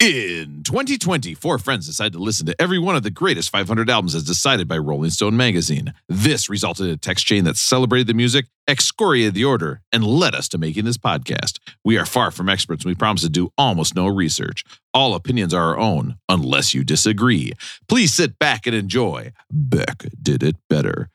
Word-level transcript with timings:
In 0.00 0.62
2020, 0.64 1.34
four 1.34 1.56
friends 1.58 1.86
decided 1.86 2.14
to 2.14 2.18
listen 2.18 2.46
to 2.46 2.60
every 2.60 2.80
one 2.80 2.96
of 2.96 3.04
the 3.04 3.10
greatest 3.10 3.50
500 3.50 3.88
albums 3.88 4.14
as 4.14 4.24
decided 4.24 4.66
by 4.66 4.76
Rolling 4.76 5.10
Stone 5.10 5.36
magazine. 5.36 5.94
This 6.08 6.50
resulted 6.50 6.86
in 6.86 6.92
a 6.92 6.96
text 6.96 7.24
chain 7.24 7.44
that 7.44 7.56
celebrated 7.56 8.08
the 8.08 8.14
music, 8.14 8.46
excoriated 8.66 9.34
the 9.34 9.44
order, 9.44 9.82
and 9.92 10.04
led 10.04 10.34
us 10.34 10.48
to 10.48 10.58
making 10.58 10.84
this 10.84 10.98
podcast. 10.98 11.58
We 11.84 11.96
are 11.96 12.04
far 12.04 12.32
from 12.32 12.48
experts 12.48 12.84
and 12.84 12.90
we 12.90 12.96
promise 12.96 13.22
to 13.22 13.28
do 13.28 13.50
almost 13.56 13.94
no 13.94 14.08
research. 14.08 14.64
All 14.92 15.14
opinions 15.14 15.54
are 15.54 15.62
our 15.62 15.78
own, 15.78 16.16
unless 16.28 16.74
you 16.74 16.82
disagree. 16.82 17.52
Please 17.88 18.12
sit 18.12 18.38
back 18.38 18.66
and 18.66 18.74
enjoy. 18.74 19.32
Beck 19.50 20.06
did 20.20 20.42
it 20.42 20.56
better. 20.68 21.08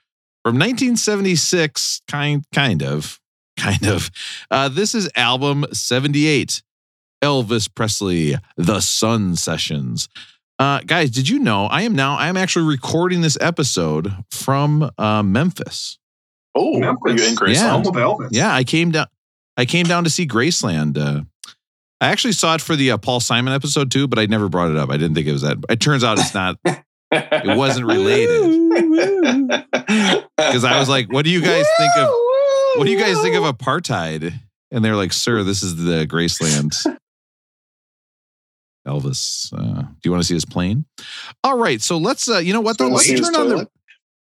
From 0.43 0.55
1976, 0.55 2.01
kind, 2.07 2.45
kind 2.55 2.81
of, 2.81 3.19
kind 3.57 3.85
of. 3.85 4.09
Uh, 4.49 4.69
this 4.69 4.95
is 4.95 5.09
album 5.15 5.65
78. 5.73 6.63
Elvis 7.21 7.73
Presley, 7.73 8.35
The 8.57 8.79
Sun 8.79 9.35
Sessions. 9.35 10.09
Uh, 10.57 10.81
guys, 10.85 11.09
did 11.09 11.29
you 11.29 11.39
know 11.39 11.65
I 11.65 11.83
am 11.83 11.95
now, 11.95 12.17
I 12.17 12.27
am 12.27 12.35
actually 12.37 12.65
recording 12.65 13.21
this 13.21 13.37
episode 13.39 14.13
from 14.31 14.89
uh, 14.97 15.23
Memphis. 15.23 15.97
Oh, 16.55 16.79
Memphis. 16.79 17.21
you 17.21 17.27
in 17.29 17.35
Graceland? 17.35 17.85
Yeah. 17.85 17.91
Elvis. 17.91 18.29
Yeah, 18.31 18.53
I 18.53 18.63
came 18.63 18.91
down, 18.91 19.07
I 19.55 19.65
came 19.65 19.85
down 19.85 20.03
to 20.03 20.09
see 20.09 20.27
Graceland. 20.27 20.97
Uh, 20.97 21.23
I 22.01 22.07
actually 22.09 22.33
saw 22.33 22.55
it 22.55 22.61
for 22.61 22.75
the 22.75 22.91
uh, 22.91 22.97
Paul 22.97 23.19
Simon 23.19 23.53
episode 23.53 23.91
too, 23.91 24.07
but 24.07 24.19
I 24.19 24.25
never 24.25 24.49
brought 24.49 24.71
it 24.71 24.77
up. 24.77 24.89
I 24.89 24.97
didn't 24.97 25.15
think 25.15 25.27
it 25.27 25.33
was 25.33 25.41
that. 25.43 25.57
It 25.69 25.79
turns 25.79 26.03
out 26.03 26.17
it's 26.19 26.33
not, 26.33 26.57
it 27.11 27.57
wasn't 27.57 27.85
related. 27.87 28.55
Because 30.37 30.63
I 30.63 30.79
was 30.79 30.87
like, 30.87 31.11
what 31.11 31.25
do 31.25 31.31
you 31.31 31.41
guys 31.41 31.65
think 31.77 31.91
of, 31.97 32.09
what 32.75 32.85
do 32.85 32.91
you 32.91 32.97
guys 32.97 33.19
think 33.21 33.35
of 33.35 33.43
apartheid? 33.43 34.33
And 34.71 34.83
they're 34.85 34.95
like, 34.95 35.11
sir, 35.13 35.43
this 35.43 35.61
is 35.63 35.75
the 35.75 36.07
Graceland. 36.07 36.75
Elvis, 38.87 39.53
uh, 39.53 39.81
do 39.81 39.97
you 40.05 40.11
want 40.11 40.23
to 40.23 40.27
see 40.27 40.33
his 40.33 40.45
plane? 40.45 40.85
All 41.43 41.57
right, 41.57 41.81
so 41.81 41.97
let's. 41.97 42.29
Uh, 42.29 42.37
you 42.37 42.53
know 42.53 42.61
what 42.61 42.77
though? 42.77 42.87
Let's 42.87 43.07
turn 43.07 43.35
on 43.35 43.49
the. 43.49 43.67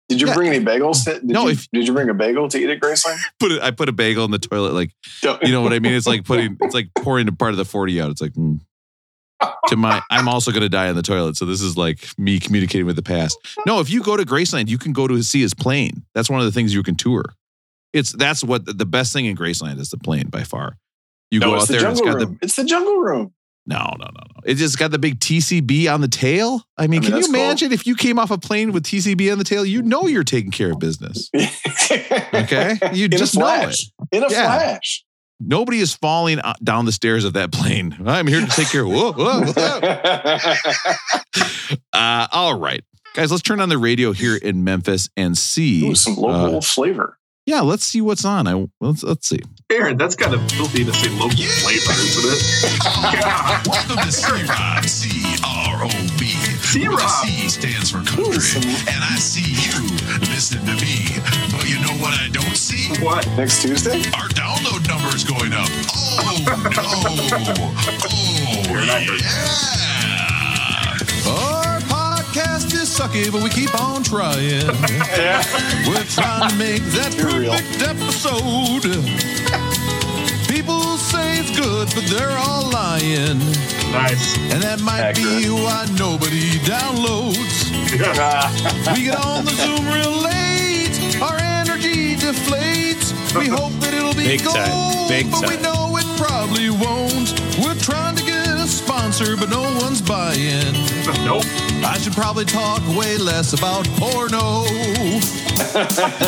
Did 0.08 0.22
you 0.22 0.27
Yeah. 0.28 0.34
bring 0.34 0.48
any 0.48 0.64
bagels? 0.64 1.05
Did 1.05 1.24
No, 1.24 1.44
you, 1.44 1.50
if- 1.50 1.69
did 1.70 1.86
you 1.86 1.92
bring 1.92 2.08
a 2.08 2.14
bagel 2.14 2.48
to 2.48 2.58
eat 2.58 2.70
at 2.70 2.80
Graceland? 2.80 3.19
Put 3.38 3.52
it, 3.52 3.62
I 3.62 3.70
put 3.70 3.91
a 3.91 3.92
bagel 3.92 4.24
in 4.24 4.30
the 4.30 4.38
toilet, 4.38 4.72
like 4.72 4.91
you 5.22 5.52
know 5.52 5.60
what 5.60 5.72
I 5.72 5.80
mean. 5.80 5.92
It's 5.92 6.06
like 6.06 6.24
putting, 6.24 6.56
it's 6.62 6.74
like 6.74 6.88
pouring 6.94 7.28
a 7.28 7.32
part 7.32 7.50
of 7.52 7.58
the 7.58 7.64
forty 7.64 8.00
out. 8.00 8.10
It's 8.10 8.22
like 8.22 8.32
mm. 8.32 8.60
to 9.69 9.77
my. 9.77 10.02
I'm 10.10 10.28
also 10.28 10.50
going 10.50 10.62
to 10.62 10.69
die 10.69 10.88
in 10.88 10.97
the 10.97 11.02
toilet, 11.02 11.36
so 11.36 11.44
this 11.44 11.60
is 11.60 11.77
like 11.77 12.08
me 12.19 12.41
communicating 12.41 12.86
with 12.86 12.97
the 12.97 13.02
past. 13.02 13.38
No, 13.66 13.80
if 13.80 13.91
you 13.91 14.02
go 14.02 14.16
to 14.16 14.25
Graceland, 14.25 14.69
you 14.69 14.78
can 14.78 14.92
go 14.92 15.06
to 15.06 15.22
see 15.22 15.42
his 15.42 15.52
plane. 15.54 16.04
That's 16.14 16.30
one 16.30 16.41
of 16.41 16.47
the 16.47 16.52
things 16.52 16.72
you 16.72 16.82
can 16.82 16.97
tour. 16.97 17.25
It's 17.92 18.12
that's 18.12 18.42
what 18.42 18.64
the 18.78 18.86
best 18.86 19.12
thing 19.12 19.27
in 19.27 19.36
Graceland 19.36 19.78
is 19.78 19.91
the 19.91 19.98
plane 19.98 20.28
by 20.28 20.42
far. 20.42 20.78
You 21.30 21.41
no, 21.41 21.50
go 21.50 21.56
out 21.56 21.66
the 21.66 21.75
there, 21.75 21.86
and 21.86 21.92
it's 21.92 22.00
got 22.00 22.19
the 22.19 22.38
it's 22.41 22.56
the 22.56 22.64
jungle 22.64 22.97
room. 22.97 23.34
No, 23.69 23.77
no, 23.98 24.06
no, 24.06 24.06
no. 24.06 24.41
It 24.47 24.55
just 24.55 24.78
got 24.78 24.91
the 24.91 24.98
big 24.98 25.20
TCB 25.20 25.92
on 25.92 26.00
the 26.00 26.08
tail. 26.08 26.62
I 26.78 26.86
mean, 26.86 27.00
I 27.00 27.00
mean, 27.00 27.02
can 27.02 27.11
you 27.11 27.14
that's 27.16 27.27
cool. 27.27 27.34
imagine 27.36 27.72
if 27.72 27.86
you 27.86 27.94
came 27.94 28.19
off 28.19 28.30
a 28.30 28.38
plane 28.38 28.72
with 28.72 28.83
TCB 28.84 29.30
on 29.30 29.36
the 29.36 29.44
tail? 29.44 29.62
You 29.64 29.83
know 29.83 30.06
you're 30.06 30.25
taking 30.25 30.50
care 30.50 30.72
of 30.72 30.78
business. 30.78 31.30
Okay, 32.34 32.78
you 32.92 33.06
In 33.06 33.10
just 33.12 33.36
know 33.36 33.47
it. 33.69 33.77
In 34.12 34.22
a 34.22 34.30
Yeah. 34.30 34.44
flash. 34.47 35.05
Nobody 35.41 35.78
is 35.80 35.94
falling 35.94 36.38
uh, 36.41 36.55
down 36.62 36.84
the 36.84 36.92
stairs 36.92 37.25
of 37.25 37.33
that 37.34 37.52
plane. 37.52 37.97
I'm 38.06 38.27
here 38.27 38.41
to 38.41 38.47
take 38.47 38.69
care 38.69 38.83
of. 38.83 38.88
Whoa, 38.88 39.12
whoa, 39.12 39.44
whoa. 39.52 40.94
Uh, 41.92 42.27
all 42.32 42.58
right, 42.58 42.84
guys, 43.14 43.30
let's 43.30 43.42
turn 43.42 43.60
on 43.60 43.69
the 43.69 43.78
radio 43.78 44.12
here 44.12 44.36
in 44.36 44.64
Memphis 44.64 45.08
and 45.16 45.36
see. 45.36 45.88
Ooh, 45.91 45.94
some 45.94 46.14
local 46.16 46.58
uh, 46.58 46.60
flavor. 46.60 47.17
Yeah, 47.48 47.60
let's 47.62 47.82
see 47.84 48.02
what's 48.02 48.27
on. 48.27 48.46
I 48.46 48.68
let's 48.80 49.02
let's 49.02 49.27
see. 49.27 49.41
Aaron, 49.70 49.96
that's 49.96 50.14
kind 50.14 50.34
of 50.34 50.41
filthy 50.52 50.84
to 50.84 50.92
say 50.92 51.08
local 51.16 51.30
flavor, 51.64 51.92
isn't 51.96 52.28
it? 52.28 52.41
Yeah. 53.12 53.62
Welcome 53.66 53.96
to 54.04 54.12
C-Rob, 54.12 54.84
C-R-O-B. 54.84 56.24
C-Rob. 56.26 57.00
C 57.00 57.48
stands 57.48 57.91
for 57.91 57.98
country. 58.04 58.24
Ooh, 58.24 58.88
And 58.88 59.00
I 59.04 59.16
see 59.16 59.44
you 59.60 59.80
listening 60.28 60.64
to 60.66 60.76
me. 60.84 61.20
But 61.52 61.69
you 61.69 61.76
know 61.80 61.92
what 62.03 62.12
I 62.20 62.28
don't 62.32 62.56
see? 62.56 62.92
What? 63.04 63.26
Next 63.36 63.60
Tuesday? 63.62 64.00
Our 64.16 64.28
download 64.32 64.88
number 64.88 65.09
is 65.16 65.25
going 65.25 65.53
up. 65.53 65.69
Oh, 65.69 66.36
no. 66.44 66.48
Oh, 68.50 68.62
You're 68.70 68.86
not 68.86 69.06
good. 69.06 69.20
yeah. 69.20 69.48
Our 70.88 70.97
podcast 70.97 71.03
is 71.03 71.57
sucky, 72.98 73.31
but 73.31 73.42
we 73.42 73.50
keep 73.50 73.72
on 73.81 74.03
trying. 74.03 74.42
Yeah. 74.42 75.42
We're 75.86 76.03
trying 76.04 76.50
to 76.50 76.56
make 76.56 76.82
that 76.98 77.14
You're 77.16 77.31
real. 77.41 77.53
perfect 77.53 77.82
episode. 77.82 78.82
People 80.48 80.81
say 80.98 81.38
it's 81.38 81.54
good, 81.56 81.88
but 81.94 82.04
they're 82.10 82.36
all 82.38 82.70
lying. 82.70 83.38
Nice. 83.92 84.36
And 84.53 84.60
that 84.62 84.81
might 84.82 85.14
be 85.14 85.22
Accurate. 85.22 85.62
why 85.62 85.86
nobody 85.98 86.59
downloads. 86.66 87.70
We 88.94 89.04
get 89.04 89.16
on 89.25 89.44
the 89.44 89.53
Zoom 89.53 89.86
real 89.88 90.12
late. 90.20 91.22
Our 91.22 91.36
energy 91.38 92.16
deflates. 92.16 93.15
We 93.38 93.47
hope 93.59 93.72
that 93.80 93.94
it'll 93.94 94.12
be 94.15 94.25
Big 94.36 94.44
gold, 94.44 94.56
time. 94.56 95.09
Big 95.09 95.30
but 95.30 95.48
we 95.48 95.56
know 95.62 95.97
it 95.97 96.06
probably 96.19 96.69
won't. 96.70 97.32
We're 97.62 97.78
trying 97.80 98.07
to 99.18 99.24
sponsor, 99.24 99.36
but 99.36 99.50
no 99.50 99.62
one's 99.82 100.02
buying. 100.02 100.74
Nope. 101.24 101.44
I 101.84 101.96
should 101.98 102.12
probably 102.12 102.44
talk 102.44 102.80
way 102.96 103.16
less 103.16 103.52
about 103.52 103.88
porno. 103.96 104.64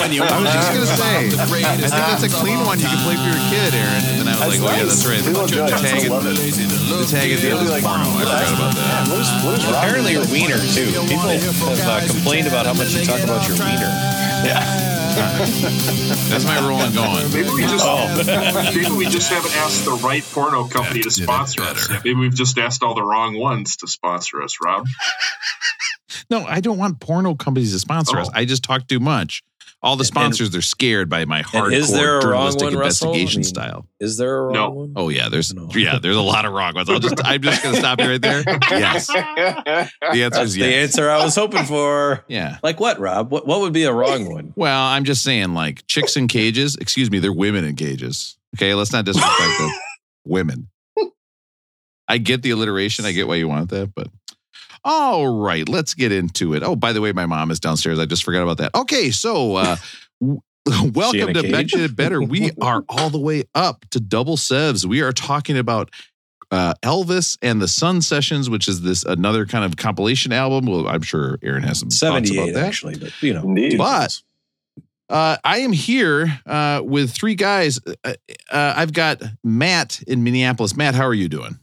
When 0.01 0.13
you 0.13 0.23
I 0.25 0.41
was 0.41 0.53
just 0.53 0.73
gonna 0.73 0.87
say, 0.87 1.29
I 1.39 1.77
think 1.77 1.91
that's 1.91 2.25
a 2.25 2.29
clean 2.29 2.59
one 2.65 2.79
you 2.81 2.87
can 2.87 2.99
play 3.05 3.17
for 3.17 3.29
your 3.29 3.45
kid, 3.49 3.75
Aaron. 3.75 4.03
And 4.05 4.21
then 4.21 4.29
I 4.29 4.47
was 4.47 4.59
That's 4.59 4.61
like, 4.61 4.61
oh 4.61 4.77
yeah, 4.77 4.85
that's 4.85 5.07
right. 5.07 5.23
People 5.25 5.47
The 5.47 5.65
enjoy 5.65 5.69
tag, 5.69 6.05
I 6.05 6.09
love 6.09 6.25
the 6.25 7.09
tag 7.11 7.33
at 7.33 7.41
the 7.41 7.51
end 7.51 7.61
is 7.61 7.71
like- 7.71 7.85
porno. 7.85 8.05
I 8.05 8.25
forgot 8.25 8.55
about 8.57 8.75
that. 8.75 9.09
What 9.09 9.21
is, 9.21 9.29
what 9.45 9.55
is 9.59 9.65
Apparently 9.69 10.17
with 10.19 10.29
your 10.29 10.33
wiener 10.33 10.61
too. 10.73 10.91
People 11.07 11.29
have 11.31 11.87
uh, 11.87 12.07
complained 12.09 12.49
about 12.49 12.67
how 12.67 12.75
much 12.75 12.93
you 12.93 13.05
talk 13.05 13.21
about 13.23 13.47
your 13.47 13.57
wiener. 13.59 14.90
That's 15.15 16.45
my 16.45 16.61
rolling 16.69 16.95
going. 16.95 17.33
Maybe 17.33 17.49
we 17.51 17.63
just 17.63 17.85
Oh. 17.87 18.73
maybe 18.75 18.91
we 18.97 19.07
just 19.07 19.31
haven't 19.31 19.57
asked 19.57 19.85
the 19.85 19.93
right 19.93 20.23
porno 20.23 20.69
company 20.69 21.03
to 21.03 21.11
sponsor 21.11 21.63
us. 21.63 21.89
Maybe 21.91 22.15
we've 22.15 22.35
just 22.35 22.59
asked 22.59 22.83
all 22.83 22.95
the 22.95 23.03
wrong 23.03 23.39
ones 23.39 23.77
to 23.79 23.89
sponsor 23.89 24.43
us, 24.43 24.57
Rob. 24.63 24.87
No, 26.31 26.45
I 26.45 26.61
don't 26.61 26.79
want 26.79 27.01
porno 27.01 27.35
companies 27.35 27.73
to 27.73 27.79
sponsor 27.79 28.19
oh. 28.19 28.23
us. 28.23 28.29
Oh. 28.29 28.39
I 28.39 28.45
just 28.45 28.63
talk 28.63 28.87
too 28.87 29.01
much. 29.01 29.43
All 29.83 29.97
the 29.97 30.05
sponsors, 30.05 30.51
they're 30.51 30.61
scared 30.61 31.09
by 31.09 31.25
my 31.25 31.43
hardcore 31.43 31.73
is 31.73 31.91
there 31.91 32.19
a 32.19 32.27
wrong 32.27 32.53
journalistic 32.59 32.63
one, 32.65 32.73
investigation 32.75 33.39
I 33.39 33.41
mean- 33.41 33.45
style. 33.45 33.87
Is 33.99 34.19
there 34.19 34.37
a 34.37 34.43
wrong 34.43 34.53
No. 34.53 34.71
one? 34.71 34.93
Oh 34.95 35.09
yeah, 35.09 35.29
there's 35.31 35.55
No. 35.55 35.71
yeah, 35.75 35.99
there's 35.99 36.17
a 36.17 36.21
lot 36.21 36.45
of 36.45 36.53
wrong 36.53 36.75
ones. 36.75 36.91
I'll 36.91 36.99
just 37.01 37.15
I'm 37.25 37.41
just 37.41 37.63
gonna 37.63 37.77
stop 37.79 37.99
you 38.01 38.09
right 38.09 38.21
there. 38.21 38.43
Yes, 38.71 39.07
the 39.07 39.17
answer 40.07 40.29
That's 40.31 40.39
is 40.39 40.55
the 40.55 40.65
answer 40.75 41.09
I 41.11 41.25
was 41.25 41.35
hoping 41.35 41.65
for. 41.65 42.25
Yeah. 42.29 42.59
Like 42.63 42.79
what, 42.79 42.99
Rob? 43.01 43.31
What 43.33 43.47
what 43.47 43.61
would 43.61 43.73
be 43.73 43.85
a 43.85 43.93
wrong 43.93 44.31
one? 44.31 44.53
Well, 44.55 44.83
I'm 44.87 45.05
just 45.05 45.23
saying, 45.23 45.55
like 45.55 45.87
chicks 45.87 46.17
in 46.17 46.29
cages. 46.29 46.77
Excuse 46.77 47.11
me, 47.11 47.19
they're 47.19 47.33
women 47.33 47.65
in 47.65 47.75
cages. 47.77 48.37
Okay, 48.57 48.75
let's 48.75 48.93
not 48.93 49.05
disrespect 49.07 49.59
them. 49.59 49.71
Women. 50.27 50.69
I 52.09 52.19
get 52.19 52.43
the 52.43 52.51
alliteration. 52.51 53.05
I 53.05 53.13
get 53.13 53.29
why 53.29 53.37
you 53.37 53.49
want 53.49 53.71
that, 53.71 53.95
but 53.95 54.09
all 54.85 55.43
right, 55.43 55.69
let's 55.69 55.95
get 55.95 56.13
into 56.13 56.55
it. 56.55 56.63
Oh, 56.63 56.77
by 56.77 56.93
the 56.93 57.01
way, 57.01 57.13
my 57.13 57.27
mom 57.27 57.51
is 57.51 57.61
downstairs. 57.61 57.99
I 57.99 58.07
just 58.07 58.25
forgot 58.25 58.43
about 58.43 58.59
that. 58.59 58.75
Okay, 58.75 59.11
so 59.11 59.57
uh 59.57 59.77
welcome 60.67 61.35
to 61.35 61.43
cage? 61.43 61.51
Mention 61.51 61.81
It 61.81 61.97
Better. 61.97 62.23
We 62.23 62.53
are 62.61 62.85
all 62.89 63.11
the 63.11 63.19
way 63.19 63.45
up 63.55 63.85
to 63.91 64.01
double 64.01 64.37
sevs. 64.37 64.85
We 64.85 65.01
are 65.01 65.13
talking 65.13 65.57
about 65.57 65.91
uh, 66.51 66.75
Elvis 66.83 67.39
and 67.43 67.63
the 67.63 67.69
Sun 67.69 68.03
Sessions, 68.03 68.51
which 68.51 68.67
is 68.67 68.83
this 68.83 69.05
another 69.05 69.47
kind 69.47 69.65
of 69.65 69.77
compilation 69.77 70.33
album. 70.33 70.67
Well, 70.67 70.89
I'm 70.89 71.03
sure 71.03 71.39
Aaron 71.43 71.63
has 71.63 71.79
some 71.79 71.91
thoughts 71.91 72.31
about 72.31 72.55
that. 72.55 72.67
actually, 72.67 72.99
but 72.99 73.23
you 73.23 73.33
know, 73.33 73.43
Indeed. 73.43 73.79
But 73.79 74.21
uh, 75.09 75.37
I 75.45 75.59
am 75.59 75.73
here 75.73 76.41
uh, 76.47 76.83
with 76.85 77.13
three 77.13 77.37
guys. 77.37 77.79
Uh, 77.87 78.15
uh, 78.51 78.75
I've 78.77 78.93
got 78.93 79.23
Matt 79.45 80.03
in 80.09 80.25
Minneapolis. 80.25 80.77
Matt, 80.77 80.95
how 80.97 81.07
are 81.07 81.15
you 81.15 81.29
doing? 81.29 81.60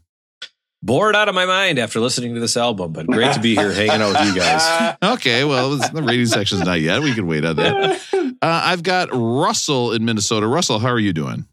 Bored 0.88 1.18
out 1.18 1.28
of 1.28 1.36
my 1.36 1.46
mind 1.46 1.78
after 1.78 2.00
listening 2.00 2.34
to 2.34 2.40
this 2.40 2.56
album, 2.58 2.94
but 2.94 3.06
great 3.06 3.34
to 3.34 3.40
be 3.42 3.54
here 3.54 3.72
hanging 3.74 4.02
out 4.02 4.14
with 4.14 4.26
you 4.26 4.36
guys. 4.40 4.98
Okay, 5.04 5.44
well, 5.44 5.76
the 5.76 6.02
rating 6.02 6.26
section's 6.26 6.62
not 6.62 6.80
yet. 6.80 7.02
We 7.04 7.14
can 7.14 7.28
wait 7.28 7.46
on 7.46 7.58
that. 7.58 8.02
Uh, 8.14 8.28
I've 8.42 8.84
got 8.84 9.10
Russell 9.12 9.92
in 9.92 10.06
Minnesota. 10.06 10.48
Russell, 10.48 10.80
how 10.80 10.90
are 10.90 11.00
you 11.00 11.14
doing? 11.14 11.46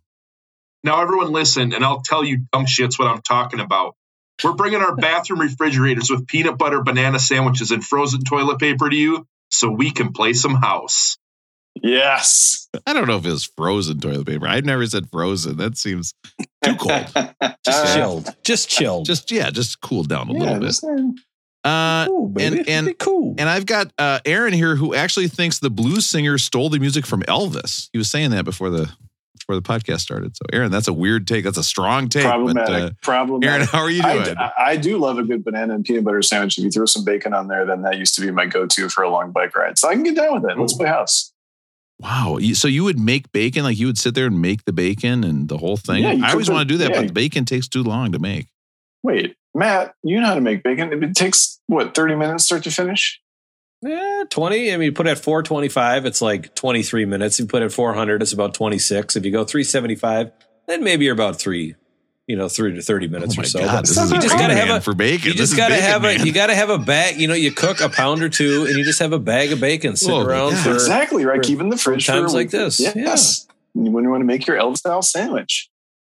Now, 0.84 1.02
everyone, 1.02 1.32
listen, 1.32 1.74
and 1.74 1.84
I'll 1.84 2.02
tell 2.02 2.24
you 2.24 2.44
dumb 2.52 2.66
shits 2.66 2.98
what 2.98 3.08
I'm 3.08 3.22
talking 3.22 3.58
about. 3.58 3.96
We're 4.42 4.52
bringing 4.52 4.80
our 4.80 4.94
bathroom 4.94 5.40
refrigerators 5.40 6.10
with 6.10 6.26
peanut 6.26 6.56
butter 6.56 6.82
banana 6.82 7.18
sandwiches 7.18 7.70
and 7.70 7.84
frozen 7.84 8.22
toilet 8.22 8.58
paper 8.58 8.88
to 8.88 8.96
you 8.96 9.26
so 9.50 9.70
we 9.70 9.90
can 9.90 10.12
play 10.12 10.32
some 10.32 10.54
house. 10.54 11.18
Yes. 11.82 12.68
I 12.86 12.92
don't 12.92 13.06
know 13.06 13.16
if 13.16 13.26
it 13.26 13.30
was 13.30 13.44
frozen 13.44 14.00
toilet 14.00 14.26
paper. 14.26 14.46
I've 14.46 14.64
never 14.64 14.86
said 14.86 15.08
frozen. 15.10 15.56
That 15.56 15.76
seems 15.76 16.14
too 16.64 16.76
cold. 16.76 17.06
Just 17.64 17.94
chilled. 17.94 18.36
Just 18.44 18.68
chilled. 18.68 19.06
Just 19.06 19.30
yeah, 19.30 19.50
just 19.50 19.80
cool 19.80 20.04
down 20.04 20.30
a 20.30 20.32
Yeah, 20.34 20.38
little 20.40 20.58
bit. 20.60 20.66
just, 20.66 20.84
uh, 20.84 21.68
Uh, 21.68 22.06
cool, 22.06 22.32
and- 22.38 22.68
and- 22.68 22.98
cool. 22.98 23.34
and 23.38 23.48
I've 23.48 23.66
got 23.66 23.90
uh, 23.98 24.20
Aaron 24.26 24.52
here 24.52 24.76
who 24.76 24.94
actually 24.94 25.28
thinks 25.28 25.58
the 25.60 25.70
blues 25.70 26.06
singer 26.06 26.36
stole 26.38 26.68
the 26.70 26.78
music 26.78 27.06
from 27.06 27.22
Elvis. 27.22 27.88
He 27.92 27.98
was 27.98 28.10
saying 28.10 28.30
that 28.30 28.44
before 28.44 28.70
the 28.70 28.90
before 29.38 29.56
the 29.56 29.62
podcast 29.62 30.00
started. 30.00 30.34
So, 30.36 30.42
Aaron, 30.54 30.70
that's 30.70 30.88
a 30.88 30.92
weird 30.92 31.26
take. 31.26 31.44
That's 31.44 31.58
a 31.58 31.64
strong 31.64 32.08
take. 32.08 32.24
Problematic. 32.24 32.66
But, 32.66 32.82
uh, 32.82 32.90
Problematic. 33.02 33.50
Aaron, 33.54 33.66
how 33.66 33.80
are 33.80 33.90
you 33.90 34.02
I, 34.02 34.24
doing? 34.24 34.36
I- 34.38 34.52
I 34.58 34.76
do 34.76 34.96
love 34.96 35.18
a 35.18 35.22
good 35.22 35.44
banana 35.44 35.74
and 35.74 35.84
peanut 35.84 36.04
butter 36.04 36.22
sandwich. 36.22 36.56
If 36.56 36.64
you 36.64 36.70
throw 36.70 36.86
some 36.86 37.04
bacon 37.04 37.34
on 37.34 37.48
there, 37.48 37.66
then 37.66 37.82
that 37.82 37.98
used 37.98 38.14
to 38.14 38.22
be 38.22 38.30
my 38.30 38.46
go-to 38.46 38.88
for 38.88 39.02
a 39.04 39.10
long 39.10 39.32
bike 39.32 39.54
ride. 39.54 39.78
So 39.78 39.88
I 39.88 39.94
can 39.94 40.02
get 40.02 40.16
down 40.16 40.40
with 40.40 40.50
it. 40.50 40.58
Let's 40.58 40.72
play 40.72 40.86
house. 40.88 41.30
Wow. 42.04 42.38
So 42.52 42.68
you 42.68 42.84
would 42.84 42.98
make 42.98 43.32
bacon? 43.32 43.64
Like 43.64 43.78
you 43.78 43.86
would 43.86 43.98
sit 43.98 44.14
there 44.14 44.26
and 44.26 44.40
make 44.40 44.64
the 44.64 44.72
bacon 44.72 45.24
and 45.24 45.48
the 45.48 45.58
whole 45.58 45.76
thing? 45.76 46.02
Yeah, 46.02 46.24
I 46.24 46.32
always 46.32 46.46
cook 46.46 46.54
want 46.54 46.68
to 46.68 46.74
do 46.74 46.78
that, 46.78 46.90
yeah. 46.90 47.00
but 47.00 47.06
the 47.08 47.12
bacon 47.12 47.44
takes 47.44 47.66
too 47.66 47.82
long 47.82 48.12
to 48.12 48.18
make. 48.18 48.48
Wait, 49.02 49.36
Matt, 49.54 49.94
you 50.02 50.20
know 50.20 50.26
how 50.26 50.34
to 50.34 50.40
make 50.40 50.62
bacon? 50.62 50.92
It 51.02 51.16
takes 51.16 51.60
what 51.66 51.94
thirty 51.94 52.14
minutes 52.14 52.44
start 52.44 52.62
to 52.64 52.70
finish. 52.70 53.20
Yeah, 53.82 54.24
20. 54.30 54.72
I 54.72 54.76
mean, 54.78 54.86
you 54.86 54.92
put 54.92 55.06
it 55.06 55.10
at 55.10 55.18
425, 55.18 56.06
it's 56.06 56.22
like 56.22 56.54
23 56.54 57.04
minutes. 57.04 57.38
You 57.38 57.44
put 57.44 57.60
it 57.60 57.66
at 57.66 57.72
400, 57.72 58.22
it's 58.22 58.32
about 58.32 58.54
26. 58.54 59.14
If 59.14 59.26
you 59.26 59.30
go 59.30 59.44
375, 59.44 60.32
then 60.66 60.82
maybe 60.82 61.04
you're 61.04 61.12
about 61.12 61.38
three, 61.38 61.74
you 62.26 62.36
know, 62.36 62.48
three 62.48 62.74
to 62.74 62.80
30 62.82 63.08
minutes 63.08 63.36
oh 63.38 63.42
or 63.42 63.44
so. 63.44 63.58
God, 63.60 63.72
But 63.72 63.86
this 63.86 63.96
you 63.96 64.02
is 64.16 64.24
just 64.24 64.38
gotta 64.38 64.54
have 64.54 64.68
a- 64.76 64.80
for 64.80 64.94
bacon. 64.94 65.28
you 65.28 65.34
just 65.34 65.52
is 65.52 65.58
gotta 65.58 65.74
bacon, 65.74 65.86
have 65.90 66.04
a 66.04 66.06
man. 66.18 66.26
you 66.26 66.32
gotta 66.32 66.54
have 66.54 66.70
a 66.70 66.78
bag. 66.78 67.20
You 67.20 67.28
know, 67.28 67.34
you 67.34 67.52
cook 67.52 67.80
a 67.80 67.88
pound 67.88 68.22
or 68.22 68.28
two, 68.28 68.64
and 68.66 68.76
you 68.76 68.84
just 68.84 68.98
have 69.00 69.12
a 69.12 69.18
bag 69.18 69.52
of 69.52 69.60
bacon 69.60 69.96
sitting 69.96 70.14
Oh, 70.14 70.22
around 70.24 70.52
yeah. 70.52 70.62
for 70.64 70.72
exactly 70.72 71.24
right. 71.24 71.36
for- 71.36 71.42
Keep 71.42 71.60
in 71.60 71.68
the 71.68 71.76
fridge 71.76 72.06
for 72.06 72.12
times 72.12 72.32
a 72.32 72.36
like 72.36 72.50
this. 72.50 72.80
Yes. 72.80 73.46
When 73.74 74.04
you 74.04 74.10
want 74.10 74.20
to 74.22 74.24
make 74.26 74.46
your 74.46 74.56
Elvis 74.58 74.78
style 74.78 75.02
sandwich, 75.02 75.68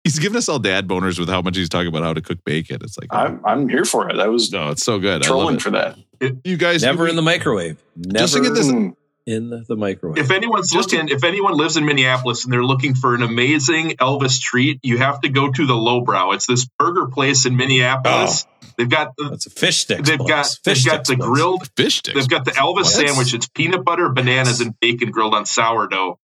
He's 0.03 0.19
giving 0.19 0.37
us 0.37 0.47
all 0.47 0.57
dad 0.59 0.87
boners 0.87 1.19
with 1.19 1.27
how 1.27 1.41
much 1.41 1.57
he's 1.57 1.67
talking 1.67 1.89
about 1.89 2.03
how 2.03 2.13
to 2.13 2.21
cook 2.21 2.37
bacon. 2.45 2.77
It's 2.81 2.97
like, 2.97 3.09
I'm 3.11 3.41
I'm 3.43 3.67
here 3.67 3.83
for 3.83 4.09
it. 4.09 4.17
I 4.19 4.27
was 4.29 4.49
no, 4.53 4.69
it's 4.69 4.83
so 4.83 4.99
good. 4.99 5.09
I 5.11 5.15
love 5.15 5.23
trolling 5.25 5.55
it. 5.57 5.61
for 5.61 5.71
that. 5.71 5.97
You 6.45 6.55
guys, 6.55 6.81
never 6.81 7.09
in 7.09 7.17
the 7.17 7.21
microwave. 7.21 7.77
Just 8.15 8.33
to 8.35 8.41
get 8.41 8.53
this- 8.53 8.67
Mm. 8.67 8.95
In 9.27 9.49
the 9.67 9.75
microwave. 9.75 10.17
If 10.17 10.31
anyone's 10.31 10.71
Just 10.71 10.89
to- 10.91 10.97
if 11.09 11.23
anyone 11.25 11.55
lives 11.57 11.75
in 11.77 11.85
Minneapolis 11.85 12.45
and 12.45 12.53
they're 12.53 12.63
looking 12.63 12.95
for 12.95 13.13
an 13.13 13.21
amazing 13.21 13.91
Elvis 13.99 14.39
treat, 14.41 14.79
you 14.83 14.97
have 14.97 15.19
to 15.21 15.29
go 15.29 15.51
to 15.51 15.65
the 15.67 15.75
Lowbrow. 15.75 16.31
It's 16.31 16.47
this 16.47 16.65
burger 16.79 17.07
place 17.07 17.45
in 17.45 17.57
Minneapolis. 17.57 18.45
Oh. 18.47 18.67
They've 18.77 18.89
got 18.89 19.13
That's 19.17 19.45
a 19.47 19.49
fish 19.49 19.79
stick. 19.79 20.03
they've 20.03 20.17
got 20.17 20.45
fish 20.63 20.83
they've 20.85 20.93
got 20.93 21.05
the 21.05 21.15
grilled 21.17 21.69
fish 21.75 21.97
sticks. 21.97 22.15
they've 22.17 22.29
got 22.29 22.45
the 22.45 22.51
Elvis 22.51 22.75
What? 22.83 22.85
sandwich. 22.85 23.33
It's 23.33 23.47
peanut 23.49 23.83
butter, 23.83 24.09
bananas, 24.09 24.61
and 24.61 24.79
bacon 24.79 25.11
grilled 25.11 25.33
on 25.33 25.45
sourdough. 25.45 26.17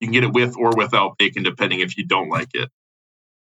You 0.00 0.06
can 0.06 0.12
get 0.12 0.24
it 0.24 0.32
with 0.32 0.56
or 0.56 0.70
without 0.76 1.18
bacon, 1.18 1.42
depending 1.42 1.80
if 1.80 1.96
you 1.98 2.04
don't 2.06 2.28
like 2.28 2.48
it. 2.54 2.70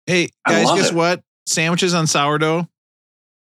Hey 0.07 0.31
guys, 0.47 0.67
guess 0.73 0.91
it. 0.91 0.95
what? 0.95 1.23
Sandwiches 1.47 1.93
on 1.95 2.07
sourdough. 2.07 2.67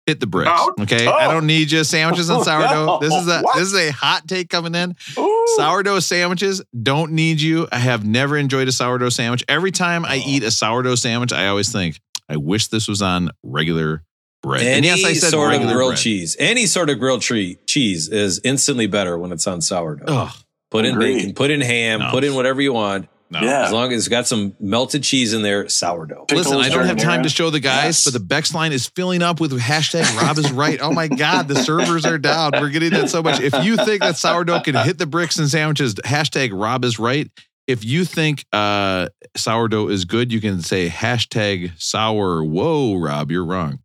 Hit 0.06 0.18
the 0.20 0.26
bricks. 0.26 0.50
Out? 0.50 0.72
Okay. 0.80 1.06
Oh. 1.06 1.12
I 1.12 1.32
don't 1.32 1.46
need 1.46 1.70
you. 1.70 1.84
Sandwiches 1.84 2.30
on 2.30 2.40
Oh, 2.40 2.42
sourdough. 2.44 2.86
no. 2.86 2.98
This 3.00 3.14
is 3.14 3.28
a 3.28 3.40
What? 3.42 3.56
this 3.56 3.68
is 3.68 3.74
a 3.74 3.90
hot 3.92 4.26
take 4.26 4.48
coming 4.48 4.74
in. 4.74 4.96
Ooh. 5.18 5.46
Sourdough 5.56 6.00
sandwiches 6.00 6.62
don't 6.82 7.12
need 7.12 7.40
you. 7.40 7.68
I 7.70 7.78
have 7.78 8.04
never 8.04 8.36
enjoyed 8.36 8.66
a 8.68 8.72
sourdough 8.72 9.10
sandwich. 9.10 9.44
Every 9.48 9.70
time 9.70 10.04
I 10.04 10.16
eat 10.16 10.42
a 10.42 10.50
sourdough 10.50 10.96
sandwich, 10.96 11.32
I 11.32 11.48
always 11.48 11.70
think, 11.70 12.00
I 12.28 12.36
wish 12.36 12.68
this 12.68 12.88
was 12.88 13.02
on 13.02 13.30
regular 13.42 14.02
bread. 14.42 14.62
and 14.62 14.68
Any 14.70 14.86
yes, 14.88 15.04
I 15.04 15.12
said 15.12 15.30
sort 15.30 15.46
of 15.48 15.50
regular 15.52 15.74
grilled 15.74 15.90
bread. 15.92 15.98
cheese, 16.00 16.36
any 16.38 16.66
sort 16.66 16.88
of 16.90 16.98
grilled 16.98 17.20
tree, 17.22 17.58
cheese 17.66 18.08
is 18.08 18.40
instantly 18.42 18.86
better 18.86 19.18
when 19.18 19.32
it's 19.32 19.46
on 19.46 19.60
sourdough. 19.60 20.04
Ugh, 20.08 20.32
put 20.70 20.86
in 20.86 20.94
Agreed. 20.94 21.16
bacon, 21.18 21.34
put 21.34 21.50
in 21.50 21.60
ham, 21.60 22.00
No. 22.00 22.10
put 22.10 22.24
in 22.24 22.34
whatever 22.34 22.60
you 22.62 22.72
want. 22.72 23.06
No. 23.30 23.40
Yeah. 23.40 23.66
As 23.66 23.72
long 23.72 23.92
as 23.92 23.98
it's 24.00 24.08
got 24.08 24.26
some 24.26 24.54
melted 24.58 25.02
cheese 25.04 25.32
in 25.32 25.42
there, 25.42 25.68
sourdough. 25.68 26.24
Pickles, 26.26 26.48
Listen, 26.48 26.60
I 26.60 26.68
don't 26.68 26.86
have 26.86 26.96
time 26.98 27.22
to 27.22 27.28
show 27.28 27.50
the 27.50 27.60
guys, 27.60 27.84
Yes. 27.84 28.04
but 28.04 28.12
the 28.12 28.20
Bex 28.20 28.52
line 28.54 28.72
is 28.72 28.88
filling 28.88 29.22
up 29.22 29.40
with 29.40 29.52
hashtag 29.58 30.02
Rob 30.20 30.36
is 30.38 30.50
right. 30.50 30.80
Oh 30.80 30.92
my 30.92 31.06
God, 31.08 31.46
the 31.48 31.56
servers 31.62 32.04
are 32.04 32.18
down. 32.18 32.52
We're 32.54 32.70
getting 32.70 32.90
that 32.90 33.08
so 33.08 33.22
much. 33.22 33.40
If 33.40 33.54
you 33.64 33.76
think 33.76 34.00
that 34.02 34.16
sourdough 34.16 34.60
can 34.62 34.74
hit 34.74 34.98
the 34.98 35.06
bricks 35.06 35.38
and 35.38 35.48
sandwiches, 35.48 35.94
hashtag 35.94 36.50
Rob 36.52 36.84
is 36.84 36.98
right. 36.98 37.30
If 37.66 37.84
you 37.84 38.04
think 38.04 38.44
uh, 38.52 39.10
sourdough 39.36 39.88
is 39.90 40.04
good, 40.04 40.32
you 40.32 40.40
can 40.40 40.60
say 40.60 40.88
hashtag 40.88 41.70
sour. 41.80 42.42
Whoa, 42.42 42.96
Rob, 42.96 43.30
you're 43.30 43.44
wrong. 43.44 43.78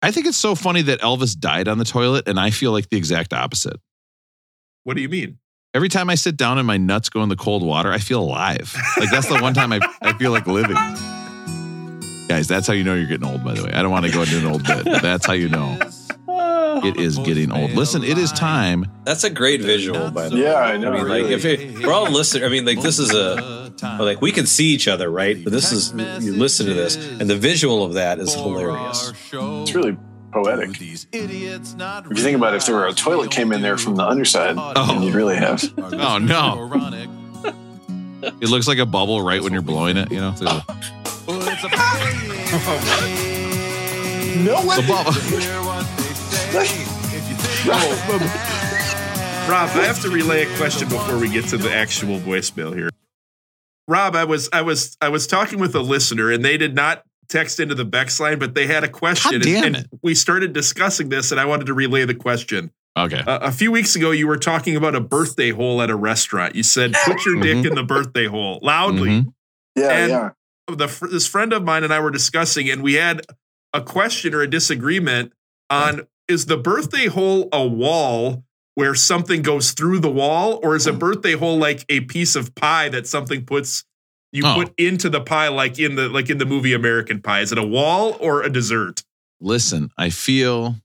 I 0.00 0.12
think 0.12 0.26
it's 0.26 0.36
so 0.36 0.54
funny 0.54 0.82
that 0.82 1.00
Elvis 1.00 1.36
died 1.36 1.66
on 1.66 1.78
the 1.78 1.84
toilet, 1.84 2.28
and 2.28 2.38
I 2.38 2.50
feel 2.50 2.70
like 2.72 2.88
the 2.88 2.96
exact 2.96 3.32
opposite. 3.32 3.80
What 4.84 4.94
do 4.96 5.02
you 5.02 5.08
mean? 5.08 5.38
Every 5.74 5.88
time 5.88 6.10
I 6.10 6.16
sit 6.16 6.36
down 6.36 6.58
and 6.58 6.66
my 6.66 6.76
nuts 6.76 7.08
go 7.08 7.22
in 7.22 7.30
the 7.30 7.36
cold 7.36 7.64
water, 7.64 7.90
I 7.90 7.98
feel 7.98 8.20
alive. 8.20 8.76
Like 8.98 9.10
that's 9.10 9.28
the 9.28 9.40
one 9.40 9.54
time 9.54 9.72
I, 9.72 9.80
I 10.02 10.12
feel 10.12 10.30
like 10.30 10.46
living. 10.46 10.76
Guys, 12.28 12.46
that's 12.46 12.66
how 12.66 12.74
you 12.74 12.84
know 12.84 12.94
you're 12.94 13.06
getting 13.06 13.26
old, 13.26 13.42
by 13.42 13.54
the 13.54 13.64
way. 13.64 13.72
I 13.72 13.80
don't 13.80 13.90
want 13.90 14.04
to 14.04 14.12
go 14.12 14.20
into 14.20 14.36
an 14.38 14.44
old 14.46 14.64
bit, 14.64 14.84
but 14.84 15.00
that's 15.00 15.24
how 15.24 15.32
you 15.32 15.48
know 15.48 15.78
it 16.84 16.98
is 16.98 17.16
getting 17.20 17.52
old. 17.52 17.70
Listen, 17.70 18.04
it 18.04 18.18
is 18.18 18.32
time. 18.32 18.84
That's 19.04 19.24
a 19.24 19.30
great 19.30 19.62
visual, 19.62 20.10
by 20.10 20.28
the 20.28 20.36
way. 20.36 20.42
Yeah, 20.42 20.56
I 20.56 20.76
know. 20.76 20.92
I 20.92 20.98
mean, 20.98 21.08
like 21.08 21.24
if 21.24 21.46
it, 21.46 21.78
we're 21.78 21.92
all 21.92 22.10
listening, 22.10 22.44
I 22.44 22.48
mean, 22.48 22.66
like 22.66 22.82
this 22.82 22.98
is 22.98 23.14
a 23.14 23.72
like 23.98 24.20
we 24.20 24.30
can 24.30 24.44
see 24.44 24.74
each 24.74 24.88
other, 24.88 25.10
right? 25.10 25.42
But 25.42 25.54
this 25.54 25.72
is 25.72 25.94
you 26.22 26.34
listen 26.34 26.66
to 26.66 26.74
this, 26.74 26.96
and 26.96 27.30
the 27.30 27.36
visual 27.36 27.82
of 27.82 27.94
that 27.94 28.18
is 28.18 28.34
hilarious. 28.34 29.10
it's 29.32 29.74
really 29.74 29.96
poetic. 30.32 30.70
If 30.80 30.82
you 30.82 30.96
think 32.22 32.36
about 32.36 32.54
it, 32.54 32.58
if 32.58 32.66
there 32.66 32.74
were 32.74 32.86
a 32.86 32.92
toilet 32.92 33.30
came 33.30 33.52
in 33.52 33.62
there 33.62 33.78
from 33.78 33.96
the 33.96 34.04
underside, 34.04 34.56
then 34.76 35.02
you'd 35.02 35.14
really 35.14 35.36
have. 35.36 35.62
Oh 35.78 36.18
no. 36.18 36.70
It 38.40 38.48
looks 38.48 38.68
like 38.68 38.78
a 38.78 38.86
bubble 38.86 39.20
right 39.22 39.42
when 39.42 39.52
you're 39.52 39.62
blowing 39.62 39.96
it, 39.96 40.10
you 40.12 40.20
know? 40.20 40.30
It's 40.30 40.42
a- 40.42 40.64
No 44.42 44.60
the 44.62 44.82
bubble. 44.88 45.12
Rob, 49.48 49.68
I 49.70 49.84
have 49.84 50.00
to 50.02 50.10
relay 50.10 50.44
a 50.44 50.56
question 50.56 50.88
before 50.88 51.18
we 51.18 51.28
get 51.28 51.46
to 51.48 51.56
the 51.58 51.72
actual 51.72 52.18
voicemail 52.20 52.74
here. 52.74 52.90
Rob, 53.88 54.14
I 54.14 54.24
was 54.24 54.48
I 54.52 54.62
was 54.62 54.96
I 55.00 55.08
was 55.08 55.26
talking 55.26 55.58
with 55.58 55.74
a 55.74 55.80
listener 55.80 56.30
and 56.30 56.44
they 56.44 56.56
did 56.56 56.74
not 56.74 57.02
text 57.32 57.58
into 57.60 57.74
the 57.74 57.84
Bex 57.84 58.20
line, 58.20 58.38
but 58.38 58.54
they 58.54 58.66
had 58.66 58.84
a 58.84 58.88
question. 58.88 59.32
God 59.40 59.42
damn 59.42 59.64
and, 59.64 59.76
it. 59.76 59.88
and 59.90 60.00
we 60.02 60.14
started 60.14 60.52
discussing 60.52 61.08
this 61.08 61.30
and 61.32 61.40
I 61.40 61.44
wanted 61.46 61.66
to 61.66 61.74
relay 61.74 62.04
the 62.04 62.14
question. 62.14 62.70
Okay. 62.96 63.20
Uh, 63.20 63.38
a 63.38 63.50
few 63.50 63.72
weeks 63.72 63.96
ago, 63.96 64.10
you 64.10 64.26
were 64.26 64.36
talking 64.36 64.76
about 64.76 64.94
a 64.94 65.00
birthday 65.00 65.50
hole 65.50 65.80
at 65.80 65.88
a 65.88 65.96
restaurant. 65.96 66.54
You 66.54 66.62
said, 66.62 66.92
put 67.06 67.24
your 67.24 67.36
dick 67.40 67.56
Mhm. 67.58 67.68
in 67.68 67.74
the 67.74 67.82
birthday 67.82 68.26
hole 68.26 68.60
loudly. 68.62 69.08
Mhm. 69.08 69.32
Yeah, 69.76 69.88
And- 69.88 70.10
yeah. 70.10 70.30
the 70.68 71.08
this 71.10 71.26
friend 71.26 71.52
of 71.54 71.64
mine 71.64 71.84
and 71.84 71.92
I 71.92 72.00
were 72.00 72.10
discussing, 72.10 72.68
and 72.70 72.82
we 72.82 72.94
had 72.94 73.22
a 73.72 73.80
question 73.80 74.34
or 74.34 74.42
a 74.42 74.46
disagreement 74.50 75.32
on 75.70 76.02
is 76.28 76.46
the 76.46 76.58
birthday 76.58 77.06
hole 77.06 77.48
a 77.52 77.66
wall 77.66 78.44
where 78.74 78.94
something 78.94 79.40
goes 79.42 79.72
through 79.72 79.98
the 80.00 80.10
wall, 80.10 80.60
or 80.62 80.76
is 80.76 80.86
a 80.86 80.92
birthday 80.92 81.32
hole 81.32 81.58
like 81.58 81.84
a 81.88 82.00
piece 82.00 82.36
of 82.36 82.54
pie 82.54 82.88
that 82.90 83.06
something 83.06 83.44
puts 83.44 83.84
you 84.32 84.42
Oh. 84.46 84.54
put 84.54 84.72
into 84.78 85.08
the 85.10 85.20
pie, 85.20 85.48
like 85.48 85.78
in 85.78 85.94
the 85.96 86.08
like 86.08 86.30
in 86.30 86.38
the 86.38 86.46
movie 86.46 86.72
American 86.72 87.20
Pie? 87.20 87.40
Is 87.40 87.52
it 87.52 87.58
a 87.58 87.66
wall 87.66 88.16
or 88.20 88.42
a 88.42 88.50
dessert? 88.50 89.02
Listen, 89.40 89.90
I 89.98 90.10
feel 90.10 90.76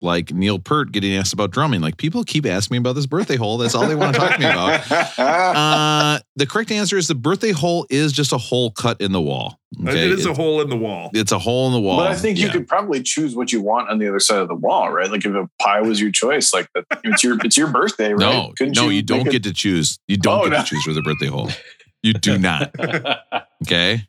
like 0.00 0.32
Neil 0.32 0.58
Peart 0.58 0.90
getting 0.90 1.14
asked 1.14 1.32
about 1.32 1.52
drumming. 1.52 1.80
Like 1.80 1.96
people 1.96 2.24
keep 2.24 2.44
asking 2.44 2.74
me 2.74 2.78
about 2.78 2.94
this 2.94 3.06
birthday 3.06 3.36
hole. 3.36 3.56
That's 3.58 3.74
all 3.74 3.86
they 3.86 3.94
want 3.94 4.14
to 4.14 4.20
talk 4.20 4.32
to 4.34 4.38
me 4.40 4.46
about. 4.46 5.08
Uh, 5.18 6.18
the 6.36 6.46
correct 6.46 6.70
answer 6.70 6.96
is 6.98 7.08
the 7.08 7.14
birthday 7.14 7.52
hole 7.52 7.86
is 7.90 8.12
just 8.12 8.32
a 8.32 8.38
hole 8.38 8.70
cut 8.72 9.00
in 9.00 9.12
the 9.12 9.20
wall. 9.20 9.58
Okay? 9.86 10.04
It 10.06 10.12
is 10.12 10.26
a 10.26 10.34
hole 10.34 10.60
in 10.60 10.68
the 10.68 10.76
wall. 10.76 11.10
It's 11.14 11.30
a 11.32 11.38
hole 11.38 11.66
in 11.68 11.72
the 11.72 11.80
wall. 11.80 11.98
But 11.98 12.10
I 12.10 12.16
think 12.16 12.38
you 12.38 12.48
could 12.50 12.66
probably 12.66 13.02
choose 13.02 13.34
what 13.36 13.52
you 13.52 13.62
want 13.62 13.88
on 13.88 13.98
the 13.98 14.08
other 14.08 14.18
side 14.20 14.38
of 14.38 14.48
the 14.48 14.54
wall, 14.54 14.90
right? 14.90 15.10
Like 15.10 15.24
if 15.24 15.32
a 15.34 15.48
pie 15.60 15.80
was 15.80 16.00
your 16.00 16.10
choice, 16.10 16.52
like 16.52 16.68
that, 16.74 16.84
it's 17.04 17.22
your 17.22 17.38
it's 17.44 17.56
your 17.56 17.68
birthday, 17.68 18.12
right? 18.12 18.18
No, 18.20 18.52
Couldn't 18.58 18.76
no, 18.76 18.88
you, 18.88 19.02
don't 19.02 19.18
make 19.18 19.28
it- 19.28 19.32
get 19.32 19.42
to 19.44 19.52
choose. 19.52 19.98
You 20.08 20.16
don't 20.16 20.40
Oh, 20.40 20.44
get 20.44 20.50
no. 20.50 20.58
to 20.62 20.64
choose 20.64 20.82
for 20.84 20.92
the 20.92 21.02
birthday 21.02 21.26
hole. 21.28 21.50
You 22.02 22.14
do 22.14 22.38
not. 22.38 22.74
Okay. 23.62 24.02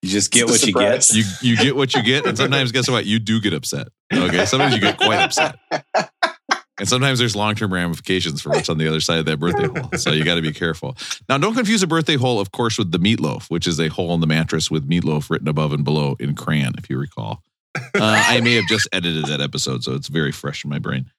You 0.00 0.08
just 0.08 0.30
get 0.30 0.44
It's 0.44 0.52
what 0.52 0.66
you 0.66 0.72
get. 0.72 1.10
You 1.10 1.24
you 1.42 1.56
get 1.58 1.76
what 1.76 1.94
you 1.94 2.02
get, 2.02 2.24
and 2.26 2.38
sometimes 2.38 2.72
guess 2.72 2.88
what? 2.90 3.04
You 3.04 3.18
do 3.18 3.38
get 3.38 3.52
upset. 3.52 3.88
Okay. 4.10 4.46
Sometimes 4.46 4.74
you 4.74 4.80
get 4.80 4.96
quite 4.96 5.18
upset. 5.18 5.56
And 6.78 6.88
sometimes 6.88 7.18
there's 7.18 7.36
long 7.36 7.54
term 7.54 7.72
ramifications 7.72 8.40
for 8.40 8.48
what's 8.48 8.68
on 8.68 8.78
the 8.78 8.88
other 8.88 9.00
side 9.00 9.18
of 9.18 9.26
that 9.26 9.38
birthday 9.38 9.68
hole. 9.68 9.90
So 9.96 10.10
you 10.10 10.24
got 10.24 10.34
to 10.36 10.42
be 10.42 10.52
careful. 10.52 10.96
Now, 11.28 11.38
don't 11.38 11.54
confuse 11.54 11.82
a 11.82 11.86
birthday 11.86 12.16
hole, 12.16 12.40
of 12.40 12.50
course, 12.50 12.78
with 12.78 12.90
the 12.90 12.98
meatloaf, 12.98 13.48
which 13.50 13.66
is 13.66 13.78
a 13.78 13.88
hole 13.88 14.12
in 14.14 14.20
the 14.20 14.26
mattress 14.26 14.70
with 14.70 14.88
meatloaf 14.88 15.30
written 15.30 15.46
above 15.48 15.72
and 15.72 15.84
below 15.84 16.16
in 16.18 16.34
crayon, 16.34 16.72
if 16.78 16.90
you 16.90 16.98
recall. 16.98 17.42
Uh, 17.76 17.80
I 17.94 18.40
may 18.40 18.54
have 18.54 18.66
just 18.66 18.88
edited 18.92 19.26
that 19.26 19.40
episode, 19.40 19.84
so 19.84 19.92
it's 19.94 20.08
very 20.08 20.32
fresh 20.32 20.64
in 20.64 20.70
my 20.70 20.78
brain. 20.78 21.10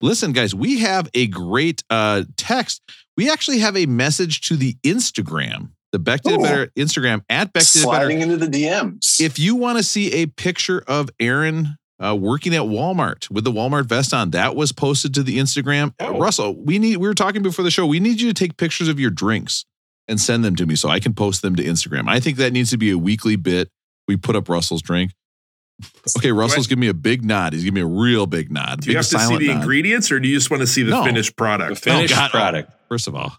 Listen, 0.00 0.32
guys, 0.32 0.54
we 0.54 0.80
have 0.80 1.08
a 1.14 1.26
great 1.26 1.82
uh, 1.90 2.24
text. 2.36 2.82
We 3.18 3.28
actually 3.28 3.58
have 3.58 3.76
a 3.76 3.86
message 3.86 4.42
to 4.42 4.54
the 4.54 4.76
Instagram, 4.84 5.72
the 5.90 5.98
Beck 5.98 6.22
Did 6.22 6.38
Ooh. 6.38 6.42
Better 6.44 6.68
Instagram 6.78 7.24
at 7.28 7.52
Beck 7.52 7.64
Did 7.64 7.82
It 7.82 7.84
Better. 7.84 7.96
sliding 7.96 8.20
into 8.20 8.36
the 8.36 8.46
DMs. 8.46 9.20
If 9.20 9.40
you 9.40 9.56
want 9.56 9.76
to 9.76 9.82
see 9.82 10.22
a 10.22 10.26
picture 10.26 10.84
of 10.86 11.10
Aaron 11.18 11.78
uh, 11.98 12.14
working 12.14 12.54
at 12.54 12.62
Walmart 12.62 13.28
with 13.28 13.42
the 13.42 13.50
Walmart 13.50 13.86
vest 13.86 14.14
on, 14.14 14.30
that 14.30 14.54
was 14.54 14.70
posted 14.70 15.14
to 15.14 15.24
the 15.24 15.40
Instagram. 15.40 15.94
Oh. 15.98 16.16
Russell, 16.16 16.54
we 16.62 16.78
need. 16.78 16.98
We 16.98 17.08
were 17.08 17.14
talking 17.14 17.42
before 17.42 17.64
the 17.64 17.72
show. 17.72 17.86
We 17.86 17.98
need 17.98 18.20
you 18.20 18.28
to 18.28 18.34
take 18.34 18.56
pictures 18.56 18.86
of 18.86 19.00
your 19.00 19.10
drinks 19.10 19.64
and 20.06 20.20
send 20.20 20.44
them 20.44 20.54
to 20.54 20.64
me 20.64 20.76
so 20.76 20.88
I 20.88 21.00
can 21.00 21.12
post 21.12 21.42
them 21.42 21.56
to 21.56 21.64
Instagram. 21.64 22.08
I 22.08 22.20
think 22.20 22.36
that 22.36 22.52
needs 22.52 22.70
to 22.70 22.78
be 22.78 22.92
a 22.92 22.98
weekly 22.98 23.34
bit. 23.34 23.68
We 24.06 24.16
put 24.16 24.36
up 24.36 24.48
Russell's 24.48 24.80
drink. 24.80 25.10
Okay, 26.18 26.32
Russell's 26.32 26.66
giving 26.66 26.80
me 26.80 26.88
a 26.88 26.94
big 26.94 27.24
nod. 27.24 27.52
He's 27.52 27.62
giving 27.62 27.74
me 27.74 27.80
a 27.82 27.86
real 27.86 28.26
big 28.26 28.50
nod. 28.50 28.80
Do 28.80 28.86
you 28.90 28.96
big 28.98 29.04
have 29.04 29.06
to 29.10 29.18
see 29.20 29.36
the 29.38 29.46
nod. 29.48 29.56
ingredients, 29.60 30.10
or 30.10 30.18
do 30.18 30.28
you 30.28 30.36
just 30.36 30.50
want 30.50 30.60
to 30.62 30.66
see 30.66 30.82
the 30.82 30.90
No. 30.90 31.04
finished 31.04 31.30
The 31.30 31.34
product? 31.36 31.78
finished 31.78 32.14
God. 32.14 32.30
product. 32.30 32.72
First 32.88 33.06
of 33.08 33.14
all, 33.14 33.36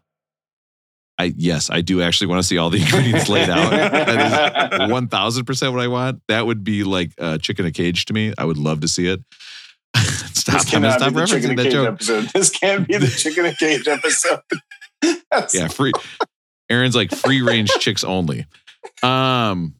I 1.17 1.33
yes, 1.35 1.69
I 1.69 1.81
do 1.81 2.01
actually 2.01 2.27
want 2.27 2.39
to 2.41 2.47
see 2.47 2.57
all 2.57 2.69
the 2.69 2.81
ingredients 2.81 3.27
laid 3.29 3.49
out. 3.49 3.71
That 3.71 4.81
is 4.83 4.89
one 4.91 5.07
thousand 5.09 5.45
percent 5.45 5.73
what 5.73 5.81
I 5.81 5.87
want. 5.87 6.21
That 6.29 6.45
would 6.45 6.63
be 6.63 6.83
like 6.85 7.11
uh, 7.19 7.37
chicken 7.39 7.65
a 7.65 7.71
cage 7.71 8.05
to 8.05 8.13
me. 8.13 8.33
I 8.37 8.45
would 8.45 8.57
love 8.57 8.79
to 8.81 8.87
see 8.87 9.07
it. 9.07 9.19
stop! 9.97 10.61
This 10.63 10.73
I'm 10.73 10.81
gonna 10.81 10.93
cannot 10.95 10.99
stop 10.99 11.13
be 11.13 11.19
the 11.19 11.25
chicken 11.25 11.49
referencing 11.51 11.55
that 11.57 11.63
cage 11.63 11.71
joke. 11.73 11.87
episode. 11.87 12.29
This 12.33 12.49
can't 12.51 12.87
be 12.87 12.97
the 12.97 13.07
chicken 13.07 13.45
a 13.45 13.55
cage 13.55 13.87
episode. 13.87 14.39
Yeah, 15.53 15.67
free. 15.67 15.91
Aaron's 16.69 16.95
like 16.95 17.11
free 17.11 17.41
range 17.41 17.69
chicks 17.79 18.03
only. 18.03 18.45
Um, 19.03 19.75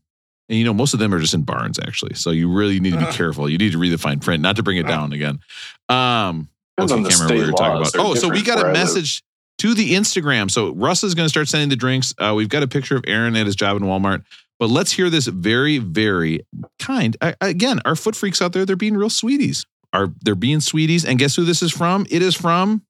and 0.50 0.58
you 0.58 0.66
know 0.66 0.74
most 0.74 0.94
of 0.94 1.00
them 1.00 1.14
are 1.14 1.20
just 1.20 1.34
in 1.34 1.44
barns 1.44 1.80
actually, 1.80 2.16
so 2.16 2.32
you 2.32 2.52
really 2.52 2.80
need 2.80 2.94
to 2.94 3.00
be 3.00 3.06
careful. 3.12 3.50
You 3.50 3.58
need 3.58 3.72
to 3.72 3.78
read 3.78 3.90
the 3.92 3.98
fine 3.98 4.20
print, 4.20 4.42
not 4.42 4.56
to 4.58 4.64
bring 4.64 4.78
it 4.78 4.88
down 4.88 5.14
again. 5.14 5.40
Um, 5.88 6.50
okay, 6.80 6.94
on 6.94 7.04
the 7.04 7.10
can't 7.10 7.22
remember 7.22 7.24
what 7.24 7.32
we 7.32 7.40
state 7.40 7.46
were 7.52 7.58
talking 7.58 7.78
about. 8.00 8.12
Oh, 8.12 8.16
so 8.16 8.30
we 8.30 8.42
got 8.42 8.58
where 8.58 8.66
a 8.66 8.70
I 8.70 8.74
live. 8.74 8.82
message 8.82 9.24
to 9.60 9.74
the 9.74 9.94
Instagram. 9.94 10.50
So 10.50 10.74
Russ 10.74 11.04
is 11.04 11.16
going 11.16 11.26
to 11.26 11.30
start 11.30 11.48
sending 11.48 11.70
the 11.70 11.76
drinks. 11.76 12.14
Uh, 12.18 12.34
we've 12.36 12.50
got 12.50 12.64
a 12.64 12.68
picture 12.68 12.96
of 12.96 13.04
Aaron 13.08 13.36
at 13.36 13.46
his 13.46 13.56
job 13.56 13.78
in 13.78 13.84
Walmart. 13.84 14.24
But 14.58 14.70
let's 14.70 14.92
hear 14.92 15.10
this 15.10 15.26
very, 15.28 15.78
very 15.78 16.46
kind. 16.80 17.16
I, 17.22 17.34
again, 17.40 17.80
our 17.86 17.96
foot 17.96 18.14
freaks 18.16 18.42
out 18.42 18.52
there, 18.54 18.66
they're 18.66 18.76
being 18.76 18.98
real 18.98 19.10
sweeties. 19.10 19.66
Are 19.94 20.10
they're 20.22 20.36
being 20.36 20.60
sweeties? 20.60 21.06
And 21.06 21.18
guess 21.18 21.36
who 21.36 21.46
this 21.46 21.62
is 21.62 21.72
from? 21.72 22.06
It 22.10 22.22
is 22.22 22.36
from 22.36 22.82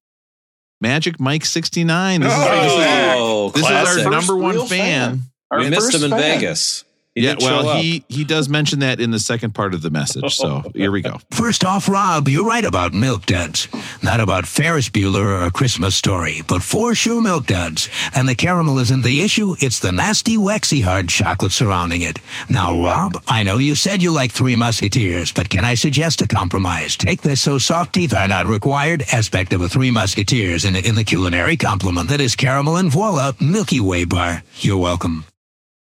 Magic 0.82 1.20
Mike 1.20 1.46
69. 1.46 2.22
This 2.22 2.32
is, 2.32 2.38
Oh, 2.42 3.52
this 3.54 3.64
is, 3.64 3.70
this 3.70 3.90
is 3.98 4.06
our 4.06 4.12
number 4.12 4.36
one 4.36 4.66
fan. 4.68 5.24
fan. 5.52 5.60
We 5.60 5.70
missed 5.70 5.94
him 5.94 6.04
in 6.04 6.10
fan. 6.12 6.20
Vegas. 6.40 6.86
He 7.16 7.26
yeah, 7.26 7.36
well, 7.40 7.82
he 7.82 8.04
he 8.08 8.24
does 8.24 8.48
mention 8.48 8.80
that 8.80 9.00
in 9.00 9.10
the 9.10 9.20
second 9.20 9.56
part 9.56 9.74
of 9.74 9.82
the 9.82 9.90
message. 9.90 10.36
So 10.36 10.64
here 10.76 10.92
we 10.92 11.02
go. 11.02 11.18
First 11.32 11.66
off, 11.66 11.90
Rob, 11.90 12.30
you're 12.30 12.46
right 12.46 12.64
about 12.64 12.94
milk 12.94 13.26
duds. 13.26 13.68
Not 14.04 14.20
about 14.20 14.46
Ferris 14.46 14.90
Bueller 14.90 15.26
or 15.26 15.44
a 15.44 15.52
Christmas 15.52 15.96
story, 15.96 16.42
but 16.48 16.62
for 16.62 16.94
sure 16.94 17.22
milk 17.22 17.48
duds. 17.48 17.90
And 18.14 18.30
the 18.30 18.36
caramel 18.36 18.78
isn't 18.78 19.04
the 19.04 19.22
issue, 19.22 19.56
it's 19.60 19.80
the 19.80 19.92
nasty, 19.92 20.38
waxy 20.38 20.82
hard 20.82 21.10
chocolate 21.10 21.52
surrounding 21.52 22.04
it. 22.04 22.20
Now, 22.48 22.80
Rob, 22.80 23.22
I 23.28 23.42
know 23.44 23.58
you 23.58 23.74
said 23.76 24.04
you 24.04 24.12
like 24.12 24.32
Three 24.32 24.56
Musketeers, 24.56 25.32
but 25.32 25.50
can 25.50 25.66
I 25.66 25.74
suggest 25.74 26.22
a 26.22 26.28
compromise? 26.28 26.96
Take 26.96 27.22
this 27.22 27.42
so 27.42 27.58
soft 27.58 27.94
teeth 27.94 28.14
are 28.14 28.28
not 28.28 28.46
required 28.46 29.04
aspect 29.12 29.52
of 29.52 29.62
a 29.62 29.70
Three 29.70 29.92
Musketeers 29.92 30.64
in, 30.64 30.76
in 30.76 30.96
the 30.96 31.04
culinary 31.04 31.58
compliment 31.58 32.10
that 32.10 32.22
is 32.22 32.36
caramel 32.36 32.78
and 32.78 32.92
voila, 32.92 33.34
Milky 33.42 33.80
Way 33.80 34.06
bar. 34.06 34.44
You're 34.60 34.78
welcome. 34.78 35.26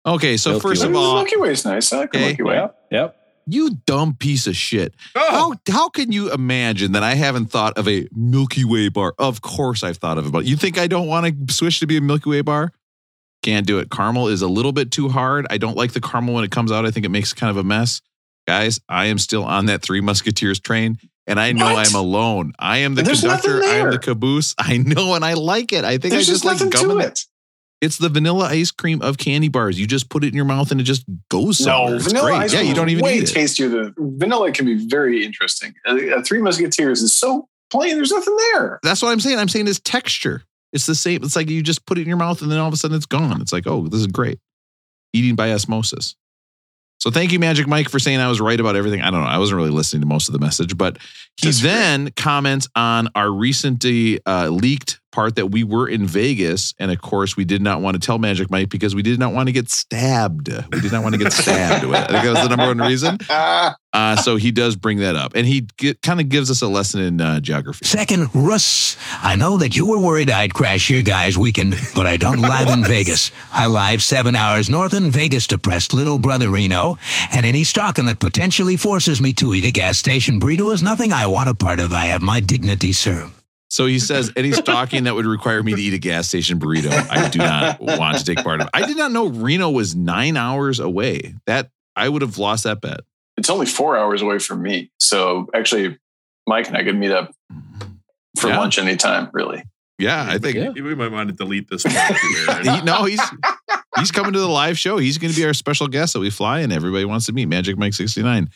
Okay, 0.08 0.38
so 0.38 0.52
Milky 0.52 0.62
first 0.62 0.82
The 0.82 0.88
of 0.90 0.96
all, 0.96 1.16
Milky 1.16 1.36
Way 1.38 1.52
is 1.52 1.66
nice. 1.66 1.92
I 1.92 1.98
like 2.00 2.12
the 2.12 2.18
Okay. 2.20 2.28
Milky 2.30 2.44
Way. 2.44 2.56
Yep. 2.56 2.78
Yep. 2.92 3.16
you 3.46 3.70
dumb 3.86 4.16
piece 4.16 4.48
of 4.48 4.56
shit. 4.56 4.94
Oh, 5.16 5.56
How 5.68 5.74
how 5.74 5.90
can 5.90 6.12
you 6.12 6.32
imagine 6.34 6.94
that 6.94 7.04
I 7.04 7.14
haven't 7.16 7.48
thought 7.48 7.78
of 7.78 7.88
a 7.88 8.08
Milky 8.16 8.64
Way 8.66 8.90
bar? 8.90 9.14
Of 9.20 9.42
course 9.42 9.84
I've 9.84 9.98
thought 9.98 10.18
of 10.18 10.28
it, 10.28 10.32
but 10.32 10.46
you 10.46 10.56
think 10.56 10.78
I 10.78 10.88
don't 10.88 11.08
want 11.08 11.48
to 11.48 11.54
switch 11.54 11.80
to 11.82 11.88
be 11.88 11.98
a 11.98 12.02
Milky 12.02 12.30
Way 12.30 12.42
bar? 12.42 12.72
Can't 13.44 13.68
do 13.68 13.80
it. 13.80 13.90
Caramel 13.92 14.30
is 14.30 14.42
a 14.42 14.48
little 14.48 14.72
bit 14.72 14.92
too 14.92 15.10
hard. 15.10 15.46
I 15.50 15.58
don't 15.58 15.78
like 15.78 15.92
the 15.94 16.02
caramel 16.02 16.34
when 16.36 16.44
it 16.44 16.52
comes 16.52 16.72
out. 16.72 16.86
I 16.86 16.92
think 16.92 17.06
it 17.06 17.10
makes 17.10 17.34
kind 17.34 17.50
of 17.52 17.58
a 17.58 17.64
mess. 17.64 18.02
Guys, 18.48 18.80
I 18.90 19.06
am 19.08 19.18
still 19.20 19.44
on 19.44 19.66
that 19.68 19.82
Three 19.82 20.02
Musketeers 20.02 20.60
train, 20.60 20.98
and 21.28 21.40
I 21.40 21.52
know 21.52 21.74
What? 21.74 21.88
I'm 21.88 21.96
alone. 21.96 22.54
I 22.58 22.78
am 22.80 22.96
the 22.96 23.04
There's 23.04 23.22
conductor. 23.22 23.62
I 23.64 23.76
am 23.76 23.92
the 23.92 24.00
caboose. 24.00 24.56
I 24.58 24.78
know, 24.78 25.14
and 25.16 25.24
I 25.24 25.34
like 25.34 25.72
it. 25.74 25.84
I 25.86 25.98
think 25.98 26.12
There's 26.14 26.28
I 26.30 26.32
just 26.32 26.44
just 26.44 26.46
like 26.46 26.56
nothing 26.56 26.70
gumming 26.72 27.00
to 27.00 27.08
it. 27.08 27.26
It. 27.82 27.86
It's 27.86 27.98
the 27.98 28.10
vanilla 28.10 28.46
ice 28.46 28.72
cream 28.72 29.02
of 29.02 29.18
candy 29.18 29.48
bars. 29.50 29.80
You 29.80 29.88
just 29.88 30.10
put 30.10 30.24
it 30.24 30.28
in 30.30 30.34
your 30.36 30.46
mouth 30.46 30.72
and 30.72 30.80
it 30.82 30.86
just 30.86 31.06
goes 31.30 31.60
somewhere. 31.60 31.92
No, 31.92 31.96
it's 31.98 32.06
vanilla 32.08 32.30
great. 32.32 32.38
ice 32.42 32.54
Yeah, 32.54 32.60
cream 32.60 32.70
you 32.70 32.76
don't 32.76 32.88
is 32.88 32.92
even 32.94 33.04
way 33.04 33.14
need 33.20 33.24
it. 33.30 33.34
tastier 33.34 33.70
than 33.70 33.94
vanilla. 33.98 34.52
Can 34.52 34.66
be 34.66 34.88
very 34.88 35.26
interesting. 35.26 35.74
A, 35.86 35.96
a 36.16 36.24
Three 36.24 36.42
Musketeers 36.42 37.02
is 37.02 37.16
so 37.18 37.48
plain. 37.70 37.96
There's 37.96 38.12
nothing 38.12 38.36
there. 38.54 38.80
That's 38.84 39.02
what 39.02 39.10
I'm 39.10 39.20
saying. 39.20 39.40
I'm 39.40 39.50
saying 39.50 39.68
it's 39.68 39.80
texture. 39.80 40.44
It's 40.74 40.86
the 40.86 40.96
same. 40.96 41.24
It's 41.24 41.36
like 41.36 41.50
you 41.50 41.62
just 41.64 41.86
put 41.86 41.98
it 41.98 42.02
in 42.02 42.08
your 42.08 42.18
mouth 42.18 42.42
and 42.42 42.52
then 42.52 42.60
all 42.60 42.68
of 42.68 42.74
a 42.74 42.78
sudden 42.78 42.98
it's 42.98 43.06
gone. 43.06 43.42
It's 43.42 43.54
like, 43.54 43.68
oh, 43.68 43.88
this 43.88 44.00
is 44.02 44.08
great. 44.08 44.40
Eating 45.14 45.36
by 45.36 45.52
osmosis. 45.54 46.16
So 47.00 47.12
thank 47.12 47.32
you, 47.32 47.38
Magic 47.40 47.68
Mike, 47.68 47.90
for 47.90 48.00
saying 48.00 48.20
I 48.20 48.28
was 48.28 48.42
right 48.42 48.60
about 48.60 48.76
everything. 48.76 49.02
I 49.02 49.12
don't 49.12 49.22
know. 49.22 49.28
I 49.28 49.38
wasn't 49.38 49.58
really 49.58 49.70
listening 49.70 50.02
to 50.02 50.08
most 50.08 50.28
of 50.30 50.34
the 50.34 50.40
message, 50.40 50.76
but 50.76 50.98
he 51.40 51.48
That's 51.48 51.62
great. 51.62 51.70
then 51.72 52.12
comments 52.16 52.68
on 52.76 53.10
our 53.14 53.30
recently 53.32 54.20
uh, 54.26 54.50
leaked 54.50 55.00
part 55.18 55.36
that 55.36 55.48
we 55.48 55.64
were 55.64 55.90
in 55.90 56.06
Vegas. 56.06 56.76
And 56.78 56.92
of 56.92 57.02
course, 57.02 57.36
we 57.36 57.44
did 57.44 57.60
not 57.60 57.82
want 57.82 57.96
to 57.96 58.00
tell 58.00 58.20
Magic 58.20 58.52
Mike 58.52 58.70
because 58.70 58.94
we 58.94 59.02
did 59.02 59.18
not 59.18 59.34
want 59.34 59.48
to 59.48 59.52
get 59.52 59.68
stabbed. 59.68 60.48
We 60.72 60.80
did 60.80 60.92
not 60.92 61.02
want 61.02 61.16
to 61.16 61.18
get 61.18 61.34
stabbed 61.34 61.86
with 61.86 61.98
it. 61.98 62.04
I 62.04 62.22
think 62.22 62.24
that 62.24 62.34
was 62.34 62.44
the 62.48 62.56
number 62.56 62.68
one 62.68 62.88
reason. 62.88 63.18
Uh, 63.94 64.16
so 64.16 64.36
he 64.36 64.52
does 64.52 64.76
bring 64.76 65.00
that 65.00 65.16
up. 65.16 65.32
And 65.34 65.48
he 65.48 65.66
kind 66.04 66.20
of 66.20 66.30
gives 66.30 66.52
us 66.52 66.62
a 66.62 66.68
lesson 66.68 67.02
in 67.02 67.20
uh, 67.20 67.40
geography. 67.40 67.84
Second, 67.84 68.30
Russ, 68.36 68.96
I 69.24 69.36
know 69.36 69.58
that 69.58 69.76
you 69.76 69.88
were 69.88 69.98
worried 69.98 70.30
I'd 70.30 70.54
crash 70.54 70.92
your 70.92 71.02
guys' 71.02 71.36
weekend, 71.36 71.74
but 71.96 72.06
I 72.06 72.16
don't 72.18 72.40
live 72.40 72.68
in 72.70 72.84
Vegas. 72.84 73.32
I 73.52 73.66
live 73.66 74.04
seven 74.04 74.36
hours 74.36 74.70
north 74.70 74.94
in 74.94 75.10
Vegas 75.10 75.48
depressed 75.48 75.94
little 75.94 76.20
brother 76.20 76.50
Reno, 76.50 77.00
and 77.32 77.44
any 77.44 77.64
stalking 77.64 78.06
that 78.06 78.20
potentially 78.20 78.78
forces 78.78 79.20
me 79.20 79.34
to 79.34 79.56
eat 79.56 79.66
a 79.66 79.72
gas 79.72 79.98
station 79.98 80.40
burrito 80.40 80.72
is 80.72 80.84
nothing 80.84 81.12
I 81.12 81.26
want 81.26 81.50
a 81.50 81.56
part 81.56 81.80
of. 81.80 81.92
I 81.92 82.06
have 82.08 82.22
my 82.22 82.40
dignity, 82.40 82.94
sir. 82.94 83.32
So 83.70 83.86
he 83.86 84.00
says 84.00 84.32
any 84.38 84.52
stalking 84.54 85.04
that 85.04 85.14
would 85.16 85.26
require 85.26 85.62
me 85.62 85.76
to 85.76 85.82
eat 85.82 85.94
a 85.94 85.98
gas 85.98 86.28
station 86.28 86.60
burrito, 86.60 86.90
I 87.10 87.28
do 87.30 87.40
not 87.40 87.82
want 87.82 88.18
to 88.18 88.24
take 88.24 88.44
part 88.44 88.62
of. 88.62 88.70
I 88.74 88.86
did 88.86 88.96
not 88.98 89.12
know 89.12 89.28
Reno 89.28 89.70
was 89.70 89.96
nine 89.96 90.38
hours 90.38 90.80
away. 90.80 91.36
That 91.48 91.70
I 91.96 92.08
would 92.08 92.22
have 92.22 92.38
lost 92.38 92.64
that 92.64 92.80
bet. 92.82 93.02
it's 93.36 93.50
only 93.50 93.66
four 93.66 93.98
hours 93.98 94.22
away 94.22 94.40
from 94.40 94.62
me. 94.62 94.90
So 95.00 95.48
actually, 95.54 95.98
Mike 96.48 96.68
and 96.68 96.78
I 96.78 96.84
could 96.84 96.96
meet 96.98 97.12
up 97.12 97.32
for 98.38 98.48
Yeah. 98.48 98.60
lunch 98.60 98.78
anytime. 98.80 99.30
Really. 99.34 99.64
Yeah, 100.00 100.26
I 100.30 100.38
think. 100.38 100.56
Yeah. 100.56 100.70
we 100.70 100.94
might 100.96 101.12
want 101.12 101.30
to 101.30 101.36
delete 101.36 101.70
this 101.70 101.82
part 101.84 102.16
too, 102.16 102.46
Aaron. 102.50 102.68
He, 102.70 102.82
no, 102.84 103.04
he's 103.06 103.20
he's 103.98 104.12
coming 104.12 104.32
to 104.34 104.40
the 104.40 104.48
live 104.48 104.78
show. 104.78 104.98
He's 104.98 105.18
going 105.18 105.34
to 105.34 105.36
be 105.40 105.44
our 105.46 105.56
special 105.56 105.88
guest 105.88 106.14
that 106.14 106.20
we 106.20 106.30
fly 106.30 106.60
and 106.60 106.72
everybody 106.72 107.04
wants 107.04 107.26
to 107.26 107.34
meet. 107.34 107.48
Magic 107.48 107.78
Mike 107.78 107.96
sixty 107.96 108.22
nine. 108.22 108.50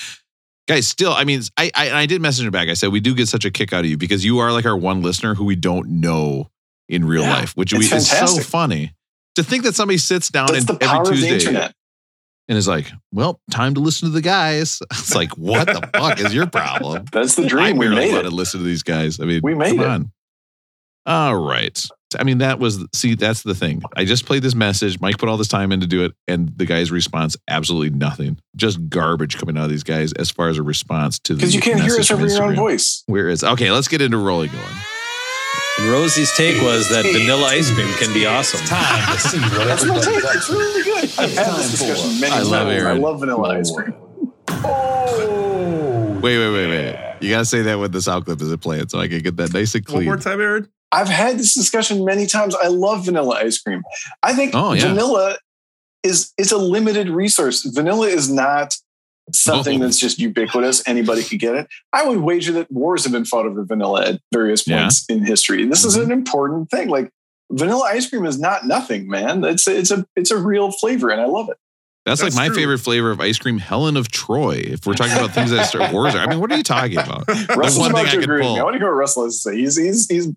Guys, 0.71 0.87
still, 0.87 1.11
I 1.11 1.23
mean, 1.25 1.41
I, 1.57 1.69
I 1.75 1.91
I 1.91 2.05
did 2.05 2.21
message 2.21 2.45
her 2.45 2.51
back. 2.51 2.69
I 2.69 2.73
said 2.75 2.91
we 2.91 2.99
do 3.01 3.13
get 3.13 3.27
such 3.27 3.43
a 3.45 3.51
kick 3.51 3.73
out 3.73 3.81
of 3.81 3.87
you 3.87 3.97
because 3.97 4.23
you 4.23 4.39
are 4.39 4.51
like 4.53 4.65
our 4.65 4.77
one 4.77 5.01
listener 5.01 5.35
who 5.35 5.43
we 5.45 5.55
don't 5.55 5.99
know 6.01 6.49
in 6.87 7.03
real 7.05 7.23
Yeah, 7.23 7.33
life, 7.33 7.51
which 7.57 7.73
we, 7.73 7.79
is 7.85 8.09
so 8.09 8.39
funny 8.39 8.93
to 9.35 9.43
think 9.43 9.63
that 9.63 9.75
somebody 9.75 9.97
sits 9.97 10.29
down 10.29 10.47
That's 10.51 10.69
and 10.69 10.81
every 10.83 11.05
Tuesday 11.15 11.33
internet. 11.33 11.73
and 12.47 12.57
is 12.57 12.67
like, 12.67 12.91
"Well, 13.11 13.41
time 13.51 13.73
to 13.73 13.79
listen 13.81 14.07
to 14.09 14.13
the 14.13 14.21
guys." 14.21 14.79
It's 14.91 15.13
like, 15.15 15.37
what 15.37 15.67
the 15.67 15.89
fuck 15.93 16.19
is 16.19 16.33
your 16.33 16.47
problem? 16.47 17.05
That's 17.11 17.35
the 17.35 17.43
I 17.43 17.47
dream. 17.47 17.77
We 17.77 17.87
barely 17.87 18.05
made 18.05 18.13
want 18.13 18.25
it. 18.27 18.29
to 18.29 18.35
listen 18.35 18.59
to 18.61 18.65
these 18.65 18.83
guys. 18.83 19.19
I 19.19 19.25
mean, 19.25 19.41
We 19.43 19.55
made 19.55 19.79
it. 19.79 19.85
on. 19.85 20.11
All 21.05 21.35
right. 21.35 21.85
I 22.19 22.23
mean, 22.23 22.39
that 22.39 22.59
was 22.59 22.85
see, 22.93 23.15
that's 23.15 23.43
the 23.43 23.55
thing. 23.55 23.81
I 23.95 24.05
just 24.05 24.25
played 24.25 24.43
this 24.43 24.55
message. 24.55 24.99
Mike 24.99 25.17
put 25.17 25.29
all 25.29 25.37
this 25.37 25.47
time 25.47 25.71
in 25.71 25.79
to 25.81 25.87
do 25.87 26.03
it, 26.03 26.13
and 26.27 26.51
the 26.57 26.65
guy's 26.65 26.91
response 26.91 27.37
absolutely 27.47 27.89
nothing. 27.97 28.39
Just 28.55 28.89
garbage 28.89 29.37
coming 29.37 29.57
out 29.57 29.65
of 29.65 29.69
these 29.69 29.83
guys 29.83 30.13
as 30.13 30.29
far 30.29 30.49
as 30.49 30.57
a 30.57 30.63
response 30.63 31.19
to 31.19 31.33
the 31.33 31.37
Because 31.37 31.55
you 31.55 31.61
can't 31.61 31.79
hear 31.79 31.97
message 31.97 32.01
us 32.01 32.07
from 32.07 32.21
over 32.21 32.27
your 32.27 32.43
own 32.43 32.55
voice. 32.55 33.03
Where 33.07 33.29
is 33.29 33.43
okay? 33.43 33.71
Let's 33.71 33.87
get 33.87 34.01
into 34.01 34.17
rolling 34.17 34.51
going. 34.51 34.63
And 35.79 35.89
Rosie's 35.89 36.35
take 36.35 36.61
was 36.61 36.89
that 36.89 37.05
vanilla 37.05 37.47
ice 37.47 37.73
cream 37.73 37.91
can 37.95 38.13
be 38.13 38.25
awesome. 38.25 38.59
Time 38.67 39.15
to 39.15 39.19
see 39.19 39.39
what 39.39 39.67
That's 39.67 39.85
my 39.85 39.99
take. 39.99 40.23
It's 40.35 40.49
really 40.49 40.83
good. 40.83 41.03
I've 41.17 41.33
had 41.33 41.55
this 41.55 41.71
discussion 41.71 42.19
many 42.19 42.33
I 42.33 42.37
times. 42.37 42.49
love 42.51 42.67
I 42.67 42.93
love 42.93 43.19
vanilla 43.21 43.57
ice 43.57 43.71
oh. 43.71 43.75
cream. 43.75 43.95
Oh. 44.49 46.19
Wait, 46.21 46.37
wait, 46.37 46.51
wait, 46.51 46.67
wait. 46.67 47.15
You 47.21 47.29
gotta 47.29 47.45
say 47.45 47.61
that 47.63 47.79
when 47.79 47.91
the 47.91 48.01
sound 48.01 48.25
clip 48.25 48.41
isn't 48.41 48.61
playing, 48.61 48.89
so 48.89 48.99
I 48.99 49.07
can 49.07 49.21
get 49.21 49.37
that 49.37 49.53
nice 49.53 49.73
and 49.73 49.85
clean. 49.85 49.95
One 49.95 50.01
clean. 50.01 50.07
more 50.07 50.17
time, 50.17 50.41
Aaron. 50.41 50.69
I've 50.91 51.07
had 51.09 51.37
this 51.37 51.53
discussion 51.53 52.03
many 52.05 52.25
times. 52.27 52.55
I 52.55 52.67
love 52.67 53.05
vanilla 53.05 53.35
ice 53.35 53.59
cream. 53.61 53.83
I 54.23 54.33
think 54.33 54.53
Oh, 54.53 54.73
yeah. 54.73 54.89
vanilla 54.89 55.37
is 56.03 56.33
it's 56.37 56.51
a 56.51 56.57
limited 56.57 57.09
resource. 57.09 57.63
Vanilla 57.63 58.07
is 58.07 58.29
not 58.29 58.75
something 59.33 59.79
Oh. 59.81 59.85
that's 59.85 59.99
just 59.99 60.19
ubiquitous. 60.19 60.83
Anybody 60.87 61.23
could 61.23 61.39
get 61.39 61.55
it. 61.55 61.67
I 61.93 62.05
would 62.07 62.19
wager 62.19 62.51
that 62.53 62.71
wars 62.71 63.03
have 63.03 63.13
been 63.13 63.23
fought 63.25 63.45
over 63.45 63.63
vanilla 63.63 64.05
at 64.05 64.21
various 64.33 64.67
Yeah. 64.67 64.81
points 64.81 65.05
in 65.07 65.25
history. 65.25 65.63
And 65.63 65.71
This 65.71 65.85
is 65.85 65.97
Mhm. 65.97 66.03
an 66.05 66.11
important 66.11 66.69
thing. 66.71 66.89
Like 66.89 67.09
vanilla 67.51 67.83
ice 67.85 68.09
cream 68.09 68.25
is 68.25 68.39
not 68.39 68.65
nothing, 68.65 69.07
man. 69.07 69.43
It's 69.45 69.67
a, 69.67 69.77
it's 69.77 69.91
a 69.91 70.05
it's 70.15 70.31
a 70.31 70.37
real 70.37 70.71
flavor, 70.71 71.09
and 71.09 71.21
I 71.21 71.25
love 71.25 71.49
it. 71.49 71.57
That's, 72.03 72.23
like 72.23 72.33
my 72.33 72.47
true. 72.47 72.55
favorite 72.55 72.79
flavor 72.79 73.11
of 73.11 73.21
ice 73.21 73.37
cream, 73.37 73.59
Helen 73.59 73.95
of 73.95 74.09
Troy. 74.09 74.55
If 74.55 74.87
we're 74.87 74.95
talking 74.95 75.13
about 75.15 75.35
things 75.35 75.51
that 75.51 75.67
start 75.67 75.93
wars, 75.93 76.15
I 76.15 76.25
mean, 76.25 76.39
what 76.39 76.51
are 76.51 76.57
you 76.57 76.63
talking 76.63 76.97
about? 76.97 77.27
Russell's 77.55 77.77
one 77.77 77.91
thing 77.91 77.99
about 78.01 78.05
I 78.07 78.09
to 78.09 78.15
could 78.15 78.23
agree 78.23 78.41
pull. 78.41 78.55
I 78.57 78.63
want 78.63 78.73
to 78.73 78.79
hear 78.79 78.87
what 78.87 78.95
Russell 78.97 79.25
has 79.25 79.35
to 79.35 79.39
say. 79.51 79.57
He's 79.57 79.77
he's 79.77 80.07
he's 80.09 80.27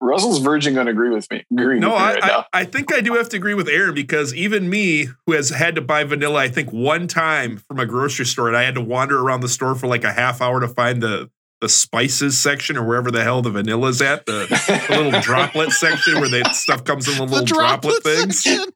Russell's 0.00 0.38
verging 0.38 0.78
on 0.78 0.88
agree 0.88 1.10
with 1.10 1.30
me. 1.30 1.44
Agreeing 1.52 1.80
No, 1.80 1.90
with 1.90 1.98
me 1.98 2.02
I, 2.04 2.12
right 2.14 2.24
I, 2.24 2.26
now. 2.28 2.44
I 2.52 2.64
think 2.64 2.92
I 2.92 3.00
do 3.00 3.14
have 3.14 3.28
to 3.30 3.36
agree 3.36 3.54
with 3.54 3.68
Aaron 3.68 3.94
because 3.94 4.34
even 4.34 4.68
me, 4.68 5.08
who 5.26 5.32
has 5.34 5.50
had 5.50 5.74
to 5.76 5.80
buy 5.80 6.04
vanilla, 6.04 6.40
I 6.40 6.48
think 6.48 6.72
one 6.72 7.06
time 7.06 7.58
from 7.58 7.78
a 7.78 7.86
grocery 7.86 8.26
store, 8.26 8.48
and 8.48 8.56
I 8.56 8.62
had 8.64 8.74
to 8.74 8.80
wander 8.80 9.20
around 9.20 9.40
the 9.40 9.48
store 9.48 9.74
for 9.74 9.86
like 9.86 10.04
a 10.04 10.12
half 10.12 10.40
hour 10.40 10.60
to 10.60 10.68
find 10.68 11.02
the 11.02 11.30
the 11.60 11.68
spices 11.68 12.38
section 12.38 12.78
or 12.78 12.82
wherever 12.86 13.10
the 13.10 13.22
hell 13.22 13.42
the 13.42 13.50
vanilla's 13.50 14.00
at, 14.00 14.24
the, 14.24 14.46
the 14.88 14.96
little 14.96 15.20
droplet 15.20 15.70
section 15.72 16.18
where 16.18 16.30
the 16.30 16.42
stuff 16.54 16.84
comes 16.84 17.06
in 17.06 17.16
the 17.18 17.22
little 17.24 17.44
droplet, 17.44 18.02
things. 18.02 18.46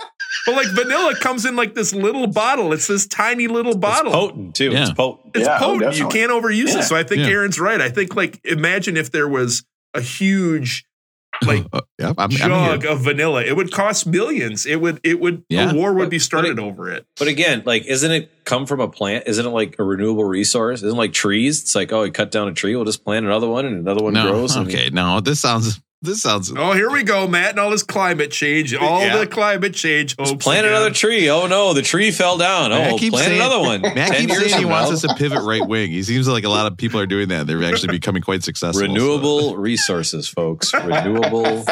But 0.46 0.56
like 0.56 0.66
vanilla 0.74 1.14
comes 1.20 1.46
in 1.46 1.56
like 1.56 1.74
this 1.74 1.94
little 1.94 2.26
bottle. 2.26 2.72
It's 2.74 2.86
this 2.88 3.06
tiny 3.06 3.46
little 3.46 3.76
bottle. 3.76 4.08
It's 4.08 4.14
bottle. 4.14 4.28
potent 4.28 4.54
too. 4.54 4.70
Yeah. 4.72 4.82
It's 4.82 4.92
potent. 4.92 5.30
It's 5.36 5.46
Yeah, 5.46 5.58
oh, 5.62 5.90
you 5.92 6.08
can't 6.08 6.30
overuse 6.30 6.74
Yeah. 6.74 6.80
it. 6.80 6.82
So 6.82 6.96
I 6.96 7.04
think 7.04 7.22
Yeah. 7.22 7.28
Aaron's 7.28 7.58
right. 7.58 7.80
I 7.80 7.88
think 7.88 8.14
like 8.16 8.40
imagine 8.44 8.96
if 8.98 9.10
there 9.12 9.28
was 9.28 9.64
a 9.94 10.00
huge 10.00 10.84
like 11.44 11.64
yeah, 11.98 12.08
I'm, 12.10 12.14
I'm 12.18 12.30
jug 12.30 12.84
of 12.86 13.00
vanilla. 13.00 13.42
It 13.42 13.56
would 13.56 13.72
cost 13.72 14.06
millions. 14.06 14.66
It 14.66 14.80
would. 14.80 15.00
It 15.02 15.18
would. 15.20 15.44
Yeah. 15.48 15.72
A 15.72 15.74
war 15.74 15.92
would 15.92 16.04
But- 16.04 16.10
be 16.10 16.18
started 16.20 16.58
it- 16.58 16.62
over 16.62 16.90
it. 16.92 17.06
But 17.18 17.28
again, 17.28 17.62
like, 17.66 17.84
isn't 17.86 18.10
it 18.10 18.30
come 18.44 18.66
from 18.66 18.80
a 18.80 18.88
plant? 18.88 19.24
Isn't 19.26 19.44
it 19.44 19.50
like 19.50 19.76
a 19.78 19.82
renewable 19.82 20.24
resource? 20.24 20.80
Isn't 20.80 20.90
it 20.90 20.98
like 20.98 21.12
trees? 21.12 21.62
It's 21.62 21.74
like, 21.74 21.92
oh, 21.92 22.02
we 22.02 22.10
cut 22.12 22.30
down 22.30 22.46
a 22.48 22.52
tree, 22.52 22.76
we'll 22.76 22.84
just 22.84 23.04
plant 23.04 23.26
another 23.26 23.48
one, 23.48 23.66
and 23.66 23.76
another 23.78 24.02
one 24.04 24.12
No, 24.14 24.30
grows. 24.30 24.54
and- 24.54 24.68
okay, 24.68 24.90
no, 24.90 25.20
this 25.20 25.40
sounds 25.40 25.80
this 26.04 26.23
sounds. 26.23 26.52
Oh, 26.56 26.73
here 26.73 26.90
we 26.90 27.02
go, 27.02 27.26
Matt, 27.26 27.50
and 27.50 27.58
all 27.61 27.70
this 27.70 27.82
climate 27.82 28.30
change. 28.30 28.75
All 28.75 29.00
Yeah. 29.00 29.16
the 29.18 29.26
climate 29.26 29.75
change 29.75 30.14
hopes. 30.16 30.30
Just 30.30 30.42
plant 30.42 30.61
again. 30.66 30.76
another 30.76 30.90
tree. 30.94 31.28
Oh 31.30 31.46
no, 31.46 31.73
the 31.75 31.82
tree 31.82 32.11
fell 32.11 32.38
down. 32.38 32.70
Matt 32.70 32.92
Oh, 32.92 32.96
keeps 32.99 33.14
plant 33.14 33.26
saying- 33.28 33.40
another 33.40 33.61
one. 33.61 33.80
Matt 33.94 34.16
keeps 34.16 34.38
saying 34.38 34.58
he 34.58 34.64
wants 34.64 34.92
us 34.92 35.00
to 35.02 35.14
pivot 35.16 35.42
right 35.42 35.66
wing. 35.66 35.90
He 35.90 36.02
seems 36.02 36.28
like 36.28 36.44
a 36.44 36.49
lot 36.49 36.66
of 36.70 36.76
people 36.76 37.00
are 37.00 37.06
doing 37.06 37.28
that. 37.28 37.46
They're 37.46 37.62
actually 37.64 37.92
becoming 37.92 38.23
quite 38.23 38.42
successful. 38.44 38.80
so- 38.80 38.87
Renewable 38.87 39.56
resources, 39.56 40.28
folks. 40.28 40.73
Renewable. 40.84 41.64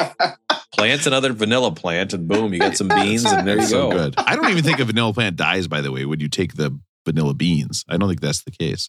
plant 0.73 1.07
another 1.07 1.33
vanilla 1.33 1.71
plant, 1.73 2.13
and 2.13 2.27
boom, 2.27 2.53
you 2.53 2.59
got 2.59 2.77
some 2.77 2.89
beans, 2.89 3.25
and 3.25 3.47
there 3.47 3.59
you 3.59 3.67
so 3.67 3.91
go. 3.91 3.97
good. 3.99 4.15
I 4.19 4.35
don't 4.37 4.51
even 4.51 4.65
think 4.65 4.81
a 4.81 4.85
vanilla 4.85 5.13
plant 5.13 5.37
dies. 5.37 5.69
By 5.69 5.81
the 5.81 5.93
way, 5.93 6.05
when 6.07 6.21
you 6.21 6.29
take 6.29 6.55
the 6.55 6.79
vanilla 7.05 7.35
beans, 7.35 7.85
I 7.89 7.97
don't 7.97 8.09
think 8.09 8.21
that's 8.21 8.43
the 8.43 8.51
case. 8.51 8.89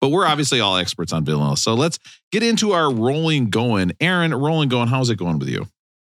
But 0.00 0.10
we're 0.10 0.26
obviously 0.26 0.60
all 0.60 0.76
experts 0.76 1.12
on 1.12 1.24
vanilla, 1.24 1.56
so 1.56 1.74
let's 1.74 1.98
get 2.30 2.42
into 2.42 2.72
our 2.72 2.92
rolling 2.92 3.50
going. 3.50 3.92
Aaron, 4.00 4.34
rolling 4.34 4.68
going. 4.68 4.88
How's 4.88 5.10
it 5.10 5.16
going 5.16 5.38
with 5.38 5.48
you? 5.48 5.66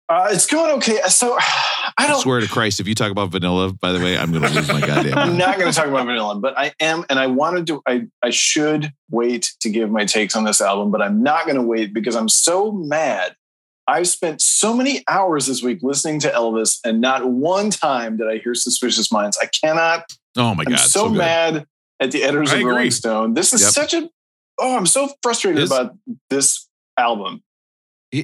Uh, 0.09 0.29
it's 0.31 0.47
going 0.47 0.77
okay. 0.77 0.99
So 1.09 1.37
I 1.39 1.93
I 1.99 2.07
don't. 2.07 2.21
swear 2.21 2.41
to 2.41 2.49
Christ, 2.49 2.79
if 2.81 2.87
you 2.89 2.95
talk 2.95 3.11
about 3.11 3.31
vanilla, 3.31 3.73
by 3.73 3.93
the 3.93 3.99
way, 3.99 4.17
I'm 4.17 4.31
going 4.31 4.43
to 4.43 4.51
lose 4.51 4.69
my 4.69 4.81
goddamn. 4.81 5.17
I'm 5.19 5.37
not 5.37 5.59
going 5.59 5.71
to 5.71 5.77
talk 5.77 5.89
about 5.89 6.07
vanilla, 6.07 6.37
but 6.37 6.57
I 6.59 6.73
am, 6.81 7.05
and 7.11 7.19
I 7.19 7.27
wanted 7.27 7.67
to. 7.69 7.83
I 7.87 8.07
I 8.23 8.31
should 8.31 8.93
wait 9.11 9.53
to 9.61 9.71
give 9.71 9.91
my 9.91 10.05
takes 10.05 10.37
on 10.37 10.45
this 10.45 10.61
album, 10.61 10.91
but 10.91 11.03
I'm 11.03 11.23
not 11.23 11.45
going 11.45 11.57
to 11.57 11.63
wait 11.63 11.93
because 11.93 12.15
I'm 12.17 12.29
so 12.29 12.71
mad. 12.73 13.35
I've 13.89 14.09
spent 14.09 14.43
so 14.43 14.75
many 14.75 15.05
hours 15.09 15.47
this 15.47 15.63
week 15.63 15.79
listening 15.83 16.21
to 16.21 16.29
Elvis, 16.31 16.79
and 16.85 17.01
not 17.01 17.29
one 17.29 17.71
time 17.71 18.17
did 18.17 18.29
I 18.29 18.39
hear 18.39 18.55
"Suspicious 18.55 19.11
Minds." 19.11 19.39
I 19.41 19.47
cannot. 19.47 20.05
Oh 20.37 20.55
my 20.55 20.65
I'm 20.67 20.73
god, 20.73 20.81
so, 20.81 21.09
good. 21.09 21.19
mad 21.19 21.67
at 22.01 22.11
the 22.11 22.23
editors 22.23 22.51
I 22.51 22.55
of 22.57 22.61
agree. 22.61 22.73
Rolling 22.73 22.91
Stone. 22.91 23.35
This 23.35 23.53
is 23.53 23.63
Yep. 23.63 23.71
such 23.71 23.95
a. 23.95 24.11
Oh, 24.59 24.77
I'm 24.77 24.87
so 24.87 25.11
frustrated 25.23 25.63
This- 25.63 25.71
about 25.71 25.97
this 26.31 26.67
album. 26.99 27.43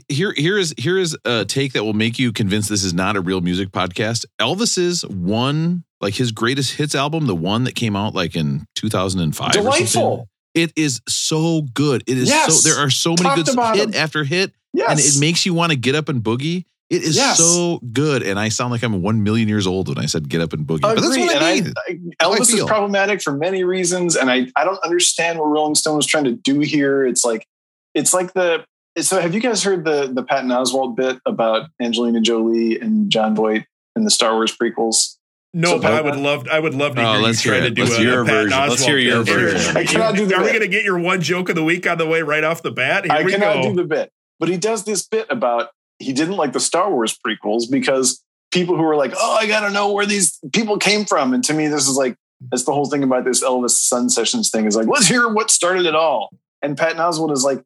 Here, 0.08 0.32
here 0.36 0.56
is 0.56 0.72
here 0.78 0.96
is 0.96 1.16
a 1.24 1.44
take 1.44 1.72
that 1.72 1.84
will 1.84 1.92
make 1.92 2.18
you 2.18 2.32
convinced 2.32 2.68
this 2.68 2.84
is 2.84 2.94
not 2.94 3.16
a 3.16 3.20
real 3.20 3.40
music 3.40 3.70
podcast. 3.72 4.24
Elvis's 4.40 5.02
one, 5.06 5.84
like 6.00 6.14
his 6.14 6.30
greatest 6.32 6.74
hits 6.74 6.94
album, 6.94 7.26
the 7.26 7.34
one 7.34 7.64
that 7.64 7.74
came 7.74 7.96
out 7.96 8.14
like 8.14 8.36
in 8.36 8.64
2005. 8.76 9.52
Delightful. 9.52 10.28
It 10.54 10.72
is 10.76 11.00
so 11.08 11.62
good. 11.74 12.04
It 12.06 12.16
is 12.16 12.28
Yes. 12.28 12.62
so. 12.62 12.68
There 12.68 12.78
are 12.78 12.90
so 12.90 13.10
many 13.20 13.42
Top 13.42 13.74
good 13.74 13.76
hit 13.88 13.94
after 13.96 14.22
hit, 14.22 14.52
Yes, 14.72 14.90
and 14.90 15.00
it 15.00 15.18
makes 15.20 15.44
you 15.44 15.52
want 15.52 15.70
to 15.72 15.76
get 15.76 15.94
up 15.94 16.08
and 16.08 16.22
boogie. 16.22 16.64
It 16.92 17.02
is 17.04 17.16
Yes. 17.16 17.38
so 17.38 17.80
good, 17.92 18.22
and 18.22 18.38
I 18.38 18.50
sound 18.50 18.70
like 18.70 18.82
I'm 18.82 19.00
one 19.02 19.22
million 19.22 19.48
years 19.48 19.66
old 19.66 19.88
when 19.88 19.98
I 19.98 20.06
said 20.06 20.28
get 20.28 20.40
up 20.42 20.52
and 20.52 20.66
boogie. 20.66 20.82
But 20.82 20.96
that's 20.96 21.08
what 21.08 21.18
and 21.18 21.30
I 21.44 21.50
I, 21.50 21.54
mean. 21.60 21.72
I, 22.20 22.24
I 22.24 22.24
Elvis 22.36 22.52
is 22.54 22.62
problematic 22.64 23.22
for 23.22 23.32
many 23.32 23.64
reasons, 23.64 24.14
and 24.14 24.30
I, 24.30 24.46
I 24.56 24.64
don't 24.64 24.78
understand 24.84 25.38
what 25.38 25.46
Rolling 25.46 25.74
Stone 25.74 25.96
was 25.96 26.06
trying 26.06 26.24
to 26.24 26.32
do 26.32 26.60
here. 26.60 27.06
It's 27.06 27.24
like 27.24 27.46
it's 27.94 28.12
like 28.12 28.34
the 28.34 28.64
so 28.98 29.20
have 29.20 29.34
you 29.34 29.40
guys 29.40 29.64
heard 29.64 29.84
the 29.86 30.06
the 30.12 30.22
Patton 30.22 30.50
Oswalt 30.50 30.94
bit 30.94 31.18
about 31.24 31.70
Angelina 31.80 32.20
Jolie 32.20 32.78
and 32.78 33.10
Jon 33.10 33.34
Voight 33.34 33.64
and 33.96 34.04
the 34.06 34.10
Star 34.10 34.34
Wars 34.34 34.54
prequels? 34.54 35.16
No, 35.54 35.70
So 35.70 35.78
but 35.80 35.92
I 35.94 36.00
would 36.02 36.16
love. 36.16 36.46
I 36.48 36.60
would 36.60 36.74
love 36.74 36.94
to 36.96 37.00
Oh, 37.02 37.04
hear 37.12 37.16
you 37.20 37.22
let's 37.26 37.40
try 37.42 37.54
hear 37.54 37.62
to 37.64 37.70
do 37.70 37.82
Let's 37.84 37.94
a, 37.96 37.98
hear 38.00 38.08
a 38.10 38.12
your 38.16 38.24
Patton 38.26 38.44
version. 38.50 38.68
Let's 38.68 38.84
hear 38.84 38.98
your 38.98 39.24
bit. 39.24 39.34
version. 39.34 39.76
I 39.78 39.84
cannot 39.84 40.14
do 40.14 40.26
the 40.26 40.34
Are 40.36 40.42
we 40.42 40.48
going 40.48 40.60
to 40.60 40.68
get 40.68 40.84
your 40.84 40.98
one 40.98 41.20
joke 41.22 41.48
of 41.48 41.54
the 41.56 41.64
week 41.64 41.86
on 41.86 41.96
the 41.98 42.06
way 42.06 42.20
right 42.22 42.44
off 42.44 42.62
the 42.62 42.70
bat? 42.70 43.04
Here 43.04 43.12
I 43.14 43.22
we 43.22 43.32
cannot 43.32 43.54
go. 43.62 43.70
do 43.70 43.76
the 43.76 43.84
bit, 43.84 44.10
but 44.38 44.48
he 44.50 44.56
does 44.58 44.84
this 44.84 45.06
bit 45.06 45.26
about 45.30 45.68
he 46.02 46.12
didn't 46.12 46.36
like 46.36 46.52
the 46.52 46.60
Star 46.60 46.90
Wars 46.90 47.18
prequels 47.18 47.70
because 47.70 48.22
people 48.50 48.76
who 48.76 48.82
were 48.82 48.96
like, 48.96 49.12
"Oh, 49.16 49.36
I 49.40 49.46
got 49.46 49.60
to 49.60 49.70
know 49.70 49.92
where 49.92 50.06
these 50.06 50.38
people 50.52 50.78
came 50.78 51.04
from," 51.04 51.32
and 51.32 51.42
to 51.44 51.54
me, 51.54 51.68
this 51.68 51.88
is 51.88 51.96
like 51.96 52.16
that's 52.50 52.64
the 52.64 52.72
whole 52.72 52.86
thing 52.86 53.02
about 53.02 53.24
this 53.24 53.42
Elvis 53.42 53.70
Sun 53.70 54.10
Sessions 54.10 54.50
thing 54.50 54.66
is 54.66 54.76
like, 54.76 54.88
let's 54.88 55.06
hear 55.06 55.28
what 55.28 55.50
started 55.50 55.86
it 55.86 55.94
all. 55.94 56.30
And 56.60 56.76
Patton 56.76 56.98
Oswalt 56.98 57.32
is 57.32 57.44
like, 57.44 57.62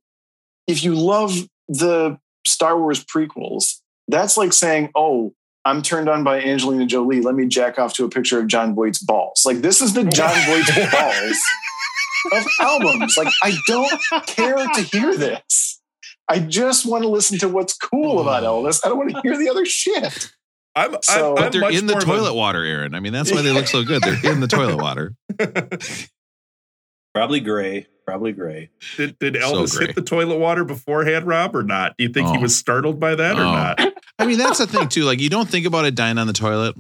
if 0.67 0.85
you 0.85 0.95
love 0.95 1.35
the 1.69 2.19
Star 2.47 2.79
Wars 2.79 3.05
prequels, 3.05 3.81
that's 4.09 4.37
like 4.37 4.53
saying, 4.53 4.91
"Oh." 4.95 5.33
I'm 5.65 5.83
turned 5.83 6.09
on 6.09 6.23
by 6.23 6.41
Angelina 6.41 6.87
Jolie. 6.87 7.21
Let 7.21 7.35
me 7.35 7.45
jack 7.47 7.77
off 7.77 7.93
to 7.95 8.05
a 8.05 8.09
picture 8.09 8.39
of 8.39 8.47
Jon 8.47 8.77
Voight's 8.77 9.01
balls. 9.01 9.43
Like 9.45 9.63
this 9.63 9.81
is 9.81 9.95
the 9.95 10.05
Jon 10.05 10.33
Voight's 10.47 10.93
balls 10.93 11.43
of 12.33 12.47
albums. 12.61 13.17
Like 13.17 13.33
I 13.43 13.57
don't 13.67 14.01
care 14.27 14.55
to 14.55 14.83
hear 14.83 15.17
this. 15.17 15.76
I 16.29 16.39
just 16.41 16.87
want 16.87 17.03
to 17.05 17.09
listen 17.09 17.39
to 17.39 17.49
what's 17.49 17.77
cool 17.77 18.21
about 18.21 18.43
oh. 18.45 18.63
Elvis. 18.63 18.81
I 18.85 18.89
don't 18.89 18.99
want 18.99 19.11
to 19.11 19.21
hear 19.23 19.37
the 19.39 19.49
other 19.49 19.65
shit. 19.65 20.31
I'm, 20.75 20.97
So- 21.03 21.31
I'm, 21.31 21.35
but 21.37 21.45
I'm 21.55 21.61
they're 21.61 21.71
in 21.71 21.87
the 21.87 21.93
more 21.95 22.03
of 22.03 22.09
a- 22.09 22.13
toilet 22.13 22.35
water, 22.35 22.65
Aaron. 22.65 22.95
I 22.95 23.01
mean, 23.01 23.13
that's 23.13 23.33
why 23.33 23.43
they 23.43 23.53
look 23.53 23.67
so 23.67 23.85
good. 23.85 24.03
They're 24.03 24.33
in 24.33 24.41
the 24.41 24.49
toilet 24.49 24.77
water. 24.77 25.15
Probably 27.15 27.41
gray. 27.41 27.87
Probably 28.07 28.33
gray. 28.33 28.71
Did, 28.97 29.19
did 29.19 29.35
So 29.37 29.41
Elvis 29.41 29.81
hit 29.85 29.95
the 29.97 30.03
toilet 30.03 30.39
water 30.39 30.65
beforehand, 30.65 31.27
Rob, 31.27 31.57
or 31.57 31.63
not? 31.63 31.97
Do 31.97 32.05
you 32.05 32.11
think 32.13 32.29
he 32.29 32.37
Oh. 32.37 32.41
was 32.43 32.57
startled 32.57 33.01
by 33.01 33.15
that 33.15 33.37
or 33.37 33.43
Oh. 33.43 33.53
not? 33.53 33.81
I 34.19 34.27
mean, 34.27 34.39
that's 34.39 34.59
the 34.59 34.67
thing 34.67 34.89
too. 34.89 35.05
Like, 35.05 35.21
you 35.21 35.31
don't 35.31 35.49
think 35.49 35.67
about 35.67 35.87
it 35.87 35.95
dying 35.95 36.19
on 36.19 36.27
the 36.27 36.33
toilet, 36.33 36.77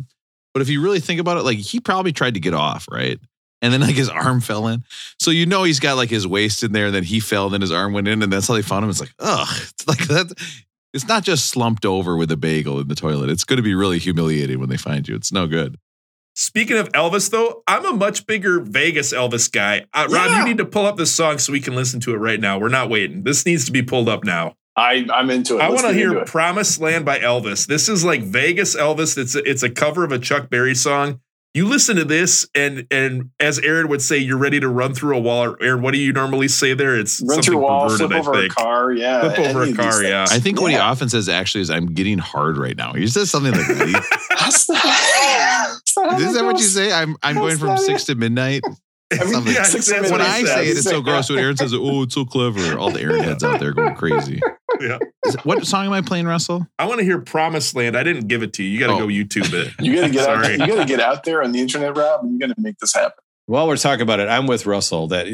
but 0.52 0.60
if 0.62 0.68
you 0.68 0.82
really 0.82 1.00
think 1.00 1.20
about 1.20 1.36
it, 1.38 1.42
like 1.44 1.58
he 1.58 1.80
probably 1.80 2.12
tried 2.12 2.34
to 2.34 2.40
get 2.40 2.54
off, 2.54 2.86
right? 2.90 3.18
And 3.62 3.72
then 3.72 3.80
like 3.82 3.94
his 3.94 4.08
arm 4.08 4.40
fell 4.40 4.68
in, 4.68 4.84
so 5.20 5.30
you 5.30 5.46
know 5.46 5.64
he's 5.64 5.80
got 5.80 5.96
like 5.96 6.10
his 6.10 6.26
waist 6.26 6.62
in 6.62 6.72
there. 6.72 6.86
And 6.86 6.94
then 6.94 7.04
he 7.04 7.20
fell, 7.20 7.46
and 7.46 7.54
then 7.54 7.60
his 7.62 7.72
arm 7.72 7.92
went 7.92 8.06
in, 8.08 8.22
and 8.22 8.32
that's 8.32 8.48
how 8.48 8.54
they 8.54 8.62
found 8.62 8.84
him. 8.84 8.90
It's 8.90 9.00
like, 9.00 9.14
ugh, 9.18 9.48
it's 9.62 9.86
like 9.88 10.06
that. 10.08 10.34
It's 10.94 11.06
not 11.08 11.24
just 11.24 11.46
slumped 11.50 11.84
over 11.84 12.16
with 12.16 12.30
a 12.30 12.36
bagel 12.36 12.80
in 12.80 12.88
the 12.88 12.94
toilet. 12.94 13.28
It's 13.30 13.44
going 13.44 13.58
to 13.58 13.62
be 13.62 13.74
really 13.74 13.98
humiliating 13.98 14.58
when 14.60 14.68
they 14.70 14.76
find 14.78 15.06
you. 15.06 15.14
It's 15.14 15.30
no 15.32 15.46
good. 15.46 15.76
Speaking 16.34 16.76
of 16.76 16.90
Elvis, 16.92 17.30
though, 17.30 17.62
I'm 17.66 17.84
a 17.86 17.92
much 17.92 18.26
bigger 18.26 18.60
Vegas 18.60 19.12
Elvis 19.14 19.50
guy. 19.50 19.86
Uh, 19.94 20.06
Rob, 20.10 20.30
Yeah. 20.30 20.38
you 20.40 20.44
need 20.44 20.58
to 20.58 20.66
pull 20.66 20.84
up 20.86 20.96
this 20.96 21.14
song 21.14 21.38
so 21.38 21.50
we 21.52 21.60
can 21.60 21.74
listen 21.74 21.98
to 22.00 22.12
it 22.14 22.18
right 22.18 22.38
now. 22.40 22.58
We're 22.58 22.68
not 22.68 22.90
waiting. 22.90 23.22
This 23.24 23.46
needs 23.46 23.64
to 23.66 23.72
be 23.72 23.82
pulled 23.82 24.08
up 24.08 24.22
now. 24.24 24.54
I, 24.76 25.06
I'm 25.12 25.30
into 25.30 25.56
it. 25.58 25.62
I 25.62 25.70
want 25.70 25.86
to 25.86 25.94
hear 25.94 26.14
it. 26.18 26.26
"Promised 26.26 26.78
Land" 26.80 27.06
by 27.06 27.18
Elvis. 27.18 27.66
This 27.66 27.88
is 27.88 28.04
like 28.04 28.22
Vegas 28.22 28.76
Elvis. 28.76 29.16
It's 29.16 29.34
a, 29.34 29.38
it's 29.50 29.62
a 29.62 29.70
cover 29.70 30.04
of 30.04 30.12
a 30.12 30.18
Chuck 30.18 30.50
Berry 30.50 30.74
song. 30.74 31.20
You 31.56 31.66
listen 31.66 31.96
to 31.96 32.04
this, 32.04 32.46
and 32.54 32.86
and 32.90 33.30
as 33.40 33.58
Aaron 33.58 33.88
would 33.88 34.02
say, 34.02 34.18
you're 34.18 34.36
ready 34.36 34.60
to 34.60 34.68
run 34.68 34.92
through 34.94 35.16
a 35.16 35.20
wall. 35.20 35.44
Or 35.46 35.62
Aaron, 35.62 35.80
what 35.80 35.92
do 35.92 35.98
you 35.98 36.12
normally 36.12 36.48
say 36.48 36.74
there? 36.74 36.98
It's 36.98 37.20
run 37.22 37.30
something 37.42 37.44
through 37.54 37.58
a 37.58 37.62
wall, 37.62 37.88
perverted, 37.88 38.08
flip 38.10 38.18
over 38.20 38.34
I 38.34 38.38
a 38.38 38.40
think. 38.42 38.54
car. 38.54 38.92
Yeah, 38.92 39.20
Flip 39.22 39.38
over 39.48 39.62
a 39.62 39.72
car, 39.72 40.02
yeah. 40.02 40.26
things. 40.26 40.38
I 40.38 40.40
think 40.42 40.60
what 40.60 40.70
he 40.70 40.76
often 40.76 41.08
says 41.08 41.28
actually 41.30 41.62
is, 41.62 41.70
"I'm 41.70 41.86
getting 41.94 42.18
hard 42.18 42.58
right 42.58 42.76
now." 42.76 42.92
He 42.92 43.06
says 43.06 43.30
something 43.30 43.52
like 43.52 43.66
that. 43.68 44.26
That's 44.38 44.68
not- 44.68 44.82
that's 44.82 45.96
not 45.96 46.10
how 46.10 46.18
Is 46.18 46.34
that 46.34 46.44
what 46.44 46.58
you 46.58 46.64
say? 46.64 46.92
I'm 46.92 47.16
I'm 47.22 47.36
That's 47.36 47.38
going 47.38 47.58
from 47.58 47.78
six 47.78 48.04
to 48.04 48.14
midnight. 48.14 48.62
I 49.20 49.24
mean, 49.24 49.46
Yeah, 49.46 49.62
six 49.62 49.90
when 49.90 50.10
what 50.10 50.20
I 50.20 50.38
he 50.38 50.46
say 50.46 50.66
it, 50.68 50.70
it's 50.78 50.82
so 50.84 51.00
gross. 51.00 51.30
When 51.30 51.38
Aaron 51.38 51.56
says, 51.56 51.72
"Oh, 51.74 52.02
it's 52.02 52.14
so 52.14 52.24
clever," 52.24 52.76
all 52.78 52.90
the 52.90 53.00
Aaron 53.00 53.22
heads 53.22 53.44
out 53.44 53.60
there 53.60 53.72
going 53.72 53.94
crazy. 53.94 54.40
Yeah. 54.80 54.98
It- 55.24 55.44
what 55.44 55.64
song 55.66 55.86
am 55.86 55.92
I 55.92 56.00
playing, 56.00 56.26
Russell? 56.26 56.66
I 56.78 56.86
want 56.86 56.98
to 56.98 57.04
hear 57.04 57.18
"Promised 57.20 57.76
Land." 57.76 57.96
I 57.96 58.02
didn't 58.02 58.26
give 58.26 58.42
it 58.42 58.52
to 58.54 58.64
you. 58.64 58.70
You 58.70 58.80
got 58.80 58.88
to 58.88 58.92
Oh. 58.94 58.98
go 58.98 59.06
YouTube 59.06 59.52
it. 59.54 59.72
You 59.80 59.94
gotta 59.94 60.12
get 60.12 60.28
out. 60.28 60.50
You 60.50 60.58
gotta 60.66 60.84
get 60.84 61.00
out 61.00 61.22
there 61.24 61.42
on 61.42 61.52
the 61.52 61.60
internet, 61.60 61.96
Rob, 61.96 62.24
and 62.24 62.32
you 62.32 62.38
gotta 62.40 62.54
make 62.58 62.78
this 62.78 62.94
happen. 62.94 63.22
While 63.46 63.68
we're 63.68 63.76
talking 63.76 64.02
about 64.02 64.18
it, 64.18 64.28
I'm 64.28 64.48
with 64.48 64.66
Russell. 64.66 65.06
That 65.06 65.26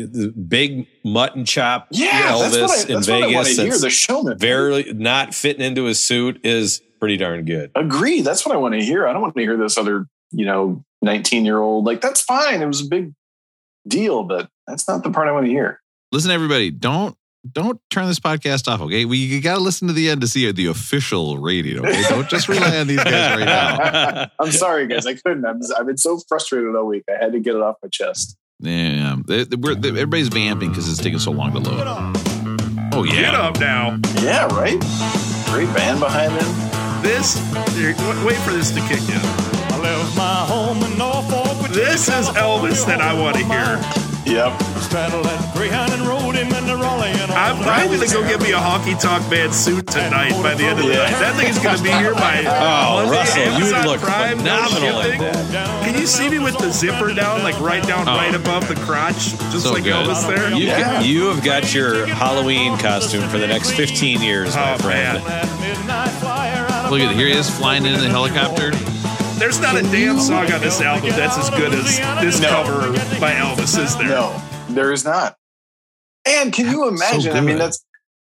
big 0.49 0.87
mutton 1.03 1.47
chop 1.47 1.89
Yeah, 1.93 2.37
that's 2.39 2.55
what 2.55 2.63
I, 2.63 2.75
Elvis 2.77 2.87
in 2.89 2.95
that's 2.97 3.09
what 3.09 3.17
I 3.23 3.27
want 3.29 3.33
Vegas, 3.47 3.57
to 3.57 3.63
hear. 3.63 3.71
that's 3.71 3.83
The 3.83 3.91
showman. 3.91 4.39
very 4.39 4.93
not 4.93 5.33
fitting 5.35 5.63
into 5.65 5.85
his 5.85 5.99
suit, 5.99 6.45
is 6.45 6.83
pretty 7.01 7.17
darn 7.17 7.47
good. 7.47 7.71
Agree. 7.75 8.21
That's 8.21 8.45
what 8.45 8.55
I 8.55 8.59
want 8.59 8.75
to 8.75 8.85
hear. 8.85 9.09
I 9.09 9.15
don't 9.15 9.23
want 9.23 9.35
to 9.35 9.41
hear 9.41 9.57
this 9.57 9.79
other, 9.79 10.07
you 10.31 10.45
know, 10.45 10.85
19 11.01 11.47
year 11.47 11.59
old. 11.59 11.87
Like, 11.87 12.03
that's 12.03 12.21
fine. 12.21 12.61
It 12.61 12.67
was 12.67 12.83
a 12.83 12.87
big 12.89 13.13
deal, 13.87 14.23
but 14.25 14.49
that's 14.67 14.87
not 14.89 15.03
the 15.03 15.11
part 15.11 15.29
I 15.29 15.33
want 15.33 15.47
to 15.47 15.51
hear. 15.53 15.81
Listen, 16.13 16.31
everybody, 16.31 16.71
don't 16.71 17.17
don't 17.51 17.81
turn 17.91 18.07
this 18.07 18.21
podcast 18.21 18.69
off. 18.69 18.81
Okay, 18.83 19.05
we 19.05 19.41
got 19.41 19.57
to 19.57 19.61
listen 19.61 19.89
to 19.89 19.95
the 19.95 20.09
end 20.11 20.21
to 20.21 20.29
see 20.29 20.51
the 20.53 20.67
official 20.67 21.39
rating. 21.39 21.79
Okay, 21.81 22.03
don't 22.09 22.29
just 22.29 22.49
rely 22.49 22.77
on 22.79 22.87
these 22.87 23.03
guys 23.03 23.37
right 23.39 23.45
now. 23.45 24.31
I'm 24.39 24.53
sorry, 24.53 24.87
guys. 24.87 25.07
I 25.07 25.15
couldn't. 25.15 25.45
I'm, 25.45 25.61
I've 25.77 25.87
been 25.87 25.97
so 25.99 26.21
frustrated 26.29 26.75
all 26.77 26.87
week. 26.87 27.03
I 27.11 27.23
had 27.23 27.33
to 27.33 27.41
get 27.41 27.57
it 27.57 27.63
off 27.63 27.77
my 27.83 27.89
chest. 27.89 28.37
Yeah, 28.61 29.17
they, 29.27 29.43
they- 29.45 29.57
we're, 29.57 29.75
they- 29.75 29.89
everybody's 29.89 30.29
vamping 30.29 30.69
because 30.71 30.89
it's 30.89 31.03
taking 31.03 31.19
so 31.19 31.33
long 31.33 31.53
to 31.53 31.59
load. 31.59 31.83
Oh 32.95 33.03
yeah. 33.05 33.13
Get 33.23 33.35
up 33.35 33.59
now. 33.59 33.99
Yeah, 34.21 34.45
right? 34.55 34.79
Great 35.51 35.75
band 35.75 35.99
behind 35.99 36.33
them. 36.39 37.03
This. 37.03 37.37
Wait 38.25 38.37
for 38.37 38.53
this 38.53 38.71
to 38.71 38.81
kick 38.83 39.01
in. 39.09 39.19
I 39.73 39.81
left 39.83 40.17
my 40.17 40.45
home 40.47 40.81
in 40.85 40.97
Norfolk. 40.97 41.32
Virginia, 41.73 41.91
This 41.93 42.09
is 42.09 42.29
Elvis 42.37 42.87
that 42.87 43.01
I 43.01 43.13
want 43.19 43.37
to 43.37 43.45
hear. 43.45 43.81
Yep. 44.23 44.55
Straddled 44.87 45.25
that 45.25 45.55
Greyhound 45.55 45.91
and 45.93 46.03
rode 46.03 46.37
him 46.37 46.47
into 46.55 46.77
Raleigh. 46.77 47.11
And 47.11 47.33
I'm, 47.33 47.59
all 47.59 47.69
I 47.69 47.87
was 47.87 48.01
to 48.01 48.07
go 48.15 48.23
get 48.23 48.41
me 48.41 48.53
a 48.53 48.57
honky 48.57 48.95
Talk 49.01 49.19
man 49.29 49.53
suit 49.53 49.87
tonight 49.89 50.31
by 50.43 50.55
the 50.55 50.63
end 50.65 50.79
of 50.79 50.87
the 50.87 50.95
night. 50.95 51.11
That 51.19 51.35
thing 51.35 51.49
is 51.49 51.59
going 51.59 51.77
to 51.77 51.83
be 51.83 51.91
here 51.91 52.15
by 52.15 52.45
Oh, 52.47 53.03
Monday. 53.03 53.11
Russell, 53.11 53.59
you 53.59 53.91
look 53.91 54.01
Prime, 54.01 54.39
no 54.39 54.63
phenomenal 54.69 55.01
in 55.01 55.05
shipping. 55.19 55.21
that. 55.53 55.85
Can 55.85 55.99
you 56.01 56.07
see 56.07 56.29
me 56.31 56.39
with 56.39 56.57
the 56.59 56.71
zipper 56.71 57.13
down, 57.15 57.43
like 57.43 57.59
right 57.61 57.83
down, 57.85 58.07
Oh. 58.09 58.15
right 58.15 58.35
above 58.35 58.69
the 58.69 58.77
crotch, 58.87 59.35
just 59.51 59.63
So 59.65 59.73
like 59.73 59.83
good. 59.85 59.93
Elvis 60.07 60.27
there? 60.29 60.51
You, 60.55 60.67
Yeah. 60.67 61.01
you 61.01 61.27
have 61.27 61.43
got 61.43 61.75
your 61.75 62.07
Halloween 62.07 62.79
costume 62.79 63.29
for 63.29 63.39
the 63.39 63.49
next 63.49 63.73
15 63.73 64.23
years, 64.23 64.55
my 64.55 64.75
Oh, 64.75 64.79
friend. 64.79 65.19
Look 66.93 67.01
at 67.01 67.17
here 67.17 67.27
he 67.27 67.33
is 67.33 67.51
flying 67.51 67.87
in 67.87 67.95
the 67.99 68.09
helicopter. 68.09 68.71
There's 69.43 69.61
not 69.61 69.75
a 69.75 69.83
damn 69.83 70.21
song 70.21 70.53
on 70.53 70.61
this 70.61 70.81
album 70.81 71.11
that's 71.11 71.37
as 71.37 71.51
good 71.51 71.75
as 71.75 71.99
this 72.21 72.41
No. 72.41 72.49
cover 72.49 72.93
by 73.19 73.33
Elvis, 73.33 73.77
is 73.77 73.97
there? 73.97 74.07
No, 74.07 74.41
there 74.69 74.93
is 74.93 75.05
not. 75.05 75.37
And 76.25 76.53
can 76.53 76.71
you 76.71 76.87
imagine? 76.87 77.37
I 77.37 77.41
mean, 77.41 77.59
that's 77.59 77.85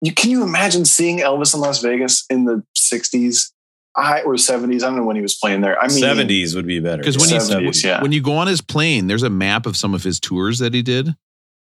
you. 0.03 0.13
Can 0.13 0.29
you 0.29 0.43
imagine 0.43 0.85
seeing 0.85 1.17
Elvis 1.17 1.55
in 1.55 1.61
Las 1.61 1.81
Vegas 1.81 2.25
in 2.29 2.45
the 2.45 2.63
'60s, 2.77 3.49
I 3.97 4.21
or 4.21 4.35
'70s? 4.35 4.83
I 4.83 4.85
don't 4.85 4.97
know 4.97 5.03
when 5.03 5.15
he 5.15 5.23
was 5.23 5.35
playing 5.35 5.61
there. 5.61 5.81
I 5.81 5.87
mean, 5.87 5.97
70s 5.97 6.53
would 6.53 6.67
be 6.67 6.79
better. 6.79 7.01
Because 7.01 7.17
when 7.17 7.29
you 7.29 7.71
yeah. 7.83 8.03
when 8.03 8.11
you 8.11 8.21
go 8.21 8.33
on 8.33 8.45
his 8.45 8.61
plane, 8.61 9.07
there's 9.07 9.23
a 9.23 9.31
map 9.31 9.65
of 9.65 9.75
some 9.75 9.95
of 9.95 10.03
his 10.03 10.19
tours 10.19 10.59
that 10.59 10.75
he 10.75 10.83
did, 10.83 11.15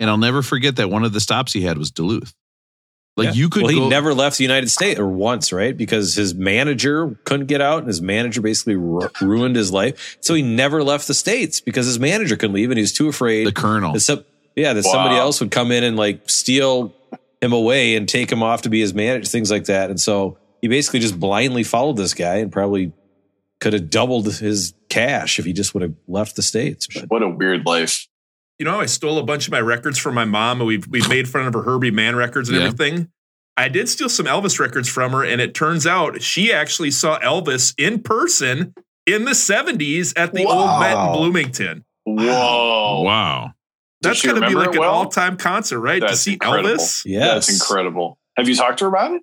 and 0.01 0.09
I'll 0.09 0.17
never 0.17 0.41
forget 0.41 0.77
that 0.77 0.89
one 0.89 1.05
of 1.05 1.13
the 1.13 1.21
stops 1.21 1.53
he 1.53 1.61
had 1.61 1.77
was 1.77 1.91
Duluth. 1.91 2.33
Like 3.17 3.27
Yeah. 3.27 3.33
you 3.33 3.49
could 3.49 3.63
well, 3.63 3.73
he 3.73 3.79
go, 3.79 3.89
never 3.89 4.13
left 4.13 4.39
the 4.39 4.45
United 4.45 4.69
States 4.71 4.99
or 4.99 5.07
once, 5.07 5.53
right? 5.53 5.77
Because 5.77 6.15
his 6.17 6.35
manager 6.35 7.17
couldn't 7.25 7.47
get 7.47 7.61
out, 7.61 7.79
and 7.79 7.87
his 7.87 8.03
manager 8.03 8.41
basically 8.41 8.75
ru- 8.75 9.09
ruined 9.21 9.55
his 9.55 9.71
life. 9.73 10.17
So 10.21 10.35
he 10.35 10.43
never 10.43 10.83
left 10.83 11.07
the 11.07 11.15
states 11.15 11.61
because 11.61 11.87
his 11.87 11.99
manager 12.01 12.37
couldn't 12.37 12.55
leave, 12.55 12.71
and 12.71 12.79
he 12.79 12.83
was 12.83 12.93
too 12.93 13.09
afraid. 13.09 13.47
the 13.47 13.53
colonel. 13.53 13.93
that 13.93 14.01
some, 14.01 14.25
yeah, 14.57 14.73
that 14.73 14.83
somebody 14.83 15.15
else 15.17 15.41
would 15.41 15.51
come 15.53 15.71
in 15.71 15.85
and 15.85 15.97
like 15.97 16.29
steal 16.29 16.93
him 17.41 17.53
away 17.53 17.95
and 17.95 18.09
take 18.09 18.33
him 18.33 18.43
off 18.43 18.63
to 18.63 18.69
be 18.69 18.81
his 18.81 18.95
manager, 18.95 19.27
things 19.29 19.51
like 19.51 19.65
that. 19.67 19.91
And 19.91 20.01
so 20.01 20.39
he 20.61 20.67
basically 20.69 21.01
just 21.01 21.19
blindly 21.21 21.63
followed 21.63 21.97
this 21.97 22.15
guy 22.15 22.37
and 22.37 22.51
probably 22.51 22.93
could 23.61 23.75
have 23.75 23.91
doubled 23.91 24.27
his 24.27 24.75
cash 24.89 25.39
if 25.39 25.45
he 25.45 25.53
just 25.53 25.73
would 25.75 25.83
have 25.83 25.95
left 26.09 26.37
the 26.37 26.43
states. 26.43 26.89
But 26.93 27.05
what 27.11 27.23
a 27.23 27.29
weird 27.29 27.65
life. 27.67 28.09
You 28.59 28.65
know, 28.65 28.81
I 28.81 28.87
stole 28.87 29.19
a 29.19 29.23
bunch 29.25 29.47
of 29.47 29.53
my 29.53 29.61
records 29.61 29.99
from 29.99 30.15
my 30.15 30.25
mom, 30.25 30.61
and 30.61 30.67
we've 30.69 30.87
we've 30.89 31.09
made 31.09 31.29
fun 31.29 31.47
of 31.47 31.55
her 31.55 31.63
Herbie 31.63 31.91
Mann 31.91 32.15
records 32.17 32.49
and 32.49 32.59
Yeah. 32.59 32.67
everything. 32.67 33.09
I 33.57 33.69
did 33.69 33.89
steal 33.89 34.09
some 34.09 34.27
Elvis 34.27 34.59
records 34.59 34.89
from 34.89 35.13
her, 35.13 35.25
and 35.25 35.41
it 35.41 35.55
turns 35.55 35.87
out 35.87 36.23
she 36.23 36.53
actually 36.53 36.91
saw 36.91 37.19
Elvis 37.21 37.73
in 37.79 38.03
person 38.03 38.75
in 39.07 39.25
the 39.27 39.31
70s 39.35 40.13
at 40.17 40.33
the 40.35 40.45
old 40.45 40.81
Met 40.81 40.97
in 40.97 41.13
Bloomington. 41.13 41.85
Whoa, 42.05 43.03
wow. 43.03 43.53
That's 44.01 44.23
going 44.23 44.41
to 44.41 44.47
be 44.49 44.55
like 44.55 44.71
it 44.71 44.77
an 44.77 44.83
all-time 44.83 45.37
concert, 45.37 45.81
right? 45.81 46.01
to 46.01 46.17
see 46.17 46.33
incredible. 46.35 46.71
Elvis. 46.71 47.05
yes, 47.07 47.47
that's 47.47 47.53
incredible. 47.53 48.19
Have 48.37 48.49
you 48.49 48.57
talked 48.57 48.79
to 48.81 48.85
her 48.87 48.89
about 48.89 49.13
it? 49.13 49.23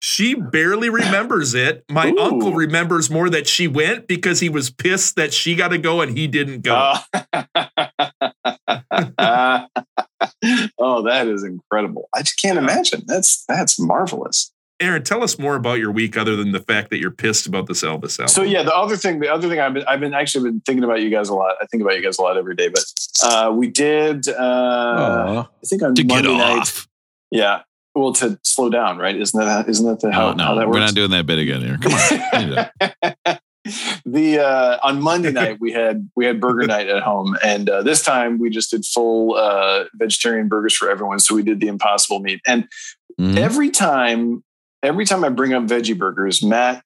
She 0.00 0.34
barely 0.34 0.88
remembers 0.88 1.54
it. 1.54 1.84
My 1.90 2.08
Ooh. 2.10 2.18
uncle 2.18 2.52
remembers 2.52 3.10
more 3.10 3.28
that 3.30 3.48
she 3.48 3.66
went 3.66 4.06
because 4.06 4.40
he 4.40 4.48
was 4.48 4.70
pissed 4.70 5.16
that 5.16 5.32
she 5.32 5.56
got 5.56 5.68
to 5.68 5.78
go 5.78 6.00
and 6.00 6.16
he 6.16 6.26
didn't 6.28 6.62
go. 6.62 6.94
Uh, 9.18 9.66
oh, 10.78 11.02
that 11.02 11.26
is 11.26 11.42
incredible. 11.42 12.08
I 12.14 12.22
just 12.22 12.40
can't 12.40 12.58
imagine. 12.58 13.02
That's 13.06 13.44
that's 13.46 13.78
marvelous. 13.80 14.52
Aaron, 14.80 15.02
tell 15.02 15.24
us 15.24 15.40
more 15.40 15.56
about 15.56 15.80
your 15.80 15.90
week 15.90 16.16
other 16.16 16.36
than 16.36 16.52
the 16.52 16.60
fact 16.60 16.90
that 16.90 16.98
you're 16.98 17.10
pissed 17.10 17.48
about 17.48 17.66
this 17.66 17.82
Elvis 17.82 18.20
album. 18.20 18.28
So 18.28 18.42
yeah, 18.42 18.62
the 18.62 18.74
other 18.74 18.96
thing, 18.96 19.18
the 19.18 19.28
other 19.28 19.48
thing 19.48 19.58
I've 19.58 19.74
been, 19.74 19.84
I've 19.88 19.98
been 19.98 20.14
actually 20.14 20.50
been 20.50 20.60
thinking 20.60 20.84
about 20.84 21.00
you 21.00 21.10
guys 21.10 21.28
a 21.28 21.34
lot. 21.34 21.56
I 21.60 21.66
think 21.66 21.82
about 21.82 21.96
you 21.96 22.02
guys 22.02 22.16
a 22.18 22.22
lot 22.22 22.36
every 22.36 22.54
day. 22.54 22.68
But 22.68 22.84
uh, 23.24 23.52
we 23.52 23.66
did, 23.66 24.28
uh, 24.28 24.34
Aw. 24.38 25.40
I 25.40 25.66
think 25.66 25.82
on 25.82 25.96
To 25.96 26.04
get 26.04 26.14
Monday 26.14 26.36
night. 26.36 26.60
off. 26.60 26.86
Yeah, 27.32 27.62
well, 27.98 28.12
to 28.14 28.38
slow 28.42 28.70
down, 28.70 28.98
right? 28.98 29.16
Isn't 29.16 29.38
that 29.38 29.68
isn't 29.68 29.86
that 29.86 30.00
the, 30.00 30.12
how, 30.12 30.32
no, 30.32 30.44
how 30.44 30.54
that 30.56 30.68
we're 30.68 30.80
not 30.80 30.94
doing 30.94 31.10
that 31.10 31.26
bit 31.26 31.38
again 31.38 31.60
here. 31.60 31.78
Come 31.80 31.92
on. 31.92 33.38
the 34.06 34.38
uh, 34.38 34.78
on 34.82 35.00
Monday 35.02 35.32
night 35.32 35.58
we 35.60 35.72
had 35.72 36.08
we 36.16 36.24
had 36.24 36.40
burger 36.40 36.66
night 36.66 36.88
at 36.88 37.02
home, 37.02 37.36
and 37.44 37.68
uh, 37.68 37.82
this 37.82 38.02
time 38.02 38.38
we 38.38 38.50
just 38.50 38.70
did 38.70 38.84
full 38.84 39.34
uh, 39.36 39.84
vegetarian 39.94 40.48
burgers 40.48 40.74
for 40.74 40.90
everyone. 40.90 41.18
So 41.18 41.34
we 41.34 41.42
did 41.42 41.60
the 41.60 41.68
Impossible 41.68 42.20
meat, 42.20 42.40
and 42.46 42.68
Mhm. 43.20 43.36
every 43.36 43.70
time 43.70 44.44
every 44.82 45.04
time 45.04 45.24
I 45.24 45.28
bring 45.28 45.52
up 45.52 45.64
veggie 45.64 45.98
burgers, 45.98 46.42
Matt 46.42 46.82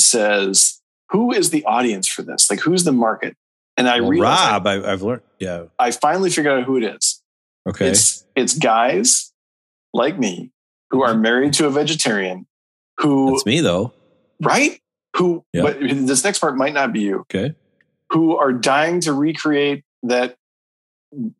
says, 0.00 0.80
"Who 1.10 1.32
is 1.32 1.50
the 1.50 1.64
audience 1.64 2.08
for 2.08 2.22
this? 2.22 2.50
Like, 2.50 2.60
who's 2.60 2.84
the 2.84 2.92
market?" 2.92 3.36
And 3.76 3.88
I 3.88 4.00
Well, 4.00 4.10
realized 4.10 4.50
Rob, 4.50 4.66
I, 4.66 4.92
I've 4.92 5.02
learned. 5.02 5.22
Yeah. 5.38 5.64
I 5.78 5.90
finally 5.90 6.30
figured 6.30 6.58
out 6.58 6.64
who 6.64 6.76
it 6.76 6.82
is. 6.84 7.22
Okay. 7.68 7.88
It's 7.88 8.24
it's 8.34 8.54
guys 8.58 9.32
like 9.94 10.18
me 10.18 10.50
who 10.96 11.02
are 11.02 11.14
married 11.14 11.52
to 11.54 11.66
a 11.66 11.70
vegetarian 11.70 12.46
who 12.98 13.30
That's 13.32 13.46
me 13.46 13.60
though. 13.60 13.92
right 14.42 14.80
who 15.16 15.44
Yeah. 15.52 15.62
but 15.62 15.80
this 15.80 16.24
next 16.24 16.38
part 16.40 16.56
might 16.56 16.72
not 16.74 16.92
be 16.92 17.00
you 17.00 17.20
Okay. 17.20 17.54
who 18.10 18.36
are 18.36 18.52
dying 18.52 19.00
to 19.02 19.12
recreate 19.12 19.84
that 20.02 20.36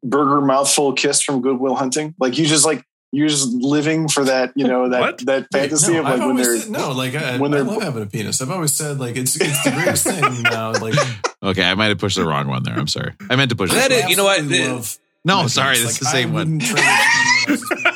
burger 0.03 0.41
mouthful 0.41 0.93
kiss 0.95 1.21
from 1.23 1.43
Goodwill 1.43 1.75
Hunting. 1.75 2.15
Like 2.19 2.39
you 2.39 2.47
just 2.47 2.65
like 2.65 2.83
you're 3.13 3.29
just 3.29 3.49
living 3.49 4.09
for 4.09 4.25
that, 4.25 4.53
you 4.57 4.67
know, 4.67 4.89
that 4.91 5.01
What? 5.01 5.19
that 5.27 5.47
fantasy 5.53 5.93
no, 5.93 5.99
of 6.01 6.05
like 6.05 6.21
I've 6.21 6.27
when 6.27 6.37
they're 6.37 6.57
said, 6.59 6.71
no, 6.71 6.93
like 6.93 7.15
I, 7.15 7.39
when 7.39 7.53
I 7.53 7.59
they're- 7.59 7.65
love 7.67 7.83
having 7.83 8.03
a 8.03 8.07
penis. 8.07 8.41
I've 8.43 8.51
always 8.51 8.75
said 8.77 8.99
like 8.99 9.17
it's 9.17 9.37
it's 9.41 9.63
the 9.65 9.71
greatest 9.73 10.05
thing 10.05 10.43
now. 10.43 10.73
Like 10.81 10.95
Okay, 11.43 11.63
I 11.65 11.75
might 11.75 11.87
have 11.89 11.99
pushed 11.99 12.17
the 12.17 12.25
wrong 12.27 12.49
one 12.49 12.63
there. 12.63 12.75
I'm 12.75 12.89
sorry. 12.89 13.13
I 13.31 13.37
meant 13.37 13.51
to 13.51 13.57
push 13.57 13.71
That 13.73 13.91
it. 13.93 14.05
is- 14.05 14.11
you 14.11 14.17
know 14.17 14.25
what? 14.25 14.43
love 14.45 14.99
No, 15.25 15.43
my 15.43 15.47
sorry, 15.49 15.77
penis. 15.77 15.99
that's 15.99 15.99
the 16.01 16.05
same 16.07 16.31
I 16.31 16.33
one. 16.33 16.59
wouldn't 16.59 16.63
trade 16.63 16.79
it 16.79 17.59
for 17.59 17.75
anyone 17.75 17.87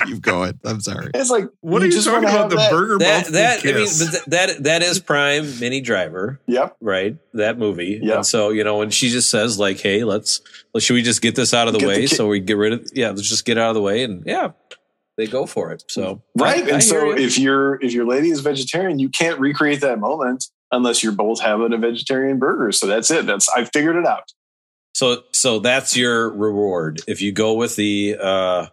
else's 0.00 0.05
Keep 0.16 0.22
going. 0.24 0.60
I'm 0.64 0.80
sorry. 0.80 1.10
it's 1.14 1.30
like 1.30 1.44
what 1.60 1.82
are 1.82 1.86
you 1.86 1.92
just 1.92 2.06
talking 2.06 2.28
about? 2.28 2.50
The 2.50 2.56
that- 2.56 2.70
burger 2.70 2.98
That 2.98 3.16
mouthful 3.30 3.32
that 3.34 3.60
I 3.64 3.72
mean 3.72 3.86
but 3.98 4.30
that 4.30 4.62
that 4.64 4.82
is 4.82 4.98
prime 4.98 5.58
Minnie 5.60 5.80
Driver, 5.80 6.40
Yep. 6.46 6.76
right? 6.80 7.16
That 7.34 7.58
movie. 7.58 8.00
Yeah. 8.02 8.16
And 8.16 8.26
so, 8.26 8.50
you 8.50 8.64
know, 8.64 8.78
when 8.78 8.90
she 8.90 9.08
just 9.10 9.30
says 9.30 9.58
like, 9.58 9.78
"Hey, 9.80 10.04
let's 10.04 10.40
well, 10.74 10.80
should 10.80 10.94
we 10.94 11.02
just 11.02 11.22
get 11.22 11.34
this 11.36 11.52
out 11.54 11.66
of 11.68 11.72
the 11.74 11.78
Get 11.80 11.84
the 11.86 11.88
way 11.92 12.00
ki- 12.02 12.06
so 12.08 12.28
we 12.28 12.40
get 12.40 12.56
rid 12.56 12.72
of 12.72 12.86
yeah, 12.94 13.08
let's 13.10 13.28
just 13.28 13.44
get 13.44 13.58
out 13.58 13.68
of 13.70 13.74
the 13.74 13.82
way 13.82 14.02
and 14.04 14.22
yeah, 14.26 14.50
they 15.16 15.26
go 15.26 15.46
for 15.46 15.70
it. 15.72 15.84
So 15.88 16.22
Right. 16.36 16.64
I- 16.64 16.66
I 16.66 16.70
and 16.74 16.82
so 16.82 17.06
you. 17.10 17.16
if 17.24 17.38
you're 17.38 17.80
if 17.82 17.92
your 17.92 18.06
lady 18.06 18.30
is 18.30 18.40
vegetarian, 18.40 18.98
you 18.98 19.08
can't 19.08 19.38
recreate 19.38 19.80
that 19.82 19.98
moment 19.98 20.46
unless 20.72 21.02
you're 21.02 21.12
both 21.12 21.40
having 21.40 21.72
a 21.72 21.78
vegetarian 21.78 22.38
burger. 22.38 22.72
So 22.72 22.86
that's 22.86 23.10
it. 23.10 23.26
That's 23.26 23.48
I 23.50 23.64
figured 23.64 23.96
it 23.96 24.06
out. 24.06 24.32
so 24.94 25.22
so 25.32 25.58
that's 25.58 25.96
your 25.96 26.30
reward. 26.30 27.00
If 27.06 27.20
you 27.22 27.32
go 27.32 27.52
with 27.54 27.76
the 27.76 28.16
uh 28.20 28.66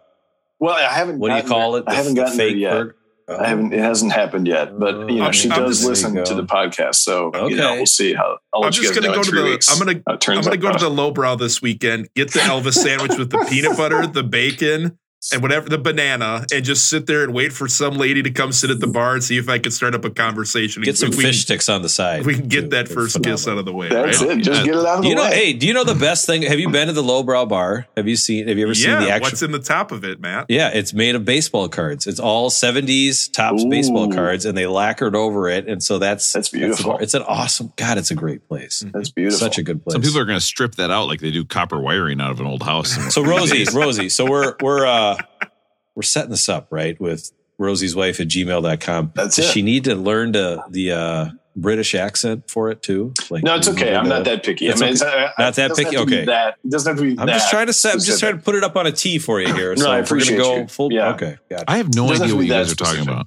Well, 0.60 0.74
I 0.74 0.82
haven't 0.92 1.18
what 1.18 1.30
do 1.30 1.36
you 1.36 1.42
call 1.42 1.72
there- 1.72 1.82
it? 1.82 1.88
I 1.88 1.94
haven't 1.94 2.18
f- 2.18 2.24
gotten 2.24 2.38
there 2.38 2.48
yet. 2.48 2.86
Oh. 3.26 3.38
I 3.38 3.48
haven't. 3.48 3.72
It 3.72 3.80
hasn't 3.80 4.12
happened 4.12 4.46
yet, 4.46 4.78
but 4.78 5.08
you 5.10 5.16
know 5.16 5.24
I'm- 5.24 5.32
she 5.32 5.50
I'm 5.50 5.62
does 5.64 5.82
listen 5.84 6.22
to 6.24 6.34
the 6.34 6.44
podcast, 6.44 6.96
so 6.96 7.30
you 7.48 7.56
know 7.56 7.68
Okay. 7.68 7.76
we'll 7.78 7.86
see 7.86 8.12
how. 8.12 8.36
I'll 8.52 8.64
I'm 8.64 8.70
just 8.72 8.88
guys 8.88 8.94
gonna 9.00 9.08
know 9.08 9.14
go 9.14 9.20
in 9.20 9.24
to 9.26 9.34
the. 9.36 9.42
weeks 9.44 9.70
I'm 9.72 9.78
gonna. 9.78 10.00
how 10.06 10.14
it 10.14 10.28
I'm 10.28 10.42
gonna 10.42 10.50
out. 10.56 10.60
go 10.60 10.72
to 10.72 10.78
the 10.84 10.90
lowbrow 10.90 11.36
this 11.36 11.62
weekend. 11.62 12.08
Get 12.14 12.32
the 12.34 12.40
Elvis 12.40 12.74
sandwich 12.74 13.16
with 13.18 13.30
the 13.30 13.38
peanut 13.48 13.78
butter, 13.78 14.06
the 14.06 14.22
bacon, 14.22 14.98
and 15.32 15.42
whatever 15.42 15.68
the 15.68 15.78
banana, 15.78 16.44
and 16.52 16.64
just 16.64 16.88
sit 16.88 17.06
there 17.06 17.22
and 17.24 17.32
wait 17.32 17.52
for 17.52 17.68
some 17.68 17.94
lady 17.94 18.22
to 18.22 18.30
come 18.30 18.52
sit 18.52 18.70
at 18.70 18.80
the 18.80 18.86
bar 18.86 19.14
and 19.14 19.24
see 19.24 19.36
if 19.38 19.48
I 19.48 19.58
can 19.58 19.72
start 19.72 19.94
up 19.94 20.04
a 20.04 20.10
conversation. 20.10 20.82
Get 20.82 20.98
some 20.98 21.10
If 21.10 21.16
we, 21.16 21.24
fish 21.24 21.42
sticks 21.42 21.68
on 21.68 21.82
the 21.82 21.88
side. 21.88 22.20
If 22.20 22.26
we 22.26 22.34
can 22.34 22.48
get 22.48 22.62
too. 22.62 22.68
that 22.68 22.86
They're 22.88 22.94
first 22.94 23.22
kiss 23.22 23.46
out 23.48 23.58
of 23.58 23.64
the 23.64 23.72
way. 23.72 23.88
That's 23.88 24.20
right? 24.20 24.38
it. 24.38 24.42
Just 24.42 24.64
get 24.64 24.74
it 24.74 24.80
out 24.86 24.98
of 24.98 25.02
Do 25.02 25.02
the 25.02 25.08
you 25.08 25.14
know? 25.14 25.22
way. 25.22 25.34
Hey, 25.34 25.52
do 25.52 25.66
you 25.66 25.72
know 25.74 25.84
the 25.84 25.94
best 25.94 26.26
thing? 26.26 26.42
Have 26.42 26.58
you 26.58 26.68
been 26.70 26.88
to 26.88 26.92
the 26.92 27.02
lowbrow 27.02 27.46
bar? 27.46 27.86
Have 27.96 28.06
you 28.08 28.16
seen? 28.16 28.48
Have 28.48 28.58
you 28.58 28.64
ever 28.64 28.74
seen 28.74 28.90
the 29.00 29.10
actual? 29.10 29.20
what's 29.30 29.42
in 29.42 29.52
the 29.52 29.58
top 29.58 29.92
of 29.92 30.04
it, 30.04 30.20
Matt? 30.20 30.46
Yeah, 30.48 30.70
it's 30.72 30.92
made 30.92 31.14
of 31.14 31.24
baseball 31.24 31.68
cards. 31.68 32.06
It's 32.06 32.20
all 32.20 32.50
70s 32.50 33.32
Topps 33.32 33.64
Ooh. 33.64 33.68
baseball 33.70 34.12
cards 34.12 34.44
and 34.44 34.56
they 34.56 34.66
lacquered 34.66 35.14
over 35.16 35.48
it. 35.48 35.68
And 35.68 35.82
so 35.82 35.98
that's 35.98 36.32
That's 36.32 36.50
the 36.50 36.58
beautiful. 36.58 36.92
bar. 36.92 37.02
it's 37.02 37.14
an 37.14 37.22
awesome, 37.22 37.72
God, 37.76 37.98
it's 37.98 38.10
a 38.10 38.14
great 38.14 38.46
place. 38.48 38.84
That's 38.92 39.10
beautiful. 39.10 39.38
Such 39.38 39.58
a 39.58 39.62
good 39.62 39.82
place. 39.82 39.94
Some 39.94 40.02
people 40.02 40.18
are 40.18 40.24
going 40.24 40.38
to 40.38 40.44
strip 40.44 40.74
that 40.76 40.90
out 40.90 41.08
like 41.08 41.20
they 41.20 41.30
do 41.30 41.44
copper 41.44 41.80
wiring 41.80 42.20
out 42.20 42.30
of 42.30 42.40
an 42.40 42.46
old 42.46 42.62
house. 42.62 43.14
so 43.14 43.24
Rosie, 43.24 43.64
Rosie, 43.72 44.08
so 44.08 44.28
we're, 44.28 44.54
we're, 44.60 44.84
uh, 44.86 45.13
we're 45.94 46.02
setting 46.02 46.30
this 46.30 46.48
up, 46.48 46.68
right? 46.70 47.00
With 47.00 47.30
Rosie's 47.58 47.94
wife 47.94 48.20
at 48.20 48.28
gmail.com. 48.28 49.12
That's 49.14 49.36
Does 49.36 49.46
it. 49.46 49.52
she 49.52 49.62
need 49.62 49.84
to 49.84 49.94
learn 49.94 50.32
to 50.34 50.64
the, 50.70 50.92
uh, 50.92 51.26
British 51.56 51.94
accent 51.94 52.50
for 52.50 52.68
it 52.72 52.82
too? 52.82 53.14
Like, 53.30 53.44
No, 53.44 53.54
it's 53.54 53.68
okay. 53.68 53.94
I'm 53.94 54.02
to- 54.04 54.08
not 54.10 54.24
that 54.24 54.42
picky. 54.44 54.66
It's 54.66 54.82
I 54.82 54.86
mean, 54.86 54.88
okay. 54.88 54.92
it's, 54.94 55.02
uh, 55.02 55.30
Not 55.38 55.50
it 55.50 55.54
that 55.54 55.68
doesn't 55.68 55.84
picky? 55.84 55.96
have 55.96 56.04
to 56.04 56.10
be 56.10 56.16
Okay. 56.16 56.24
That 56.26 56.56
it 56.64 56.70
doesn't 56.70 56.90
have 56.90 56.98
to 57.04 57.14
be. 57.14 57.20
I'm 57.20 57.28
just 57.28 57.48
trying 57.48 57.68
to 57.68 57.72
set, 57.72 57.94
I'm 57.94 58.00
just 58.00 58.18
trying 58.18 58.36
to 58.36 58.42
put 58.42 58.56
it 58.56 58.64
up 58.64 58.74
on 58.76 58.86
a 58.88 58.92
T 58.92 59.20
for 59.20 59.40
you 59.40 59.54
here. 59.54 59.76
So 59.76 59.88
I 59.88 60.00
if 60.00 60.10
we're 60.10 60.16
appreciate 60.16 60.38
gonna 60.38 60.48
go 60.48 60.56
you. 60.62 60.66
full. 60.66 60.92
Yeah. 60.92 61.10
Okay. 61.14 61.36
Got 61.48 61.64
I 61.68 61.76
have 61.76 61.94
no 61.94 62.08
Doesn't 62.08 62.16
have 62.16 62.22
idea 62.24 62.34
what 62.36 62.42
you 62.46 62.50
guys 62.50 62.68
that 62.70 62.80
are 62.80 62.84
talking 62.84 63.02
specific. 63.02 63.12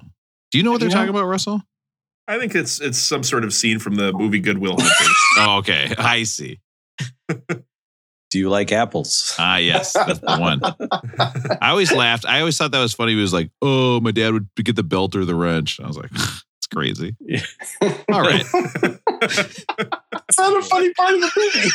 Do 0.50 0.58
you 0.58 0.64
know 0.64 0.72
what 0.72 0.80
they're 0.80 0.90
talking 0.90 1.08
about, 1.08 1.24
Russell? 1.24 1.62
I 2.26 2.38
think 2.38 2.54
it's 2.54 2.82
it's 2.82 2.98
some 2.98 3.22
sort 3.22 3.44
of 3.44 3.54
scene 3.54 3.78
from 3.78 3.94
the 3.94 4.12
movie 4.12 4.40
Goodwill 4.40 4.76
Hunting. 4.78 5.14
Oh, 5.38 5.56
okay. 5.60 5.94
I 5.96 6.24
see. 6.24 6.60
Do 8.30 8.38
you 8.38 8.50
like 8.50 8.72
apples? 8.72 9.34
Ah, 9.38 9.56
yes, 9.56 9.92
that's 9.94 10.18
the 10.20 10.36
one. 10.38 10.60
I 11.62 11.70
always 11.70 11.90
laughed. 11.92 12.26
I 12.26 12.40
always 12.40 12.58
thought 12.58 12.72
that 12.72 12.80
was 12.80 12.92
funny. 12.92 13.12
He 13.12 13.20
was 13.20 13.32
like, 13.32 13.50
"Oh, 13.62 14.00
my 14.00 14.10
dad 14.10 14.32
would 14.34 14.48
get 14.56 14.76
the 14.76 14.82
belt 14.82 15.16
or 15.16 15.24
the 15.24 15.34
wrench." 15.34 15.80
I 15.80 15.86
was 15.86 15.96
like, 15.96 16.10
"It's 16.58 16.66
crazy." 16.72 17.16
All 18.12 18.20
right. 18.20 18.44
It's 20.28 20.38
not 20.38 20.58
a 20.58 20.62
funny 20.62 20.92
part 20.92 21.14
of 21.14 21.20
the 21.20 21.30
movie. 21.36 21.68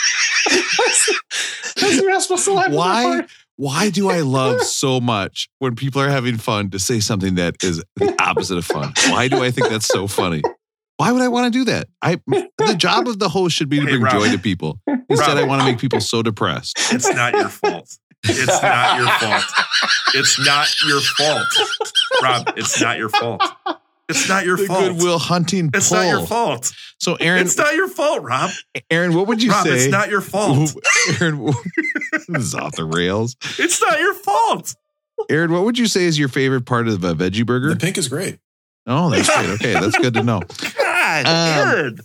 That's- 1.82 1.96
You're 2.02 2.12
not 2.12 2.22
supposed 2.22 2.46
to 2.46 2.54
laugh. 2.54 2.72
Why? 2.72 3.22
Why 3.56 3.90
do 3.90 4.10
I 4.10 4.22
love 4.22 4.62
so 4.62 5.00
much 5.02 5.50
when 5.60 5.76
people 5.76 6.02
are 6.02 6.10
having 6.10 6.38
fun 6.38 6.70
to 6.72 6.80
say 6.80 7.00
something 7.00 7.36
that 7.36 7.56
is 7.64 7.84
the 7.98 8.16
opposite 8.20 8.58
of 8.58 8.66
fun? 8.66 8.94
Why 9.10 9.28
do 9.28 9.44
I 9.44 9.52
think 9.52 9.70
that's 9.70 9.88
so 9.88 10.08
funny? 10.08 10.42
Why 10.98 11.12
would 11.12 11.22
I 11.22 11.28
want 11.28 11.52
to 11.52 11.60
do 11.60 11.66
that? 11.66 11.88
I 12.02 12.20
the 12.58 12.76
job 12.78 13.08
of 13.08 13.20
the 13.20 13.30
host 13.30 13.56
should 13.56 13.70
be 13.70 13.80
to 13.80 13.86
Hey, 13.86 13.92
bring 13.94 14.04
Rob. 14.04 14.14
joy 14.14 14.32
to 14.32 14.38
people. 14.38 14.80
Instead, 15.10 15.38
I 15.38 15.44
want 15.44 15.62
to 15.62 15.66
make 15.66 15.80
people 15.80 16.00
so 16.02 16.22
depressed. 16.22 16.78
It's 16.92 17.10
not 17.14 17.34
your 17.34 17.50
fault. 17.50 17.98
It's 18.26 18.62
not 18.62 18.98
your 19.00 19.08
fault. 19.10 19.44
It's 20.14 20.40
not 20.46 20.68
your 20.88 21.02
fault. 21.02 21.48
Rob, 22.22 22.54
it's 22.58 22.80
not 22.80 22.98
your 22.98 23.10
fault. 23.10 23.44
It's 24.10 24.30
not 24.30 24.46
your 24.46 24.58
The 24.58 24.66
fault. 24.66 24.80
Goodwill 24.94 25.18
Hunting 25.20 25.72
It's 25.74 25.90
poll. 25.90 25.98
not 26.00 26.08
your 26.10 26.26
fault. 26.28 26.72
So, 27.00 27.16
Aaron, 27.16 27.42
It's 27.42 27.58
not 27.58 27.74
your 27.74 27.88
fault, 27.88 28.22
Rob. 28.22 28.52
Aaron, 28.92 29.14
what 29.16 29.28
would 29.28 29.42
you 29.42 29.50
say? 29.50 29.56
Rob, 29.58 29.66
say? 29.68 29.74
it's 29.76 29.88
not 29.92 30.10
your 30.10 30.22
fault. 30.22 30.76
Aaron, 31.22 31.46
this 32.12 32.30
is 32.30 32.56
off 32.56 32.76
the 32.76 32.84
rails. 32.86 33.36
It's 33.58 33.82
not 33.82 34.00
your 34.00 34.14
fault. 34.14 34.76
Aaron, 35.30 35.52
what 35.52 35.64
would 35.64 35.78
you 35.78 35.88
say 35.88 36.04
is 36.04 36.20
your 36.20 36.28
favorite 36.30 36.66
part 36.66 36.88
of 36.88 37.04
a 37.04 37.14
veggie 37.16 37.46
burger? 37.46 37.70
The 37.70 37.76
pink 37.78 37.98
is 37.98 38.08
great. 38.08 38.40
Oh, 38.86 39.10
that's 39.10 39.34
great. 39.34 39.50
Okay, 39.52 39.74
that's 39.74 39.98
good 39.98 40.14
to 40.16 40.24
know. 40.24 40.42
God, 41.22 41.26
Um, 41.28 41.70
Aaron. 41.78 42.00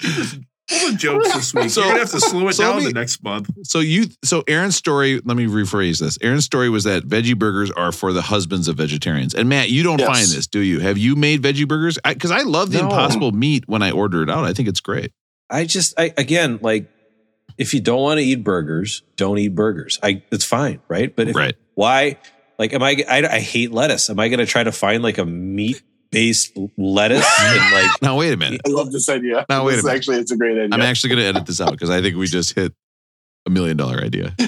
Full 0.70 0.88
of 0.90 0.98
jokes 0.98 1.34
this 1.34 1.52
week. 1.52 1.70
So- 1.70 1.80
You're 1.80 1.88
gonna 1.90 2.00
have 2.00 2.10
to 2.12 2.20
slow 2.20 2.46
it 2.48 2.52
so 2.54 2.62
down 2.62 2.78
me- 2.78 2.84
the 2.84 2.92
next 2.92 3.24
month. 3.24 3.50
So 3.64 3.80
you, 3.80 4.06
so 4.22 4.44
Aaron's 4.46 4.76
story. 4.76 5.20
Let 5.24 5.36
me 5.36 5.46
rephrase 5.46 5.98
this. 5.98 6.16
Aaron's 6.22 6.44
story 6.44 6.68
was 6.70 6.84
that 6.84 7.02
veggie 7.02 7.36
burgers 7.36 7.72
are 7.72 7.90
for 7.90 8.12
the 8.12 8.22
husbands 8.22 8.68
of 8.68 8.76
vegetarians. 8.76 9.34
And 9.34 9.48
Matt, 9.48 9.70
you 9.70 9.82
don't 9.82 9.98
Yes. 9.98 10.06
find 10.08 10.26
this, 10.28 10.46
do 10.46 10.60
you? 10.60 10.78
Have 10.78 10.96
you 10.96 11.16
made 11.16 11.42
veggie 11.42 11.66
burgers? 11.66 11.98
Because 12.06 12.30
I, 12.30 12.42
love 12.42 12.70
the 12.70 12.78
No. 12.78 12.84
Impossible 12.84 13.32
meat 13.32 13.64
when 13.66 13.82
I 13.82 13.90
order 13.90 14.22
it 14.22 14.30
out. 14.30 14.44
I 14.44 14.52
think 14.52 14.68
it's 14.68 14.78
great. 14.80 15.10
I 15.50 15.64
just, 15.64 15.98
I 15.98 16.14
again, 16.16 16.60
like, 16.62 16.88
if 17.58 17.74
you 17.74 17.80
don't 17.80 18.00
want 18.00 18.18
to 18.18 18.24
eat 18.24 18.44
burgers, 18.44 19.02
don't 19.16 19.38
eat 19.38 19.56
burgers. 19.56 19.98
I, 20.04 20.22
it's 20.30 20.44
fine, 20.44 20.80
right? 20.88 21.14
But 21.14 21.26
if, 21.28 21.34
Right. 21.36 21.56
why? 21.74 22.18
Like, 22.60 22.72
am 22.74 22.82
I, 22.84 23.02
I? 23.08 23.26
I 23.26 23.40
hate 23.40 23.72
lettuce. 23.72 24.08
Am 24.08 24.20
I 24.20 24.28
going 24.28 24.38
to 24.38 24.46
try 24.46 24.62
to 24.62 24.70
find 24.70 25.02
like 25.02 25.18
a 25.18 25.24
meat 25.26 25.82
based 26.10 26.56
lettuce 26.76 27.26
and 27.40 27.74
like? 27.74 28.02
Now 28.02 28.16
wait 28.18 28.32
a 28.32 28.36
minute. 28.36 28.60
I 28.66 28.70
love 28.70 28.92
this 28.92 29.08
idea. 29.08 29.44
Now, 29.48 29.64
wait 29.64 29.72
a 29.72 29.76
This 29.76 29.78
is 29.78 29.84
minute. 29.84 29.96
Actually, 29.96 30.16
it's 30.18 30.30
a 30.30 30.36
great 30.36 30.58
idea. 30.58 30.68
I'm 30.72 30.82
actually 30.82 31.10
going 31.10 31.22
to 31.22 31.26
edit 31.26 31.46
this 31.46 31.60
out 31.60 31.72
because 31.72 31.90
I 31.90 32.00
think 32.00 32.16
we 32.16 32.26
just 32.26 32.54
hit 32.54 32.72
a 33.46 33.50
million 33.50 33.76
dollar 33.76 34.02
idea. 34.02 34.34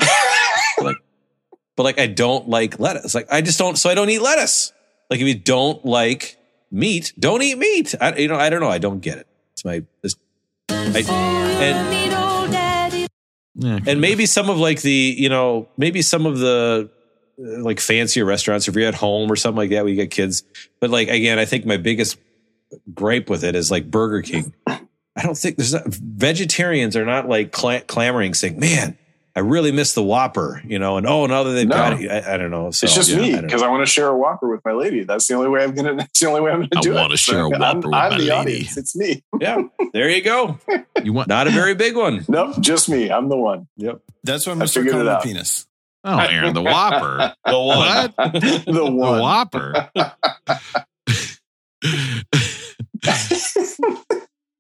But 1.77 1.85
like, 1.85 1.99
I 1.99 2.07
don't 2.07 2.49
like 2.49 2.79
lettuce. 2.79 3.15
Like, 3.15 3.29
I 3.33 3.41
just 3.41 3.59
don't. 3.59 3.77
So 3.77 3.89
I 3.89 3.95
don't 3.95 4.11
eat 4.11 4.21
lettuce. 4.21 4.73
Like, 5.11 5.21
if 5.21 5.27
you 5.27 5.35
don't 5.35 5.85
like 5.85 6.37
meat, 6.71 7.13
don't 7.19 7.43
eat 7.43 7.57
meat. 7.59 7.95
I, 8.01 8.15
you 8.17 8.29
know, 8.29 8.37
I 8.37 8.51
don't 8.51 8.61
know. 8.61 8.69
I 8.69 8.79
don't 8.79 9.01
get 9.01 9.19
it. 9.19 9.27
It's 9.53 9.65
my. 9.65 9.83
This, 10.03 10.17
I, 10.69 11.03
and 11.09 11.93
Yeah, 13.55 13.79
and 13.87 14.01
maybe 14.01 14.27
some 14.27 14.51
of 14.51 14.59
like 14.59 14.81
the 14.83 15.15
you 15.17 15.29
know 15.29 15.69
maybe 15.77 16.03
some 16.03 16.27
of 16.27 16.39
the 16.39 16.91
like 17.39 17.81
fancier 17.81 18.25
restaurants 18.25 18.69
if 18.69 18.75
you're 18.77 18.87
at 18.89 18.95
home 18.95 19.31
or 19.31 19.37
something 19.37 19.57
like 19.57 19.71
that 19.71 19.83
where 19.85 19.91
you 19.91 19.97
get 19.97 20.11
kids 20.11 20.45
but 20.81 20.91
like 20.91 21.09
again 21.09 21.39
i 21.39 21.45
think 21.45 21.65
my 21.67 21.77
biggest 21.77 22.19
gripe 22.95 23.29
with 23.29 23.43
it 23.45 23.55
is 23.55 23.71
like 23.71 23.91
burger 23.91 24.23
king 24.23 24.53
i 24.67 24.79
don't 25.23 25.37
think 25.37 25.57
there's 25.57 25.75
not 25.75 25.87
vegetarians 25.87 26.97
are 26.97 27.05
not 27.05 27.29
like 27.29 27.53
cla- 27.53 27.81
clamoring 27.83 28.35
saying 28.35 28.59
man 28.61 28.97
i 29.35 29.41
really 29.41 29.73
miss 29.73 29.95
the 29.95 30.03
whopper 30.03 30.63
you 30.67 30.79
know 30.79 30.97
and 30.99 31.07
oh 31.07 31.27
now 31.27 31.43
that 31.43 31.53
they've 31.53 31.67
No. 31.69 31.75
got 31.75 32.01
it 32.01 32.11
I, 32.11 32.35
I 32.35 32.37
don't 32.37 32.51
know 32.51 32.71
so 32.71 32.85
it's 32.85 32.95
just 32.95 33.11
yeah, 33.11 33.17
me 33.19 33.41
because 33.41 33.61
know. 33.63 33.69
I, 33.69 33.71
want 33.71 33.83
to 33.87 33.91
share 33.91 34.09
a 34.09 34.17
Whopper 34.17 34.49
with 34.51 34.61
my 34.65 34.73
lady. 34.73 35.05
That's 35.05 35.27
the 35.27 35.35
only 35.35 35.49
way 35.49 35.65
I'm 35.65 35.75
gonna. 35.75 35.95
That's 35.97 36.21
the 36.21 36.27
only 36.29 36.41
way 36.43 36.51
I'm 36.51 36.61
gonna 36.61 36.69
I 36.77 36.81
do 36.81 36.93
it. 36.93 36.97
I 36.97 37.01
wanna 37.03 37.17
share 37.17 37.41
a 37.47 37.51
I'm- 37.51 37.61
Whopper 37.61 37.89
with 37.89 37.95
I'm 37.95 38.11
my 38.11 38.11
the 38.11 38.17
lady. 38.19 38.31
audience. 38.31 38.77
It's 38.77 38.95
me. 38.97 39.23
yeah 39.41 39.63
there 39.95 40.09
you 40.11 40.23
go 40.23 40.59
you 41.03 41.13
want? 41.13 41.29
not 41.29 41.47
a 41.47 41.51
very 41.51 41.75
big 41.75 41.97
one 41.97 42.25
Nope, 42.29 42.61
just 42.61 42.89
me. 42.91 43.11
I'm 43.11 43.29
the 43.31 43.37
one. 43.37 43.69
yep 43.77 44.01
That's 44.23 44.47
what 44.47 44.53
I'm 44.53 44.59
I 44.59 44.61
going 44.61 44.67
to 44.67 44.71
start 44.73 44.87
calling 44.89 45.01
it 45.01 45.05
the 45.05 45.17
out. 45.17 45.23
penis. 45.23 45.67
Oh, 46.05 46.19
Aaron, 46.19 46.55
the 46.55 46.63
Whopper. 46.63 47.35
the 47.47 47.59
one 47.59 47.79
What? 47.79 48.17
the 48.17 48.63
The. 48.67 48.91
Whopper. 48.91 49.91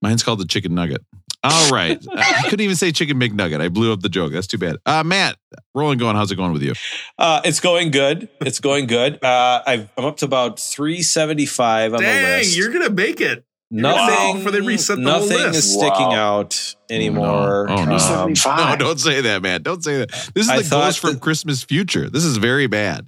Mine's 0.02 0.22
called 0.22 0.40
the 0.40 0.46
chicken 0.46 0.74
nugget. 0.74 1.02
All 1.44 1.70
right. 1.70 2.04
I 2.16 2.42
couldn't 2.44 2.60
even 2.60 2.76
say 2.76 2.92
chicken 2.92 3.18
McNugget. 3.18 3.60
I 3.60 3.68
blew 3.68 3.92
up 3.92 4.00
the 4.00 4.08
joke. 4.08 4.32
That's 4.32 4.46
too 4.46 4.58
bad. 4.58 4.76
Uh, 4.86 5.02
Matt, 5.04 5.36
rolling 5.74 5.98
going. 5.98 6.14
How's 6.16 6.30
it 6.30 6.36
going 6.36 6.52
with 6.52 6.62
you? 6.62 6.74
Uh, 7.18 7.40
it's 7.44 7.60
going 7.60 7.90
good. 7.90 8.28
It's 8.40 8.60
going 8.60 8.86
good. 8.86 9.22
Uh, 9.24 9.62
I've, 9.66 9.88
I'm 9.96 10.04
up 10.04 10.18
to 10.18 10.24
about 10.24 10.60
375 10.60 11.94
on 11.94 11.98
the 11.98 12.04
Dang, 12.04 12.38
list. 12.38 12.56
you're 12.56 12.72
gonna 12.72 12.90
make 12.90 13.20
it. 13.20 13.44
Nothing 13.72 14.36
Wow, 14.36 14.40
for 14.44 14.50
they 14.52 14.60
reset 14.60 14.98
the 14.98 15.02
whole 15.10 15.20
nothing 15.22 15.38
list. 15.38 15.58
is 15.58 15.72
sticking 15.72 15.90
Wow. 16.08 16.38
out 16.38 16.74
anymore. 16.90 17.68
Oh, 17.70 17.74
no. 17.84 17.96
Oh, 17.98 18.32
no. 18.34 18.50
Um, 18.50 18.68
No, 18.70 18.76
don't 18.76 19.00
say 19.00 19.20
that, 19.22 19.42
man. 19.42 19.62
Don't 19.62 19.82
say 19.82 19.98
that. 19.98 20.10
This 20.34 20.44
is 20.44 20.50
I 20.50 20.58
the 20.58 20.64
thought 20.64 20.84
ghost 20.86 20.98
from 21.00 21.14
that- 21.14 21.20
Christmas 21.20 21.62
Future. 21.64 22.08
This 22.10 22.24
is 22.24 22.36
very 22.36 22.66
bad. 22.66 23.06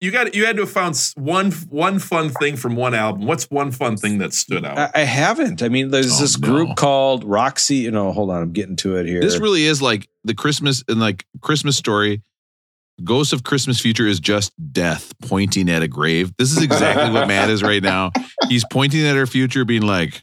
You 0.00 0.10
got 0.10 0.34
you 0.34 0.44
had 0.44 0.56
to 0.56 0.62
have 0.62 0.70
found 0.70 0.94
one 1.16 1.52
one 1.70 1.98
fun 1.98 2.28
thing 2.28 2.56
from 2.56 2.76
one 2.76 2.92
album. 2.94 3.26
What's 3.26 3.44
one 3.50 3.70
fun 3.70 3.96
thing 3.96 4.18
that 4.18 4.34
stood 4.34 4.62
out? 4.66 4.76
I, 4.76 4.90
I 4.94 5.00
haven't. 5.04 5.62
I 5.62 5.70
mean, 5.70 5.90
there's 5.90 6.18
Oh, 6.18 6.20
this 6.20 6.38
no. 6.38 6.46
group 6.48 6.76
called 6.76 7.24
Roxy. 7.24 7.76
You 7.76 7.90
know, 7.92 8.12
hold 8.12 8.28
on, 8.30 8.42
I'm 8.42 8.52
getting 8.52 8.76
to 8.76 8.96
it 8.96 9.06
here. 9.06 9.22
This 9.22 9.38
really 9.38 9.64
is 9.64 9.80
like 9.80 10.06
the 10.22 10.34
Christmas 10.34 10.84
and 10.86 11.00
like 11.00 11.24
Christmas 11.40 11.78
story. 11.78 12.20
Ghost 13.04 13.32
of 13.32 13.44
Christmas 13.44 13.80
Future 13.80 14.06
is 14.06 14.20
just 14.20 14.52
death 14.72 15.12
pointing 15.22 15.68
at 15.68 15.82
a 15.82 15.88
grave. 15.88 16.32
This 16.38 16.50
is 16.56 16.62
exactly 16.62 17.10
what 17.10 17.28
Matt 17.28 17.50
is 17.50 17.62
right 17.62 17.82
now. 17.82 18.10
He's 18.48 18.64
pointing 18.70 19.06
at 19.06 19.16
our 19.16 19.26
future, 19.26 19.64
being 19.64 19.82
like, 19.82 20.22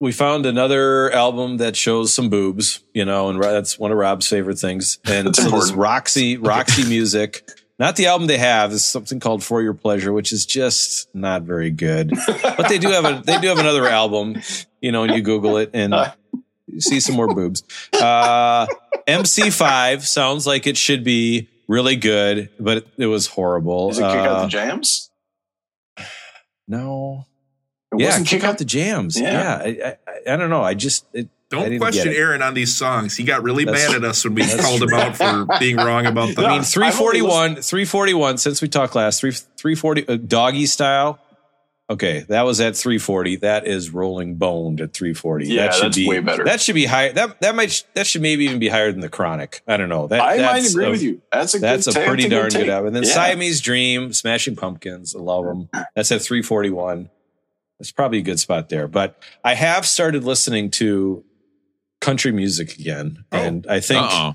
we 0.00 0.12
found 0.12 0.46
another 0.46 1.10
album 1.12 1.56
that 1.56 1.74
shows 1.76 2.12
some 2.14 2.28
boobs. 2.28 2.82
You 2.94 3.04
know, 3.04 3.28
and 3.28 3.38
Ro- 3.38 3.52
that's 3.52 3.78
one 3.78 3.92
of 3.92 3.98
Rob's 3.98 4.28
favorite 4.28 4.58
things. 4.58 4.98
And 5.04 5.28
That's 5.28 5.38
so 5.38 5.44
this 5.44 5.52
important. 5.52 5.78
Roxy 5.78 6.36
Roxy 6.36 6.88
music. 6.88 7.48
Not 7.78 7.94
the 7.94 8.06
album 8.06 8.26
they 8.26 8.38
have 8.38 8.72
is 8.72 8.84
something 8.84 9.20
called 9.20 9.44
For 9.44 9.62
Your 9.62 9.74
Pleasure, 9.74 10.12
which 10.12 10.32
is 10.32 10.46
just 10.46 11.08
not 11.14 11.42
very 11.42 11.70
good. 11.70 12.12
But 12.26 12.68
they 12.68 12.78
do 12.78 12.88
have 12.88 13.04
a 13.04 13.22
they 13.24 13.38
do 13.38 13.46
have 13.48 13.58
another 13.58 13.86
album, 13.86 14.42
you 14.80 14.90
know, 14.90 15.04
and 15.04 15.14
you 15.14 15.22
Google 15.22 15.58
it 15.58 15.70
and 15.74 15.94
you 16.66 16.80
see 16.80 16.98
some 16.98 17.14
more 17.14 17.32
boobs. 17.32 17.62
Uh, 17.94 18.66
MC5 19.06 20.02
sounds 20.02 20.44
like 20.44 20.66
it 20.66 20.76
should 20.76 21.04
be 21.04 21.48
really 21.68 21.96
good, 21.96 22.48
but 22.58 22.78
it, 22.78 22.88
it 22.96 23.06
was 23.06 23.26
horrible. 23.28 23.90
Is 23.90 23.98
it 23.98 24.02
kick 24.02 24.10
out 24.10 24.26
Uh, 24.28 24.42
the 24.42 24.48
jams? 24.48 25.10
no, 26.66 27.26
It 27.92 28.00
yeah, 28.00 28.06
wasn't 28.08 28.26
kick 28.28 28.44
out 28.44 28.58
the 28.58 28.64
jams. 28.64 29.18
Yeah. 29.18 29.62
Yeah, 29.64 29.96
I, 30.06 30.10
I, 30.30 30.34
I 30.34 30.36
don't 30.36 30.50
know. 30.50 30.62
I 30.62 30.74
just 30.74 31.06
it, 31.12 31.28
Don't 31.50 31.64
didn't 31.64 31.78
question. 31.78 32.08
Aaron 32.12 32.42
on 32.42 32.54
these 32.54 32.74
songs. 32.76 33.16
He 33.16 33.24
got 33.24 33.42
really 33.42 33.64
That's- 33.64 33.88
mad 33.92 34.02
at 34.04 34.08
us 34.08 34.24
when 34.24 34.34
we 34.34 34.42
that's 34.42 34.60
called 34.60 34.82
him 34.82 34.92
out 34.92 35.16
for 35.16 35.46
being 35.58 35.76
wrong 35.76 36.04
about 36.06 36.34
the. 36.34 36.44
I 36.44 36.50
mean, 36.52 36.62
341, 36.62 37.56
341, 37.62 38.38
since 38.38 38.60
we 38.60 38.68
talked 38.68 38.94
last, 38.94 39.20
three, 39.20 39.30
340, 39.32 40.08
uh, 40.08 40.16
doggy 40.16 40.66
style. 40.66 41.18
Okay, 41.90 42.26
that 42.28 42.42
was 42.42 42.60
at 42.60 42.76
340. 42.76 43.36
That 43.36 43.66
is 43.66 43.88
rolling 43.90 44.34
boned 44.34 44.82
at 44.82 44.92
340. 44.92 45.46
Yeah, 45.48 45.62
that 45.66 45.74
should 45.74 45.84
that's 45.84 45.96
be 45.96 46.06
way 46.08 46.20
better. 46.20 46.44
That 46.44 46.60
should 46.60 46.74
be 46.74 46.84
higher. 46.84 47.12
That 47.14 47.40
that 47.40 47.54
might 47.54 47.82
that 47.94 48.06
should 48.06 48.20
maybe 48.20 48.44
even 48.44 48.58
be 48.58 48.68
higher 48.68 48.92
than 48.92 49.00
the 49.00 49.08
chronic. 49.08 49.62
I 49.66 49.78
don't 49.78 49.88
know. 49.88 50.06
That 50.06 50.20
I 50.20 50.36
might 50.36 50.68
agree 50.70 50.84
a- 50.86 50.90
with 50.90 51.02
you. 51.02 51.22
That's 51.32 51.54
a 51.54 51.58
That's 51.60 51.86
good 51.86 51.96
a 51.96 51.98
take. 52.00 52.06
pretty 52.08 52.28
darn 52.28 52.50
take. 52.50 52.64
good 52.64 52.70
album. 52.70 52.88
And 52.88 52.96
then 52.96 53.02
Yeah. 53.04 53.14
Siamese 53.14 53.62
Dream, 53.62 54.12
Smashing 54.12 54.56
Pumpkins, 54.56 55.16
I 55.16 55.20
love 55.20 55.46
them. 55.46 55.70
That's 55.96 56.12
at 56.12 56.20
341. 56.20 57.08
That's 57.78 57.90
probably 57.92 58.18
a 58.18 58.22
good 58.22 58.38
spot 58.40 58.68
there. 58.68 58.86
But 58.86 59.22
I 59.42 59.54
have 59.54 59.86
started 59.86 60.24
listening 60.24 60.70
to 60.72 61.24
country 62.02 62.32
music 62.32 62.74
again, 62.78 63.24
Oh. 63.32 63.38
and 63.38 63.66
I 63.66 63.80
think 63.80 64.02
uh 64.04 64.32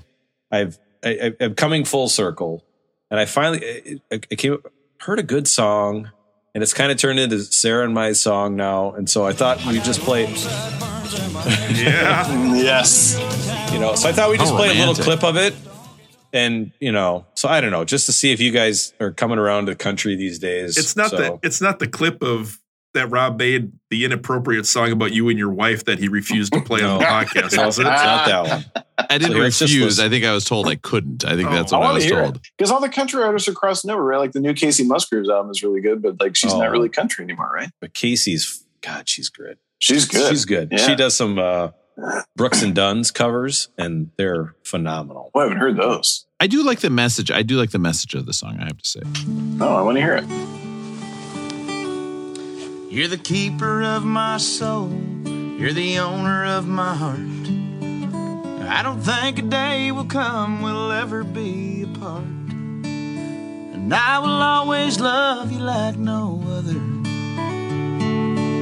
I've 0.50 0.78
I, 1.04 1.10
I- 1.40 1.44
I'm 1.44 1.54
coming 1.54 1.84
full 1.84 2.08
circle, 2.08 2.64
and 3.12 3.20
I 3.20 3.26
finally 3.26 4.00
I, 4.10 4.14
I 4.30 4.34
came 4.34 4.58
heard 5.02 5.20
a 5.20 5.22
good 5.22 5.46
song, 5.46 6.10
and 6.54 6.62
it's 6.62 6.72
kind 6.72 6.92
of 6.92 6.98
turned 6.98 7.18
into 7.18 7.40
Sarah 7.40 7.84
and 7.84 7.92
my 7.92 8.12
song 8.12 8.56
now, 8.56 8.92
and 8.92 9.10
so 9.10 9.26
I 9.26 9.32
thought 9.32 9.64
we 9.66 9.80
just 9.80 10.00
play, 10.00 10.22
yeah. 11.74 12.54
Yes. 12.54 13.18
you 13.72 13.80
know, 13.80 13.94
so 13.94 14.08
I 14.08 14.12
thought 14.12 14.30
we 14.30 14.38
just 14.38 14.52
How 14.52 14.58
play 14.58 14.70
a 14.70 14.86
little 14.86 14.94
clip 14.94 15.24
of 15.24 15.36
it, 15.36 15.54
and 16.32 16.72
you 16.80 16.92
know, 16.92 17.26
so 17.34 17.48
I 17.48 17.60
don't 17.60 17.72
know, 17.72 17.84
just 17.84 18.06
to 18.06 18.12
see 18.12 18.32
if 18.32 18.40
you 18.40 18.52
guys 18.52 18.94
are 19.00 19.12
coming 19.12 19.38
around 19.38 19.66
to 19.66 19.74
country 19.74 20.14
these 20.16 20.38
days. 20.38 20.78
It's 20.78 20.96
not 20.96 21.10
so. 21.10 21.16
the 21.16 21.38
it's 21.42 21.60
not 21.60 21.80
the 21.80 21.88
clip 21.88 22.22
of 22.22 22.60
that 22.94 23.10
Rob 23.10 23.38
made 23.38 23.72
the 23.90 24.04
inappropriate 24.04 24.66
song 24.66 24.90
about 24.92 25.12
you 25.12 25.28
and 25.28 25.38
your 25.38 25.50
wife 25.50 25.84
that 25.84 25.98
he 25.98 26.08
refused 26.08 26.52
to 26.52 26.60
play 26.62 26.82
on 26.82 26.98
the 26.98 27.04
podcast. 27.04 27.56
No, 27.56 27.66
Was 27.66 27.78
it's 27.78 27.86
it? 27.88 27.90
not 27.90 28.26
that 28.26 28.48
one. 28.48 28.84
I 29.10 29.18
didn't 29.18 29.32
So 29.52 29.64
refuse. 29.66 30.00
I 30.00 30.08
think 30.08 30.24
I 30.24 30.32
was 30.32 30.44
told 30.44 30.68
I 30.68 30.76
couldn't. 30.76 31.24
I 31.24 31.36
think 31.36 31.48
Oh. 31.48 31.52
that's 31.52 31.72
I 31.72 31.76
what 31.78 31.82
I, 31.82 31.86
want 31.86 31.94
was 31.96 32.04
to 32.06 32.10
told. 32.10 32.40
because 32.56 32.70
all 32.70 32.80
the 32.80 32.88
country 32.88 33.22
artists 33.22 33.48
are 33.48 33.52
crossing 33.52 33.90
over, 33.90 34.02
right? 34.02 34.18
Like 34.18 34.32
the 34.32 34.40
new 34.40 34.54
Kacey 34.54 34.86
Musgraves 34.86 35.28
album 35.28 35.50
is 35.50 35.62
really 35.62 35.80
good, 35.80 36.02
but 36.02 36.20
like 36.20 36.36
she's 36.36 36.52
Oh. 36.52 36.58
not 36.60 36.70
really 36.70 36.88
country 36.88 37.24
anymore, 37.24 37.50
right? 37.54 37.70
But 37.80 37.92
Kacey's 37.94 38.64
God, 38.80 39.08
she's 39.08 39.28
good. 39.28 39.58
She's 39.78 40.04
good. 40.06 40.30
She's 40.30 40.44
good. 40.44 40.68
Yeah. 40.70 40.78
She 40.78 40.94
does 40.94 41.14
some 41.16 41.38
uh, 41.38 41.70
Brooks 42.36 42.62
and 42.62 42.74
Dunn's 42.74 43.10
covers, 43.10 43.68
and 43.78 44.10
they're 44.16 44.54
phenomenal. 44.64 45.30
Oh, 45.34 45.40
I 45.40 45.42
haven't 45.44 45.58
heard 45.58 45.76
those. 45.76 46.26
I 46.40 46.46
do 46.46 46.62
like 46.64 46.80
the 46.80 46.90
message. 46.90 47.30
I 47.30 47.42
do 47.42 47.56
like 47.56 47.70
the 47.70 47.78
message 47.78 48.14
of 48.14 48.26
the 48.26 48.32
song. 48.32 48.58
I 48.60 48.64
have 48.66 48.78
to 48.78 48.88
say. 48.88 49.00
Oh, 49.60 49.74
I 49.76 49.82
want 49.82 49.96
to 49.96 50.02
hear 50.02 50.16
it. 50.16 50.63
You're 52.94 53.08
the 53.08 53.18
keeper 53.18 53.82
of 53.82 54.04
my 54.04 54.36
soul. 54.36 54.88
You're 55.26 55.72
the 55.72 55.98
owner 55.98 56.44
of 56.44 56.68
my 56.68 56.94
heart. 56.94 57.18
I 58.70 58.84
don't 58.84 59.00
think 59.00 59.40
a 59.40 59.42
day 59.42 59.90
will 59.90 60.04
come 60.04 60.62
we'll 60.62 60.92
ever 60.92 61.24
be 61.24 61.82
apart. 61.82 62.22
And 62.22 63.92
I 63.92 64.20
will 64.20 64.40
always 64.40 65.00
love 65.00 65.50
you 65.50 65.58
like 65.58 65.96
no 65.96 66.40
other. 66.46 66.78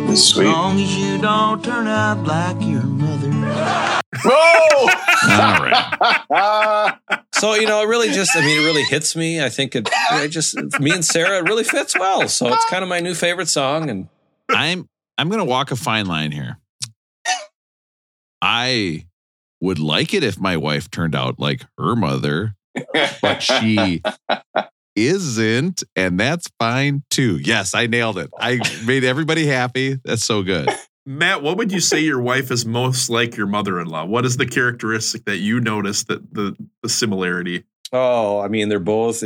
This 0.07 0.31
is 0.31 0.39
As 0.39 0.45
long 0.47 0.81
as 0.81 0.97
you 0.97 1.19
don't 1.19 1.63
turn 1.63 1.87
out 1.87 2.25
like 2.25 2.57
your 2.63 2.85
mother. 2.85 3.31
Whoa! 4.25 4.81
All 4.81 5.61
right. 5.61 6.25
Ah, 6.31 6.99
So 7.35 7.53
you 7.55 7.67
know, 7.67 7.83
it 7.83 7.87
really 7.87 8.09
just 8.09 8.35
I 8.35 8.41
mean, 8.41 8.63
it 8.63 8.65
really 8.65 8.85
hits 8.85 9.15
me. 9.15 9.43
I 9.45 9.51
think 9.51 9.77
it, 9.77 9.91
it 10.13 10.29
just 10.29 10.57
me 10.81 10.93
and 10.93 11.05
Sarah 11.05 11.41
it 11.41 11.49
really 11.51 11.65
fits 11.65 11.99
well. 11.99 12.29
So 12.29 12.47
it's 12.51 12.65
kind 12.65 12.83
of 12.83 12.89
my 12.89 13.01
new 13.01 13.15
favorite 13.15 13.49
song, 13.49 13.91
and 13.91 14.09
I'm 14.51 14.89
I'm 15.19 15.29
gonna 15.29 15.45
walk 15.45 15.71
a 15.71 15.77
fine 15.77 16.07
line 16.07 16.33
here. 16.33 16.59
I 18.41 19.07
would 19.61 19.79
like 19.79 20.15
it 20.15 20.25
if 20.25 20.39
my 20.39 20.57
wife 20.57 20.91
turned 20.91 21.15
out 21.15 21.39
like 21.39 21.65
her 21.79 21.95
mother, 21.95 22.55
but 23.23 23.41
she 23.41 24.03
isn't, 24.97 25.85
and 25.95 26.19
that's 26.19 26.49
fine 26.59 27.05
too. 27.11 27.39
Yes, 27.39 27.75
I 27.75 27.87
nailed 27.87 28.19
it. 28.19 28.31
I 28.39 28.59
made 28.85 29.05
everybody 29.05 29.47
happy. 29.47 29.99
That's 30.05 30.25
so 30.25 30.43
good. 30.43 30.69
Matt, 31.07 31.43
what 31.43 31.57
would 31.57 31.73
you 31.73 31.81
say 31.81 32.01
your 32.01 32.21
wife 32.21 32.51
is 32.51 32.65
most 32.65 33.11
like 33.11 33.37
your 33.37 33.47
mother-in-law? 33.47 34.07
What 34.07 34.25
is 34.25 34.37
the 34.37 34.47
characteristic 34.47 35.25
that 35.25 35.39
you 35.39 35.61
notice 35.61 36.05
that 36.05 36.35
the 36.35 36.57
the 36.83 36.89
similarity? 36.89 37.65
oh, 37.93 38.41
I 38.41 38.49
mean, 38.49 38.69
they're 38.69 38.81
both 38.81 39.23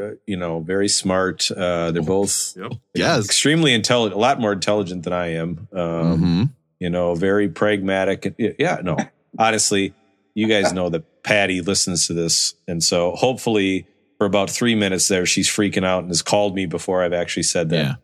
uh, 0.00 0.10
you 0.26 0.36
know 0.36 0.60
very 0.60 0.88
smart. 0.88 1.50
Uh, 1.50 1.90
they're 1.92 2.02
both 2.02 2.54
Yep. 2.56 2.72
Yes. 2.94 3.24
extremely 3.26 3.72
intelligent, 3.74 4.16
a 4.16 4.20
lot 4.20 4.40
more 4.40 4.52
intelligent 4.52 5.04
than 5.04 5.12
I 5.12 5.34
am. 5.34 5.68
Um, 5.72 6.20
Mhm. 6.22 6.50
you 6.80 6.90
know, 6.90 7.14
very 7.14 7.48
pragmatic. 7.48 8.34
Yeah, 8.58 8.78
no, 8.82 8.96
honestly, 9.38 9.94
you 10.34 10.46
guys 10.48 10.72
know 10.72 10.88
that 10.90 11.22
Patty 11.22 11.60
listens 11.60 12.06
to 12.08 12.12
this. 12.14 12.54
And 12.68 12.82
so 12.82 13.12
hopefully 13.12 13.86
for 14.18 14.26
about 14.26 14.50
three 14.50 14.74
minutes 14.74 15.08
there, 15.08 15.24
she's 15.26 15.48
freaking 15.48 15.84
out 15.84 16.00
and 16.00 16.08
has 16.10 16.22
called 16.22 16.54
me 16.54 16.66
before 16.66 17.02
I've 17.02 17.12
actually 17.12 17.44
said 17.44 17.70
that. 17.70 17.76
Yeah. 17.76 17.94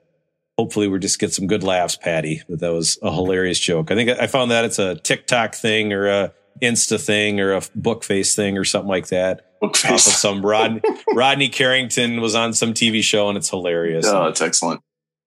Hopefully 0.57 0.89
we 0.89 0.99
just 0.99 1.19
get 1.19 1.33
some 1.33 1.47
good 1.47 1.63
laughs, 1.63 1.97
Patty, 1.97 2.43
that 2.49 2.61
that 2.61 2.73
was 2.73 2.99
a 3.03 3.11
hilarious 3.13 3.59
joke. 3.59 3.91
I 3.91 3.95
think 3.95 4.11
I 4.11 4.27
found 4.27 4.51
that 4.51 4.65
it's 4.65 4.79
a 4.79 4.95
TikTok 4.95 5.55
thing 5.55 5.93
or 5.93 6.07
a 6.07 6.33
Insta 6.63 7.01
thing 7.03 7.41
or 7.41 7.53
a 7.55 7.63
book 7.75 8.05
face 8.05 8.35
thing 8.35 8.59
or 8.59 8.65
something 8.65 8.89
like 8.89 9.09
that. 9.09 9.47
Book 9.61 9.77
Off 9.85 9.93
of 9.93 10.01
some 10.01 10.45
Rod, 10.45 10.83
Rodney 11.15 11.49
Carrington 11.49 12.21
was 12.21 12.35
on 12.35 12.53
some 12.53 12.75
TV 12.75 13.03
show 13.03 13.29
and 13.29 13.37
it's 13.37 13.51
hilarious. 13.51 14.07
Oh, 14.07 14.27
it's 14.27 14.41
excellent. 14.41 14.81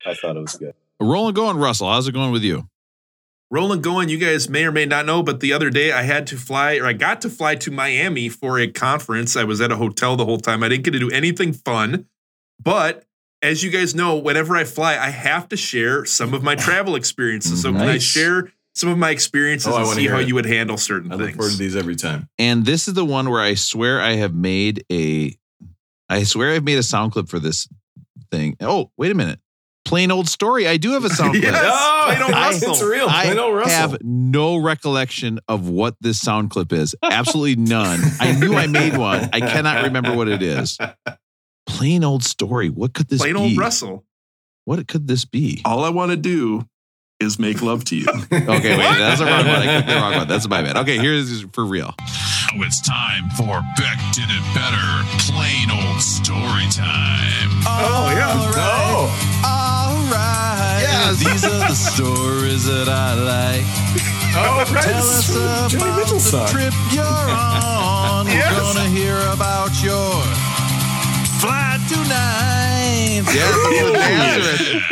I 0.06 0.13
thought 0.13 0.36
it 0.36 0.41
was 0.41 0.56
good. 0.56 0.74
Rolling 1.00 1.34
going, 1.34 1.58
Russell. 1.58 1.89
How's 1.89 2.08
it 2.08 2.13
going 2.13 2.32
with 2.32 2.43
you? 2.43 2.67
Rolling 3.52 3.82
going, 3.82 4.10
you 4.10 4.17
guys 4.17 4.50
may 4.50 4.65
or 4.65 4.72
may 4.72 4.86
not 4.86 5.06
know, 5.06 5.22
but 5.22 5.39
the 5.39 5.54
other 5.54 5.69
day 5.69 5.91
I 5.91 6.02
had 6.02 6.26
to 6.28 6.38
fly, 6.38 6.78
or 6.78 6.88
I 6.88 6.93
got 6.93 7.22
to 7.22 7.30
fly 7.30 7.56
to 7.56 7.69
Miami 7.69 8.28
for 8.28 8.58
a 8.58 8.67
conference. 8.67 9.38
I 9.38 9.43
was 9.43 9.62
at 9.62 9.72
a 9.72 9.76
hotel 9.76 10.15
the 10.15 10.26
whole 10.26 10.39
time. 10.39 10.63
I 10.63 10.69
didn't 10.69 10.86
get 10.86 10.91
to 10.91 11.00
do 11.00 11.12
anything 11.12 11.54
fun. 11.54 12.08
But 12.60 13.06
as 13.43 13.62
you 13.63 13.69
guys 13.69 13.93
know, 13.93 14.15
whenever 14.15 14.56
I 14.56 14.63
fly, 14.63 14.98
I 14.98 15.10
have 15.10 15.50
to 15.50 15.58
share 15.58 16.06
some 16.06 16.34
of 16.34 16.41
my 16.41 16.56
travel 16.56 16.96
experiences. 16.96 17.62
So 17.62 17.72
can 17.72 17.82
I 17.82 18.00
share 18.00 18.52
some 18.76 18.90
of 18.90 18.98
my 18.98 19.10
experiences 19.12 19.72
Oh, 19.72 19.78
and 19.78 19.86
wanna 19.86 19.96
see 20.00 20.08
how 20.08 20.20
it. 20.20 20.28
you 20.28 20.36
would 20.36 20.46
handle 20.46 20.78
certain 20.78 21.10
things. 21.10 21.22
I 21.22 21.26
look 21.26 21.36
forward 21.36 21.52
to 21.52 21.58
these 21.58 21.76
every 21.76 21.96
time. 21.96 22.28
And 22.40 22.66
this 22.66 22.88
is 22.88 22.94
the 22.96 23.06
one 23.06 23.30
where 23.30 23.42
I 23.42 23.54
swear 23.54 24.02
I 24.02 24.14
have 24.16 24.34
made 24.34 24.84
a 24.92 25.36
I 26.10 26.24
swear 26.24 26.52
I've 26.54 26.64
made 26.64 26.78
a 26.78 26.84
sound 26.84 27.12
clip 27.14 27.28
for 27.30 27.40
this 27.40 27.68
thing. 28.32 28.56
Oh, 28.60 28.92
wait 28.98 29.12
a 29.12 29.16
minute. 29.16 29.40
Plain 29.86 30.12
old 30.12 30.28
story. 30.30 30.68
I 30.68 30.78
do 30.78 30.92
have 30.94 31.04
a 31.06 31.10
sound 31.14 31.32
clip. 31.34 31.44
Yes, 31.44 32.06
plain 32.06 32.22
old 32.24 32.34
I- 32.34 32.48
Russell. 32.50 32.72
it's 32.72 32.82
real. 32.84 33.08
I 33.10 33.26
Plain 33.26 33.40
old 33.40 33.56
Russell. 33.56 33.72
have 33.74 33.98
no 34.02 34.58
recollection 34.58 35.40
of 35.48 35.68
what 35.70 35.96
this 36.02 36.20
sound 36.22 36.50
clip 36.52 36.72
is. 36.74 36.96
Absolutely 37.04 37.56
none. 37.58 38.00
I 38.20 38.32
knew 38.34 38.56
I 38.56 38.68
made 38.68 38.98
one. 38.98 39.30
I 39.34 39.40
cannot 39.40 39.84
remember 39.84 40.16
what 40.16 40.28
it 40.28 40.42
is. 40.42 40.78
Plain 41.68 42.04
old 42.04 42.24
story. 42.24 42.70
What 42.70 42.94
could 42.94 43.08
this 43.10 43.22
Plain 43.22 43.34
be? 43.34 43.40
Plain 43.40 43.50
old 43.52 43.58
Russell. 43.58 44.06
What 44.66 44.88
could 44.88 45.08
this 45.08 45.26
be? 45.26 45.62
All 45.66 45.84
I 45.84 45.90
want 45.90 46.12
to 46.12 46.18
do 46.18 46.66
is 47.24 47.40
make 47.40 47.62
love 47.62 47.84
to 47.86 47.96
you. 47.96 48.06
Okay, 48.34 48.78
wait, 48.78 48.98
that's 49.00 49.20
the 49.20 49.26
wrong 49.26 49.48
one. 49.48 49.56
I 49.56 49.66
clicked 49.66 49.88
the 49.88 49.96
wrong 49.96 50.14
one. 50.16 50.28
That's 50.28 50.48
my 50.48 50.62
bad. 50.62 50.78
Okay, 50.78 50.98
here's 50.98 51.42
for 51.54 51.66
real. 51.66 51.96
Now 51.98 52.62
it's 52.68 52.82
time 52.82 53.30
for 53.38 53.62
Beck 53.78 53.98
Did 54.14 54.30
It 54.30 54.46
Better 54.54 54.90
Plain 55.32 55.72
Old 55.72 56.02
Story 56.02 56.68
Time. 56.70 57.50
Oh, 57.66 58.12
yeah. 58.14 58.36
No. 58.54 59.10
Oh. 59.10 59.10
All 59.48 59.96
right. 60.12 60.82
Yeah, 60.84 61.14
these 61.18 61.44
are 61.46 61.60
the 61.60 61.74
stories 61.74 62.66
that 62.66 62.90
I 62.90 63.14
like. 63.16 63.66
Oh, 64.36 64.66
right. 64.74 64.84
Tell 64.84 64.96
This 65.02 65.30
us 65.30 65.30
is 65.30 65.36
about 65.38 65.72
Joni 65.72 65.98
Mitchell 65.98 66.18
the 66.18 66.20
song. 66.20 66.48
trip 66.50 66.74
you're 66.92 67.04
on. 67.06 68.28
Yes. 68.28 68.52
We're 68.52 68.74
gonna 68.74 68.90
hear 68.90 69.18
about 69.34 69.72
your 69.82 70.22
flight 71.40 71.80
tonight. 71.90 72.73
Yeah, 73.32 73.52
it's 73.56 73.90
a 73.90 73.94
Nazareth. 73.94 74.84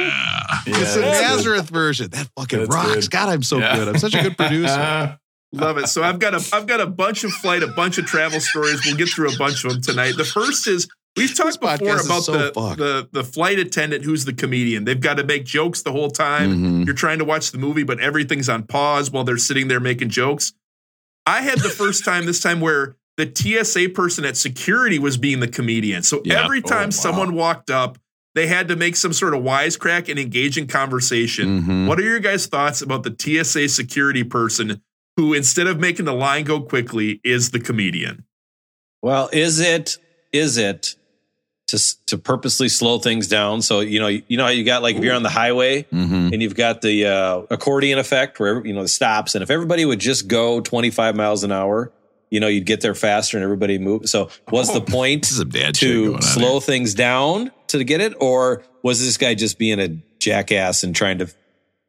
It's 0.68 0.96
a 0.96 1.02
Nazareth 1.02 1.70
version. 1.70 2.10
That 2.12 2.28
fucking 2.38 2.60
That's 2.60 2.74
rocks. 2.76 2.94
good. 3.08 3.12
God, 3.12 3.30
I'm 3.30 3.44
so 3.44 3.58
Yeah. 3.60 3.76
good. 3.76 3.88
I'm 3.90 3.98
such 3.98 4.14
a 4.16 4.22
good 4.22 4.38
producer. 4.38 5.18
Love 5.54 5.78
it. 5.80 5.88
So 5.88 6.02
I've 6.02 6.20
got 6.20 6.34
a 6.34 6.56
I've 6.56 6.66
got 6.68 6.80
a 6.80 6.86
bunch 6.88 7.24
of 7.26 7.32
flight, 7.32 7.62
a 7.62 7.68
bunch 7.68 7.98
of 7.98 8.06
travel 8.06 8.40
stories. 8.40 8.82
We'll 8.86 8.96
get 8.96 9.10
through 9.10 9.34
a 9.34 9.38
bunch 9.38 9.66
of 9.66 9.74
them 9.74 9.82
tonight. 9.82 10.14
The 10.16 10.24
first 10.24 10.66
is 10.66 10.88
we've 11.18 11.36
talked 11.36 11.60
podcast 11.60 11.80
before 11.80 11.96
is 11.98 12.06
about 12.06 12.24
so 12.24 12.32
the, 12.32 12.54
fucked. 12.54 12.78
the 12.78 13.10
the 13.12 13.24
flight 13.26 13.60
attendant 13.60 14.06
who's 14.06 14.24
the 14.24 14.32
comedian. 14.34 14.86
They've 14.86 15.00
got 15.00 15.18
to 15.18 15.26
make 15.26 15.44
jokes 15.44 15.82
the 15.82 15.92
whole 15.92 16.10
time. 16.10 16.56
Mhm. 16.56 16.86
You're 16.86 16.96
trying 16.96 17.20
to 17.20 17.26
watch 17.26 17.52
the 17.52 17.58
movie, 17.58 17.84
but 17.84 18.00
everything's 18.00 18.48
on 18.48 18.64
pause 18.64 19.12
while 19.12 19.26
they're 19.26 19.38
sitting 19.38 19.68
there 19.68 19.82
making 19.82 20.10
jokes. 20.10 20.54
I 21.26 21.42
had 21.42 21.60
the 21.60 21.70
first 21.70 22.06
time 22.06 22.26
this 22.28 22.40
time 22.40 22.62
where 22.62 22.96
the 23.18 23.30
TSA 23.30 23.90
person 23.90 24.24
at 24.24 24.38
security 24.38 25.00
was 25.00 25.18
being 25.18 25.42
the 25.42 25.50
comedian. 25.50 26.02
So 26.04 26.22
Yeah. 26.24 26.46
every 26.46 26.62
time 26.62 26.86
wow. 26.88 26.90
someone 26.92 27.34
walked 27.36 27.70
up, 27.70 27.98
they 28.36 28.48
had 28.48 28.68
to 28.70 28.76
make 28.76 28.96
some 28.96 29.14
sort 29.14 29.34
of 29.34 29.42
wisecrack 29.44 30.10
and 30.10 30.18
engage 30.20 30.58
in 30.58 30.68
conversation. 30.68 31.62
Mhm. 31.64 31.88
What 31.88 32.00
are 32.00 32.04
your 32.04 32.20
guys' 32.20 32.46
thoughts 32.46 32.82
about 32.82 33.04
the 33.04 33.16
TSA 33.18 33.68
security 33.70 34.24
person 34.24 34.82
who, 35.18 35.34
instead 35.34 35.68
of 35.68 35.80
making 35.80 36.06
the 36.06 36.14
line 36.14 36.46
go 36.46 36.62
quickly, 36.62 37.20
is 37.24 37.52
the 37.52 37.60
comedian? 37.60 38.24
Well, 39.02 39.30
is 39.34 39.60
it 39.60 39.98
is 40.32 40.58
it 40.58 40.96
to 41.68 41.78
to 42.06 42.18
purposely 42.18 42.70
slow 42.70 43.00
things 43.00 43.28
down? 43.28 43.62
So 43.62 43.80
you 43.82 44.00
know 44.00 44.08
you 44.08 44.38
know 44.38 44.44
how 44.44 44.50
you 44.50 44.64
got 44.64 44.82
like 44.82 44.96
if 44.96 45.04
you're 45.04 45.16
on 45.16 45.24
the 45.24 45.30
highway 45.30 45.86
Mhm. 45.92 46.32
and 46.32 46.42
you've 46.42 46.56
got 46.56 46.82
the 46.82 47.06
uh, 47.08 47.42
accordion 47.50 48.00
effect 48.00 48.40
where 48.40 48.66
you 48.66 48.74
know 48.74 48.84
the 48.84 48.88
stops, 48.88 49.36
and 49.36 49.44
if 49.44 49.50
everybody 49.50 49.84
would 49.86 50.00
just 50.00 50.28
go 50.28 50.62
25 50.62 51.16
miles 51.16 51.44
an 51.44 51.52
hour, 51.52 51.92
you 52.32 52.40
know 52.40 52.48
you'd 52.48 52.66
get 52.66 52.82
there 52.82 52.96
faster 52.96 53.38
and 53.38 53.44
everybody 53.44 53.78
move. 53.78 54.10
So 54.10 54.30
was 54.50 54.74
the 54.74 54.82
point 54.82 55.24
This 55.24 55.32
is 55.34 55.38
some 55.38 55.50
dad 55.50 55.78
shit 55.78 56.06
going 56.06 56.18
to 56.20 56.26
slow 56.26 56.54
here. 56.54 56.62
things 56.62 56.94
down 56.96 57.52
to 57.68 57.84
get 57.84 58.02
it, 58.02 58.14
or 58.20 58.64
was 58.82 59.00
this 59.00 59.18
guy 59.18 59.36
just 59.36 59.60
being 59.60 59.80
a 59.80 59.90
jackass 60.20 60.84
and 60.84 60.96
trying 60.96 61.20
to 61.20 61.28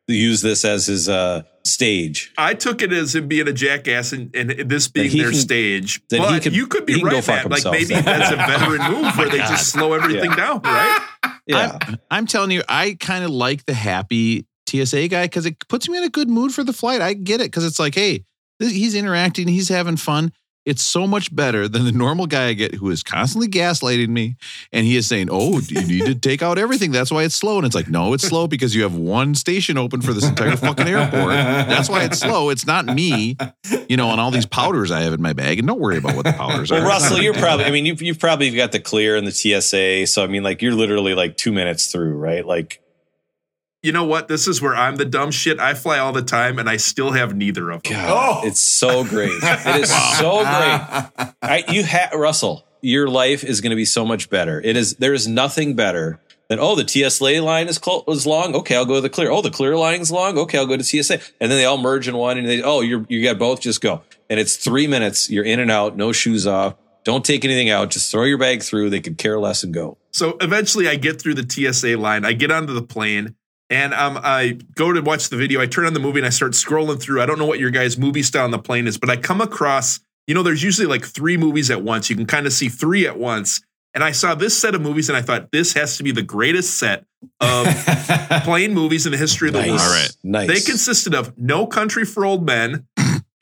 use 0.09 0.43
this 0.43 0.65
as 0.65 0.87
his 0.87 1.09
uh, 1.09 1.43
stage? 1.65 2.33
I 2.37 2.55
took 2.55 2.83
it 2.83 2.93
as 2.93 3.15
him 3.15 3.29
being 3.29 3.49
a 3.49 3.53
jackass 3.53 4.13
and, 4.13 4.35
and 4.35 4.51
this 4.69 4.89
being 4.89 5.17
their 5.17 5.31
can- 5.31 5.39
stage. 5.39 6.03
then 6.11 6.21
he 6.21 6.27
But 6.27 6.43
could- 6.43 6.55
you 6.57 6.67
could 6.67 6.87
be 6.87 6.95
he 6.95 7.03
right, 7.05 7.23
fuck 7.25 7.49
Matt. 7.49 7.65
Like 7.65 7.73
maybe 7.73 7.95
that's 8.01 8.31
a 8.33 8.37
veteran 8.37 8.93
move 8.93 9.17
where 9.17 9.29
they 9.29 9.39
God. 9.39 9.49
just 9.49 9.69
slow 9.73 9.93
everything 9.93 10.31
Yeah. 10.31 10.37
down, 10.37 10.61
right? 10.63 11.07
Yeah, 11.47 11.79
I'm 12.11 12.27
telling 12.27 12.51
you, 12.53 12.63
I 12.69 12.97
kind 13.01 13.25
of 13.25 13.31
like 13.31 13.65
the 13.67 13.75
happy 13.75 14.47
TSA 14.69 15.09
guy 15.09 15.25
because 15.25 15.45
it 15.47 15.57
puts 15.69 15.89
me 15.89 15.99
in 15.99 16.05
a 16.05 16.09
good 16.09 16.29
mood 16.31 16.53
for 16.55 16.63
the 16.63 16.73
flight. 16.73 17.01
I 17.01 17.15
get 17.15 17.41
it 17.41 17.45
because 17.45 17.65
it's 17.65 17.79
like, 17.81 17.95
hey, 17.95 18.19
this, 18.19 18.25
he's 18.71 18.95
interacting, 18.95 19.49
he's 19.49 19.69
having 19.69 19.97
fun. 19.97 20.33
It's 20.65 20.83
so 20.83 21.09
much 21.09 21.35
better 21.35 21.67
than 21.67 21.85
the 21.85 21.91
normal 21.91 22.29
guy 22.29 22.47
I 22.47 22.53
get 22.53 22.77
who 22.77 22.89
is 22.91 23.03
constantly 23.03 23.49
gaslighting 23.49 24.07
me. 24.07 24.37
And 24.73 24.87
he 24.87 24.97
is 24.97 25.09
saying, 25.09 25.29
Oh, 25.29 25.59
you 25.59 25.83
need 25.87 26.07
to 26.07 26.15
take 26.15 26.41
out 26.41 26.57
everything. 26.57 26.93
That's 26.93 27.11
why 27.11 27.25
it's 27.25 27.35
slow. 27.35 27.57
And 27.57 27.67
it's 27.67 27.75
like, 27.75 27.89
No, 27.89 28.13
it's 28.13 28.29
slow 28.29 28.47
because 28.47 28.73
you 28.73 28.85
have 28.85 28.95
one 28.95 29.35
station 29.35 29.77
open 29.77 30.03
for 30.03 30.13
this 30.13 30.25
entire 30.25 30.57
fucking 30.57 30.87
airport. 30.87 31.31
That's 31.33 31.89
why 31.89 32.05
it's 32.05 32.21
slow. 32.21 32.51
It's 32.51 32.65
not 32.65 32.87
me, 32.87 33.37
you 33.89 33.97
know, 33.97 34.11
and 34.11 34.21
all 34.21 34.31
these 34.31 34.47
powders 34.47 34.93
I 34.93 35.01
have 35.01 35.13
in 35.13 35.21
my 35.21 35.33
bag. 35.33 35.59
And 35.59 35.67
don't 35.67 35.81
worry 35.81 35.99
about 35.99 36.15
what 36.15 36.27
the 36.27 36.33
powders 36.33 36.71
are. 36.71 36.81
Russell, 36.81 37.19
you're 37.19 37.35
probably, 37.35 37.65
I 37.65 37.73
mean, 37.73 37.85
you've, 37.85 38.01
you've 38.01 38.21
probably 38.21 38.51
got 38.53 38.71
the 38.71 38.79
clear 38.79 39.17
and 39.17 39.27
the 39.27 39.33
TSA. 39.33 40.07
So, 40.07 40.23
I 40.23 40.29
mean, 40.29 40.45
like, 40.45 40.63
you're 40.63 40.75
literally 40.75 41.15
like 41.15 41.37
two 41.37 41.51
minutes 41.51 41.91
through, 41.91 42.15
right? 42.15 42.47
Like, 42.47 42.82
You 43.83 43.91
know 43.91 44.05
what? 44.05 44.29
This 44.29 44.47
is 44.47 44.63
where 44.63 44.77
I'm 44.77 44.95
the 44.97 45.05
dumb 45.05 45.33
shit. 45.33 45.59
I 45.59 45.75
fly 45.75 45.99
all 45.99 46.13
the 46.13 46.23
time 46.23 46.59
and 46.61 46.69
I 46.71 46.77
still 46.77 47.11
have 47.13 47.35
neither 47.35 47.71
of 47.71 47.83
them. 47.83 47.93
God, 47.95 48.43
Oh. 48.45 48.47
it's 48.47 48.61
so 48.61 49.03
great. 49.03 49.33
It 49.43 49.81
is 49.83 49.91
so 50.19 50.37
great. 50.45 51.33
I, 51.43 51.65
you 51.69 51.83
have, 51.83 52.13
Russell, 52.13 52.65
your 52.81 53.09
life 53.09 53.43
is 53.43 53.61
going 53.61 53.71
to 53.71 53.77
be 53.77 53.85
so 53.85 54.05
much 54.05 54.31
better. 54.31 54.61
It 54.61 54.77
is, 54.77 54.95
there 54.97 55.13
is 55.15 55.27
nothing 55.27 55.75
better 55.75 56.21
than, 56.49 56.61
oh, 56.61 56.77
the 56.77 56.87
TSA 56.87 57.43
line 57.43 57.67
is, 57.67 57.79
clo- 57.79 58.05
is 58.07 58.25
long. 58.25 58.55
Okay, 58.55 58.77
I'll 58.77 58.85
go 58.85 58.95
to 58.95 59.01
the 59.01 59.11
clear. 59.11 59.33
Oh, 59.33 59.43
the 59.43 59.51
clear 59.51 59.77
line 59.77 60.01
is 60.01 60.13
long. 60.13 60.39
Okay, 60.39 60.59
I'll 60.59 60.67
go 60.67 60.77
to 60.77 60.85
TSA. 60.85 61.15
And 61.41 61.51
then 61.51 61.59
they 61.59 61.65
all 61.65 61.79
merge 61.79 62.07
in 62.07 62.17
one 62.17 62.39
and 62.39 62.47
they, 62.49 62.63
oh, 62.63 62.83
you're, 62.83 63.05
you 63.09 63.21
got 63.25 63.39
both. 63.41 63.61
Just 63.61 63.81
go. 63.81 64.03
And 64.31 64.39
it's 64.39 64.57
three 64.57 64.87
minutes. 64.87 65.29
You're 65.29 65.45
in 65.45 65.59
and 65.59 65.73
out, 65.73 65.97
no 65.97 66.13
shoes 66.13 66.47
off. 66.47 66.77
Don't 67.03 67.25
take 67.25 67.45
anything 67.45 67.69
out. 67.69 67.91
Just 67.91 68.13
throw 68.13 68.23
your 68.23 68.39
bag 68.39 68.63
through. 68.63 68.91
They 68.91 69.01
could 69.01 69.19
care 69.19 69.41
less 69.41 69.65
and 69.65 69.75
go. 69.75 69.99
So 70.13 70.37
eventually 70.41 70.87
I 70.89 70.95
get 70.95 71.21
through 71.21 71.35
the 71.35 71.73
TSA 71.73 71.97
line. 71.97 72.25
I 72.25 72.33
get 72.33 72.53
onto 72.53 72.73
the 72.75 72.83
plane 72.83 73.35
And 73.73 73.95
um, 73.95 74.21
I 74.23 74.59
go 74.75 74.93
to 74.93 75.01
watch 75.01 75.31
the 75.31 75.37
video. 75.37 75.61
I 75.61 75.67
turn 75.67 75.87
on 75.87 75.95
the 75.95 76.01
movie 76.01 76.19
and 76.21 76.27
I 76.27 76.31
start 76.31 76.53
scrolling 76.53 77.01
through. 77.01 77.23
I 77.23 77.27
don't 77.27 77.39
know 77.39 77.47
what 77.47 77.59
your 77.59 77.71
guys' 77.71 77.97
movie 77.97 78.23
style 78.23 78.45
on 78.45 78.51
the 78.51 78.59
plane 78.59 78.87
is, 78.87 78.99
but 78.99 79.09
I 79.09 79.17
come 79.17 79.41
across, 79.41 79.99
you 80.27 80.35
know, 80.35 80.43
there's 80.43 80.63
usually 80.63 80.87
like 80.87 81.05
three 81.07 81.37
movies 81.39 81.71
at 81.71 81.83
once. 81.83 82.11
You 82.11 82.17
can 82.17 82.27
kind 82.27 82.47
of 82.47 82.53
see 82.53 82.69
three 82.69 83.07
at 83.07 83.19
once. 83.19 83.63
And 83.95 84.05
I 84.05 84.13
saw 84.13 84.35
this 84.35 84.57
set 84.59 84.75
of 84.75 84.81
movies 84.83 85.09
and 85.09 85.17
I 85.17 85.23
thought 85.23 85.51
this 85.53 85.73
has 85.73 85.97
to 85.97 86.03
be 86.03 86.13
the 86.13 86.23
greatest 86.23 86.79
set 86.79 87.05
of 87.41 87.67
plane 88.45 88.75
movies 88.75 89.07
in 89.07 89.13
the 89.13 89.19
history 89.19 89.49
of 89.49 89.55
the 89.55 89.61
Nice. 89.61 89.71
world. 89.71 89.81
All 89.81 89.91
right. 89.91 90.17
Nice. 90.23 90.49
They 90.49 90.71
consisted 90.71 91.15
of 91.15 91.37
No 91.39 91.67
Country 91.67 92.05
for 92.05 92.25
Old 92.27 92.45
Men, 92.45 92.87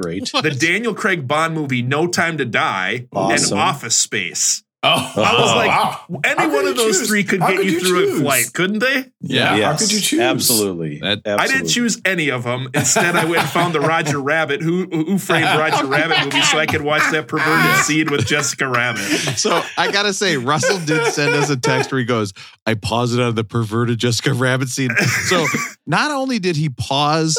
Great. 0.00 0.30
the 0.42 0.50
Daniel 0.50 0.94
Craig 0.94 1.26
Bond 1.28 1.54
movie 1.54 1.82
No 1.82 2.06
Time 2.06 2.38
to 2.38 2.44
Die, 2.44 3.06
Awesome. 3.12 3.58
and 3.58 3.60
Office 3.68 3.96
Space. 3.96 4.62
Oh, 4.82 5.12
I 5.14 5.38
was 5.38 5.54
like, 5.56 5.68
wow. 5.68 6.20
any 6.24 6.46
one 6.54 6.66
of 6.66 6.74
those 6.74 7.00
choose? 7.00 7.08
three 7.08 7.22
could 7.22 7.40
How 7.40 7.48
get 7.48 7.58
could 7.58 7.66
you 7.66 7.72
you 7.72 7.80
through 7.80 8.06
choose? 8.06 8.20
a 8.20 8.22
flight, 8.22 8.50
couldn't 8.54 8.78
they? 8.78 9.04
Yeah. 9.20 9.56
Yes, 9.56 9.62
How 9.64 9.76
could 9.76 9.92
you 9.92 10.00
choose? 10.00 10.20
Absolutely. 10.20 11.00
That- 11.00 11.20
I 11.26 11.46
didn't 11.48 11.68
choose 11.68 12.00
any 12.06 12.30
of 12.30 12.44
them. 12.44 12.70
Instead, 12.72 13.14
I 13.14 13.26
went 13.26 13.42
and 13.42 13.50
found 13.50 13.74
the 13.74 13.80
Roger 13.80 14.18
Rabbit, 14.18 14.62
who 14.62 14.86
who 14.86 15.18
framed 15.18 15.44
Roger 15.58 15.84
Rabbit 15.84 16.24
movie, 16.24 16.40
so 16.46 16.58
I 16.58 16.64
could 16.64 16.80
watch 16.80 17.02
that 17.12 17.28
perverted 17.28 17.76
scene 17.84 18.10
with 18.10 18.26
Jessica 18.26 18.68
Rabbit. 18.68 19.02
So 19.36 19.60
I 19.76 19.92
gotta 19.92 20.14
say, 20.14 20.38
Russell 20.38 20.78
did 20.86 21.12
send 21.12 21.34
us 21.34 21.50
a 21.50 21.58
text 21.58 21.92
where 21.92 21.98
he 21.98 22.06
goes, 22.06 22.32
"I 22.64 22.72
paused 22.72 23.12
it 23.12 23.20
on 23.20 23.34
the 23.34 23.44
perverted 23.44 23.98
Jessica 23.98 24.32
Rabbit 24.32 24.70
scene." 24.70 24.96
So 25.26 25.46
not 25.86 26.10
only 26.10 26.38
did 26.38 26.56
he 26.56 26.70
pause, 26.70 27.36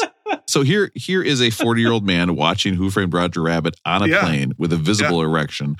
so 0.52 0.62
here 0.62 0.90
here 0.94 1.22
is 1.22 1.40
a 1.40 1.50
forty 1.50 1.80
year 1.80 1.90
old 1.90 2.04
man 2.06 2.36
watching 2.36 2.74
Who 2.74 2.90
Framed 2.90 3.14
Roger 3.14 3.40
Rabbit 3.42 3.74
on 3.84 4.02
a 4.02 4.06
Yeah. 4.06 4.20
plane 4.20 4.52
with 4.58 4.72
a 4.72 4.76
visible 4.76 5.22
erection, 5.22 5.76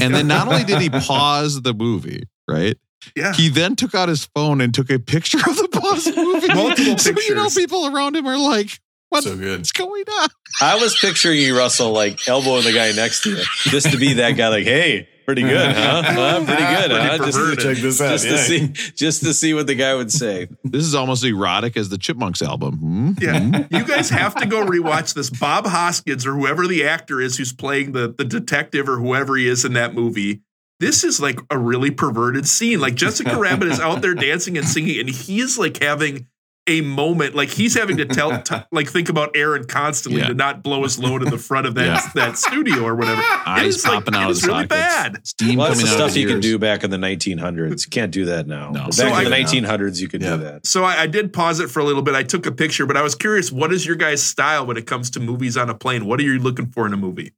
and 0.00 0.14
then 0.14 0.26
not 0.28 0.46
only 0.48 0.64
did 0.64 0.80
he 0.80 0.88
pause 1.08 1.60
the 1.62 1.74
movie, 1.74 2.24
right? 2.48 2.76
Yeah. 3.16 3.32
He 3.34 3.48
then 3.48 3.74
took 3.74 3.94
out 3.96 4.08
his 4.08 4.26
phone 4.26 4.60
and 4.60 4.72
took 4.72 4.88
a 4.88 4.98
picture 5.00 5.38
of 5.38 5.56
the 5.56 5.68
paused 5.72 6.06
movie. 6.16 6.46
Multiple 6.54 6.98
so 6.98 7.10
you 7.10 7.34
know, 7.34 7.48
people 7.48 7.86
around 7.94 8.14
him 8.14 8.26
are 8.26 8.38
like, 8.38 8.78
"What's 9.08 9.26
So 9.26 9.36
good. 9.36 9.66
going 9.74 10.04
on?" 10.20 10.28
I 10.60 10.76
was 10.80 10.96
picturing 10.98 11.38
you, 11.40 11.58
Russell, 11.58 11.90
like 11.90 12.26
elbowing 12.28 12.62
the 12.64 12.72
guy 12.72 12.92
next 12.92 13.22
to 13.24 13.30
you, 13.30 13.42
just 13.64 13.90
to 13.90 13.96
be 13.98 14.12
that 14.14 14.32
guy. 14.32 14.48
Like, 14.48 14.64
hey, 14.64 15.08
pretty 15.24 15.42
good, 15.42 15.74
huh? 15.76 16.02
Huh? 16.12 16.44
Pretty 16.44 16.62
good, 16.62 16.90
Pretty 16.90 17.06
huh? 17.06 17.18
Just, 17.18 17.38
perverted. 17.38 17.58
Check 17.64 17.76
this 17.78 18.00
out. 18.00 18.10
just 18.10 18.24
to 18.24 18.38
see, 18.38 18.68
just 18.92 19.22
to 19.24 19.34
see 19.34 19.54
what 19.54 19.66
the 19.66 19.74
guy 19.74 19.94
would 19.94 20.12
say. 20.12 20.48
This 20.64 20.84
is 20.84 20.94
almost 20.94 21.24
erotic 21.24 21.76
as 21.76 21.88
the 21.88 21.98
Chipmunks 21.98 22.42
album. 22.42 22.76
Hmm? 22.78 23.12
Yeah, 23.20 23.66
you 23.70 23.84
guys 23.84 24.10
have 24.10 24.34
to 24.36 24.46
go 24.46 24.64
rewatch 24.64 25.14
this. 25.14 25.30
Bob 25.30 25.66
Hoskins 25.66 26.26
or 26.26 26.32
whoever 26.34 26.66
the 26.66 26.84
actor 26.84 27.20
is 27.20 27.36
who's 27.36 27.52
playing 27.52 27.92
the 27.92 28.14
the 28.16 28.24
detective 28.24 28.88
or 28.88 28.98
whoever 28.98 29.36
he 29.36 29.48
is 29.48 29.64
in 29.64 29.72
that 29.74 29.94
movie. 29.94 30.42
This 30.80 31.04
is 31.04 31.20
like 31.20 31.38
a 31.50 31.56
really 31.58 31.92
perverted 31.92 32.48
scene. 32.48 32.80
Like 32.80 32.94
Jessica 32.96 33.38
Rabbit 33.38 33.68
is 33.68 33.78
out 33.78 34.02
there 34.02 34.14
dancing 34.14 34.58
and 34.58 34.66
singing, 34.66 34.98
and 34.98 35.08
he 35.08 35.40
is 35.40 35.56
like 35.56 35.80
having 35.80 36.26
a 36.68 36.80
moment. 36.80 37.34
Like 37.34 37.48
he's 37.48 37.74
having 37.74 37.96
to 37.96 38.04
tell, 38.04 38.40
t- 38.40 38.54
like 38.72 38.88
think 38.88 39.08
about 39.08 39.36
Aaron 39.36 39.64
constantly 39.64 40.20
Yeah. 40.20 40.28
to 40.28 40.34
not 40.34 40.62
blow 40.62 40.84
his 40.84 40.98
load 40.98 41.22
in 41.22 41.28
the 41.30 41.38
front 41.38 41.66
of 41.66 41.74
that 41.74 41.84
Yeah. 41.84 42.10
that 42.14 42.38
studio 42.38 42.84
or 42.84 42.94
whatever. 42.94 43.20
It 43.42 43.48
Eyes 43.48 43.76
is, 43.76 43.84
like, 43.84 43.94
popping 44.04 44.14
out 44.14 44.30
it 44.30 44.36
of 44.36 44.40
the 44.40 44.46
really 44.46 44.62
sockets. 44.68 44.68
bad. 44.68 45.26
Steam 45.26 45.58
Well, 45.58 45.68
that's 45.68 45.80
the 45.80 45.86
coming 45.86 46.00
out 46.00 46.04
of 46.06 46.10
stuff 46.10 46.14
his 46.14 46.16
you 46.22 46.28
can 46.28 46.40
do 46.40 46.58
back 46.58 46.84
in 46.84 46.90
the 46.90 46.96
1900s. 46.96 47.84
You 47.86 47.90
can't 47.90 48.12
do 48.12 48.26
that 48.26 48.46
now. 48.46 48.70
No. 48.70 48.84
But 48.84 48.94
So 48.94 49.08
back 49.10 49.24
in 49.24 49.30
the 49.30 49.36
I- 49.36 49.42
1900s, 49.42 50.00
you 50.00 50.08
could 50.08 50.22
Yeah. 50.22 50.36
do 50.36 50.42
that. 50.44 50.66
So 50.66 50.84
I, 50.84 51.02
I 51.02 51.06
did 51.08 51.32
pause 51.32 51.58
it 51.58 51.68
for 51.70 51.80
a 51.80 51.84
little 51.84 52.02
bit. 52.02 52.14
I 52.14 52.22
took 52.22 52.46
a 52.46 52.52
picture, 52.52 52.86
but 52.86 52.96
I 52.96 53.02
was 53.02 53.14
curious. 53.16 53.50
What 53.50 53.72
is 53.72 53.84
your 53.84 53.96
guys' 53.96 54.22
style 54.22 54.64
when 54.64 54.76
it 54.76 54.86
comes 54.86 55.10
to 55.10 55.20
movies 55.20 55.56
on 55.56 55.68
a 55.68 55.74
plane? 55.74 56.06
What 56.06 56.20
are 56.20 56.22
you 56.22 56.38
looking 56.38 56.66
for 56.66 56.86
in 56.86 56.92
a 56.92 56.96
movie? 56.96 57.32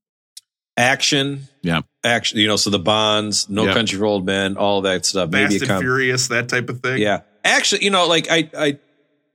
Action, 0.77 1.43
Yeah. 1.63 1.83
action. 2.05 2.39
You 2.39 2.49
know, 2.49 2.57
so 2.57 2.69
the 2.69 2.81
Bonds, 2.81 3.49
No 3.49 3.65
Yeah. 3.65 3.75
Country 3.75 3.97
for 3.99 4.05
Old 4.07 4.27
Men, 4.27 4.57
all 4.57 4.83
that 4.83 5.07
stuff. 5.07 5.31
Fast 5.31 5.53
Maybe 5.53 5.57
and 5.63 5.69
com- 5.69 5.81
Furious, 5.81 6.29
that 6.29 6.49
type 6.49 6.69
of 6.69 6.81
thing. 6.81 7.01
Yeah. 7.01 7.21
Actually, 7.45 7.85
you 7.85 7.91
know, 7.91 8.07
like 8.09 8.27
I, 8.31 8.51
I, 8.59 8.79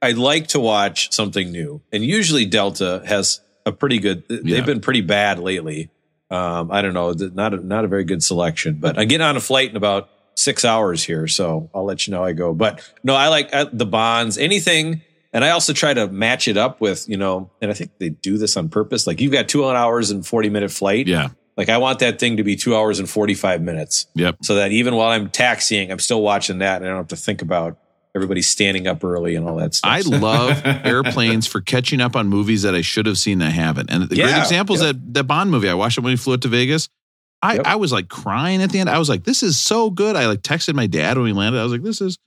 I 0.02 0.12
like 0.12 0.47
to 0.47 0.60
watch 0.60 1.12
something 1.12 1.52
new, 1.52 1.82
and 1.91 2.04
usually 2.04 2.45
Delta 2.45 3.02
has 3.06 3.41
a 3.66 3.72
pretty 3.72 4.00
good. 4.00 4.24
They've 4.30 4.66
been 4.66 4.80
pretty 4.82 5.02
bad 5.02 5.39
lately. 5.39 5.89
Um, 6.32 6.72
I 6.72 6.82
don't 6.82 6.93
know, 6.93 7.12
not 7.12 7.54
a, 7.54 7.58
not 7.58 7.86
a 7.86 7.88
very 7.88 8.04
good 8.04 8.24
selection. 8.24 8.76
But 8.76 8.97
I 9.00 9.06
get 9.06 9.20
on 9.20 9.36
a 9.36 9.39
flight 9.41 9.70
in 9.72 9.76
about 9.76 10.10
six 10.36 10.64
hours 10.64 11.04
here, 11.04 11.28
so 11.28 11.70
I'll 11.74 11.86
let 11.86 12.08
you 12.08 12.12
know 12.12 12.24
I 12.24 12.34
go. 12.34 12.54
But 12.54 12.82
no, 13.04 13.16
I 13.16 13.28
like 13.28 13.50
uh, 13.54 13.66
the 13.74 13.86
Bonds, 13.86 14.38
anything. 14.38 15.02
And 15.32 15.45
I 15.45 15.52
also 15.52 15.74
try 15.74 15.93
to 15.93 16.08
match 16.08 16.47
it 16.47 16.58
up 16.58 16.82
with, 16.82 17.08
you 17.08 17.16
know, 17.18 17.52
and 17.62 17.70
I 17.70 17.76
think 17.76 17.91
they 18.00 18.10
do 18.10 18.39
this 18.39 18.58
on 18.58 18.68
purpose. 18.70 19.06
Like 19.06 19.22
you've 19.22 19.32
got 19.32 19.47
two 19.47 19.64
hours 19.64 20.10
and 20.10 20.26
40 20.26 20.50
minute 20.50 20.72
flight. 20.72 21.06
Yeah. 21.08 21.30
Like 21.56 21.70
I 21.70 21.78
want 21.78 22.00
that 22.00 22.20
thing 22.20 22.38
to 22.38 22.43
be 22.43 22.56
two 22.56 22.76
hours 22.76 22.97
and 23.00 23.08
45 23.08 23.62
minutes 23.62 24.08
Yep. 24.16 24.38
so 24.43 24.56
that 24.56 24.72
even 24.72 24.95
while 24.95 25.10
I'm 25.10 25.30
taxiing, 25.30 25.91
I'm 25.91 26.00
still 26.00 26.24
watching 26.24 26.60
that 26.60 26.78
and 26.78 26.86
I 26.86 26.89
don't 26.89 26.97
have 26.97 27.08
to 27.10 27.16
think 27.16 27.43
about 27.43 27.78
everybody 28.20 28.42
standing 28.42 28.86
up 28.88 29.04
early 29.04 29.36
and 29.36 29.48
all 29.48 29.56
that 29.56 29.74
stuff. 29.74 29.92
I 29.92 30.02
love 30.06 30.62
airplanes 30.66 31.48
for 31.48 31.62
catching 31.62 32.02
up 32.02 32.16
on 32.16 32.28
movies 32.28 32.62
that 32.64 32.76
I 32.76 32.82
should 32.82 33.06
have 33.06 33.18
seen 33.18 33.40
that 33.40 33.48
I 33.48 33.52
haven't. 33.52 33.90
And 33.90 34.04
the 34.04 34.08
great 34.08 34.20
Yeah, 34.20 34.42
example 34.42 34.76
is 34.76 34.82
yep. 34.82 34.96
that 34.96 35.14
that 35.16 35.24
Bond 35.24 35.50
movie. 35.52 35.70
I 35.70 35.74
watched 35.74 35.98
it 35.98 36.02
when 36.02 36.12
we 36.14 36.18
flew 36.18 36.34
it 36.36 36.42
to 36.42 36.48
Vegas. 36.48 36.90
I, 37.42 37.56
Yep. 37.56 37.66
I 37.68 37.76
was 37.78 37.92
like 37.94 38.10
crying 38.10 38.62
at 38.62 38.72
the 38.72 38.80
end. 38.80 38.90
I 38.90 39.00
was 39.00 39.08
like, 39.10 39.24
this 39.24 39.44
is 39.44 39.58
so 39.58 39.90
good. 39.90 40.16
I 40.18 40.28
like 40.28 40.42
texted 40.42 40.74
my 40.76 40.88
dad 40.88 41.18
when 41.18 41.24
we 41.26 41.32
landed. 41.34 41.60
I 41.60 41.64
was 41.64 41.72
like, 41.72 41.84
this 41.84 42.02
is 42.02 42.18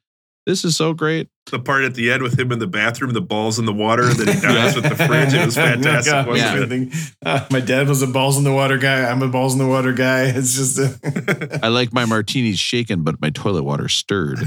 this 0.47 0.64
is 0.64 0.76
so 0.76 0.93
great. 0.93 1.28
The 1.51 1.59
part 1.59 1.84
at 1.84 1.95
the 1.95 2.11
end 2.11 2.22
with 2.22 2.38
him 2.38 2.51
in 2.53 2.59
the 2.59 2.66
bathroom, 2.66 3.12
the 3.12 3.20
balls 3.20 3.59
in 3.59 3.64
the 3.64 3.72
water, 3.72 4.05
and 4.05 4.16
then 4.16 4.34
he 4.34 4.40
dies 4.40 4.74
with 4.74 4.88
the 4.88 4.97
fridge. 4.97 5.32
It 5.34 5.45
was 5.45 5.55
fantastic. 5.57 6.12
God, 6.12 6.26
wasn't 6.26 6.51
yeah. 6.51 6.61
it? 6.61 6.64
I 6.64 6.68
think, 6.68 6.95
uh, 7.24 7.47
my 7.51 7.61
dad 7.61 7.88
was 7.88 8.03
a 8.03 8.07
balls 8.07 8.38
in 8.38 8.45
the 8.45 8.53
water 8.53 8.78
guy. 8.78 9.05
I'm 9.05 9.22
a 9.22 9.28
balls 9.28 9.53
in 9.53 9.59
the 9.59 9.66
water 9.66 9.93
guy. 9.93 10.32
It's 10.43 10.55
just 10.55 10.78
a, 10.78 11.61
I 11.62 11.68
like 11.68 11.93
my 11.93 12.05
martinis 12.05 12.59
shaken, 12.59 13.03
but 13.03 13.20
my 13.20 13.30
toilet 13.30 13.62
water 13.62 13.88
stirred. 13.88 14.40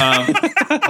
um, 0.00 0.26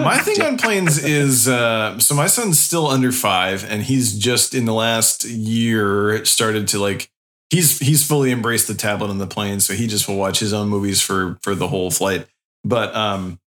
my 0.01 0.19
thing 0.25 0.41
on 0.43 0.57
planes 0.57 1.03
is 1.05 1.47
uh, 1.47 1.99
so 1.99 2.15
my 2.15 2.27
son's 2.27 2.59
still 2.59 2.87
under 2.87 3.13
five, 3.13 3.65
and 3.69 3.83
he's 3.83 4.19
just 4.19 4.55
in 4.55 4.65
the 4.65 4.75
last 4.75 5.25
year 5.25 6.25
started 6.25 6.69
to 6.69 6.79
like 6.79 7.11
he's 7.51 7.79
he's 7.79 8.05
fully 8.07 8.33
embraced 8.33 8.69
the 8.69 8.75
tablet 8.75 9.11
on 9.11 9.19
the 9.19 9.27
plane, 9.27 9.61
so 9.61 9.75
he 9.75 9.87
just 9.87 10.09
will 10.09 10.17
watch 10.17 10.41
his 10.41 10.53
own 10.53 10.69
movies 10.69 11.01
for 11.01 11.39
for 11.43 11.55
the 11.55 11.69
whole 11.69 11.91
flight. 11.91 12.27
But 12.65 12.95
um, 12.95 13.39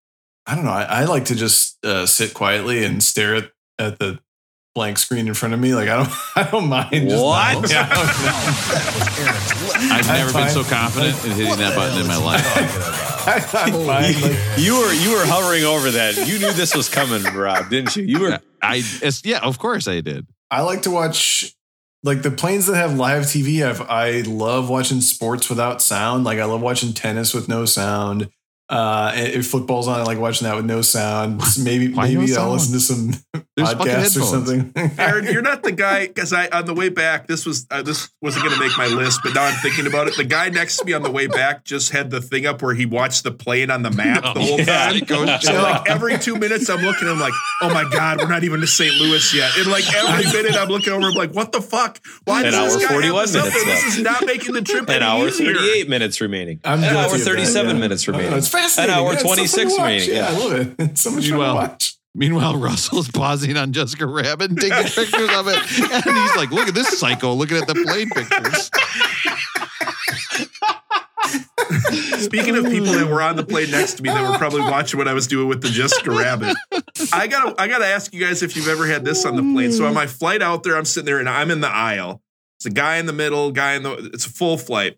I 0.52 0.56
don't 0.56 0.66
know. 0.66 0.72
I, 0.72 0.84
I 0.84 1.06
like 1.06 1.26
to 1.26 1.36
just 1.36 1.84
uh, 1.86 2.06
sit 2.06 2.34
quietly 2.34 2.84
and 2.84 3.02
stare 3.02 3.36
at, 3.36 3.52
at 3.80 4.00
the 4.00 4.20
blank 4.76 4.98
screen 4.98 5.30
in 5.30 5.34
front 5.34 5.54
of 5.54 5.62
me. 5.62 5.74
Like 5.74 5.88
I 5.88 5.96
don't 5.96 6.10
I 6.36 6.44
don't 6.52 6.68
mind. 6.68 7.10
Just 7.10 7.24
What? 7.24 7.72
Yeah, 7.72 7.88
I've 9.94 10.10
I'm 10.10 10.18
never 10.18 10.34
been 10.34 10.50
so 10.50 10.64
fine. 10.64 10.92
confident 10.92 11.24
in 11.24 11.32
hitting 11.32 11.58
that 11.58 11.74
button 11.74 12.02
in 12.02 12.08
my 12.08 12.18
life. 12.26 12.44
I, 13.26 13.36
I'm 13.36 13.72
fine. 13.72 13.88
Like, 13.88 14.16
you 14.58 14.78
were 14.78 14.92
you 14.92 15.12
were 15.12 15.26
hovering 15.26 15.64
over 15.64 15.90
that. 15.92 16.18
You 16.28 16.38
knew 16.40 16.52
this 16.52 16.76
was 16.76 16.90
coming, 16.90 17.24
Rob, 17.34 17.70
didn't 17.70 17.96
you? 17.96 18.04
You 18.04 18.20
were 18.20 18.40
I 18.62 18.82
it's, 18.84 19.24
yeah, 19.24 19.40
of 19.40 19.58
course 19.58 19.88
I 19.88 20.02
did. 20.02 20.28
I 20.50 20.64
like 20.64 20.82
to 20.82 20.92
watch 20.92 21.56
like 22.04 22.24
the 22.24 22.32
planes 22.32 22.66
that 22.66 22.76
have 22.76 22.98
live 22.98 23.24
TV. 23.24 23.66
I've, 23.66 23.80
I 23.82 24.22
love 24.30 24.70
watching 24.70 25.00
sports 25.00 25.50
without 25.50 25.82
sound. 25.82 26.26
Like 26.26 26.40
I 26.40 26.46
love 26.46 26.62
watching 26.62 26.92
tennis 26.92 27.34
with 27.34 27.48
no 27.48 27.64
sound. 27.64 28.30
Uh, 28.72 29.12
if 29.16 29.48
football's 29.48 29.88
on, 29.90 30.00
I 30.00 30.04
like 30.04 30.18
watching 30.18 30.48
that 30.48 30.56
with 30.56 30.66
no 30.66 30.82
sound. 30.82 31.42
Maybe 31.62 31.92
Why 31.94 32.08
no 32.10 32.22
maybe 32.22 32.32
I'll 32.36 32.58
sound? 32.58 32.72
listen 32.72 32.74
to 32.74 32.80
some 33.14 33.44
There's 33.58 33.74
fucking 33.74 33.86
podcasts 33.86 34.18
or 34.18 34.24
something. 34.24 34.72
Aaron, 34.98 35.26
you're 35.26 35.42
not 35.42 35.64
the 35.64 35.74
guy 35.74 36.08
because 36.08 36.32
I 36.32 36.48
on 36.48 36.66
the 36.66 36.74
way 36.74 36.88
back. 36.88 37.28
This 37.28 37.46
was 37.46 37.68
uh, 37.70 37.82
this 37.82 38.10
wasn't 38.22 38.46
going 38.46 38.58
to 38.58 38.62
make 38.66 38.78
my 38.78 38.88
list, 38.88 39.20
but 39.24 39.34
now 39.34 39.44
I'm 39.44 39.56
thinking 39.62 39.88
about 39.88 40.08
it. 40.08 40.16
The 40.16 40.24
guy 40.24 40.48
next 40.50 40.78
to 40.78 40.86
me 40.86 40.94
on 40.94 41.04
the 41.04 41.12
way 41.12 41.28
back 41.28 41.66
just 41.66 41.92
had 41.92 42.12
the 42.12 42.22
thing 42.22 42.46
up 42.46 42.62
where 42.62 42.74
he 42.74 42.86
watched 42.86 43.24
the 43.24 43.32
plane 43.32 43.70
on 43.70 43.84
the 43.84 43.92
map 43.92 44.24
the 44.24 44.40
whole 44.40 44.58
Yeah. 44.60 44.66
time. 44.90 45.00
Goes 45.02 45.44
So 45.44 45.54
like 45.62 45.90
every 45.90 46.18
two 46.18 46.38
minutes, 46.38 46.70
I'm 46.70 46.80
looking. 46.82 47.10
I'm 47.10 47.20
like, 47.20 47.34
oh 47.62 47.74
my 47.74 47.90
god, 47.90 48.20
we're 48.20 48.30
not 48.30 48.46
even 48.46 48.62
to 48.62 48.68
St. 48.68 48.96
Louis 48.96 49.34
yet. 49.36 49.52
And 49.58 49.68
like 49.68 49.84
every 49.94 50.32
minute, 50.32 50.56
I'm 50.56 50.70
looking 50.70 50.94
over. 50.94 51.08
I'm 51.08 51.14
like, 51.14 51.34
what 51.34 51.52
the 51.52 51.62
fuck? 51.62 52.00
Why 52.24 52.46
An 52.46 52.52
does 52.54 52.76
this 52.76 52.84
hour, 52.86 52.90
guy 52.90 52.94
41 52.94 53.20
have 53.20 53.28
this 53.34 53.36
up 53.36 53.44
minutes 53.44 53.66
there? 53.66 53.76
This 53.76 53.98
is 53.98 54.02
not 54.04 54.26
making 54.26 54.54
the 54.54 54.62
trip 54.62 54.84
an 54.88 54.96
any 54.96 55.04
hour 55.04 55.28
easier. 55.28 55.54
38 55.54 55.90
minutes 55.90 56.22
remaining. 56.22 56.62
I'm 56.64 56.80
an 56.80 56.86
hour 56.86 57.04
guilty 57.10 57.16
of 57.16 57.26
that, 57.26 57.32
37 57.32 57.68
yeah. 57.76 57.82
minutes 57.82 58.08
remaining. 58.08 58.32
know, 58.32 58.38
it's 58.38 58.48
fascinating. 58.62 58.94
An 58.96 59.00
hour 59.00 59.08
Yeah, 59.08 59.14
it's 59.14 59.22
so 59.22 59.28
fun 59.28 59.38
26 59.38 59.74
to 59.74 59.80
watch. 59.80 59.88
remaining. 59.88 60.16
Yeah, 60.16 60.28
I 60.28 60.38
love 60.38 60.54
it. 60.54 60.76
It's 60.92 61.02
so 61.02 61.10
much 61.12 61.16
fun 61.16 61.24
to 61.24 61.30
Meanwhile- 61.32 61.56
watch. 61.56 61.96
Meanwhile, 62.14 62.58
Russell's 62.58 63.10
pausing 63.10 63.56
on 63.56 63.72
Jessica 63.72 64.06
Rabbit 64.06 64.50
and 64.52 64.60
taking 64.60 64.78
pictures 64.84 65.30
of 65.34 65.48
it. 65.48 65.58
And 65.58 66.18
he's 66.18 66.36
like, 66.36 66.52
look 66.52 66.68
at 66.68 66.74
this 66.74 67.00
psycho 67.00 67.34
looking 67.34 67.56
at 67.56 67.68
the 67.68 67.74
plane 67.74 68.10
pictures. 68.10 68.70
Speaking 72.24 72.58
of 72.58 72.66
people 72.66 72.92
that 72.94 73.08
were 73.10 73.22
on 73.22 73.36
the 73.36 73.46
plane 73.46 73.72
next 73.72 73.94
to 73.96 74.04
me 74.04 74.10
that 74.10 74.30
were 74.30 74.38
probably 74.38 74.62
watching 74.62 74.98
what 74.98 75.08
I 75.08 75.14
was 75.14 75.28
doing 75.28 75.48
with 75.48 75.62
the 75.62 75.70
Jessica 75.70 76.12
Rabbit, 76.12 76.56
I 77.14 77.28
gotta 77.28 77.56
I 77.60 77.68
gotta 77.68 77.86
ask 77.86 78.14
you 78.14 78.20
guys 78.20 78.44
if 78.44 78.56
you've 78.56 78.68
ever 78.68 78.86
had 78.88 79.06
this 79.06 79.26
on 79.26 79.36
the 79.36 79.42
plane. 79.42 79.72
So 79.72 79.86
on 79.86 79.94
my 79.94 80.08
flight 80.08 80.42
out 80.42 80.64
there, 80.64 80.76
I'm 80.78 80.86
sitting 80.86 81.06
there 81.06 81.20
and 81.20 81.30
I'm 81.30 81.50
in 81.52 81.62
the 81.62 81.70
aisle. 81.70 82.22
It's 82.58 82.66
a 82.66 82.70
guy 82.72 82.98
in 82.98 83.06
the 83.06 83.14
middle, 83.14 83.52
guy 83.52 83.74
in 83.76 83.84
the 83.84 83.94
it's 84.14 84.26
a 84.26 84.30
full 84.30 84.58
flight. 84.58 84.98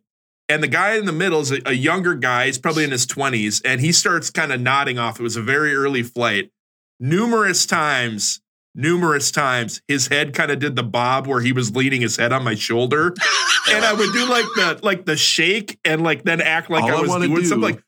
And 0.53 0.61
the 0.61 0.67
guy 0.67 0.97
in 0.97 1.05
the 1.05 1.11
middle 1.11 1.39
is 1.39 1.51
a, 1.51 1.59
a 1.65 1.73
younger 1.73 2.13
guy, 2.13 2.45
he's 2.45 2.59
probably 2.59 2.83
in 2.83 2.91
his 2.91 3.07
20s, 3.07 3.59
and 3.65 3.81
he 3.81 3.91
starts 3.91 4.29
kind 4.29 4.53
of 4.53 4.61
nodding 4.61 4.99
off. 4.99 5.19
It 5.19 5.23
was 5.23 5.35
a 5.35 5.41
very 5.41 5.73
early 5.73 6.03
flight. 6.03 6.51
Numerous 6.99 7.65
times, 7.65 8.39
numerous 8.75 9.31
times, 9.31 9.81
his 9.87 10.09
head 10.09 10.35
kind 10.35 10.51
of 10.51 10.59
did 10.59 10.75
the 10.75 10.83
bob 10.83 11.25
where 11.25 11.41
he 11.41 11.53
was 11.53 11.75
leaning 11.75 12.01
his 12.01 12.17
head 12.17 12.31
on 12.31 12.43
my 12.43 12.53
shoulder. 12.53 13.15
and 13.71 13.83
I 13.83 13.93
would 13.93 14.13
do 14.13 14.29
like 14.29 14.45
the 14.55 14.79
like 14.83 15.05
the 15.05 15.17
shake 15.17 15.79
and 15.83 16.03
like 16.03 16.21
then 16.21 16.39
act 16.39 16.69
like 16.69 16.83
All 16.83 16.91
I 16.91 16.97
I 16.97 17.01
was 17.01 17.09
wanna 17.09 17.25
doing 17.25 17.41
do 17.41 17.45
something 17.45 17.73
like 17.73 17.83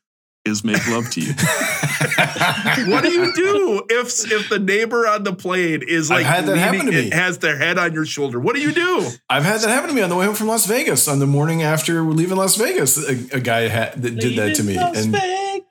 is 0.46 0.64
make 0.64 0.86
love 0.88 1.10
to 1.10 1.20
you. 1.20 1.32
what 2.86 3.02
do 3.02 3.10
you 3.10 3.32
do 3.34 3.82
if 3.90 4.30
if 4.30 4.48
the 4.48 4.58
neighbor 4.58 5.06
on 5.06 5.24
the 5.24 5.32
plane 5.32 5.82
is 5.86 6.10
I've 6.10 6.18
like 6.18 6.26
had 6.26 6.46
that 6.46 6.56
happen 6.56 6.86
leaning, 6.86 6.92
to 6.92 7.02
me. 7.02 7.10
has 7.10 7.38
their 7.38 7.56
head 7.56 7.78
on 7.78 7.92
your 7.92 8.04
shoulder? 8.04 8.38
What 8.38 8.54
do 8.54 8.62
you 8.62 8.72
do? 8.72 9.08
I've 9.28 9.44
had 9.44 9.60
that 9.60 9.68
happen 9.68 9.88
to 9.88 9.94
me 9.94 10.02
on 10.02 10.10
the 10.10 10.16
way 10.16 10.26
home 10.26 10.34
from 10.34 10.48
Las 10.48 10.66
Vegas. 10.66 11.08
On 11.08 11.18
the 11.18 11.26
morning 11.26 11.62
after 11.62 12.04
we're 12.04 12.12
leaving 12.12 12.36
Las 12.36 12.56
Vegas, 12.56 12.96
a, 12.96 13.36
a 13.36 13.40
guy 13.40 13.68
had, 13.68 14.00
that 14.02 14.16
did 14.18 14.38
that 14.38 14.56
to 14.56 14.62
me, 14.62 14.76
and 14.76 15.16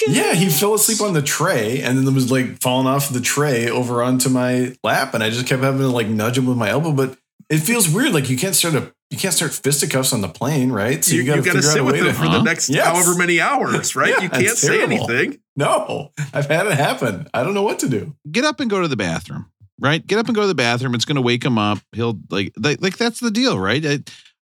yeah, 0.07 0.33
he 0.33 0.49
fell 0.49 0.73
asleep 0.73 1.01
on 1.01 1.13
the 1.13 1.21
tray, 1.21 1.81
and 1.81 1.97
then 1.97 2.13
was 2.13 2.31
like 2.31 2.61
falling 2.61 2.87
off 2.87 3.09
the 3.09 3.21
tray 3.21 3.69
over 3.69 4.03
onto 4.03 4.29
my 4.29 4.75
lap, 4.83 5.13
and 5.13 5.23
I 5.23 5.29
just 5.29 5.47
kept 5.47 5.63
having 5.63 5.81
to 5.81 5.87
like 5.87 6.07
nudge 6.07 6.37
him 6.37 6.45
with 6.45 6.57
my 6.57 6.69
elbow, 6.69 6.91
but 6.91 7.17
it 7.49 7.59
feels 7.59 7.89
weird. 7.89 8.13
Like 8.13 8.29
you 8.29 8.37
can't 8.37 8.55
start 8.55 8.75
a 8.75 8.93
you 9.09 9.17
can't 9.17 9.33
start 9.33 9.53
fisticuffs 9.53 10.13
on 10.13 10.21
the 10.21 10.27
plane, 10.27 10.71
right? 10.71 11.03
So 11.03 11.13
you, 11.13 11.21
you, 11.21 11.27
got 11.27 11.35
to 11.35 11.43
figure 11.43 11.59
out 11.59 11.63
sit 11.63 11.81
a 11.81 11.83
with 11.83 11.93
way 11.93 11.99
them 12.01 12.07
to 12.09 12.13
for 12.13 12.27
the 12.27 12.41
next 12.41 12.69
Yes. 12.69 12.85
however 12.85 13.15
many 13.15 13.39
hours, 13.39 13.95
right? 13.95 14.09
Yeah, 14.09 14.21
you 14.21 14.29
can't 14.29 14.57
say 14.57 14.81
anything. 14.81 15.39
No, 15.55 16.11
I've 16.33 16.47
had 16.47 16.67
it 16.67 16.73
happen. 16.73 17.27
I 17.33 17.43
don't 17.43 17.53
know 17.53 17.63
what 17.63 17.79
to 17.79 17.89
do. 17.89 18.15
Get 18.29 18.43
up 18.43 18.59
and 18.59 18.69
go 18.69 18.81
to 18.81 18.87
the 18.87 18.97
bathroom. 18.97 19.49
Right? 19.77 20.05
Get 20.05 20.19
up 20.19 20.27
and 20.27 20.35
go 20.35 20.41
to 20.41 20.47
the 20.47 20.55
bathroom. 20.55 20.95
It's 20.95 21.03
going 21.03 21.17
to 21.17 21.21
wake 21.21 21.43
him 21.43 21.57
up. 21.57 21.79
He'll 21.91 22.17
like 22.29 22.53
like, 22.57 22.81
like 22.81 22.97
that's 22.97 23.19
the 23.19 23.29
deal, 23.29 23.59
right? 23.59 23.85
I, 23.85 23.99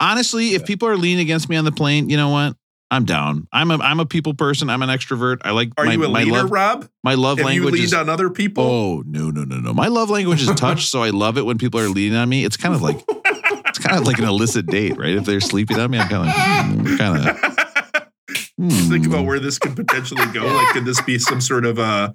honestly, 0.01 0.55
if 0.55 0.64
people 0.64 0.89
are 0.89 0.97
leaning 0.97 1.20
against 1.20 1.49
me 1.49 1.57
on 1.57 1.64
the 1.64 1.72
plane, 1.72 2.09
you 2.09 2.16
know 2.16 2.30
what? 2.30 2.57
I'm 2.91 3.05
down. 3.05 3.49
I'm 3.53 3.70
a 3.70 3.78
I'm 3.78 3.99
a 3.99 4.07
people 4.07 4.34
person. 4.34 4.70
I'm 4.70 4.82
an 4.82 4.89
extrovert. 4.89 5.39
I 5.45 5.51
like 5.51 5.70
Are 5.76 5.87
my, 5.87 5.93
you 5.95 6.05
a 6.05 6.09
my 6.09 6.22
leader, 6.22 6.43
love 6.43 6.51
Rob? 6.51 6.89
my 7.03 7.14
love 7.14 7.39
Have 7.39 7.47
you 7.47 7.62
language 7.62 7.74
leaned 7.74 7.84
is 7.87 7.95
on 7.95 8.09
other 8.09 8.30
people? 8.30 8.64
Oh 8.64 9.03
no 9.07 9.30
no 9.30 9.45
no 9.45 9.57
no! 9.57 9.74
My 9.74 9.89
love 9.89 10.09
language 10.09 10.43
is 10.43 10.55
touch, 10.55 10.87
so 10.87 11.03
I 11.03 11.11
love 11.11 11.37
it 11.37 11.43
when 11.43 11.59
people 11.59 11.80
are 11.80 11.89
leaning 11.89 12.16
on 12.16 12.28
me. 12.28 12.45
It's 12.45 12.57
kind 12.57 12.74
of 12.74 12.82
like 12.82 13.05
it's 13.09 13.78
kind 13.78 13.99
of 13.99 14.07
like 14.07 14.18
an 14.18 14.24
illicit 14.24 14.66
date, 14.66 14.97
right? 14.97 15.16
If 15.16 15.24
they're 15.24 15.41
sleeping 15.41 15.78
on 15.78 15.91
me, 15.91 15.99
I'm 15.99 16.09
kind 16.09 16.28
of 16.28 16.87
like, 16.87 16.99
kind 16.99 17.28
of. 17.28 17.57
Think 18.89 19.07
about 19.07 19.26
where 19.26 19.39
this 19.39 19.59
could 19.59 19.76
potentially 19.76 20.24
go. 20.32 20.47
Like, 20.47 20.68
could 20.68 20.87
this 20.87 21.01
be 21.03 21.18
some 21.18 21.43
sort 21.43 21.66
of 21.66 21.78
uh, 21.78 22.12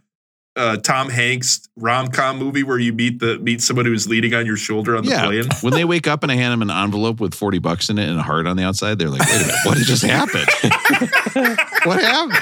uh, 0.55 0.77
Tom 0.77 1.09
Hanks 1.09 1.67
rom 1.77 2.07
com 2.09 2.37
movie 2.37 2.63
where 2.63 2.77
you 2.79 2.91
meet 2.93 3.19
the 3.19 3.39
meet 3.39 3.61
somebody 3.61 3.89
who's 3.89 4.07
leaning 4.07 4.33
on 4.33 4.45
your 4.45 4.57
shoulder 4.57 4.95
on 4.97 5.03
the 5.05 5.09
Yeah, 5.11 5.25
plane? 5.25 5.45
when 5.61 5.73
they 5.73 5.85
wake 5.85 6.07
up 6.07 6.23
and 6.23 6.31
I 6.31 6.35
hand 6.35 6.51
them 6.51 6.61
an 6.61 6.69
envelope 6.75 7.19
with 7.19 7.33
forty 7.33 7.59
bucks 7.59 7.89
in 7.89 7.97
it 7.97 8.09
and 8.09 8.19
a 8.19 8.23
heart 8.23 8.47
on 8.47 8.57
the 8.57 8.63
outside, 8.63 8.99
they're 8.99 9.09
like, 9.09 9.21
"Wait 9.21 9.35
a 9.35 9.39
minute, 9.39 9.55
what 9.65 9.77
just 9.77 10.03
happened? 10.03 10.47
what 11.85 12.01
happened? 12.01 12.37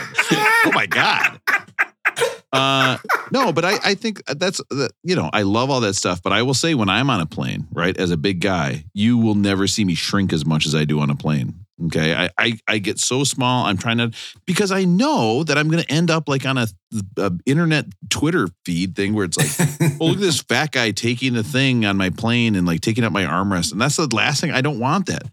Oh 0.65 0.71
my 0.73 0.85
god!" 0.87 1.39
Uh, 2.51 2.97
no, 3.31 3.53
but 3.53 3.63
I, 3.63 3.77
I 3.83 3.93
think 3.93 4.23
that's 4.25 4.59
you 5.03 5.15
know 5.15 5.29
I 5.31 5.43
love 5.43 5.69
all 5.69 5.81
that 5.81 5.93
stuff. 5.93 6.23
But 6.23 6.33
I 6.33 6.41
will 6.41 6.55
say 6.55 6.73
when 6.73 6.89
I'm 6.89 7.09
on 7.11 7.21
a 7.21 7.25
plane, 7.27 7.67
right, 7.73 7.95
as 7.95 8.09
a 8.11 8.17
big 8.17 8.41
guy, 8.41 8.85
you 8.93 9.17
will 9.19 9.35
never 9.35 9.67
see 9.67 9.85
me 9.85 9.93
shrink 9.93 10.33
as 10.33 10.45
much 10.45 10.65
as 10.65 10.73
I 10.73 10.83
do 10.85 10.99
on 10.99 11.09
a 11.11 11.15
plane. 11.15 11.65
Okay, 11.85 12.13
I 12.13 12.29
I, 12.37 12.59
I 12.67 12.77
get 12.79 12.99
so 12.99 13.23
small. 13.23 13.65
I'm 13.65 13.77
trying 13.77 13.97
to 13.99 14.11
because 14.45 14.71
I 14.71 14.85
know 14.85 15.43
that 15.43 15.57
I'm 15.57 15.69
going 15.69 15.83
to 15.83 15.91
end 15.91 16.11
up 16.11 16.27
like 16.27 16.45
on 16.45 16.57
a, 16.57 16.67
a 17.17 17.31
internet 17.45 17.85
Twitter 18.09 18.47
feed 18.65 18.95
thing 18.95 19.13
where 19.13 19.25
it's 19.25 19.37
like, 19.37 19.91
oh 20.01 20.05
look 20.05 20.15
at 20.15 20.21
this 20.21 20.41
fat 20.49 20.71
guy 20.71 20.91
taking 20.91 21.33
the 21.33 21.43
thing 21.43 21.85
on 21.85 21.97
my 21.97 22.09
plane 22.09 22.55
and 22.55 22.67
like 22.67 22.81
taking 22.81 23.03
up 23.03 23.11
my 23.13 23.23
armrest, 23.23 23.71
and 23.71 23.79
that's 23.79 23.95
the 23.95 24.13
last 24.13 24.41
thing 24.41 24.51
I 24.51 24.61
don't 24.61 24.79
want 24.79 25.05
that. 25.07 25.23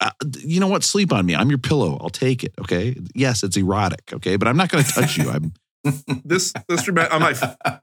Uh, 0.00 0.10
you 0.40 0.60
know 0.60 0.66
what? 0.66 0.82
Sleep 0.82 1.12
on 1.12 1.24
me. 1.24 1.34
I'm 1.34 1.48
your 1.48 1.58
pillow. 1.58 1.96
I'll 2.00 2.10
take 2.10 2.42
it. 2.42 2.52
Okay. 2.60 2.96
Yes, 3.14 3.42
it's 3.42 3.56
erotic. 3.56 4.12
Okay, 4.12 4.36
but 4.36 4.48
I'm 4.48 4.56
not 4.56 4.68
going 4.68 4.84
to 4.84 4.92
touch 4.92 5.16
you. 5.16 5.30
I'm 5.30 5.52
this 6.24 6.52
this 6.68 6.88
on 6.88 7.20
my 7.20 7.34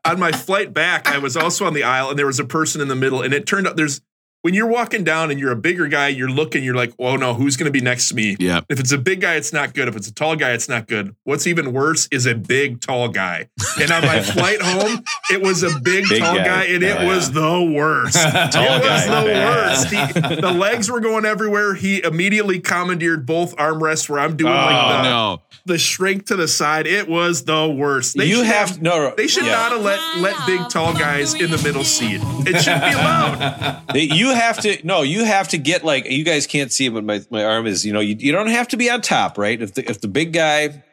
on 0.05 0.19
my 0.19 0.31
flight 0.31 0.73
back, 0.73 1.07
I 1.07 1.19
was 1.19 1.37
also 1.37 1.65
on 1.65 1.73
the 1.73 1.83
aisle, 1.83 2.09
and 2.09 2.17
there 2.17 2.25
was 2.25 2.39
a 2.39 2.45
person 2.45 2.81
in 2.81 2.87
the 2.87 2.95
middle, 2.95 3.21
and 3.21 3.33
it 3.33 3.45
turned 3.45 3.67
out 3.67 3.75
there's 3.75 4.01
when 4.41 4.53
you're 4.53 4.67
walking 4.67 5.03
down 5.03 5.31
and 5.31 5.39
you're 5.39 5.51
a 5.51 5.55
bigger 5.55 5.87
guy, 5.87 6.07
you're 6.09 6.29
looking, 6.29 6.63
you're 6.63 6.75
like, 6.75 6.93
oh 6.99 7.15
no, 7.15 7.33
who's 7.33 7.57
going 7.57 7.65
to 7.65 7.71
be 7.71 7.81
next 7.81 8.09
to 8.09 8.15
me? 8.15 8.35
yeah. 8.39 8.61
If 8.69 8.79
it's 8.79 8.91
a 8.91 8.97
big 8.97 9.21
guy, 9.21 9.35
it's 9.35 9.53
not 9.53 9.73
good. 9.73 9.87
If 9.87 9.95
it's 9.95 10.07
a 10.07 10.13
tall 10.13 10.35
guy, 10.35 10.51
it's 10.51 10.67
not 10.69 10.87
good. 10.87 11.15
What's 11.23 11.45
even 11.47 11.73
worse 11.73 12.07
is 12.11 12.25
a 12.25 12.35
big 12.35 12.81
tall 12.81 13.09
guy. 13.09 13.49
And 13.79 13.91
on 13.91 14.01
my 14.03 14.21
flight 14.21 14.61
home, 14.61 15.03
it 15.31 15.41
was 15.41 15.63
a 15.63 15.79
big, 15.79 16.07
Big 16.09 16.21
tall 16.21 16.35
guy. 16.37 16.43
guy, 16.45 16.63
and 16.65 16.83
it 16.83 16.87
Yeah. 17.01 17.05
was 17.07 17.31
the 17.31 17.61
worst. 17.75 18.15
Tall 18.51 18.63
it 18.65 18.81
was 18.81 19.05
guy. 19.05 19.21
the 19.23 19.27
Bad. 19.27 19.47
worst. 19.47 19.87
He, 20.35 20.41
the 20.41 20.51
legs 20.51 20.89
were 20.89 20.99
going 20.99 21.25
everywhere. 21.25 21.73
He 21.75 22.03
immediately 22.03 22.59
commandeered 22.59 23.25
both 23.25 23.55
armrests 23.57 24.09
where 24.09 24.19
I'm 24.19 24.35
doing 24.37 24.51
Oh 24.53 24.55
like 24.55 24.97
the, 24.97 25.03
no. 25.03 25.41
the 25.65 25.77
shrink 25.77 26.25
to 26.27 26.35
the 26.35 26.47
side. 26.47 26.87
It 26.87 27.07
was 27.07 27.43
the 27.45 27.67
worst. 27.69 28.17
They 28.17 28.25
you 28.25 28.37
should 28.37 28.45
have 28.47 28.81
no. 28.81 29.13
They 29.15 29.27
should 29.27 29.45
yeah. 29.45 29.51
not 29.51 29.71
have 29.73 29.81
let 29.81 29.99
let 30.17 30.45
big 30.47 30.67
tall 30.69 30.93
guys 30.93 31.33
in 31.33 31.51
the 31.51 31.61
middle 31.61 31.83
seat. 31.83 32.19
It 32.23 32.61
shouldn't 32.61 32.83
be 32.83 32.91
allowed. 32.91 33.81
You 34.21 34.29
have 34.33 34.59
to 34.61 34.85
no 34.85 35.01
you 35.01 35.23
have 35.23 35.47
to 35.49 35.57
get 35.57 35.83
like 35.83 36.09
you 36.09 36.23
guys 36.23 36.47
can't 36.47 36.71
see 36.71 36.87
it 36.87 36.93
but 36.93 37.03
my, 37.03 37.21
my 37.29 37.43
arm 37.43 37.67
is 37.67 37.85
you 37.85 37.93
know 37.93 37.99
you, 37.99 38.15
you 38.17 38.31
don't 38.31 38.47
have 38.47 38.67
to 38.69 38.77
be 38.77 38.89
on 38.89 39.01
top 39.01 39.37
right 39.37 39.61
if 39.61 39.73
the 39.73 39.89
if 39.89 40.01
the 40.01 40.07
big 40.07 40.33
guy 40.33 40.83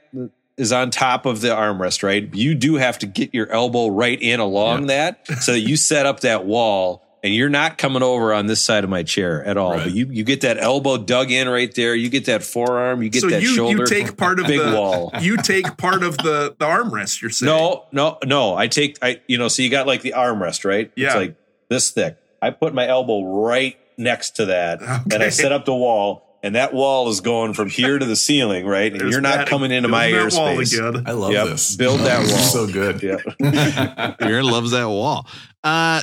is 0.57 0.72
on 0.72 0.91
top 0.91 1.26
of 1.26 1.41
the 1.41 1.49
armrest 1.49 2.03
right 2.03 2.34
you 2.34 2.55
do 2.55 2.76
have 2.76 2.99
to 2.99 3.07
get 3.07 3.32
your 3.32 3.51
elbow 3.51 3.89
right 3.89 4.20
in 4.20 4.41
along 4.41 4.86
that 4.86 5.26
so 5.41 5.53
that 5.53 5.61
you 5.61 5.76
set 5.76 6.07
up 6.07 6.20
that 6.20 6.45
wall 6.45 7.05
and 7.24 7.34
you're 7.34 7.49
not 7.49 7.78
coming 7.78 8.03
over 8.03 8.32
on 8.32 8.47
this 8.47 8.62
side 8.62 8.84
of 8.84 8.91
my 8.91 9.03
chair 9.03 9.45
at 9.45 9.57
all 9.57 9.74
but 9.74 9.91
you 9.93 10.07
you 10.07 10.22
get 10.24 10.43
that 10.43 10.57
elbow 10.59 10.97
dug 10.97 11.30
in 11.30 11.49
right 11.49 11.74
there 11.74 11.95
you 11.95 12.09
get 12.09 12.26
that 12.26 12.43
forearm 12.45 13.03
you 13.03 13.09
get 13.09 13.22
so 13.22 13.28
that 13.28 13.43
you 13.43 13.49
shoulder 13.49 13.78
you 13.78 13.86
take 13.86 14.16
part 14.16 14.39
of 14.39 14.47
big 14.47 14.61
the 14.61 14.72
wall 14.72 15.11
you 15.20 15.36
take 15.36 15.76
part 15.76 16.03
of 16.03 16.16
the 16.18 16.55
the 16.59 16.64
armrest. 16.64 17.20
You're 17.20 17.30
saying 17.30 17.49
no, 17.49 17.86
no, 17.93 18.18
no. 18.24 18.57
I 18.57 18.68
take 18.68 18.99
I 19.03 19.20
you 19.26 19.39
know, 19.39 19.49
so 19.49 19.62
you 19.62 19.70
got 19.70 19.86
like 19.86 20.03
the 20.03 20.14
armrest, 20.16 20.64
right? 20.64 20.91
Yeah. 20.97 21.07
It's 21.07 21.16
like 21.16 21.36
this 21.68 21.91
thick. 21.91 22.18
I 22.41 22.51
put 22.51 22.74
my 22.74 22.86
elbow 22.86 23.22
right 23.45 23.76
next 23.97 24.36
to 24.36 24.47
that 24.47 24.80
and 25.12 25.22
I 25.22 25.28
set 25.30 25.53
up 25.53 25.64
the 25.64 25.74
wall. 25.74 26.24
And 26.41 26.55
that 26.55 26.72
wall 26.72 27.09
is 27.09 27.20
going 27.20 27.53
from 27.53 27.68
here 27.68 27.99
to 27.99 28.07
the 28.07 28.14
ceiling, 28.14 28.64
right? 28.64 28.93
And 28.93 29.01
There's 29.01 29.11
you're 29.11 29.20
not 29.20 29.39
that- 29.39 29.49
coming 29.49 29.72
into 29.72 29.89
my 29.89 30.12
building 30.12 30.28
that 30.30 30.39
wall 30.39 30.61
again. 30.61 31.03
I 31.05 31.11
love 31.11 31.32
Yep. 31.32 31.47
this. 31.49 31.74
Build 31.74 31.99
that 32.03 32.18
wall. 32.28 32.28
so 32.28 32.66
good. 32.68 33.03
Yeah. 33.03 34.14
Aaron 34.20 34.45
loves 34.45 34.70
that 34.70 34.84
wall. 34.89 35.26
Uh, 35.64 36.01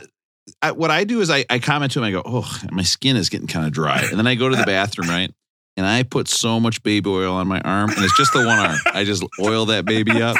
I, 0.61 0.71
what 0.73 0.91
I 0.91 1.05
do 1.05 1.21
is 1.21 1.29
I, 1.29 1.45
I 1.49 1.59
comment 1.59 1.93
to 1.93 1.99
him. 1.99 2.03
I 2.05 2.11
go, 2.11 2.21
"Oh, 2.25 2.59
my 2.69 2.83
skin 2.83 3.15
is 3.15 3.29
getting 3.29 3.47
kind 3.47 3.65
of 3.65 3.71
dry," 3.71 4.01
and 4.01 4.19
then 4.19 4.27
I 4.27 4.35
go 4.35 4.49
to 4.49 4.55
the 4.57 4.65
bathroom, 4.65 5.07
right? 5.09 5.33
And 5.77 5.85
I 5.85 6.03
put 6.03 6.29
so 6.29 6.59
much 6.59 6.81
baby 6.83 7.09
oil 7.09 7.33
on 7.35 7.47
my 7.47 7.59
arm, 7.61 7.89
and 7.89 7.99
it's 7.99 8.15
just 8.15 8.31
the 8.31 8.39
one 8.39 8.57
arm. 8.57 8.77
I 8.93 9.03
just 9.03 9.23
oil 9.41 9.65
that 9.65 9.83
baby 9.83 10.21
up. 10.21 10.37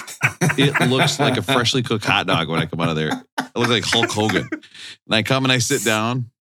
It 0.58 0.90
looks 0.90 1.20
like 1.20 1.36
a 1.38 1.42
freshly 1.42 1.84
cooked 1.84 2.06
hot 2.06 2.26
dog 2.26 2.48
when 2.48 2.62
I 2.62 2.66
come 2.68 2.80
out 2.80 2.90
of 2.90 2.96
there. 2.96 3.10
It 3.10 3.56
looks 3.56 3.70
like 3.70 3.84
Hulk 3.84 4.10
Hogan. 4.10 4.48
And 4.52 5.16
I 5.16 5.24
come 5.24 5.44
and 5.44 5.52
I 5.52 5.58
sit 5.58 5.84
down. 5.84 6.32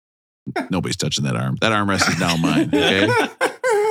Nobody's 0.70 0.96
touching 0.96 1.24
that 1.24 1.34
arm. 1.34 1.56
That 1.60 1.72
armrest 1.72 2.08
is 2.08 2.20
now 2.20 2.36
mine. 2.36 2.68
Okay. 2.72 3.08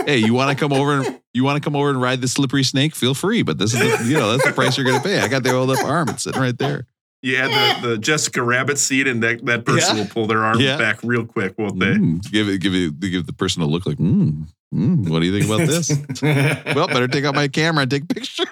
Hey, 0.06 0.18
you 0.18 0.34
want 0.34 0.58
to 0.58 0.62
come 0.62 0.72
over 0.72 1.00
and 1.00 1.20
you 1.34 1.44
want 1.44 1.62
to 1.62 1.66
come 1.66 1.76
over 1.76 1.90
and 1.90 2.02
ride 2.02 2.22
the 2.22 2.28
slippery 2.28 2.64
snake? 2.64 2.96
Feel 2.96 3.14
free, 3.14 3.42
but 3.42 3.58
this 3.58 3.74
is 3.74 3.80
the, 3.80 4.06
you 4.06 4.16
know 4.16 4.32
that's 4.32 4.46
the 4.46 4.52
price 4.52 4.78
you're 4.78 4.86
going 4.86 5.02
to 5.02 5.04
pay. 5.04 5.20
I 5.20 5.28
got 5.28 5.44
the 5.44 5.54
oiled 5.54 5.72
up 5.72 5.84
arm. 5.84 6.10
It's 6.10 6.24
sitting 6.24 6.42
right 6.42 6.58
there. 6.58 6.86
You 7.24 7.38
add 7.38 7.82
the, 7.82 7.88
the 7.88 7.98
Jessica 8.10 8.44
Rabbit 8.44 8.78
seat, 8.78 9.08
and 9.08 9.24
that, 9.24 9.44
that 9.46 9.66
person 9.66 9.96
Yeah. 9.96 10.04
will 10.04 10.10
pull 10.10 10.28
their 10.28 10.44
arms 10.44 10.62
Yeah. 10.62 10.78
back 10.78 11.00
real 11.04 11.26
quick, 11.26 11.58
won't 11.58 11.80
they? 11.80 11.94
Mm, 11.96 12.30
give 12.32 12.48
it, 12.50 12.60
give 12.60 12.76
it, 12.76 13.00
give 13.00 13.26
the 13.26 13.32
person 13.34 13.62
a 13.64 13.66
look 13.66 13.86
like, 13.86 13.98
mm, 13.98 14.46
mm, 14.76 15.10
what 15.10 15.22
do 15.22 15.26
you 15.26 15.32
think 15.40 15.46
about 15.50 15.66
this? 15.66 15.90
well, 16.76 16.88
better 16.88 17.08
take 17.08 17.24
out 17.24 17.34
my 17.34 17.48
camera 17.48 17.84
and 17.84 17.90
take 17.92 18.08
pictures. 18.10 18.46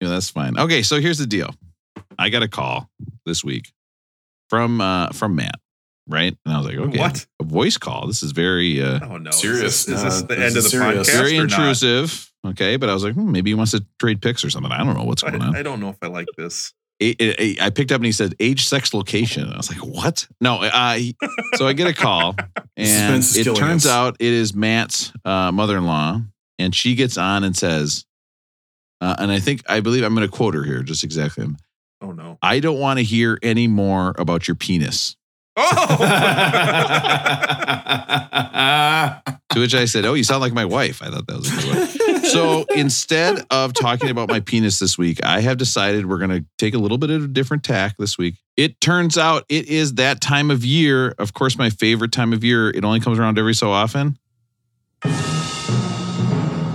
yeah, 0.00 0.08
that's 0.08 0.30
fine. 0.30 0.58
Okay, 0.58 0.82
so 0.82 0.98
here's 1.00 1.18
the 1.18 1.26
deal. 1.26 1.54
I 2.18 2.30
got 2.30 2.42
a 2.42 2.48
call 2.48 2.90
this 3.26 3.44
week 3.44 3.70
from 4.48 4.80
uh 4.80 5.10
from 5.10 5.36
Matt, 5.36 5.60
right? 6.08 6.34
And 6.44 6.54
I 6.54 6.58
was 6.58 6.66
like, 6.66 6.76
okay, 6.78 6.98
What? 6.98 7.26
a 7.38 7.44
voice 7.44 7.76
call. 7.76 8.06
This 8.06 8.22
is 8.22 8.32
very 8.32 8.82
uh 8.82 9.00
Oh 9.02 9.18
no! 9.18 9.30
Serious. 9.30 9.86
Is 9.86 9.86
this, 9.86 9.96
is 9.98 10.02
this 10.04 10.22
Uh, 10.22 10.26
the 10.26 10.34
this 10.36 10.38
end 10.46 10.56
of 10.56 10.62
the 10.64 10.68
serious. 10.70 11.08
podcast? 11.10 11.12
very 11.20 11.38
or 11.38 11.46
not? 11.46 11.58
intrusive. 11.58 12.29
Okay, 12.46 12.76
but 12.76 12.88
I 12.88 12.94
was 12.94 13.04
like, 13.04 13.14
hmm, 13.14 13.30
maybe 13.30 13.50
he 13.50 13.54
wants 13.54 13.72
to 13.72 13.84
trade 13.98 14.22
pics 14.22 14.44
or 14.44 14.50
something. 14.50 14.72
I 14.72 14.82
don't 14.82 14.96
know 14.96 15.04
what's 15.04 15.22
going 15.22 15.42
on. 15.42 15.54
I, 15.54 15.60
I 15.60 15.62
don't 15.62 15.80
know 15.80 15.90
if 15.90 15.98
I 16.02 16.06
like 16.06 16.28
this. 16.36 16.72
I 17.02 17.70
picked 17.74 17.92
up 17.92 17.96
and 17.96 18.04
he 18.06 18.12
said 18.12 18.34
age, 18.40 18.66
sex, 18.66 18.92
location. 18.92 19.50
I 19.50 19.56
was 19.56 19.70
like, 19.70 19.82
what? 19.84 20.26
No. 20.40 20.60
Uh, 20.62 20.94
he- 20.94 21.16
so 21.54 21.66
I 21.66 21.72
get 21.72 21.86
a 21.86 21.94
call, 21.94 22.36
and 22.76 23.22
it 23.24 23.56
turns 23.56 23.86
us. 23.86 23.92
out 23.92 24.16
it 24.20 24.32
is 24.32 24.54
Matt's 24.54 25.12
uh, 25.24 25.50
mother-in-law, 25.50 26.20
and 26.58 26.74
she 26.74 26.94
gets 26.94 27.16
on 27.16 27.42
and 27.44 27.56
says, 27.56 28.04
uh, 29.00 29.16
and 29.18 29.30
I 29.32 29.40
think 29.40 29.62
I 29.68 29.80
believe 29.80 30.04
I'm 30.04 30.14
going 30.14 30.28
to 30.28 30.34
quote 30.34 30.54
her 30.54 30.62
here, 30.62 30.82
just 30.82 31.04
exactly. 31.04 31.46
Oh 32.02 32.12
no! 32.12 32.38
I 32.42 32.60
don't 32.60 32.78
want 32.78 32.98
to 32.98 33.02
hear 33.02 33.38
any 33.42 33.66
more 33.66 34.14
about 34.18 34.46
your 34.48 34.54
penis. 34.54 35.16
Oh, 35.56 35.96
To 39.50 39.60
which 39.60 39.74
I 39.74 39.84
said, 39.84 40.04
"Oh, 40.04 40.14
you 40.14 40.22
sound 40.22 40.40
like 40.40 40.52
my 40.52 40.64
wife." 40.64 41.02
I 41.02 41.10
thought 41.10 41.26
that 41.26 41.36
was 41.36 41.52
a 41.52 41.56
good 41.60 41.76
one. 42.08 42.24
So 42.30 42.64
instead 42.76 43.44
of 43.50 43.72
talking 43.72 44.08
about 44.08 44.28
my 44.28 44.38
penis 44.38 44.78
this 44.78 44.96
week, 44.96 45.24
I 45.24 45.40
have 45.40 45.58
decided 45.58 46.06
we're 46.06 46.18
going 46.18 46.30
to 46.30 46.44
take 46.58 46.74
a 46.74 46.78
little 46.78 46.98
bit 46.98 47.10
of 47.10 47.24
a 47.24 47.26
different 47.26 47.64
tack 47.64 47.96
this 47.98 48.16
week. 48.16 48.36
It 48.56 48.80
turns 48.80 49.18
out 49.18 49.44
it 49.48 49.66
is 49.66 49.94
that 49.94 50.20
time 50.20 50.50
of 50.52 50.64
year. 50.64 51.14
Of 51.18 51.34
course, 51.34 51.58
my 51.58 51.70
favorite 51.70 52.12
time 52.12 52.32
of 52.32 52.44
year. 52.44 52.70
It 52.70 52.84
only 52.84 53.00
comes 53.00 53.18
around 53.18 53.38
every 53.38 53.54
so 53.54 53.72
often. 53.72 54.16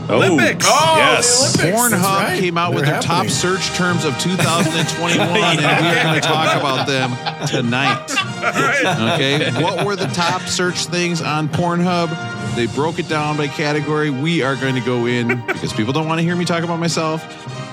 Olympics. 0.10 0.66
Oh, 0.68 0.96
Yes. 0.98 1.56
Olympics. 1.56 1.78
Pornhub 1.94 2.04
right. 2.04 2.40
came 2.40 2.58
out 2.58 2.74
with 2.74 2.84
They're 2.86 2.94
their 2.94 3.02
top 3.02 3.28
search 3.28 3.68
terms 3.76 4.06
of 4.06 4.18
2021, 4.20 5.20
and 5.20 5.60
we 5.60 5.66
are 5.66 6.04
going 6.04 6.16
to 6.16 6.22
talk 6.22 6.56
about 6.58 6.88
them 6.88 7.12
tonight. 7.48 8.10
All 8.18 8.52
right. 8.52 9.14
Okay, 9.16 9.52
what 9.64 9.86
were 9.86 9.96
the 9.96 10.08
top 10.08 10.42
search 10.44 10.86
things 10.86 11.22
on 11.22 11.50
Pornhub? 11.50 12.56
They 12.56 12.68
broke 12.68 13.00
it 13.00 13.08
down 13.10 13.38
by 13.38 13.48
category. 13.48 14.10
We 14.10 14.42
are 14.44 14.56
going 14.56 14.76
to 14.76 14.82
go 14.82 15.06
in 15.08 15.44
because 15.48 15.74
people 15.74 15.94
don't 15.94 16.08
want 16.08 16.20
to 16.20 16.24
hear 16.24 16.36
me 16.36 16.46
talk 16.46 16.64
about 16.64 16.80
myself. 16.80 17.24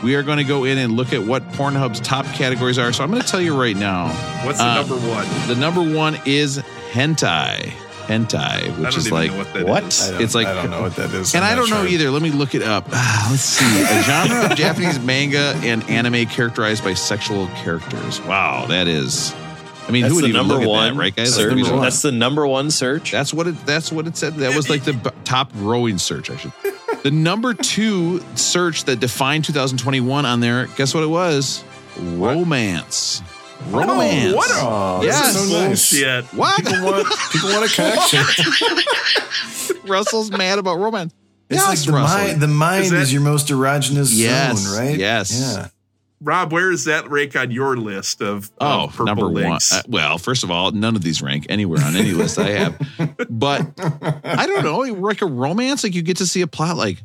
We 0.02 0.16
are 0.16 0.22
going 0.24 0.38
to 0.38 0.44
go 0.44 0.64
in 0.64 0.78
and 0.78 0.94
look 0.94 1.12
at 1.12 1.22
what 1.22 1.46
Pornhub's 1.52 2.00
top 2.00 2.26
categories 2.26 2.78
are. 2.78 2.92
So 2.92 3.04
I'm 3.04 3.10
going 3.10 3.22
to 3.22 3.28
tell 3.28 3.40
you 3.40 3.58
right 3.60 3.76
now. 3.76 4.08
What's 4.44 4.58
the 4.58 4.64
Uh, 4.64 4.74
number 4.76 4.96
one? 4.96 5.26
The 5.48 5.54
number 5.54 5.82
one 5.96 6.18
is 6.26 6.58
hentai. 6.90 7.72
Hentai, 8.06 8.38
I 8.38 8.68
which 8.68 8.76
don't 8.76 8.96
is 8.98 9.06
even 9.06 9.18
like 9.18 9.30
know 9.32 9.38
what 9.38 9.68
what? 9.68 9.84
is. 9.84 10.08
I 10.08 10.10
don't- 10.12 10.22
It's 10.22 10.34
like- 10.34 10.46
I 10.46 10.54
don't 10.54 10.70
know 10.70 10.82
what 10.82 10.96
that 10.96 11.10
is. 11.12 11.34
and 11.34 11.44
I'm 11.44 11.52
I 11.52 11.54
not 11.54 11.60
don't 11.62 11.70
know 11.70 11.84
sure. 11.84 11.94
either. 11.94 12.10
Let 12.10 12.22
me 12.22 12.30
look 12.30 12.54
it 12.54 12.62
up. 12.62 12.86
Ah, 12.92 13.28
let's 13.30 13.42
see. 13.42 13.82
A 13.82 14.02
genre 14.04 14.50
of 14.50 14.56
Japanese 14.56 14.98
manga 15.00 15.54
and 15.62 15.82
anime 15.88 16.26
characterized 16.26 16.82
by 16.84 16.94
sexual 16.94 17.46
characters. 17.62 18.20
Wow, 18.22 18.66
that 18.66 18.88
is. 18.88 19.34
I 19.88 19.90
mean, 19.90 20.02
That's 20.02 20.10
who 20.10 20.16
would 20.16 20.24
the 20.24 20.28
even 20.28 20.38
number 20.38 20.54
look 20.54 20.62
at 20.62 20.68
one 20.68 20.94
that, 20.94 21.00
right, 21.00 21.14
guys? 21.16 21.34
search. 21.34 21.48
Like, 21.48 21.56
we 21.56 21.62
don't- 21.64 21.80
That's 21.80 22.02
the 22.02 22.12
number 22.12 22.46
one 22.46 22.70
search. 22.70 23.10
That's 23.10 23.34
what 23.34 23.46
it. 23.48 23.66
That's 23.66 23.90
what 23.90 24.06
it 24.06 24.16
said. 24.16 24.36
That 24.36 24.54
was 24.54 24.70
like 24.70 24.84
the 24.84 24.92
b- 24.92 25.10
top 25.24 25.50
rowing 25.56 25.98
search. 25.98 26.30
I 26.30 26.36
should. 26.36 26.52
The 27.02 27.10
number 27.10 27.52
two 27.52 28.22
search 28.36 28.84
that 28.84 29.00
defined 29.00 29.44
2021 29.44 30.24
on 30.24 30.38
there. 30.40 30.66
Guess 30.76 30.94
what 30.94 31.02
it 31.02 31.08
was? 31.08 31.64
Romance. 31.98 33.22
Romance. 33.70 34.32
Oh, 34.32 34.36
what 34.36 34.50
a 34.50 34.54
Oh, 34.62 34.98
this 35.02 35.14
Yes. 35.14 35.34
is 35.36 35.50
so 35.50 35.58
nice. 35.58 35.90
bullshit. 35.90 36.24
What? 36.34 36.56
People 36.64 36.84
want, 36.84 37.06
people 37.32 37.50
want 37.50 37.70
a 37.70 37.74
connection. 37.74 38.24
Russell's 39.86 40.30
mad 40.30 40.58
about 40.58 40.78
romance. 40.78 41.12
It's 41.50 41.60
yes, 41.60 41.68
like 41.68 41.86
the 41.86 41.92
Russell. 41.92 42.18
mind. 42.28 42.40
The 42.40 42.48
mind 42.48 42.84
Is 42.86 42.92
is, 42.92 43.08
that- 43.08 43.12
your 43.12 43.22
most 43.22 43.48
erogenous 43.48 44.10
Yes, 44.12 44.58
zone, 44.58 44.78
right? 44.78 44.98
yes. 44.98 45.38
Yeah. 45.38 45.68
Rob, 46.24 46.52
where 46.52 46.70
is 46.70 46.84
that 46.84 47.10
rank 47.10 47.34
on 47.34 47.50
your 47.50 47.76
list 47.76 48.22
of, 48.22 48.44
of 48.58 48.60
Oh, 48.60 48.86
purple 48.88 49.06
number 49.06 49.24
links? 49.24 49.72
one. 49.72 49.80
Uh, 49.80 49.82
well, 49.88 50.18
first 50.18 50.44
of 50.44 50.52
all, 50.52 50.70
none 50.70 50.94
of 50.94 51.02
these 51.02 51.20
rank 51.20 51.46
anywhere 51.48 51.82
on 51.82 51.96
any 51.96 52.12
list 52.12 52.38
I 52.38 52.50
have. 52.50 52.78
But 53.28 53.62
I 54.24 54.46
don't 54.46 54.62
know, 54.62 54.78
like 55.00 55.20
a 55.20 55.26
romance, 55.26 55.82
like 55.82 55.94
you 55.96 56.02
get 56.02 56.18
to 56.18 56.26
see 56.26 56.40
a 56.42 56.46
plot 56.46 56.76
like, 56.76 57.02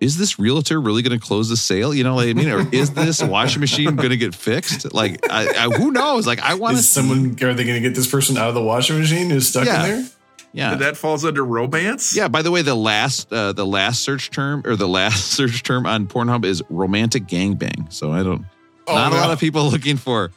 is 0.00 0.16
this 0.16 0.38
realtor 0.38 0.80
really 0.80 1.02
going 1.02 1.18
to 1.18 1.24
close 1.24 1.48
the 1.50 1.56
sale? 1.56 1.94
You 1.94 2.04
know, 2.04 2.16
like, 2.16 2.28
I 2.30 2.32
mean, 2.32 2.48
or 2.48 2.66
is 2.72 2.90
this 2.92 3.22
washing 3.22 3.60
machine 3.60 3.96
going 3.96 4.10
to 4.10 4.16
get 4.16 4.34
fixed? 4.34 4.92
Like, 4.94 5.20
I, 5.30 5.48
I, 5.48 5.68
who 5.76 5.90
knows? 5.90 6.26
Like, 6.26 6.40
I 6.40 6.54
want 6.54 6.78
to 6.78 6.82
someone? 6.82 7.32
Are 7.42 7.54
they 7.54 7.64
going 7.64 7.74
to 7.74 7.80
get 7.80 7.94
this 7.94 8.10
person 8.10 8.36
out 8.38 8.48
of 8.48 8.54
the 8.54 8.62
washing 8.62 8.98
machine 8.98 9.28
who's 9.30 9.48
stuck 9.48 9.66
Yeah. 9.66 9.84
in 9.84 9.90
there? 10.00 10.10
yeah. 10.52 10.74
that 10.76 10.96
falls 10.96 11.24
under 11.24 11.44
romance? 11.44 12.16
Yeah. 12.16 12.28
By 12.28 12.42
the 12.42 12.50
way, 12.50 12.62
the 12.62 12.74
last 12.74 13.32
uh, 13.32 13.52
the 13.52 13.66
last 13.66 14.00
search 14.02 14.30
term 14.30 14.62
or 14.64 14.74
the 14.74 14.88
last 14.88 15.26
search 15.32 15.62
term 15.62 15.84
on 15.86 16.06
Pornhub 16.06 16.44
is 16.44 16.62
romantic 16.70 17.26
gangbang. 17.26 17.92
So 17.92 18.10
I 18.12 18.22
don't. 18.22 18.46
Oh, 18.86 18.94
not 18.94 19.12
a 19.12 19.16
lot 19.16 19.30
of 19.30 19.38
people 19.38 19.68
looking 19.70 19.96
for 19.98 20.32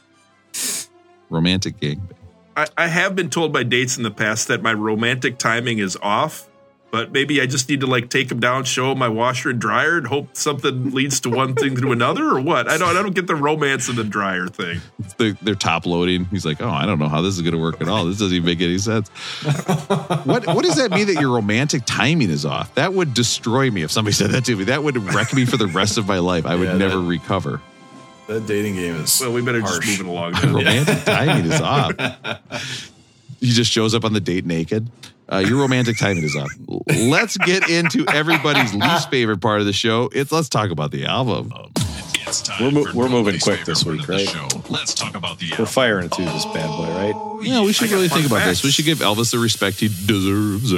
romantic 1.30 1.80
gangbang. 1.80 2.16
I, 2.55 2.68
I 2.78 2.88
have 2.88 3.16
been 3.16 3.30
told 3.30 3.51
by 3.51 3.64
dates 3.64 3.97
in 3.97 4.03
the 4.03 4.11
past 4.11 4.47
that 4.49 4.61
my 4.61 4.74
romantic 4.74 5.39
timing 5.39 5.80
is 5.80 5.97
off, 6.01 6.47
but 6.94 7.12
maybe 7.12 7.41
I 7.41 7.48
just 7.48 7.68
need 7.70 7.80
to 7.80 7.88
like 7.88 8.12
take 8.12 8.30
them 8.30 8.39
down, 8.39 8.66
show 8.66 8.91
'em 8.91 9.00
my 9.00 9.08
washer 9.10 9.50
and 9.50 9.60
dryer, 9.60 9.98
and 9.98 10.06
hope 10.06 10.30
something 10.38 10.91
leads 10.91 11.20
to 11.22 11.30
one 11.32 11.56
thing 11.56 11.76
to 11.78 11.91
another, 11.91 12.24
or 12.30 12.39
what? 12.39 12.70
I 12.70 12.78
don't. 12.78 12.96
I 12.96 13.02
don't 13.02 13.16
get 13.16 13.26
the 13.26 13.34
romance 13.36 13.89
in 13.89 13.96
the 13.96 14.04
dryer 14.04 14.46
thing. 14.48 14.80
they're, 15.18 15.34
they're 15.41 15.56
top 15.56 15.88
loading. 15.88 16.26
He's 16.26 16.46
like, 16.46 16.62
oh, 16.62 16.70
I 16.70 16.86
don't 16.86 17.00
know 17.00 17.10
how 17.10 17.22
this 17.24 17.34
is 17.34 17.41
going 17.41 17.56
to 17.56 17.60
work 17.60 17.82
at 17.82 17.88
all. 17.88 18.06
This 18.06 18.20
doesn't 18.20 18.36
even 18.36 18.46
make 18.46 18.62
any 18.62 18.78
sense. 18.78 19.10
what 20.24 20.46
What 20.46 20.64
does 20.64 20.76
that 20.76 20.91
mean 20.91 21.08
that 21.08 21.20
your 21.20 21.32
romantic 21.32 21.82
timing 21.88 22.30
is 22.30 22.46
off? 22.46 22.74
That 22.76 22.94
would 22.94 23.16
destroy 23.16 23.72
me 23.72 23.82
if 23.82 23.89
somebody 23.89 24.14
said 24.14 24.30
that 24.30 24.46
to 24.46 24.56
me. 24.56 24.66
That 24.66 24.84
would 24.84 24.96
wreck 25.16 25.34
me 25.34 25.46
for 25.46 25.58
the 25.58 25.68
rest 25.68 25.98
of 25.98 26.08
my 26.08 26.20
life. 26.20 26.46
I 26.46 26.56
would 26.56 26.68
Yeah, 26.68 26.78
never 26.78 26.98
that- 26.98 27.08
recover. 27.08 27.60
That 28.28 28.46
dating 28.46 28.76
game 28.76 28.96
is. 28.98 29.20
Well, 29.20 29.34
we 29.34 29.41
better 29.41 29.62
harsh. 29.62 29.84
just 29.84 30.00
move 30.00 30.08
it 30.08 30.10
along. 30.12 30.34
Then. 30.34 30.54
romantic 30.54 31.04
timing 31.06 31.52
is 31.52 31.60
off. 31.60 31.94
He 33.39 33.52
just 33.52 33.70
shows 33.72 33.94
up 33.94 34.06
on 34.06 34.14
the 34.14 34.22
date 34.22 34.46
naked. 34.46 34.89
Uh, 35.34 35.40
your 35.40 35.60
romantic 35.60 35.98
timing 35.98 36.24
is 36.24 36.36
off. 36.36 36.52
Let's 36.96 37.38
get 37.38 37.68
into 37.68 38.06
everybody's 38.08 38.74
least 38.76 39.10
favorite 39.10 39.42
part 39.42 39.62
of 39.62 39.66
the 39.66 39.74
show. 39.74 40.08
It's 40.14 40.32
let's 40.32 40.48
talk 40.48 40.70
about 40.70 40.92
the 40.92 41.06
album. 41.06 41.52
It's 42.28 42.42
time 42.44 42.64
We're 42.64 42.72
mo- 42.72 42.92
for 42.92 42.98
we're 42.98 43.10
moving 43.10 43.40
quick 43.40 43.66
this 43.66 43.84
week, 43.84 44.02
of 44.02 44.08
the 44.08 44.14
right? 44.14 44.28
Show. 44.28 44.48
Let's 44.70 44.94
talk 44.94 45.16
about 45.16 45.40
the 45.40 45.48
We're 45.50 45.54
album. 45.54 45.66
firing 45.66 46.10
through 46.10 46.26
this 46.26 46.46
bad 46.46 46.68
boy, 46.68 46.88
right? 46.88 47.46
Yeah, 47.48 47.62
we 47.64 47.74
should 47.74 47.90
really 47.90 48.10
think 48.10 48.28
about 48.28 48.46
this. 48.46 48.64
We 48.64 48.70
should 48.70 48.86
give 48.86 49.00
Elvis 49.00 49.32
the 49.32 49.40
respect 49.40 49.80
he 49.80 49.88
deserves. 49.88 50.72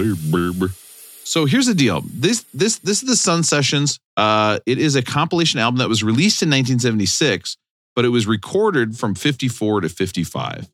So 1.25 1.45
here's 1.45 1.65
the 1.65 1.73
deal. 1.75 2.01
This 2.05 2.45
this 2.53 2.77
this 2.79 3.03
is 3.03 3.09
the 3.09 3.15
Sun 3.17 3.43
Sessions. 3.43 3.99
Uh, 4.15 4.59
it 4.65 4.77
is 4.77 4.95
a 4.95 5.01
compilation 5.01 5.59
album 5.59 5.79
that 5.79 5.89
was 5.89 6.01
released 6.01 6.41
in 6.41 6.47
1976, 6.49 7.57
but 7.93 8.05
it 8.05 8.09
was 8.09 8.25
recorded 8.25 8.97
from 8.97 9.15
54 9.15 9.81
to 9.81 9.89
55. 9.89 10.69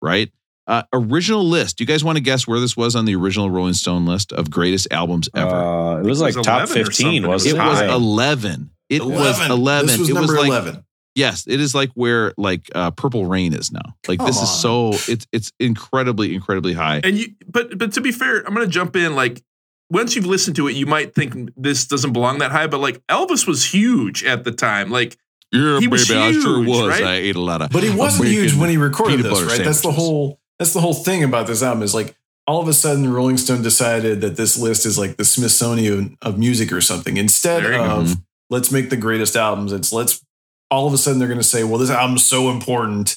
Right. 0.00 0.32
Uh, 0.66 0.82
original 0.92 1.42
list. 1.48 1.78
Do 1.78 1.82
you 1.84 1.88
guys 1.88 2.04
want 2.04 2.16
to 2.16 2.22
guess 2.22 2.46
where 2.46 2.60
this 2.60 2.76
was 2.76 2.94
on 2.94 3.04
the 3.04 3.16
original 3.16 3.50
Rolling 3.50 3.74
Stone 3.74 4.06
list 4.06 4.32
of 4.32 4.50
greatest 4.50 4.88
albums 4.92 5.28
ever? 5.34 5.48
Uh, 5.54 5.98
it 5.98 6.04
was 6.04 6.20
it 6.20 6.24
like 6.24 6.36
was 6.36 6.46
top 6.46 6.68
15, 6.68 7.26
wasn't 7.26 7.56
it 7.56 7.58
it? 7.58 7.64
was 7.66 7.80
11. 7.80 8.70
It 8.88 9.04
was 9.04 9.40
11. 9.50 9.86
This 9.86 9.98
was 9.98 10.08
it 10.10 10.14
number 10.14 10.32
was 10.32 10.40
like 10.40 10.48
11. 10.48 10.84
Yes, 11.16 11.44
it 11.48 11.60
is 11.60 11.74
like 11.74 11.90
where 11.94 12.32
like 12.36 12.70
uh, 12.74 12.92
Purple 12.92 13.26
Rain 13.26 13.52
is 13.52 13.72
now. 13.72 13.80
Like 14.06 14.20
this 14.24 14.36
Come 14.36 14.44
is 14.44 14.60
so 14.60 14.90
it's 15.12 15.26
it's 15.32 15.52
incredibly 15.58 16.34
incredibly 16.34 16.72
high. 16.72 17.00
And 17.02 17.18
you, 17.18 17.34
but 17.48 17.76
but 17.76 17.92
to 17.94 18.00
be 18.00 18.12
fair, 18.12 18.38
I'm 18.46 18.54
going 18.54 18.64
to 18.66 18.70
jump 18.72 18.94
in. 18.94 19.16
Like 19.16 19.42
once 19.90 20.14
you've 20.14 20.26
listened 20.26 20.54
to 20.56 20.68
it, 20.68 20.76
you 20.76 20.86
might 20.86 21.14
think 21.16 21.50
this 21.56 21.86
doesn't 21.86 22.12
belong 22.12 22.38
that 22.38 22.52
high, 22.52 22.68
but 22.68 22.78
like 22.78 23.04
Elvis 23.08 23.44
was 23.46 23.64
huge 23.74 24.22
at 24.24 24.44
the 24.44 24.52
time. 24.52 24.88
Like 24.90 25.16
Yeah, 25.52 25.80
He 25.80 25.88
was 25.88 26.06
baby, 26.06 26.20
I 26.20 26.32
sure 26.32 26.58
huge, 26.58 26.68
was. 26.68 26.88
right? 26.88 27.02
I 27.02 27.14
ate 27.14 27.34
a 27.34 27.40
lot 27.40 27.60
of. 27.60 27.70
But 27.70 27.82
he 27.82 27.90
wasn't 27.90 28.28
huge 28.28 28.54
when 28.54 28.70
he 28.70 28.76
recorded 28.76 29.20
this, 29.20 29.32
butter 29.32 29.46
right? 29.46 29.64
That's 29.64 29.80
the 29.82 29.90
whole 29.92 30.39
that's 30.60 30.74
the 30.74 30.80
whole 30.80 30.94
thing 30.94 31.24
about 31.24 31.46
this 31.46 31.62
album 31.62 31.82
is 31.82 31.94
like 31.94 32.14
all 32.46 32.60
of 32.60 32.68
a 32.68 32.74
sudden 32.74 33.10
Rolling 33.10 33.38
Stone 33.38 33.62
decided 33.62 34.20
that 34.20 34.36
this 34.36 34.58
list 34.58 34.84
is 34.84 34.98
like 34.98 35.16
the 35.16 35.24
Smithsonian 35.24 36.18
of 36.20 36.38
music 36.38 36.70
or 36.70 36.82
something. 36.82 37.16
Instead 37.16 37.64
There 37.64 37.72
you 37.72 37.78
go. 37.78 38.00
of 38.00 38.16
let's 38.50 38.70
make 38.70 38.90
the 38.90 38.96
greatest 38.98 39.36
albums, 39.36 39.72
it's 39.72 39.90
let's 39.90 40.22
all 40.70 40.86
of 40.86 40.92
a 40.92 40.98
sudden 40.98 41.18
they're 41.18 41.28
going 41.28 41.40
to 41.40 41.44
say, 41.44 41.64
well, 41.64 41.78
this 41.78 41.90
album's 41.90 42.26
so 42.26 42.50
important. 42.50 43.16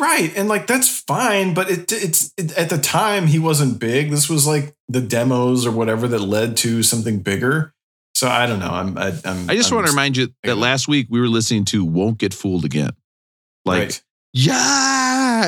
Right. 0.00 0.34
And 0.34 0.48
like 0.48 0.66
that's 0.66 1.00
fine, 1.00 1.52
but 1.52 1.70
it 1.70 1.92
it's 1.92 2.32
it, 2.38 2.56
at 2.56 2.70
the 2.70 2.78
time 2.78 3.26
he 3.26 3.38
wasn't 3.38 3.78
big. 3.78 4.10
This 4.10 4.30
was 4.30 4.46
like 4.46 4.74
the 4.88 5.02
demos 5.02 5.66
or 5.66 5.72
whatever 5.72 6.08
that 6.08 6.20
led 6.20 6.56
to 6.58 6.82
something 6.82 7.20
bigger. 7.20 7.74
So 8.14 8.28
I 8.28 8.46
don't 8.46 8.60
know. 8.60 8.70
I'm 8.70 8.96
I, 8.96 9.08
I'm 9.26 9.50
I 9.50 9.56
just 9.56 9.70
I'm 9.70 9.76
want 9.76 9.88
to 9.88 9.92
remind 9.92 10.16
you 10.16 10.32
that 10.44 10.56
last 10.56 10.88
week 10.88 11.08
we 11.10 11.20
were 11.20 11.28
listening 11.28 11.66
to 11.66 11.84
"Won't 11.84 12.16
Get 12.16 12.32
Fooled 12.32 12.64
Again." 12.64 12.92
Like, 13.66 13.78
right. 13.78 14.02
yeah, 14.32 14.95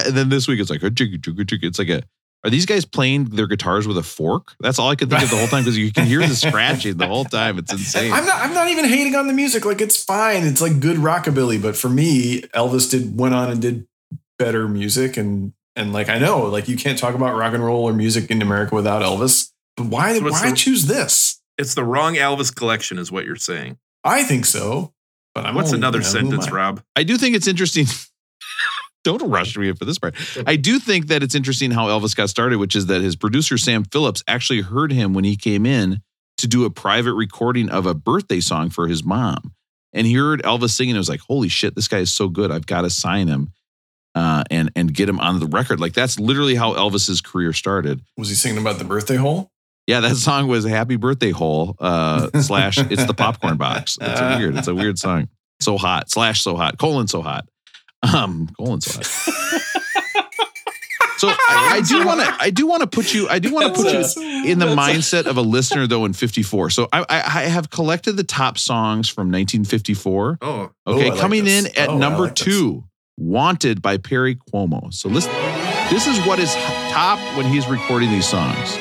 and 0.07 0.17
then 0.17 0.29
this 0.29 0.49
week 0.49 0.61
it's 0.61 0.71
like 0.71 0.83
a 0.83 0.91
jiggy 0.91 1.19
jiggy 1.19 1.45
jiggy. 1.45 1.67
It's 1.67 1.79
like 1.79 1.89
a. 1.89 2.03
Are 2.45 2.51
these 2.51 2.67
guys 2.67 2.85
playing 2.85 3.25
their 3.31 3.49
guitars 3.49 3.89
with 3.89 3.99
a 3.99 4.03
fork? 4.05 4.55
That's 4.61 4.79
all 4.79 4.89
I 4.91 4.95
could 4.95 5.11
think 5.11 5.25
of 5.25 5.31
the 5.31 5.37
whole 5.37 5.49
time 5.49 5.65
because 5.65 5.77
you 5.77 5.93
can 5.93 6.07
hear 6.07 6.21
the 6.21 6.37
scratching 6.37 6.97
the 6.97 7.09
whole 7.09 7.25
time. 7.25 7.59
It's 7.59 7.73
insane. 7.73 8.13
I'm 8.13 8.25
not. 8.25 8.41
I'm 8.41 8.55
not 8.55 8.69
even 8.69 8.85
hating 8.85 9.17
on 9.17 9.27
the 9.27 9.33
music. 9.33 9.65
Like 9.65 9.81
it's 9.81 10.03
fine. 10.03 10.45
It's 10.45 10.61
like 10.61 10.79
good 10.79 10.99
rockabilly. 10.99 11.61
But 11.61 11.77
for 11.77 11.89
me, 11.89 12.43
Elvis 12.55 12.89
did 12.91 13.19
went 13.19 13.35
on 13.35 13.51
and 13.51 13.61
did 13.61 13.89
better 14.39 14.69
music. 14.69 15.17
And 15.17 15.53
and 15.75 15.93
like 15.93 16.09
I 16.09 16.19
know, 16.19 16.43
like 16.43 16.69
you 16.69 16.77
can't 16.77 16.97
talk 16.97 17.17
about 17.17 17.37
rock 17.37 17.55
and 17.55 17.65
roll 17.65 17.83
or 17.85 17.93
music 17.93 18.31
in 18.31 18.41
America 18.41 18.73
without 18.75 19.03
Elvis. 19.03 19.51
But 19.77 19.87
why? 19.87 20.17
So 20.17 20.23
what's 20.23 20.41
why 20.41 20.51
the- 20.51 20.57
choose 20.57 20.87
this? 20.87 21.41
it's 21.59 21.75
the 21.75 21.83
wrong 21.83 22.15
Elvis 22.15 22.55
collection, 22.55 22.99
is 22.99 23.11
what 23.11 23.25
you're 23.25 23.35
saying. 23.35 23.79
I 24.05 24.23
think 24.23 24.45
so. 24.47 24.93
But 25.35 25.45
I'm 25.45 25.57
What's 25.57 25.71
only- 25.71 25.79
another 25.81 25.99
you 25.99 26.05
know, 26.05 26.11
sentence, 26.11 26.47
I? 26.47 26.51
Rob? 26.53 26.83
I 26.95 27.03
do 27.03 27.19
think 27.19 27.35
it's 27.35 27.49
interesting. 27.49 27.87
Don't 29.09 29.31
rush 29.31 29.57
me 29.57 29.73
for 29.73 29.87
this 29.87 29.99
part. 29.99 30.15
I 30.47 30.57
do 30.57 30.79
think 30.79 31.07
that 31.07 31.23
it's 31.23 31.35
interesting 31.35 31.71
how 31.71 31.87
Elvis 31.87 32.15
got 32.15 32.29
started, 32.29 32.59
which 32.59 32.77
is 32.77 32.87
that 32.87 33.01
his 33.01 33.17
producer 33.17 33.57
Sam 33.57 33.85
Phillips 33.85 34.23
actually 34.29 34.61
heard 34.61 34.93
him 34.93 35.15
when 35.15 35.25
he 35.25 35.35
came 35.35 35.65
in 35.65 36.03
to 36.37 36.47
do 36.47 36.67
a 36.67 36.71
private 36.71 37.15
recording 37.15 37.71
of 37.71 37.87
a 37.87 37.95
birthday 37.95 38.41
song 38.41 38.69
for 38.69 38.87
his 38.87 39.03
mom, 39.03 39.55
and 39.95 40.07
he 40.07 40.13
heard 40.13 40.43
Elvis 40.43 40.71
singing. 40.71 40.95
It 40.95 40.99
was 40.99 41.09
like, 41.09 41.21
"Holy 41.21 41.49
shit, 41.49 41.75
this 41.75 41.89
guy 41.89 42.01
is 42.01 42.13
so 42.13 42.29
good! 42.29 42.51
I've 42.51 42.67
got 42.67 42.83
to 42.83 42.91
sign 42.91 43.29
him." 43.29 43.53
Uh, 44.15 44.43
and 44.51 44.71
and 44.77 44.93
get 44.93 45.09
him 45.09 45.21
on 45.21 45.41
the 45.41 45.47
record. 45.47 45.81
Like 45.81 45.95
that's 45.95 46.19
literally 46.19 46.55
how 46.55 46.75
Elvis's 46.75 47.23
career 47.23 47.55
started. 47.55 48.03
Was 48.19 48.29
he 48.29 48.35
singing 48.35 48.59
about 48.59 48.79
the 48.79 48.85
birthday 48.85 49.17
hole? 49.17 49.51
Yeah, 49.87 50.01
that 50.01 50.17
song 50.17 50.49
was 50.49 50.67
"Happy 50.67 50.97
Birthday 50.97 51.31
Hole" 51.31 51.75
uh, 51.79 52.29
slash 52.41 52.77
"It's 52.77 53.07
the 53.07 53.15
Popcorn 53.15 53.57
Box." 53.57 53.97
It's 53.99 54.21
weird. 54.21 54.57
It's 54.57 54.69
a 54.69 54.75
weird 54.75 54.99
song. 54.99 55.29
So 55.61 55.79
hot 55.79 56.11
slash 56.11 56.43
so 56.43 56.57
hot 56.57 56.79
colon 56.79 57.09
so 57.09 57.23
hot. 57.23 57.49
Um, 58.03 58.49
colon 58.59 58.81
so 58.81 59.01
hot. 59.03 59.65
So 61.19 61.27
I, 61.29 61.79
I 61.79 61.81
do 61.81 62.07
want 62.07 62.21
to. 62.21 62.37
I 62.39 62.51
do 62.51 62.67
want 62.69 62.83
to 62.83 62.87
put 62.87 63.13
you. 63.13 63.29
I 63.29 63.41
do 63.41 63.53
want 63.53 63.75
to 63.75 63.83
put 63.83 63.93
you 63.93 64.45
in 64.47 64.61
the 64.61 64.67
mindset 64.67 65.27
of 65.27 65.37
a 65.37 65.41
listener 65.43 65.89
though. 65.89 66.05
In 66.05 66.13
'54, 66.13 66.71
so 66.71 66.89
I, 66.93 67.01
I, 67.01 67.07
I 67.11 67.43
have 67.47 67.71
collected 67.71 68.13
the 68.13 68.23
top 68.23 68.57
songs 68.57 69.09
from 69.09 69.27
1954. 69.33 70.39
Oh, 70.41 70.49
Okay, 70.61 70.71
Oh, 70.87 71.01
I 71.01 71.09
like 71.11 71.19
coming 71.19 71.45
this. 71.45 71.67
in 71.67 71.77
at 71.77 71.89
Oh, 71.89 71.99
number 71.99 72.25
like 72.27 72.37
this. 72.37 72.45
two, 72.45 72.85
"Wanted" 73.17 73.83
by 73.83 73.97
Perry 73.97 74.37
Cuomo. 74.37 74.95
So 74.95 75.09
listen, 75.09 75.33
this 75.91 76.07
is 76.07 76.25
what 76.25 76.39
is 76.39 76.55
top 76.93 77.19
when 77.37 77.47
he's 77.47 77.67
recording 77.67 78.11
these 78.13 78.29
songs. 78.29 78.77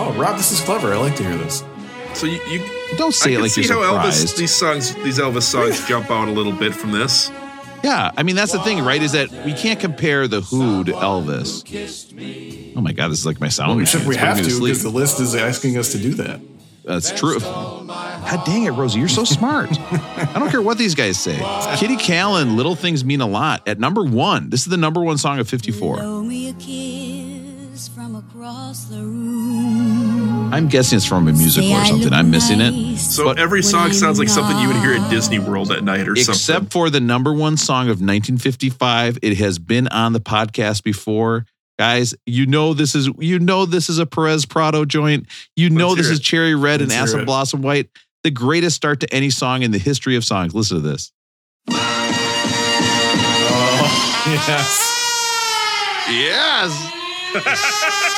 Oh, 0.00 0.14
Rob, 0.18 0.36
this 0.36 0.52
is 0.52 0.60
clever. 0.60 0.92
I 0.92 0.98
like 0.98 1.16
to 1.16 1.22
hear 1.24 1.36
this. 1.38 1.64
so 2.12 2.26
you, 2.26 2.38
you 2.50 2.62
Don't 2.98 3.14
say 3.14 3.32
I 3.34 3.38
it 3.38 3.40
like 3.40 3.50
see 3.52 3.62
you're 3.62 3.72
how 3.72 3.80
Elvis 3.80 4.12
surprised. 4.12 4.36
these 4.38 4.54
songs 4.54 4.94
these 4.96 5.18
Elvis 5.18 5.42
songs 5.44 5.88
jump 5.88 6.10
out 6.10 6.28
a 6.28 6.32
little 6.32 6.52
bit 6.52 6.74
from 6.74 6.92
this. 6.92 7.30
Yeah, 7.82 8.10
I 8.16 8.22
mean 8.22 8.36
that's 8.36 8.52
the 8.52 8.60
thing, 8.60 8.84
right? 8.84 9.02
Is 9.02 9.12
that 9.12 9.30
we 9.44 9.52
can't 9.52 9.78
compare 9.78 10.26
the 10.28 10.40
Who 10.40 10.84
to 10.84 10.92
Elvis. 10.92 11.62
Oh 12.76 12.80
my 12.80 12.92
god, 12.92 13.08
this 13.08 13.20
is 13.20 13.26
like 13.26 13.40
my 13.40 13.48
sound. 13.48 13.80
Except 13.80 14.04
guy. 14.04 14.08
we 14.08 14.16
have 14.16 14.38
to 14.38 14.60
because 14.60 14.82
the 14.82 14.90
list 14.90 15.20
is 15.20 15.34
asking 15.34 15.76
us 15.76 15.92
to 15.92 15.98
do 15.98 16.14
that. 16.14 16.40
That's 16.84 17.10
true. 17.10 17.38
God 17.40 18.46
dang 18.46 18.64
it, 18.64 18.70
Rosie, 18.70 18.98
you're 18.98 19.08
so 19.08 19.24
smart. 19.24 19.68
I 19.70 20.38
don't 20.38 20.50
care 20.50 20.62
what 20.62 20.78
these 20.78 20.94
guys 20.94 21.20
say. 21.20 21.36
Kitty 21.76 21.96
Kallen, 21.96 22.56
Little 22.56 22.74
Things 22.74 23.04
Mean 23.04 23.20
a 23.20 23.26
Lot 23.26 23.68
at 23.68 23.78
number 23.78 24.02
one. 24.02 24.48
This 24.48 24.62
is 24.62 24.68
the 24.68 24.78
number 24.78 25.02
one 25.02 25.18
song 25.18 25.38
of 25.38 25.46
54. 25.48 25.98
I'm 30.50 30.68
guessing 30.68 30.96
it's 30.96 31.04
from 31.04 31.28
a 31.28 31.32
musical 31.32 31.72
or 31.72 31.84
something. 31.84 32.12
I'm 32.12 32.30
missing 32.30 32.60
it. 32.60 32.70
nice. 32.70 33.14
So 33.14 33.30
every 33.30 33.62
song 33.62 33.92
sounds 33.92 34.18
like 34.18 34.28
something 34.28 34.58
you 34.58 34.68
would 34.68 34.76
hear 34.78 34.94
at 34.94 35.10
Disney 35.10 35.38
World 35.38 35.70
at 35.70 35.84
night 35.84 36.08
or 36.08 36.16
something. 36.16 36.32
Except 36.32 36.72
for 36.72 36.90
the 36.90 37.00
number 37.00 37.32
one 37.32 37.56
song 37.56 37.84
of 37.84 38.00
1955. 38.00 39.18
It 39.22 39.36
has 39.38 39.58
been 39.58 39.88
on 39.88 40.12
the 40.14 40.20
podcast 40.20 40.82
before. 40.82 41.44
Guys, 41.78 42.14
you 42.26 42.46
know 42.46 42.74
this 42.74 42.94
is 42.94 43.08
you 43.18 43.38
know 43.38 43.66
this 43.66 43.88
is 43.88 43.98
a 43.98 44.06
Perez 44.06 44.46
Prado 44.46 44.84
joint. 44.84 45.26
You 45.54 45.70
know 45.70 45.88
Let's 45.88 45.98
this 45.98 46.06
hear 46.06 46.12
is. 46.14 46.20
Cherry 46.20 46.54
Red 46.54 46.80
and 46.80 46.90
Let's 46.90 47.10
hear 47.12 47.18
Acid. 47.20 47.26
Blossom 47.26 47.62
White. 47.62 47.88
The 48.24 48.30
greatest 48.30 48.74
start 48.74 49.00
to 49.00 49.14
any 49.14 49.30
song 49.30 49.62
in 49.62 49.70
the 49.70 49.78
history 49.78 50.16
of 50.16 50.24
songs. 50.24 50.54
Listen 50.54 50.82
to 50.82 50.88
this. 50.88 51.12
Oh, 51.70 51.74
yes. 54.48 54.94
Yes. 56.10 56.94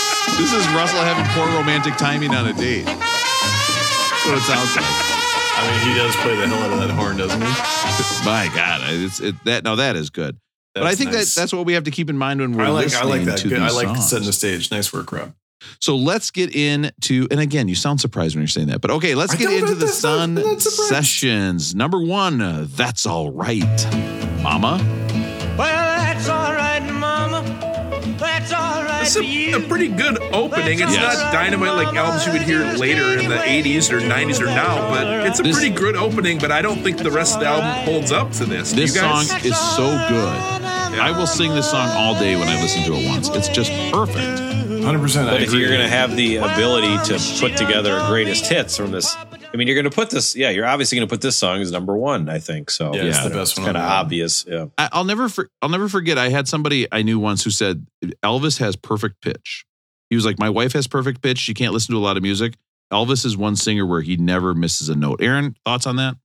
this 0.38 0.52
is 0.52 0.66
Russell 0.72 1.00
having 1.00 1.24
poor 1.34 1.46
romantic 1.58 1.96
timing 1.96 2.30
on 2.34 2.46
a 2.48 2.52
date. 2.52 2.84
That's 2.86 4.26
what 4.26 4.38
it 4.38 4.42
sounds 4.42 4.76
like. 4.76 4.84
I 4.86 5.84
mean, 5.84 5.92
he 5.92 5.98
does 5.98 6.16
play 6.16 6.36
the 6.36 6.46
hell 6.48 6.58
out 6.62 6.72
of 6.72 6.80
that 6.88 6.90
horn, 6.94 7.16
doesn't 7.16 7.40
he? 7.40 7.46
My 8.24 8.50
God, 8.54 8.80
it's 8.92 9.20
it, 9.20 9.34
that. 9.44 9.64
No, 9.64 9.76
that 9.76 9.96
is 9.96 10.10
good. 10.10 10.38
but 10.74 10.84
I 10.84 10.94
think 10.94 11.12
nice. 11.12 11.34
that 11.34 11.40
that's 11.42 11.52
what 11.52 11.66
we 11.66 11.74
have 11.74 11.84
to 11.84 11.90
keep 11.90 12.08
in 12.08 12.16
mind 12.16 12.40
when 12.40 12.52
we're 12.56 12.64
I 12.64 12.68
like 12.68 12.82
I 12.94 13.04
listening 13.04 13.08
like 13.10 13.24
that. 13.24 13.38
to 13.38 13.48
Good. 13.48 13.58
I 13.60 13.70
like 13.70 13.86
songs. 13.88 14.08
setting 14.10 14.26
the 14.26 14.32
stage. 14.32 14.70
Nice 14.70 14.92
work, 14.92 15.12
Rob. 15.12 15.34
So 15.78 15.94
let's 15.96 16.30
get 16.30 16.54
into, 16.56 17.28
and 17.30 17.38
again, 17.38 17.68
you 17.68 17.74
sound 17.74 18.00
surprised 18.00 18.34
when 18.34 18.40
you're 18.40 18.48
saying 18.48 18.68
that, 18.68 18.80
but 18.80 18.90
okay, 18.92 19.14
let's 19.14 19.34
I 19.34 19.36
get 19.36 19.52
into 19.52 19.74
the 19.74 19.88
Sun. 19.88 20.38
Sessions. 20.58 21.74
Number 21.74 22.00
one, 22.00 22.40
uh, 22.40 22.66
That's 22.70 23.04
All 23.04 23.30
Right. 23.30 23.62
Mama. 24.42 24.78
It's 29.16 29.54
a, 29.56 29.64
a 29.64 29.68
pretty 29.68 29.88
good 29.88 30.18
opening. 30.32 30.80
It's 30.80 30.92
Yes. 30.92 31.18
not 31.18 31.32
dynamite 31.32 31.74
like 31.74 31.94
albums 31.96 32.26
you 32.26 32.32
would 32.32 32.42
hear 32.42 32.61
later 32.74 33.18
in 33.18 33.28
the 33.28 33.36
80s 33.36 33.90
or 33.90 34.00
90s 34.00 34.40
or 34.40 34.46
now, 34.46 34.88
but 34.88 35.26
it's 35.26 35.40
a 35.40 35.42
This- 35.42 35.56
pretty 35.58 35.74
good 35.74 35.96
opening. 35.96 36.38
But 36.38 36.52
I 36.52 36.62
don't 36.62 36.82
think 36.82 36.98
the 36.98 37.11
rest 37.11 37.34
of 37.34 37.40
the 37.40 37.46
album 37.46 37.70
holds 37.84 38.12
up 38.12 38.30
to 38.32 38.44
this. 38.44 38.72
This 38.72 38.94
guys? 38.98 39.28
song 39.28 39.40
is 39.44 39.58
so 39.58 39.86
good. 40.08 40.36
I 41.00 41.12
will 41.16 41.26
sing 41.26 41.54
this 41.54 41.70
song 41.70 41.88
all 41.90 42.14
day 42.14 42.36
when 42.36 42.48
I 42.48 42.61
listen 42.61 42.82
to 42.84 42.94
it 42.94 43.08
once. 43.08 43.28
It's 43.30 43.48
just 43.48 43.70
perfect. 43.92 44.40
100%. 44.84 45.28
I 45.28 45.30
But 45.32 45.42
if 45.42 45.48
agree. 45.48 45.61
you're 45.61 45.68
going 45.68 45.82
to 45.82 45.88
have 45.88 46.16
the 46.16 46.36
ability 46.36 46.96
to 47.12 47.38
put 47.40 47.56
together 47.56 47.98
a 47.98 48.06
greatest 48.06 48.46
hits 48.46 48.76
from 48.76 48.90
this, 48.90 49.14
I 49.53 49.57
mean, 49.57 49.66
you're 49.66 49.74
going 49.74 49.90
to 49.90 49.94
put 49.94 50.11
this. 50.11 50.36
Yeah, 50.36 50.51
you're 50.51 50.66
obviously 50.66 50.96
going 50.98 51.09
to 51.09 51.12
put 51.12 51.20
this 51.22 51.36
song 51.36 51.61
as 51.61 51.72
number 51.72 51.96
one. 51.96 52.28
I 52.28 52.38
think 52.38 52.70
so. 52.70 52.94
Yeah, 52.94 53.05
it's 53.05 53.18
Yeah, 53.18 53.28
the 53.28 53.34
best 53.34 53.59
one. 53.59 53.64
kind 53.66 53.76
of 53.76 53.82
on 53.82 53.90
obvious. 53.90 54.44
Yeah. 54.46 54.66
I, 54.78 54.88
I'll 54.92 55.05
never, 55.05 55.28
for, 55.28 55.48
I'll 55.61 55.68
never 55.68 55.88
forget. 55.88 56.18
I 56.18 56.28
had 56.28 56.46
somebody 56.46 56.86
I 56.92 57.03
knew 57.03 57.18
once 57.18 57.42
who 57.42 57.51
said 57.51 57.86
Elvis 58.22 58.59
has 58.61 58.76
perfect 58.76 59.20
pitch. 59.22 59.64
He 60.09 60.16
was 60.16 60.24
like, 60.24 60.38
"My 60.38 60.51
wife 60.51 60.72
has 60.72 60.86
perfect 60.88 61.22
pitch. 61.22 61.38
She 61.38 61.55
can't 61.55 61.72
listen 61.72 61.94
to 61.94 61.98
a 61.98 62.03
lot 62.03 62.16
of 62.16 62.22
music." 62.22 62.55
Elvis 62.92 63.24
is 63.24 63.36
one 63.36 63.55
singer 63.55 63.86
where 63.86 64.01
he 64.01 64.16
never 64.16 64.55
misses 64.55 64.88
a 64.88 64.96
note. 64.96 65.20
Aaron, 65.22 65.55
thoughts 65.64 65.86
on 65.86 65.94
that? 65.96 66.16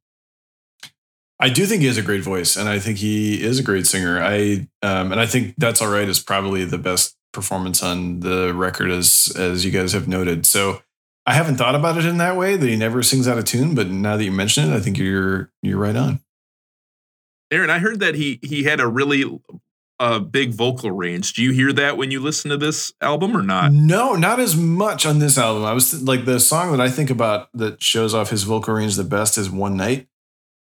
I 1.39 1.49
do 1.49 1.65
think 1.65 1.81
he 1.81 1.87
has 1.87 1.97
a 1.97 2.01
great 2.01 2.23
voice, 2.23 2.55
and 2.55 2.67
I 2.69 2.79
think 2.79 2.97
he 2.97 3.43
is 3.43 3.59
a 3.59 3.63
great 3.63 3.85
singer. 3.85 4.21
I 4.21 4.67
um, 4.81 5.11
and 5.11 5.19
I 5.19 5.25
think 5.25 5.53
that's 5.57 5.81
all 5.81 5.89
right 5.89 6.07
is 6.07 6.19
probably 6.19 6.63
the 6.65 6.77
best 6.77 7.15
performance 7.33 7.83
on 7.83 8.21
the 8.21 8.53
record, 8.53 8.89
as 8.89 9.31
as 9.35 9.65
you 9.65 9.71
guys 9.71 9.93
have 9.93 10.07
noted. 10.07 10.45
So 10.45 10.81
I 11.25 11.33
haven't 11.33 11.55
thought 11.55 11.75
about 11.75 11.97
it 11.97 12.05
in 12.05 12.17
that 12.17 12.37
way 12.37 12.55
that 12.55 12.67
he 12.67 12.75
never 12.75 13.01
sings 13.01 13.27
out 13.27 13.37
of 13.37 13.45
tune, 13.45 13.73
but 13.73 13.89
now 13.89 14.15
that 14.15 14.23
you 14.23 14.31
mention 14.31 14.71
it, 14.71 14.75
I 14.75 14.79
think 14.79 14.97
you're 14.97 15.51
you're 15.61 15.79
right 15.79 15.95
on. 15.95 16.19
Aaron, 17.51 17.69
I 17.69 17.79
heard 17.79 17.99
that 17.99 18.15
he 18.15 18.39
he 18.43 18.63
had 18.63 18.79
a 18.79 18.87
really 18.87 19.25
uh, 19.99 20.19
big 20.19 20.53
vocal 20.53 20.91
range. 20.91 21.33
Do 21.33 21.43
you 21.43 21.51
hear 21.51 21.71
that 21.73 21.97
when 21.97 22.11
you 22.11 22.19
listen 22.19 22.51
to 22.51 22.57
this 22.57 22.93
album 23.01 23.35
or 23.35 23.41
not? 23.41 23.71
No, 23.71 24.15
not 24.15 24.39
as 24.39 24.55
much 24.55 25.05
on 25.05 25.19
this 25.19 25.37
album. 25.37 25.63
I 25.63 25.73
was 25.73 25.91
th- 25.91 26.03
like 26.03 26.25
the 26.25 26.39
song 26.39 26.71
that 26.71 26.81
I 26.81 26.89
think 26.89 27.09
about 27.09 27.49
that 27.53 27.81
shows 27.81 28.13
off 28.13 28.29
his 28.29 28.43
vocal 28.43 28.73
range 28.73 28.95
the 28.95 29.03
best 29.03 29.37
is 29.37 29.49
One 29.49 29.77
Night, 29.77 30.07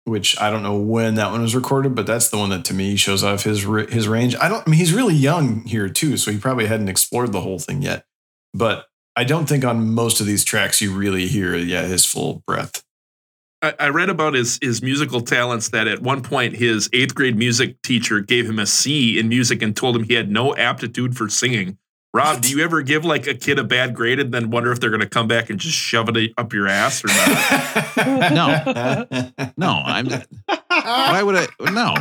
which 0.04 0.40
I 0.40 0.50
don't 0.50 0.62
know 0.62 0.76
when 0.78 1.14
that 1.16 1.30
one 1.30 1.42
was 1.42 1.54
recorded, 1.54 1.94
but 1.94 2.06
that's 2.06 2.28
the 2.28 2.38
one 2.38 2.50
that 2.50 2.64
to 2.66 2.74
me 2.74 2.96
shows 2.96 3.24
off 3.24 3.44
his 3.44 3.62
his 3.90 4.06
range. 4.06 4.36
I 4.36 4.48
don't. 4.48 4.66
I 4.66 4.70
mean, 4.70 4.78
he's 4.78 4.92
really 4.92 5.14
young 5.14 5.64
here 5.64 5.88
too, 5.88 6.16
so 6.16 6.30
he 6.30 6.38
probably 6.38 6.66
hadn't 6.66 6.88
explored 6.88 7.32
the 7.32 7.40
whole 7.40 7.58
thing 7.58 7.82
yet. 7.82 8.06
But 8.54 8.86
I 9.16 9.24
don't 9.24 9.48
think 9.48 9.64
on 9.64 9.94
most 9.94 10.20
of 10.20 10.26
these 10.26 10.44
tracks 10.44 10.80
you 10.80 10.92
really 10.92 11.26
hear 11.26 11.56
yeah 11.56 11.82
his 11.82 12.04
full 12.04 12.42
breath. 12.46 12.82
I, 13.60 13.74
I 13.78 13.88
read 13.88 14.08
about 14.08 14.34
his 14.34 14.58
his 14.62 14.82
musical 14.82 15.20
talents 15.20 15.70
that 15.70 15.86
at 15.86 16.02
one 16.02 16.22
point 16.22 16.56
his 16.56 16.88
eighth 16.92 17.14
grade 17.14 17.36
music 17.36 17.80
teacher 17.82 18.20
gave 18.20 18.48
him 18.48 18.58
a 18.58 18.66
C 18.66 19.18
in 19.18 19.28
music 19.28 19.62
and 19.62 19.76
told 19.76 19.96
him 19.96 20.04
he 20.04 20.14
had 20.14 20.30
no 20.30 20.54
aptitude 20.56 21.16
for 21.16 21.28
singing. 21.28 21.78
Rob, 22.14 22.42
do 22.42 22.50
you 22.50 22.62
ever 22.62 22.82
give 22.82 23.06
like 23.06 23.26
a 23.26 23.34
kid 23.34 23.58
a 23.58 23.64
bad 23.64 23.94
grade 23.94 24.20
and 24.20 24.34
then 24.34 24.50
wonder 24.50 24.70
if 24.70 24.80
they're 24.80 24.90
going 24.90 25.00
to 25.00 25.08
come 25.08 25.26
back 25.26 25.48
and 25.48 25.58
just 25.58 25.76
shove 25.76 26.14
it 26.14 26.32
up 26.36 26.52
your 26.52 26.68
ass 26.68 27.02
or 27.02 27.08
not? 27.08 27.72
No, 28.32 29.06
no. 29.56 29.82
I'm. 29.84 30.08
Why 30.68 31.22
would 31.22 31.36
I? 31.36 31.46
No. 31.70 31.94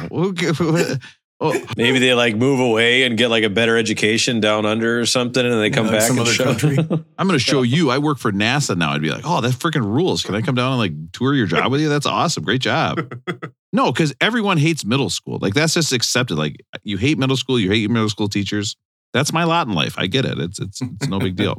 Who 1.41 1.47
Oh, 1.53 1.65
Maybe 1.75 1.97
they 1.99 2.13
like 2.13 2.35
move 2.35 2.59
away 2.59 3.03
and 3.03 3.17
get 3.17 3.29
like 3.29 3.43
a 3.43 3.49
better 3.49 3.75
education 3.77 4.39
down 4.39 4.65
under 4.65 4.99
or 4.99 5.05
something, 5.07 5.43
and 5.43 5.59
they 5.59 5.69
come 5.71 5.87
Like 5.87 5.95
back 5.99 6.01
some 6.03 6.17
and 6.19 6.27
other 6.27 6.33
show. 6.33 6.43
country. 6.45 6.77
I'm 7.17 7.27
going 7.27 7.37
to 7.37 7.43
show 7.43 7.63
you. 7.63 7.89
I 7.89 7.97
work 7.97 8.19
for 8.19 8.31
NASA 8.31 8.77
now. 8.77 8.91
I'd 8.91 9.01
be 9.01 9.09
like, 9.09 9.23
oh, 9.25 9.41
that 9.41 9.53
freaking 9.53 9.83
rules. 9.83 10.23
Can 10.23 10.35
I 10.35 10.41
come 10.41 10.53
down 10.55 10.71
and 10.73 10.79
like 10.79 11.11
tour 11.13 11.33
your 11.33 11.47
job 11.47 11.71
with 11.71 11.81
you? 11.81 11.89
That's 11.89 12.05
awesome. 12.05 12.43
Great 12.43 12.61
job. 12.61 13.11
No, 13.73 13.89
because 13.89 14.13
everyone 14.19 14.57
hates 14.57 14.83
middle 14.83 15.09
school. 15.09 15.39
Like 15.41 15.53
that's 15.53 15.73
just 15.75 15.93
accepted. 15.93 16.37
Like 16.37 16.57
you 16.83 16.97
hate 16.97 17.17
middle 17.17 17.37
school. 17.37 17.57
You 17.57 17.69
hate 17.69 17.77
your 17.77 17.89
middle 17.89 18.09
school 18.09 18.27
teachers. 18.27 18.75
That's 19.13 19.31
my 19.31 19.45
lot 19.45 19.65
in 19.65 19.73
life. 19.73 19.95
I 19.97 20.07
get 20.07 20.25
it. 20.25 20.37
It's 20.39 20.59
it's 20.59 20.81
it's 20.81 21.07
no 21.07 21.19
big 21.19 21.37
deal. 21.37 21.57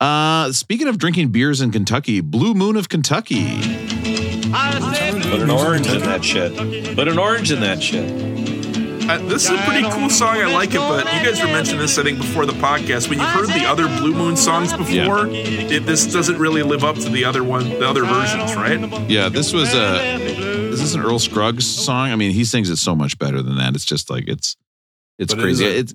Uh, 0.00 0.52
speaking 0.52 0.86
of 0.86 0.98
drinking 0.98 1.28
beers 1.28 1.62
in 1.62 1.70
Kentucky, 1.70 2.20
Blue 2.20 2.52
Moon 2.52 2.76
of 2.76 2.90
Kentucky. 2.90 3.56
Put 3.62 5.40
an 5.40 5.50
orange 5.50 5.86
in 5.86 6.00
that 6.00 6.22
shit. 6.22 6.94
Put 6.94 7.08
an 7.08 7.18
orange 7.18 7.50
in 7.50 7.60
that 7.60 7.82
shit. 7.82 8.53
Uh, 9.08 9.18
this 9.28 9.44
is 9.44 9.50
a 9.50 9.62
pretty 9.64 9.88
cool 9.90 10.08
song. 10.08 10.36
I 10.38 10.46
like 10.46 10.70
it, 10.70 10.78
but 10.78 11.04
you 11.12 11.22
guys 11.22 11.38
were 11.40 11.46
mentioning 11.46 11.80
this, 11.80 11.98
I 11.98 12.02
think, 12.02 12.18
before 12.18 12.46
the 12.46 12.52
podcast. 12.54 13.08
When 13.10 13.18
you've 13.18 13.28
heard 13.28 13.48
the 13.48 13.64
other 13.66 13.86
Blue 13.98 14.14
Moon 14.14 14.36
songs 14.36 14.72
before, 14.72 15.26
it, 15.28 15.84
this 15.86 16.06
doesn't 16.10 16.38
really 16.38 16.62
live 16.62 16.84
up 16.84 16.96
to 16.96 17.08
the 17.10 17.24
other 17.24 17.44
one, 17.44 17.68
the 17.68 17.88
other 17.88 18.04
versions, 18.04 18.56
right? 18.56 18.80
Yeah, 19.10 19.28
this 19.28 19.52
was 19.52 19.74
a. 19.74 20.16
Is 20.74 20.80
this 20.80 20.94
an 20.94 21.02
Earl 21.02 21.18
Scruggs 21.18 21.66
song? 21.66 22.10
I 22.10 22.16
mean, 22.16 22.32
he 22.32 22.44
sings 22.44 22.70
it 22.70 22.76
so 22.76 22.94
much 22.96 23.18
better 23.18 23.42
than 23.42 23.56
that. 23.58 23.74
It's 23.74 23.84
just 23.84 24.08
like 24.10 24.24
it's, 24.26 24.56
it's 25.18 25.34
But 25.34 25.42
crazy. 25.42 25.64
a- 25.66 25.70
it's 25.78 25.94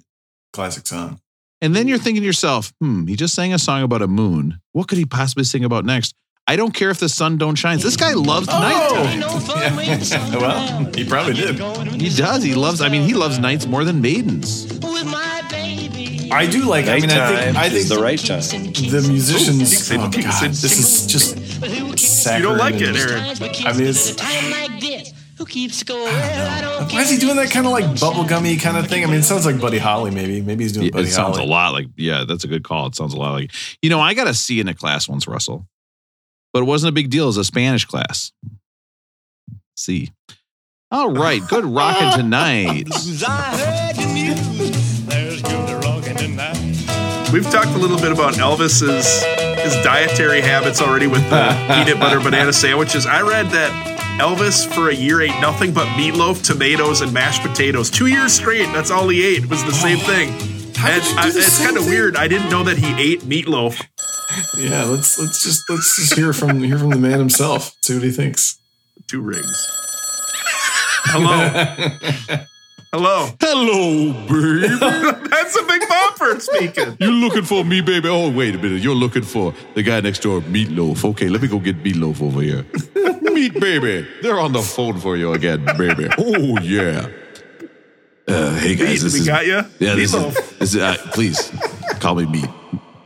Classic 0.53 0.85
song. 0.87 1.19
And 1.61 1.75
then 1.75 1.87
you're 1.87 1.97
thinking 1.99 2.21
to 2.21 2.25
yourself, 2.25 2.71
hmm, 2.79 3.05
he 3.07 3.15
just 3.15 3.35
sang 3.35 3.53
a 3.53 3.59
song 3.59 3.83
about 3.83 4.01
a 4.01 4.07
moon. 4.07 4.61
What 4.71 4.87
could 4.87 4.97
he 4.97 5.05
possibly 5.05 5.43
sing 5.43 5.65
about 5.65 5.83
next? 5.83 6.15
I 6.49 6.55
don't 6.55 6.73
care 6.73 6.89
if 6.89 6.97
the 6.99 7.09
sun 7.09 7.37
don't 7.37 7.53
shine. 7.53 7.77
This 7.77 7.95
guy 7.95 8.13
loves 8.13 8.47
nighttime. 8.47 9.19
well, 10.41 10.91
he 10.95 11.05
probably 11.05 11.35
did. 11.35 11.59
He 12.01 12.09
does. 12.09 12.41
He 12.41 12.55
loves. 12.55 12.81
I 12.81 12.89
mean, 12.89 13.03
he 13.03 13.13
loves 13.13 13.37
nights 13.37 13.67
more 13.67 13.83
than 13.83 14.01
maidens. 14.01 14.65
I 16.31 16.47
do 16.49 16.63
like. 16.63 16.87
I 16.87 17.01
mean, 17.01 17.11
I 17.11 17.45
think. 17.45 17.55
I 17.55 17.69
think 17.69 17.87
the 17.87 17.99
right 18.01 18.17
time. 18.17 18.41
the 18.41 19.05
musicians. 19.07 19.69
Kicks 19.69 19.91
in, 19.91 20.01
oh 20.01 20.09
kicks 20.09 20.25
God, 20.25 20.45
in. 20.45 20.51
this 20.53 20.79
is 20.79 21.05
just. 21.05 21.37
You 21.37 22.41
don't 22.41 22.57
like 22.57 22.75
it, 22.77 22.95
Aaron. 22.95 23.21
I 23.67 23.73
mean, 23.77 23.87
it's. 23.87 24.19
Why 25.39 27.01
is 27.01 27.11
he 27.11 27.17
doing 27.17 27.35
that 27.35 27.51
kind 27.51 27.67
of 27.67 27.73
like 27.73 27.85
bubblegummy 27.85 28.59
kind 28.59 28.75
of 28.75 28.87
thing? 28.87 29.03
I 29.03 29.05
mean, 29.05 29.19
it 29.19 29.23
sounds 29.23 29.45
like 29.45 29.61
Buddy 29.61 29.77
Holly. 29.77 30.09
Maybe, 30.09 30.41
maybe 30.41 30.63
he's 30.63 30.73
doing 30.73 30.87
It, 30.87 30.93
Buddy 30.93 31.09
sounds 31.09 31.37
Holly. 31.37 31.47
a 31.47 31.51
lot 31.51 31.73
like. 31.73 31.87
Yeah, 31.95 32.23
that's 32.27 32.43
a 32.43 32.47
good 32.47 32.63
call. 32.63 32.87
It 32.87 32.95
sounds 32.95 33.13
a 33.13 33.17
lot 33.17 33.33
like. 33.33 33.51
You 33.83 33.91
know, 33.91 33.99
I 33.99 34.15
got 34.15 34.25
a 34.25 34.33
C 34.33 34.59
in 34.59 34.67
a 34.67 34.73
class 34.73 35.07
once, 35.07 35.27
Russell, 35.27 35.67
but 36.53 36.61
it 36.61 36.65
wasn't 36.65 36.89
a 36.89 36.93
big 36.93 37.09
deal. 37.09 37.23
It 37.25 37.27
was 37.27 37.37
a 37.37 37.43
Spanish 37.43 37.85
class. 37.85 38.31
C. 39.75 40.11
All 40.91 41.11
right, 41.11 41.41
good 41.47 41.65
rocking 41.65 42.11
tonight. 42.15 42.85
We've 47.31 47.49
talked 47.49 47.67
a 47.69 47.77
little 47.77 47.99
bit 47.99 48.11
about 48.11 48.33
Elvis's 48.35 49.23
his 49.63 49.75
dietary 49.83 50.41
habits 50.41 50.81
already 50.81 51.05
with 51.07 51.21
the 51.29 51.49
peanut 51.85 51.99
butter 51.99 52.19
banana 52.19 52.51
sandwiches. 52.51 53.05
I 53.05 53.21
read 53.21 53.47
that 53.51 53.71
Elvis 54.19 54.65
for 54.73 54.89
a 54.89 54.95
year 54.95 55.21
ate 55.21 55.39
nothing 55.39 55.71
but 55.73 55.85
meatloaf, 55.89 56.43
tomatoes, 56.43 57.01
and 57.01 57.13
mashed 57.13 57.41
potatoes. 57.43 57.89
Two 57.91 58.07
years 58.07 58.33
straight. 58.33 58.65
That's 58.73 58.89
all 58.89 59.07
he 59.09 59.23
ate. 59.23 59.43
It 59.43 59.49
was 59.49 59.63
the 59.65 59.73
same 59.73 59.97
thing. 59.99 60.29
How 60.75 60.89
And 60.89 61.03
did 61.03 61.09
you 61.09 61.15
do 61.15 61.19
I, 61.19 61.29
the 61.31 61.39
it's 61.39 61.63
kind 61.63 61.77
of 61.77 61.85
weird. 61.85 62.15
I 62.15 62.27
didn't 62.27 62.49
know 62.49 62.63
that 62.63 62.77
he 62.77 62.87
ate 62.99 63.21
meatloaf. 63.21 63.85
Yeah, 64.57 64.83
let's 64.85 65.19
let's 65.19 65.43
just 65.43 65.69
let's 65.69 65.95
just 65.95 66.13
hear 66.13 66.33
from 66.33 66.61
hear 66.61 66.77
from 66.77 66.89
the 66.89 66.97
man 66.97 67.19
himself. 67.19 67.75
See 67.81 67.95
what 67.95 68.03
he 68.03 68.11
thinks. 68.11 68.59
Two 69.07 69.21
rings. 69.21 69.45
Hello. 71.05 72.47
Hello. 72.91 73.29
Hello, 73.39 74.13
baby. 74.27 74.67
That's 75.29 75.55
a 75.55 75.63
big 75.63 75.81
bumper 75.87 76.39
speaking. 76.39 76.97
You're 76.99 77.11
looking 77.11 77.43
for 77.43 77.63
me, 77.63 77.81
baby. 77.81 78.09
Oh, 78.09 78.31
wait 78.31 78.55
a 78.55 78.57
minute. 78.57 78.81
You're 78.81 78.95
looking 78.95 79.21
for 79.21 79.53
the 79.75 79.83
guy 79.83 79.99
next 80.01 80.23
door, 80.23 80.41
Meatloaf. 80.41 81.05
Okay, 81.11 81.29
let 81.29 81.41
me 81.41 81.47
go 81.47 81.59
get 81.59 81.83
Meatloaf 81.83 82.21
over 82.21 82.41
here. 82.41 82.65
Meat, 83.21 83.59
baby. 83.59 84.07
They're 84.23 84.39
on 84.39 84.53
the 84.53 84.61
phone 84.61 84.99
for 84.99 85.15
you 85.15 85.33
again, 85.33 85.65
baby. 85.77 86.07
Oh, 86.17 86.59
yeah. 86.61 87.09
Uh, 88.27 88.55
hey, 88.55 88.75
guys. 88.75 88.87
Meat, 88.87 89.01
this 89.01 89.13
we 89.13 89.19
is, 89.19 89.27
got 89.27 89.45
ya? 89.45 89.63
Yeah, 89.77 89.93
this 89.93 90.13
is, 90.13 90.57
this 90.57 90.73
is 90.73 90.81
uh, 90.81 90.97
please 91.11 91.51
call 91.99 92.15
me 92.15 92.25
Meat. 92.25 92.49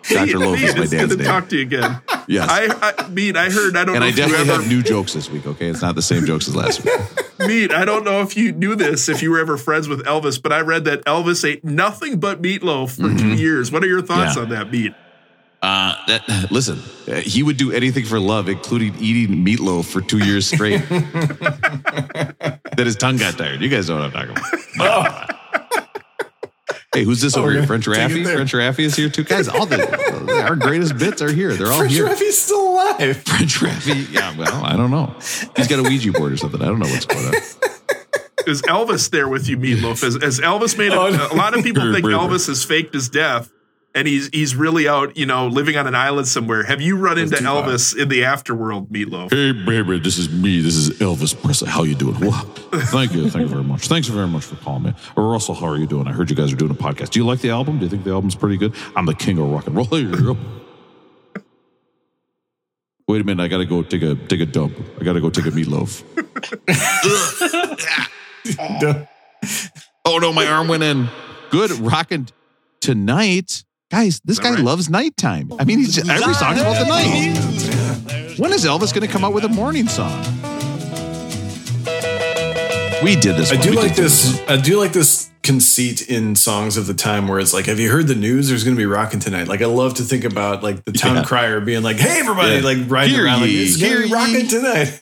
Dr. 0.09 0.39
Loaf 0.39 0.61
is 0.61 0.75
my 0.75 0.81
good 0.81 0.89
dad's 0.91 1.11
to 1.11 1.17
name. 1.17 1.25
talk 1.27 1.49
to 1.49 1.55
you 1.57 1.61
again. 1.63 2.01
Yes. 2.25 2.47
I, 2.49 2.93
I 3.03 3.07
Meat, 3.09 3.35
I 3.35 3.49
heard, 3.49 3.75
I 3.75 3.83
don't 3.83 3.95
and 3.97 3.99
know 3.99 4.05
I 4.05 4.09
if 4.09 4.15
you 4.17 4.23
definitely 4.23 4.49
ever, 4.49 4.61
have 4.61 4.71
new 4.71 4.81
jokes 4.81 5.11
this 5.11 5.29
week, 5.29 5.45
okay? 5.45 5.67
It's 5.67 5.81
not 5.81 5.95
the 5.95 6.01
same 6.01 6.25
jokes 6.25 6.47
as 6.47 6.55
last 6.55 6.85
week. 6.85 6.93
Meat, 7.39 7.73
I 7.73 7.83
don't 7.83 8.05
know 8.05 8.21
if 8.21 8.37
you 8.37 8.53
knew 8.53 8.75
this, 8.75 9.09
if 9.09 9.21
you 9.21 9.29
were 9.29 9.39
ever 9.39 9.57
friends 9.57 9.89
with 9.89 10.05
Elvis, 10.05 10.41
but 10.41 10.53
I 10.53 10.61
read 10.61 10.85
that 10.85 11.03
Elvis 11.03 11.43
ate 11.43 11.65
nothing 11.65 12.21
but 12.21 12.41
meatloaf 12.41 12.91
for 12.95 13.13
two 13.19 13.33
years. 13.35 13.73
What 13.73 13.83
are 13.83 13.87
your 13.87 14.01
thoughts 14.01 14.37
Mm-hmm. 14.37 14.51
Yeah. 14.53 14.57
on 14.59 14.65
that, 14.67 14.71
Meat? 14.71 14.93
Uh, 15.61 15.95
that, 16.07 16.49
listen, 16.49 16.79
uh, 17.09 17.15
he 17.19 17.43
would 17.43 17.57
do 17.57 17.73
anything 17.73 18.05
for 18.05 18.21
love, 18.21 18.47
including 18.47 18.95
eating 18.99 19.43
meatloaf 19.45 19.83
for 19.83 19.99
two 19.99 20.19
years 20.19 20.47
straight. 20.47 20.81
that 20.87 22.55
his 22.77 22.95
tongue 22.95 23.17
got 23.17 23.37
tired. 23.37 23.61
You 23.61 23.67
guys 23.67 23.89
know 23.89 23.95
what 23.99 24.05
I'm 24.05 24.11
talking 24.11 24.37
about. 24.77 25.35
Hey, 26.93 27.03
who's 27.03 27.21
this 27.21 27.35
Oh, 27.35 27.41
over 27.41 27.51
here? 27.51 27.65
French 27.65 27.85
Raffy? 27.87 28.23
French 28.23 28.51
Raffy 28.53 28.81
is 28.81 28.95
here 28.95 29.09
too. 29.09 29.23
Guys, 29.23 29.47
all 29.47 29.65
the 29.65 30.43
our 30.47 30.55
greatest 30.55 30.97
bits 30.97 31.21
are 31.21 31.31
here. 31.31 31.53
They're 31.55 31.67
all 31.71 31.79
French 31.79 31.93
here. 31.93 32.05
French 32.05 32.19
Raffy's 32.19 32.37
still 32.37 32.73
alive. 32.73 33.17
French 33.23 33.59
Raffy. 33.59 34.11
Yeah, 34.13 34.35
well, 34.37 34.63
I 34.63 34.75
don't 34.75 34.91
know. 34.91 35.15
He's 35.55 35.67
got 35.67 35.79
a 35.79 35.83
Ouija 35.83 36.11
board 36.11 36.31
or 36.33 36.37
something. 36.37 36.61
I 36.61 36.65
don't 36.65 36.79
know 36.79 36.87
what's 36.87 37.05
going 37.05 37.25
on. 37.27 37.33
Is 38.45 38.61
Elvis 38.63 39.09
there 39.09 39.29
with 39.29 39.47
you, 39.47 39.55
Meatloaf? 39.57 40.01
Has, 40.01 40.15
has 40.21 40.39
Elvis 40.41 40.77
made 40.77 40.91
a, 40.91 40.99
Oh, 40.99 41.29
a 41.31 41.35
lot 41.35 41.57
of 41.57 41.63
people 41.63 41.81
think. 41.93 42.05
Elvis 42.05 42.47
has 42.47 42.63
faked 42.65 42.93
his 42.93 43.07
death 43.07 43.49
and 43.95 44.07
he's 44.07 44.27
he's 44.29 44.55
really 44.55 44.87
out, 44.87 45.15
you 45.15 45.25
know, 45.25 45.47
living 45.47 45.77
on 45.77 45.87
an 45.87 45.95
island 45.95 46.27
somewhere. 46.27 46.63
Have 46.63 46.81
you 46.81 46.97
run 46.97 47.17
into 47.17 47.37
Tupac. 47.37 47.65
Elvis 47.65 47.97
in 47.97 48.09
the 48.09 48.21
afterworld, 48.21 48.87
Meatloaf? 48.87 49.29
Hey, 49.31 49.51
baby, 49.51 49.99
this 49.99 50.17
is 50.17 50.29
me. 50.29 50.61
This 50.61 50.75
is 50.75 50.89
Elvis 50.99 51.39
Presley. 51.39 51.69
How 51.69 51.83
you 51.83 51.95
doing? 51.95 52.19
Well, 52.19 52.31
thank 52.71 53.13
you. 53.13 53.29
Thank 53.29 53.43
you 53.43 53.47
very 53.47 53.63
much. 53.63 53.87
Thanks 53.87 54.07
very 54.07 54.27
much 54.27 54.45
for 54.45 54.55
calling 54.57 54.83
me. 54.83 54.93
Russell, 55.15 55.55
how 55.55 55.67
are 55.67 55.77
you 55.77 55.87
doing? 55.87 56.07
I 56.07 56.11
heard 56.11 56.29
you 56.29 56.35
guys 56.35 56.51
are 56.51 56.55
doing 56.55 56.71
a 56.71 56.75
podcast. 56.75 57.11
Do 57.11 57.19
you 57.19 57.25
like 57.25 57.39
the 57.39 57.51
album? 57.51 57.77
Do 57.77 57.85
you 57.85 57.89
think 57.89 58.03
the 58.03 58.11
album's 58.11 58.35
pretty 58.35 58.57
good? 58.57 58.73
I'm 58.95 59.05
the 59.05 59.15
king 59.15 59.37
of 59.37 59.49
rock 59.49 59.67
and 59.67 59.75
roll. 59.75 59.85
Here. 59.93 60.35
Wait 63.07 63.21
a 63.21 63.23
minute. 63.23 63.43
I 63.43 63.47
got 63.47 63.57
to 63.57 63.65
go 63.65 63.83
take 63.83 64.01
a 64.01 64.15
take 64.15 64.39
a 64.39 64.45
dump. 64.45 64.75
I 64.99 65.03
got 65.03 65.13
to 65.13 65.21
go 65.21 65.29
take 65.29 65.45
a 65.45 65.51
meatloaf. 65.51 66.03
oh, 70.05 70.17
no, 70.17 70.33
my 70.33 70.47
arm 70.47 70.67
went 70.67 70.83
in. 70.83 71.09
Good. 71.51 71.71
Rocking 71.71 72.27
tonight. 72.79 73.65
Guys, 73.93 74.19
this 74.25 74.39
guy 74.39 74.49
right? 74.49 74.59
loves 74.59 74.89
nighttime. 74.89 75.53
I 75.59 75.65
mean, 75.65 75.77
he's 75.77 75.99
every 76.09 76.33
song's 76.33 76.59
about 76.59 76.79
the 76.79 76.85
night. 76.85 78.39
When 78.39 78.51
is 78.51 78.65
Elvis 78.65 78.91
going 78.91 79.05
to 79.05 79.07
come 79.07 79.23
out 79.23 79.35
with 79.35 79.43
a 79.43 79.49
morning 79.49 79.87
song? 79.87 80.19
We 83.03 83.15
did 83.15 83.35
this. 83.35 83.51
I 83.51 83.55
do 83.55 83.69
We 83.69 83.75
like 83.77 83.93
did 83.93 84.05
this. 84.05 84.41
I 84.47 84.57
do 84.57 84.79
like 84.79 84.93
this 84.93 85.29
conceit 85.43 86.09
in 86.09 86.35
songs 86.35 86.75
of 86.75 86.87
the 86.87 86.95
time 86.95 87.27
where 87.27 87.37
it's 87.39 87.53
like, 87.53 87.67
"Have 87.67 87.79
you 87.79 87.91
heard 87.91 88.07
the 88.07 88.15
news? 88.15 88.49
There's 88.49 88.63
going 88.63 88.75
to 88.75 88.79
be 88.81 88.87
rocking 88.87 89.19
tonight." 89.19 89.47
Like, 89.47 89.61
I 89.61 89.67
love 89.67 89.93
to 89.95 90.01
think 90.03 90.23
about 90.23 90.63
like 90.63 90.83
the 90.85 90.91
town 90.91 91.17
Yeah. 91.17 91.23
crier 91.25 91.61
being 91.61 91.83
like, 91.83 91.97
"Hey, 91.97 92.19
everybody!" 92.19 92.55
Yeah. 92.55 92.61
Like 92.63 92.77
riding 92.89 93.13
Hear 93.13 93.25
around 93.25 93.41
like, 93.41 93.51
ye, 93.51 93.63
"It's 93.63 93.77
going 93.79 93.93
to 93.93 94.07
be 94.07 94.11
rocking 94.11 94.47
tonight." 94.47 94.99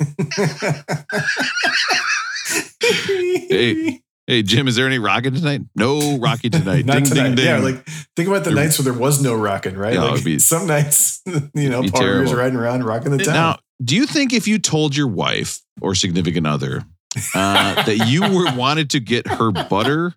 Hey, 3.49 4.01
hey, 4.31 4.43
Jim, 4.43 4.67
is 4.69 4.77
there 4.77 4.87
any 4.87 4.97
rocking 4.97 5.33
tonight? 5.35 5.61
No 5.75 6.17
rocking 6.17 6.51
tonight. 6.51 6.85
Not 6.85 6.95
ding, 6.95 7.03
tonight. 7.03 7.23
ding, 7.23 7.35
ding. 7.35 7.45
Yeah, 7.45 7.57
like 7.59 7.85
think 8.15 8.29
about 8.29 8.45
the 8.45 8.51
There- 8.51 8.63
nights 8.63 8.79
where 8.79 8.85
there 8.85 8.99
was 8.99 9.21
no 9.21 9.35
rocking, 9.35 9.75
right? 9.75 9.93
Yeah, 9.93 10.03
like 10.03 10.23
be- 10.23 10.39
some 10.53 10.67
nights, 10.67 11.21
you 11.53 11.69
know, 11.69 11.81
be 11.81 11.89
partiers 11.89 11.99
terrible. 11.99 12.33
are 12.33 12.37
riding 12.37 12.57
around 12.57 12.83
rocking 12.85 13.11
the 13.11 13.23
town. 13.23 13.33
Now, 13.33 13.59
do 13.83 13.95
you 13.97 14.05
think 14.05 14.31
if 14.31 14.47
you 14.47 14.57
told 14.57 14.95
your 14.95 15.07
wife 15.07 15.59
or 15.81 15.95
significant 15.95 16.47
other 16.47 16.83
uh, 17.35 17.83
that 17.83 18.07
you 18.07 18.21
were 18.21 18.55
wanted 18.55 18.91
to 18.91 18.99
get 19.01 19.27
her 19.27 19.51
butter 19.51 20.13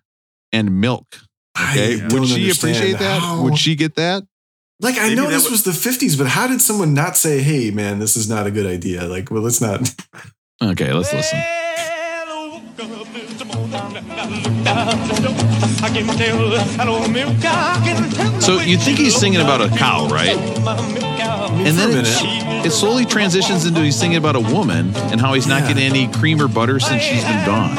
and 0.53 0.79
milk, 0.79 1.17
okay, 1.59 1.99
I 1.99 2.03
would 2.03 2.09
don't 2.09 2.25
she 2.27 2.49
appreciate 2.49 2.99
that? 2.99 3.21
how- 3.21 3.43
Would 3.43 3.57
she 3.57 3.75
get 3.75 3.95
that? 3.95 4.23
Like 4.79 4.97
I 4.97 5.09
Maybe 5.09 5.15
know 5.15 5.27
this 5.29 5.43
would- 5.43 5.51
was 5.51 5.63
the 5.63 5.71
50s, 5.71 6.17
but 6.17 6.27
how 6.27 6.47
did 6.47 6.61
someone 6.61 6.93
not 6.93 7.17
say, 7.17 7.41
"Hey, 7.41 7.69
man, 7.71 7.99
this 7.99 8.15
is 8.17 8.29
not 8.29 8.47
a 8.47 8.51
good 8.51 8.65
idea"? 8.65 9.03
Like, 9.05 9.29
well, 9.31 9.41
let's 9.41 9.59
not. 9.61 9.93
Okay, 10.63 10.91
let's 10.93 11.13
listen. 11.13 11.39
So 18.41 18.59
you 18.59 18.77
think 18.77 18.97
he's 18.97 19.15
singing 19.15 19.39
about 19.41 19.61
a 19.61 19.69
cow, 19.69 20.07
right? 20.07 20.35
And 20.37 21.77
then 21.77 21.91
it, 22.05 22.65
it 22.65 22.71
slowly 22.71 23.05
transitions 23.05 23.65
into 23.65 23.81
he's 23.81 23.95
singing 23.97 24.17
about 24.17 24.35
a 24.35 24.39
woman 24.41 24.95
and 24.95 25.21
how 25.21 25.33
he's 25.33 25.47
not 25.47 25.61
Yeah. 25.61 25.67
getting 25.69 25.83
any 25.83 26.07
cream 26.11 26.41
or 26.41 26.47
butter 26.47 26.79
since 26.79 27.01
she's 27.01 27.23
been 27.23 27.45
gone. 27.45 27.77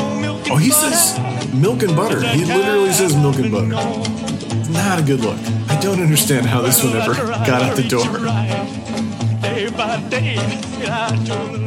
Oh, 0.51 0.57
he 0.57 0.71
says 0.71 1.19
milk 1.55 1.83
and 1.83 1.95
butter. 1.95 2.21
He 2.21 2.45
literally 2.45 2.93
says 2.93 3.14
milk 3.17 3.37
and 3.37 3.53
butter. 3.53 3.69
Not 4.73 4.99
a 4.99 5.03
good 5.03 5.21
look. 5.21 5.39
I 5.69 5.79
don't 5.81 6.01
understand 6.01 6.47
how 6.47 6.62
this 6.62 6.83
one 6.83 6.97
ever 6.97 7.14
got 7.14 7.62
out 7.62 7.77
the 7.77 7.87
door. 7.87 8.07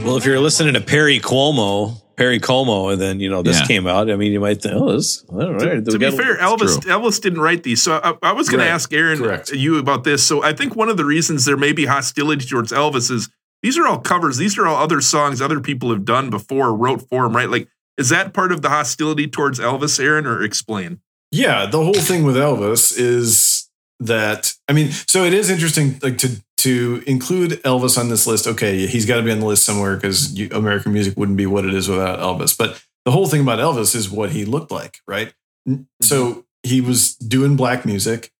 Well, 0.03 0.17
if 0.17 0.25
you're 0.25 0.39
listening 0.39 0.73
to 0.73 0.81
Perry 0.81 1.19
Cuomo, 1.19 2.01
Perry 2.19 2.39
Como, 2.39 2.89
and 2.89 2.99
then 2.99 3.21
you 3.21 3.29
know 3.29 3.41
this 3.41 3.61
Yeah. 3.61 3.65
came 3.67 3.87
out. 3.87 4.11
I 4.11 4.17
mean, 4.17 4.33
you 4.33 4.41
might 4.41 4.61
think, 4.61 4.75
oh, 4.75 4.91
this 4.91 5.23
all 5.29 5.53
right. 5.53 5.83
To 5.85 5.97
be 5.97 6.11
fair, 6.11 6.37
Elvis 6.37 6.81
true. 6.81 6.91
Elvis 6.91 7.21
didn't 7.21 7.39
write 7.39 7.63
these. 7.63 7.81
So 7.81 7.93
I, 8.03 8.13
I 8.21 8.33
was 8.33 8.49
going 8.49 8.59
to 8.59 8.67
ask 8.69 8.91
Aaron 8.93 9.19
Correct. 9.19 9.51
you 9.51 9.77
about 9.77 10.03
this. 10.03 10.21
So 10.25 10.43
I 10.43 10.51
think 10.51 10.75
one 10.75 10.89
of 10.89 10.97
the 10.97 11.05
reasons 11.05 11.45
there 11.45 11.55
may 11.55 11.71
be 11.71 11.85
hostility 11.85 12.45
towards 12.45 12.73
Elvis 12.73 13.09
is 13.09 13.29
these 13.63 13.77
are 13.77 13.87
all 13.87 13.99
covers. 13.99 14.35
These 14.35 14.57
are 14.57 14.67
all 14.67 14.75
other 14.83 14.99
songs 14.99 15.41
other 15.41 15.61
people 15.61 15.91
have 15.91 16.03
done 16.03 16.29
before, 16.29 16.75
wrote 16.75 17.07
for 17.09 17.25
him, 17.25 17.33
right? 17.35 17.49
Like, 17.49 17.69
is 17.97 18.09
that 18.09 18.33
part 18.33 18.51
of 18.51 18.61
the 18.61 18.69
hostility 18.69 19.25
towards 19.27 19.57
Elvis, 19.59 19.97
Aaron, 20.03 20.25
or 20.25 20.43
explain? 20.43 20.99
Yeah, 21.31 21.67
the 21.67 21.81
whole 21.83 21.93
thing 21.93 22.23
with 22.25 22.35
Elvis 22.35 22.93
is 22.97 23.69
that 24.01 24.53
I 24.67 24.73
mean, 24.73 24.91
so 24.91 25.23
it 25.23 25.33
is 25.33 25.49
interesting, 25.49 25.99
like 26.03 26.17
to 26.19 26.41
to 26.59 27.03
include 27.05 27.51
Elvis 27.63 27.97
on 27.97 28.09
this 28.09 28.27
list. 28.27 28.47
Okay, 28.47 28.87
he's 28.87 29.05
got 29.05 29.17
to 29.17 29.23
be 29.23 29.31
on 29.31 29.39
the 29.39 29.45
list 29.45 29.63
somewhere 29.63 29.95
because 29.95 30.39
American 30.51 30.93
music 30.93 31.17
wouldn't 31.17 31.37
be 31.37 31.45
what 31.45 31.65
it 31.65 31.73
is 31.73 31.87
without 31.87 32.19
Elvis. 32.19 32.57
But 32.57 32.83
the 33.05 33.11
whole 33.11 33.27
thing 33.27 33.41
about 33.41 33.59
Elvis 33.59 33.95
is 33.95 34.09
what 34.09 34.31
he 34.31 34.45
looked 34.45 34.71
like, 34.71 34.99
right? 35.07 35.33
N- 35.67 35.75
mm-hmm. 35.75 35.83
So 36.05 36.45
he 36.63 36.81
was 36.81 37.15
doing 37.15 37.55
black 37.55 37.85
music, 37.85 38.31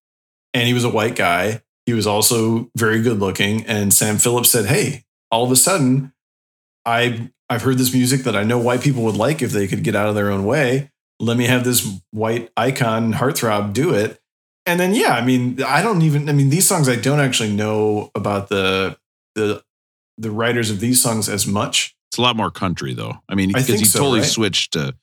and 0.54 0.66
he 0.66 0.74
was 0.74 0.84
a 0.84 0.90
white 0.90 1.16
guy. 1.16 1.62
He 1.86 1.92
was 1.92 2.06
also 2.06 2.70
very 2.76 3.00
good 3.02 3.18
looking. 3.18 3.66
And 3.66 3.92
Sam 3.92 4.18
Phillips 4.18 4.50
said, 4.50 4.66
"Hey, 4.66 5.04
all 5.30 5.44
of 5.44 5.50
a 5.50 5.56
sudden, 5.56 6.12
I 6.84 7.30
I've 7.48 7.62
heard 7.62 7.78
this 7.78 7.92
music 7.92 8.22
that 8.22 8.36
I 8.36 8.44
know 8.44 8.58
white 8.58 8.82
people 8.82 9.02
would 9.04 9.16
like 9.16 9.42
if 9.42 9.52
they 9.52 9.66
could 9.66 9.82
get 9.82 9.96
out 9.96 10.08
of 10.08 10.14
their 10.14 10.30
own 10.30 10.44
way." 10.44 10.90
let 11.20 11.36
me 11.36 11.44
have 11.44 11.62
this 11.64 11.86
white 12.10 12.50
icon 12.56 13.12
heartthrob 13.12 13.72
do 13.72 13.94
it. 13.94 14.19
And 14.66 14.78
then 14.78 14.94
yeah, 14.94 15.14
I 15.14 15.24
mean, 15.24 15.62
I 15.62 15.82
don't 15.82 16.02
even 16.02 16.28
I 16.28 16.32
mean 16.32 16.50
these 16.50 16.66
songs 16.66 16.88
I 16.88 16.96
don't 16.96 17.20
actually 17.20 17.52
know 17.52 18.10
about 18.14 18.48
the 18.48 18.96
the 19.34 19.62
the 20.18 20.30
writers 20.30 20.70
of 20.70 20.80
these 20.80 21.02
songs 21.02 21.28
as 21.28 21.46
much. 21.46 21.94
It's 22.10 22.18
a 22.18 22.22
lot 22.22 22.36
more 22.36 22.50
country 22.50 22.92
though. 22.94 23.14
I 23.28 23.34
mean, 23.34 23.48
because 23.48 23.68
he 23.68 23.84
so, 23.84 23.98
totally 24.00 24.20
right? 24.20 24.28
switched 24.28 24.72
to 24.74 24.94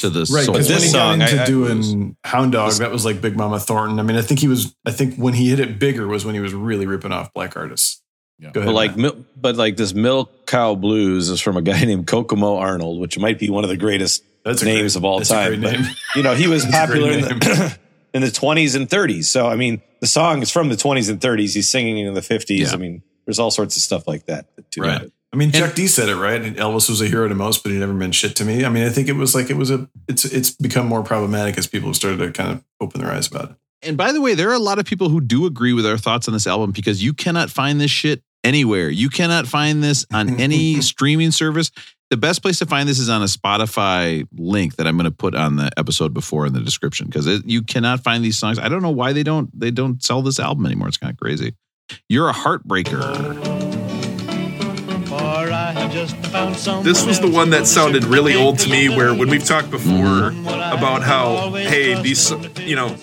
to 0.00 0.10
the 0.10 0.20
Right, 0.30 0.46
because 0.46 0.48
when 0.48 0.62
this 0.76 0.82
he 0.82 0.88
song, 0.90 1.18
got 1.20 1.30
into 1.30 1.40
I- 1.40 1.44
I 1.44 1.46
doing 1.46 2.16
Hound 2.24 2.52
Dog, 2.52 2.70
this- 2.70 2.78
that 2.80 2.90
was 2.92 3.04
like 3.04 3.20
Big 3.22 3.36
Mama 3.36 3.58
Thornton. 3.58 3.98
I 3.98 4.02
mean, 4.02 4.16
I 4.16 4.22
think 4.22 4.40
he 4.40 4.48
was. 4.48 4.74
I 4.84 4.90
think 4.90 5.16
when 5.16 5.32
he 5.34 5.48
hit 5.48 5.60
it 5.60 5.78
bigger 5.78 6.06
was 6.06 6.24
when 6.26 6.34
he 6.34 6.40
was 6.40 6.52
really 6.52 6.86
ripping 6.86 7.12
off 7.12 7.32
black 7.32 7.56
artists. 7.56 8.02
Yeah. 8.38 8.50
Go 8.50 8.60
ahead. 8.60 8.68
But 8.68 8.74
like, 8.74 8.96
mil- 8.96 9.24
but 9.36 9.56
like 9.56 9.76
this 9.76 9.94
Milk 9.94 10.46
Cow 10.46 10.74
Blues 10.74 11.28
is 11.30 11.40
from 11.40 11.56
a 11.56 11.62
guy 11.62 11.80
named 11.84 12.06
Kokomo 12.06 12.56
Arnold, 12.56 13.00
which 13.00 13.18
might 13.18 13.38
be 13.38 13.48
one 13.50 13.64
of 13.64 13.70
the 13.70 13.76
greatest 13.76 14.22
that's 14.44 14.62
names 14.62 14.92
great- 14.92 14.96
of 14.96 15.04
all 15.04 15.20
time. 15.20 15.60
But, 15.62 15.72
name. 15.72 15.86
you 16.14 16.22
know, 16.22 16.34
he 16.34 16.46
was 16.48 16.66
popular 16.70 17.10
in 17.12 17.20
the, 17.22 17.78
in 18.14 18.22
the 18.22 18.28
20s 18.28 18.74
and 18.74 18.88
30s. 18.88 19.24
So, 19.24 19.46
I 19.46 19.56
mean, 19.56 19.82
the 20.00 20.06
song 20.06 20.42
is 20.42 20.50
from 20.50 20.68
the 20.68 20.76
20s 20.76 21.10
and 21.10 21.20
30s. 21.20 21.54
He's 21.54 21.68
singing 21.68 21.98
in 21.98 22.14
the 22.14 22.20
50s. 22.20 22.58
Yeah. 22.58 22.72
I 22.72 22.76
mean, 22.76 23.02
there's 23.26 23.38
all 23.38 23.50
sorts 23.50 23.76
of 23.76 23.82
stuff 23.82 24.06
like 24.06 24.26
that. 24.26 24.46
Too. 24.70 24.82
Right. 24.82 25.10
I 25.32 25.36
mean, 25.36 25.52
Chuck 25.52 25.74
D 25.74 25.86
said 25.86 26.08
it 26.08 26.16
right. 26.16 26.40
Elvis 26.40 26.88
was 26.88 27.02
a 27.02 27.06
hero 27.06 27.28
to 27.28 27.34
most, 27.34 27.62
but 27.62 27.70
he 27.70 27.78
never 27.78 27.92
meant 27.92 28.14
shit 28.14 28.34
to 28.36 28.44
me. 28.44 28.64
I 28.64 28.70
mean, 28.70 28.84
I 28.84 28.88
think 28.88 29.08
it 29.08 29.12
was 29.12 29.34
like 29.34 29.50
it 29.50 29.56
was 29.58 29.70
a. 29.70 29.86
It's 30.08 30.24
it's 30.24 30.50
become 30.50 30.86
more 30.86 31.02
problematic 31.02 31.58
as 31.58 31.66
people 31.66 31.90
have 31.90 31.96
started 31.96 32.16
to 32.18 32.32
kind 32.32 32.50
of 32.50 32.64
open 32.80 33.02
their 33.02 33.12
eyes 33.12 33.26
about 33.26 33.50
it. 33.50 33.56
And 33.82 33.96
by 33.96 34.12
the 34.12 34.22
way, 34.22 34.34
there 34.34 34.48
are 34.48 34.54
a 34.54 34.58
lot 34.58 34.78
of 34.78 34.86
people 34.86 35.10
who 35.10 35.20
do 35.20 35.44
agree 35.44 35.74
with 35.74 35.84
our 35.84 35.98
thoughts 35.98 36.28
on 36.28 36.34
this 36.34 36.46
album 36.46 36.72
because 36.72 37.02
you 37.02 37.12
cannot 37.12 37.50
find 37.50 37.78
this 37.78 37.90
shit 37.90 38.22
anywhere. 38.42 38.88
You 38.88 39.10
cannot 39.10 39.46
find 39.46 39.82
this 39.82 40.06
on 40.12 40.30
any 40.40 40.80
streaming 40.80 41.30
service. 41.30 41.70
The 42.10 42.16
best 42.16 42.40
place 42.40 42.58
to 42.60 42.66
find 42.66 42.88
this 42.88 42.98
is 42.98 43.10
on 43.10 43.20
a 43.20 43.26
Spotify 43.26 44.26
link 44.36 44.76
that 44.76 44.86
I'm 44.86 44.96
going 44.96 45.04
to 45.04 45.10
put 45.10 45.34
on 45.34 45.56
the 45.56 45.70
episode 45.76 46.14
before 46.14 46.46
in 46.46 46.54
the 46.54 46.60
description 46.60 47.06
because 47.06 47.26
you 47.44 47.62
cannot 47.62 48.02
find 48.02 48.24
these 48.24 48.38
songs. 48.38 48.58
I 48.58 48.70
don't 48.70 48.80
know 48.80 48.90
why 48.90 49.12
they 49.12 49.22
don't 49.22 49.50
they 49.58 49.70
don't 49.70 50.02
sell 50.02 50.22
this 50.22 50.40
album 50.40 50.64
anymore. 50.64 50.88
It's 50.88 50.96
kind 50.96 51.12
of 51.12 51.18
crazy. 51.18 51.54
You're 52.08 52.30
a 52.30 52.32
heartbreaker. 52.34 52.98
This 56.82 57.04
was 57.04 57.20
the 57.20 57.30
one 57.30 57.50
that 57.50 57.66
sounded 57.66 58.04
really 58.04 58.34
old 58.34 58.58
to 58.60 58.70
me. 58.70 58.88
Where 58.88 59.14
when 59.14 59.28
we've 59.28 59.44
talked 59.44 59.70
before 59.70 60.28
about 60.30 61.02
how, 61.02 61.50
hey, 61.52 62.00
these, 62.00 62.30
you 62.60 62.76
know, 62.76 62.96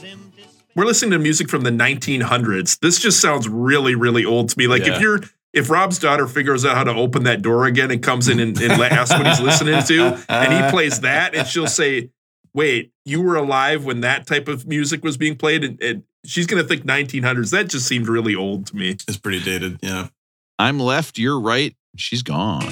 we're 0.76 0.86
listening 0.86 1.12
to 1.12 1.20
music 1.20 1.50
from 1.50 1.62
the 1.62 1.70
1900s. 1.70 2.80
This 2.80 3.00
just 3.00 3.22
sounds 3.22 3.48
really, 3.48 3.94
really 3.96 4.26
old 4.26 4.50
to 4.50 4.58
me. 4.58 4.68
Like 4.68 4.86
Yeah. 4.86 4.96
if 4.96 5.02
you're, 5.02 5.20
if 5.56 5.70
Rob's 5.70 5.98
daughter 5.98 6.28
figures 6.28 6.66
out 6.66 6.76
how 6.76 6.84
to 6.84 6.92
open 6.92 7.24
that 7.24 7.42
door 7.42 7.66
again 7.66 7.90
and 7.90 8.04
comes 8.04 8.28
in 8.28 8.40
and, 8.40 8.60
and 8.62 8.74
asks 8.74 9.18
what 9.18 9.26
he's 9.26 9.40
listening 9.40 9.82
to, 9.84 10.24
and 10.30 10.54
he 10.54 10.70
plays 10.70 11.00
that, 11.00 11.34
and 11.34 11.48
she'll 11.48 11.66
say, 11.66 12.10
"Wait, 12.54 12.92
you 13.06 13.22
were 13.22 13.36
alive 13.38 13.86
when 13.86 14.02
that 14.02 14.28
type 14.28 14.48
of 14.50 14.68
music 14.68 15.04
was 15.04 15.18
being 15.18 15.36
played," 15.36 15.64
and, 15.64 15.82
and 15.82 16.04
she's 16.26 16.46
gonna 16.46 16.64
think 16.64 16.84
1900s. 16.84 17.52
That 17.52 17.70
just 17.70 17.88
seemed 17.88 18.10
really 18.10 18.36
old 18.36 18.68
to 18.68 18.76
me. 18.76 18.90
It's 18.92 19.18
pretty 19.18 19.40
dated. 19.40 19.80
Yeah. 19.82 20.10
I'm 20.60 20.80
left, 20.80 21.18
you're 21.18 21.40
right. 21.40 21.76
She's 21.98 22.22
gone. 22.22 22.64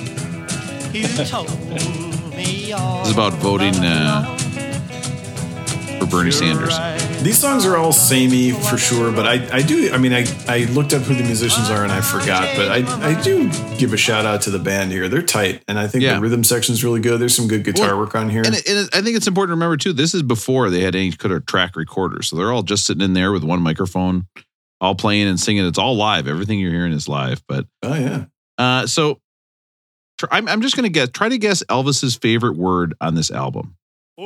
You 0.94 1.08
told 1.08 1.50
me 2.36 2.72
all 2.72 3.00
This 3.00 3.08
is 3.08 3.14
about 3.14 3.34
voting 3.34 3.74
uh, 3.76 4.38
for 4.38 4.43
Bernie 6.14 6.30
Sanders. 6.32 6.78
These 7.24 7.40
songs 7.40 7.66
are 7.66 7.76
all 7.76 7.92
samey 7.92 8.52
for 8.52 8.78
sure, 8.78 9.12
but 9.12 9.26
I, 9.26 9.58
I 9.58 9.62
do. 9.64 9.92
I 9.92 9.98
mean, 9.98 10.14
I, 10.14 10.26
I 10.48 10.66
looked 10.66 10.94
up 10.94 11.02
who 11.02 11.16
the 11.16 11.24
musicians 11.24 11.72
are 11.72 11.82
and 11.84 11.92
I 11.92 12.02
forgot, 12.02 12.56
but 12.56 12.70
I, 12.70 13.10
I 13.10 13.20
do 13.24 13.50
give 13.80 13.94
a 13.94 13.98
shout 13.98 14.24
out 14.26 14.44
to 14.44 14.52
the 14.52 14.60
band 14.60 14.92
here. 14.92 15.10
They're 15.10 15.24
tight, 15.24 15.64
and 15.68 15.80
I 15.80 15.88
think 15.88 16.04
Yeah. 16.04 16.16
the 16.16 16.22
rhythm 16.22 16.44
section 16.44 16.74
is 16.74 16.84
really 16.84 17.00
good. 17.02 17.20
There's 17.20 17.36
some 17.36 17.48
good 17.48 17.64
guitar 17.64 17.88
Well, 17.90 18.00
work 18.00 18.14
on 18.14 18.30
here. 18.30 18.44
And, 18.46 18.54
it, 18.54 18.68
and 18.70 18.78
it- 18.78 18.96
I 18.96 19.02
think 19.02 19.18
it's 19.18 19.26
important 19.28 19.50
to 19.50 19.56
remember 19.56 19.76
too. 19.78 19.92
This 19.94 20.14
is 20.14 20.22
before 20.22 20.70
they 20.70 20.82
had 20.82 20.94
any 20.96 21.12
kind 21.14 21.34
of 21.34 21.48
track 21.48 21.76
recorders, 21.76 22.28
so 22.30 22.36
they're 22.36 22.52
all 22.52 22.62
just 22.64 22.86
sitting 22.86 23.02
in 23.02 23.14
there 23.14 23.32
with 23.32 23.44
one 23.44 23.62
microphone, 23.62 24.28
all 24.80 24.94
playing 24.94 25.28
and 25.28 25.40
singing. 25.40 25.66
It's 25.66 25.80
all 25.80 25.96
live. 25.96 26.28
Everything 26.28 26.60
you're 26.60 26.72
hearing 26.74 26.94
is 26.94 27.08
live. 27.10 27.42
But 27.48 27.66
oh 27.82 27.96
yeah, 27.96 28.26
uh, 28.60 28.86
so 28.86 29.20
I'm, 30.30 30.48
I'm 30.48 30.62
just 30.62 30.76
gonna 30.76 30.90
guess. 30.90 31.10
Try 31.10 31.30
to 31.30 31.38
guess 31.40 31.64
Elvis's 31.64 32.16
favorite 32.16 32.56
word 32.56 32.94
on 33.02 33.16
this 33.16 33.32
album. 33.32 33.78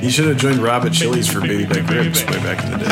he 0.00 0.08
should 0.08 0.28
have 0.28 0.36
joined 0.36 0.60
Rob 0.60 0.84
at 0.84 0.92
Chili's 0.92 1.26
for 1.26 1.40
Baby 1.40 1.64
Back 1.64 1.90
Ribs 1.90 2.24
way 2.24 2.38
back 2.44 2.64
in 2.64 2.70
the 2.70 2.78
day. 2.78 2.86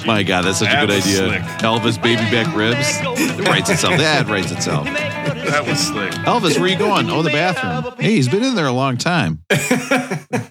My 0.06 0.22
God, 0.22 0.46
that's 0.46 0.60
such 0.60 0.72
a 0.72 0.80
good 0.80 0.92
idea. 0.92 1.02
slick. 1.02 1.42
Elvis 1.60 2.02
baby 2.02 2.22
back 2.30 2.56
ribs. 2.56 3.00
It 3.38 3.46
writes 3.46 3.68
itself. 3.68 3.98
That 3.98 4.28
writes 4.28 4.50
itself. 4.50 4.86
That 4.86 5.66
was 5.66 5.78
slick. 5.78 6.12
Elvis, 6.12 6.56
where 6.56 6.64
are 6.64 6.68
you 6.68 6.78
going? 6.78 7.10
Oh, 7.10 7.20
the 7.20 7.28
bathroom. 7.28 7.92
Hey, 7.98 8.12
he's 8.12 8.30
been 8.30 8.42
in 8.42 8.54
there 8.54 8.64
a 8.66 8.72
long 8.72 8.96
time. 8.96 9.42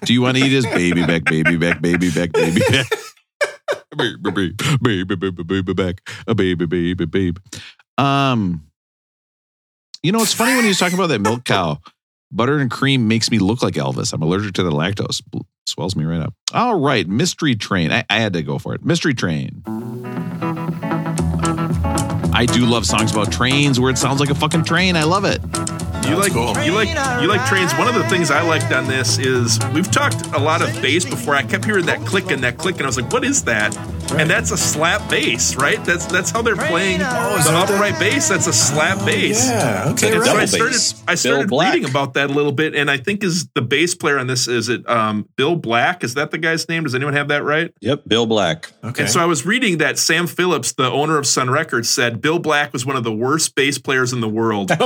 Do 0.04 0.12
you 0.12 0.22
want 0.22 0.36
to 0.36 0.44
eat 0.44 0.52
his 0.52 0.66
baby 0.66 1.04
back, 1.04 1.24
baby 1.24 1.56
back, 1.56 1.80
baby 1.82 2.12
back, 2.12 2.30
baby 2.32 2.60
back? 2.70 2.86
Baby, 3.96 4.16
baby, 4.22 4.54
baby, 4.82 5.16
baby, 5.16 5.42
baby 5.44 5.72
back, 5.74 6.08
a 6.26 6.34
baby, 6.34 6.66
baby, 6.66 7.04
baby. 7.04 7.40
Um, 7.96 8.66
you 10.02 10.12
know, 10.12 10.20
it's 10.20 10.32
funny 10.34 10.54
when 10.54 10.64
he 10.64 10.68
was 10.68 10.78
talking 10.78 10.98
about 10.98 11.06
that 11.08 11.20
milk 11.20 11.44
cow. 11.44 11.78
Butter 12.32 12.58
and 12.58 12.70
cream 12.70 13.06
makes 13.06 13.30
me 13.30 13.38
look 13.38 13.62
like 13.62 13.74
Elvis. 13.74 14.12
I'm 14.12 14.22
allergic 14.22 14.54
to 14.54 14.62
the 14.64 14.72
lactose. 14.72 15.22
Swells 15.66 15.94
me 15.94 16.04
right 16.04 16.20
up. 16.20 16.34
All 16.52 16.78
right, 16.78 17.06
Mystery 17.08 17.54
Train. 17.54 17.92
I, 17.92 18.04
I 18.10 18.18
had 18.18 18.32
to 18.32 18.42
go 18.42 18.58
for 18.58 18.74
it. 18.74 18.84
Mystery 18.84 19.14
Train. 19.14 19.62
I 22.36 22.46
do 22.52 22.66
love 22.66 22.84
songs 22.84 23.12
about 23.12 23.30
trains 23.30 23.78
where 23.78 23.90
it 23.90 23.98
sounds 23.98 24.18
like 24.18 24.30
a 24.30 24.34
fucking 24.34 24.64
train. 24.64 24.96
I 24.96 25.04
love 25.04 25.24
it. 25.24 25.40
You 26.06 26.16
like 26.16 26.32
you 26.34 26.72
like 26.72 26.88
you 27.22 27.28
like 27.28 27.46
trains. 27.46 27.72
One 27.74 27.88
of 27.88 27.94
the 27.94 28.04
things 28.08 28.30
I 28.30 28.42
liked 28.42 28.72
on 28.72 28.86
this 28.86 29.18
is 29.18 29.58
we've 29.72 29.90
talked 29.90 30.26
a 30.34 30.38
lot 30.38 30.60
of 30.60 30.70
bass 30.82 31.04
before. 31.04 31.34
I 31.34 31.42
kept 31.42 31.64
hearing 31.64 31.86
that 31.86 32.04
click 32.06 32.30
and 32.30 32.44
that 32.44 32.58
click, 32.58 32.76
and 32.76 32.82
I 32.84 32.86
was 32.86 33.00
like, 33.00 33.10
"What 33.12 33.24
is 33.24 33.44
that?" 33.44 33.74
And 34.12 34.30
that's 34.30 34.50
a 34.52 34.56
slap 34.56 35.08
bass, 35.10 35.56
right? 35.56 35.82
That's 35.84 36.06
that's 36.06 36.30
how 36.30 36.42
they're 36.42 36.54
playing 36.56 37.00
is 37.00 37.06
the 37.06 37.12
that 37.12 37.44
that- 37.68 37.70
upright 37.70 37.98
bass. 37.98 38.28
That's 38.28 38.46
a 38.46 38.52
slap 38.52 39.04
bass. 39.04 39.48
Yeah, 39.48 39.88
okay, 39.92 40.14
And 40.14 40.24
so 40.24 40.32
right. 40.34 40.42
I 40.42 40.44
started 40.46 40.72
bass. 40.72 41.04
I 41.08 41.14
started 41.16 41.50
reading 41.50 41.88
about 41.88 42.14
that 42.14 42.30
a 42.30 42.32
little 42.32 42.52
bit, 42.52 42.74
and 42.74 42.90
I 42.90 42.96
think 42.96 43.24
is 43.24 43.48
the 43.54 43.62
bass 43.62 43.94
player 43.94 44.18
on 44.18 44.26
this 44.26 44.46
is 44.48 44.68
it 44.68 44.88
um, 44.88 45.28
Bill 45.36 45.56
Black? 45.56 46.04
Is 46.04 46.14
that 46.14 46.30
the 46.30 46.38
guy's 46.38 46.68
name? 46.68 46.84
Does 46.84 46.94
anyone 46.94 47.14
have 47.14 47.28
that 47.28 47.42
right? 47.44 47.72
Yep, 47.80 48.02
Bill 48.06 48.26
Black. 48.26 48.72
Okay. 48.84 49.02
And 49.02 49.10
so 49.10 49.20
I 49.20 49.24
was 49.24 49.44
reading 49.46 49.78
that 49.78 49.98
Sam 49.98 50.26
Phillips, 50.26 50.72
the 50.72 50.90
owner 50.90 51.18
of 51.18 51.26
Sun 51.26 51.50
Records, 51.50 51.88
said 51.88 52.20
Bill 52.20 52.38
Black 52.38 52.72
was 52.72 52.86
one 52.86 52.96
of 52.96 53.04
the 53.04 53.12
worst 53.12 53.54
bass 53.54 53.78
players 53.78 54.12
in 54.12 54.20
the 54.20 54.28
world. 54.28 54.68
but 54.68 54.78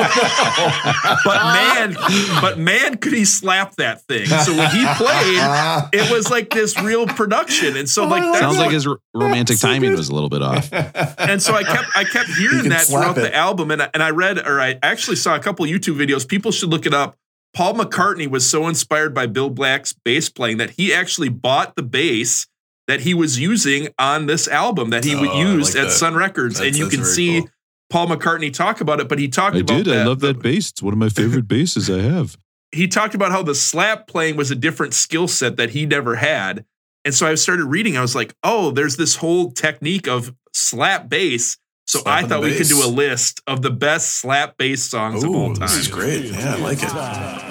man, 1.24 1.94
but 2.40 2.58
man, 2.58 2.96
could 2.96 3.12
he 3.12 3.24
slap 3.24 3.76
that 3.76 4.02
thing? 4.02 4.26
So 4.26 4.56
when 4.56 4.70
he 4.70 4.86
played, 4.96 5.88
it 5.92 6.10
was 6.10 6.30
like 6.30 6.50
this 6.50 6.80
real 6.80 7.06
production. 7.06 7.76
And 7.76 7.88
so 7.88 8.06
like 8.06 8.22
that's 8.22 8.38
Sounds 8.38 8.56
like 8.56 8.66
what- 8.66 8.74
his 8.74 8.86
r- 8.86 8.98
romantic 9.18 9.58
timing 9.58 9.92
was 9.92 10.08
a 10.08 10.14
little 10.14 10.28
bit 10.28 10.42
off. 10.42 10.72
and 11.18 11.42
so 11.42 11.54
I 11.54 11.62
kept 11.64 11.88
I 11.96 12.04
kept 12.04 12.28
hearing 12.30 12.68
that 12.70 12.82
throughout 12.82 13.18
it. 13.18 13.22
the 13.22 13.34
album, 13.34 13.70
and 13.70 13.82
I, 13.82 13.90
and 13.94 14.02
I 14.02 14.10
read 14.10 14.38
or 14.38 14.60
I 14.60 14.78
actually 14.82 15.16
saw 15.16 15.34
a 15.36 15.40
couple 15.40 15.64
YouTube 15.66 15.96
videos. 15.96 16.26
People 16.26 16.52
should 16.52 16.70
look 16.70 16.86
it 16.86 16.94
up. 16.94 17.16
Paul 17.54 17.74
McCartney 17.74 18.28
was 18.28 18.48
so 18.48 18.68
inspired 18.68 19.14
by 19.14 19.26
Bill 19.26 19.50
Black's 19.50 19.92
bass 19.92 20.28
playing 20.28 20.58
that 20.58 20.70
he 20.70 20.92
actually 20.92 21.28
bought 21.30 21.76
the 21.76 21.82
bass 21.82 22.46
that 22.86 23.00
he 23.00 23.14
was 23.14 23.38
using 23.38 23.88
on 23.98 24.26
this 24.26 24.46
album 24.48 24.90
that 24.90 25.04
he 25.04 25.14
Oh, 25.14 25.24
I 25.24 25.42
used 25.42 25.74
like 25.74 25.82
at 25.84 25.88
that. 25.88 25.92
Sun 25.94 26.14
Records, 26.14 26.56
That's- 26.58 26.74
and 26.74 26.78
you 26.78 26.88
can 26.90 27.04
see 27.04 27.40
cool. 27.40 27.50
Paul 27.90 28.06
McCartney 28.08 28.52
talk 28.52 28.80
about 28.82 29.00
it. 29.00 29.08
But 29.08 29.18
he 29.18 29.28
talked 29.28 29.56
I 29.56 29.60
about 29.60 29.84
did. 29.84 29.88
I 29.96 30.04
love 30.04 30.20
that 30.20 30.40
bass. 30.40 30.70
It's 30.70 30.82
one 30.82 30.92
of 30.92 30.98
my 30.98 31.08
favorite 31.08 31.48
basses 31.48 31.88
I 31.90 32.00
have. 32.00 32.36
he 32.70 32.86
talked 32.86 33.14
about 33.14 33.32
how 33.32 33.42
the 33.42 33.54
slap 33.54 34.06
playing 34.06 34.36
was 34.36 34.50
a 34.50 34.54
different 34.54 34.92
skill 34.94 35.26
set 35.26 35.56
that 35.56 35.70
he 35.70 35.86
never 35.86 36.16
had. 36.16 36.64
And 37.08 37.14
so 37.14 37.26
I 37.26 37.36
started 37.36 37.64
reading. 37.64 37.96
I 37.96 38.02
was 38.02 38.14
like, 38.14 38.34
oh, 38.44 38.70
there's 38.70 38.98
this 38.98 39.16
whole 39.16 39.50
technique 39.50 40.06
of 40.06 40.30
slap 40.52 41.08
bass. 41.08 41.56
So 41.86 42.00
Slapping 42.00 42.26
I 42.26 42.28
thought 42.28 42.42
we 42.42 42.54
could 42.54 42.66
do 42.66 42.84
a 42.84 42.86
list 42.86 43.40
of 43.46 43.62
the 43.62 43.70
best 43.70 44.16
slap 44.16 44.58
bass 44.58 44.84
songs 44.84 45.24
of 45.24 45.34
all 45.34 45.54
time. 45.54 45.68
this 45.68 45.76
is 45.78 45.88
great. 45.88 46.26
Yeah, 46.26 46.56
I 46.56 46.58
like 46.58 46.82
it. 46.82 46.92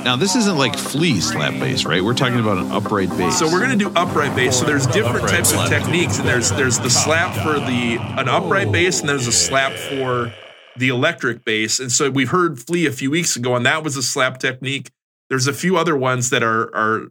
Now, 0.03 0.15
this 0.15 0.35
isn't 0.35 0.59
like 0.59 0.77
flea 0.77 1.19
slap 1.21 1.53
bass, 1.53 1.85
right? 1.85 2.03
We're 2.03 2.13
talking 2.13 2.39
about 2.39 2.59
an 2.59 2.71
upright 2.71 3.09
bass. 3.17 3.39
So 3.39 3.47
we're 3.47 3.59
gonna 3.59 3.75
do 3.75 3.91
upright 3.95 4.35
bass. 4.35 4.59
So 4.59 4.65
there's 4.67 4.85
different 4.85 5.23
Upright 5.23 5.31
types 5.31 5.53
of 5.53 5.67
techniques, 5.67 6.19
and 6.19 6.27
there's 6.27 6.51
there's 6.51 6.77
the 6.77 6.91
slap 6.91 7.33
for 7.41 7.59
the 7.59 7.97
an 7.99 8.29
upright 8.29 8.71
bass, 8.71 8.99
and 8.99 9.09
there's 9.09 9.25
a 9.25 9.31
slap 9.31 9.73
for 9.73 10.31
the 10.75 10.89
electric 10.89 11.43
bass. 11.45 11.79
And 11.79 11.91
so 11.91 12.11
we've 12.11 12.29
heard 12.29 12.59
Flea 12.59 12.85
a 12.85 12.91
few 12.91 13.09
weeks 13.09 13.35
ago, 13.35 13.55
and 13.55 13.65
that 13.65 13.83
was 13.83 13.97
a 13.97 14.03
slap 14.03 14.37
technique. 14.37 14.91
There's 15.31 15.47
a 15.47 15.53
few 15.53 15.77
other 15.77 15.97
ones 15.97 16.29
that 16.29 16.43
are 16.43 16.69
are 16.75 17.07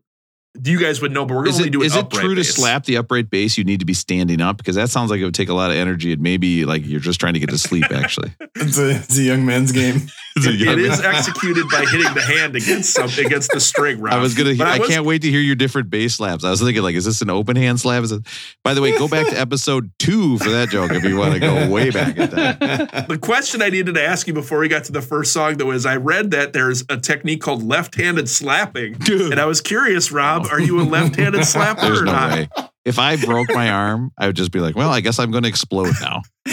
you 0.65 0.79
guys 0.79 1.01
would 1.01 1.13
know, 1.13 1.25
but 1.27 1.35
we're 1.35 1.45
gonna 1.45 1.57
only 1.57 1.71
do 1.71 1.81
an 1.81 1.87
is 1.87 1.97
it 1.97 2.05
upright 2.05 2.23
true 2.25 2.35
to 2.35 2.45
slap 2.45 2.85
the 2.85 2.97
upright 2.97 3.31
bass? 3.31 3.57
You 3.59 3.65
need 3.65 3.81
to 3.81 3.87
be 3.87 3.95
standing 3.95 4.41
up 4.41 4.57
because 4.57 4.77
that 4.77 4.91
sounds 4.91 5.11
like 5.11 5.21
it 5.21 5.25
would 5.25 5.35
take 5.35 5.49
a 5.49 5.55
lot 5.55 5.71
of 5.71 5.77
energy. 5.77 6.13
And 6.13 6.23
maybe 6.23 6.65
like 6.65 6.87
you're 6.87 7.01
just 7.01 7.21
trying 7.21 7.35
to 7.35 7.41
get 7.41 7.51
to 7.51 7.59
sleep. 7.59 7.85
Actually, 7.91 8.33
It's 8.57 8.79
a, 8.79 8.91
it's 8.91 9.19
a 9.19 9.23
young 9.23 9.45
man's 9.47 9.73
game. 9.73 10.03
It 10.39 10.79
is 10.79 11.01
executed 11.05 11.65
by 11.71 11.87
hitting 11.87 12.13
the 12.13 12.21
hand 12.21 12.57
against 12.57 12.93
something 12.93 13.25
against 13.25 13.53
the 13.53 13.61
string. 13.61 14.01
Rob. 14.01 14.13
I 14.13 14.19
was 14.19 14.35
gonna. 14.35 14.55
But 14.55 14.67
I, 14.67 14.79
was- 14.79 14.87
can't 14.89 15.07
wait 15.07 15.23
to 15.23 15.31
hear 15.31 15.41
your 15.41 15.55
different 15.57 15.89
bass 15.89 16.17
slaps. 16.17 16.45
I 16.45 16.51
was 16.51 16.61
thinking, 16.61 16.83
like, 16.83 16.95
is 16.95 17.07
this 17.07 17.23
an 17.23 17.31
open 17.31 17.57
hand 17.57 17.81
slap? 17.81 18.03
Is 18.03 18.13
it? 18.13 18.21
By 18.63 18.75
the 18.75 18.83
way, 18.83 18.93
go 18.99 19.09
back 19.09 19.29
to 19.29 19.41
episode 19.41 19.91
two 19.99 20.37
for 20.37 20.51
that 20.51 20.69
joke 20.69 20.93
if 20.93 21.05
you 21.05 21.17
want 21.17 21.33
to 21.33 21.41
go 21.41 21.71
way 21.71 21.89
back 21.89 22.19
at 22.19 22.33
that. 22.33 23.09
The 23.09 23.17
question 23.17 23.63
I 23.63 23.71
needed 23.71 23.95
to 23.95 24.05
ask 24.05 24.27
you 24.27 24.35
before 24.35 24.59
we 24.59 24.69
got 24.69 24.85
to 24.85 24.93
the 24.93 25.01
first 25.01 25.33
song, 25.33 25.57
though, 25.57 25.71
is 25.71 25.87
I 25.87 25.97
read 25.97 26.33
that 26.33 26.53
there's 26.53 26.85
a 26.91 26.99
technique 26.99 27.41
called 27.41 27.63
left-handed 27.63 28.29
slapping, 28.29 28.97
and 29.09 29.41
I 29.41 29.47
was 29.47 29.63
curious, 29.63 30.13
Rob, 30.13 30.46
are 30.51 30.61
you 30.61 30.81
a 30.81 30.83
left-handed 30.89 31.41
slapper 31.43 31.81
There's 31.83 32.03
or 32.03 32.05
no 32.07 32.13
not? 32.13 32.33
way. 32.33 32.49
If 32.85 32.99
I 32.99 33.17
broke 33.17 33.49
my 33.53 33.71
arm, 33.71 34.13
I 34.17 34.27
would 34.29 34.37
just 34.37 34.53
be 34.53 34.61
like, 34.61 34.77
well, 34.77 34.91
I 34.91 35.01
guess 35.01 35.19
I'm 35.19 35.31
going 35.33 35.43
to 35.43 35.49
explode 35.49 35.95
now. 36.01 36.23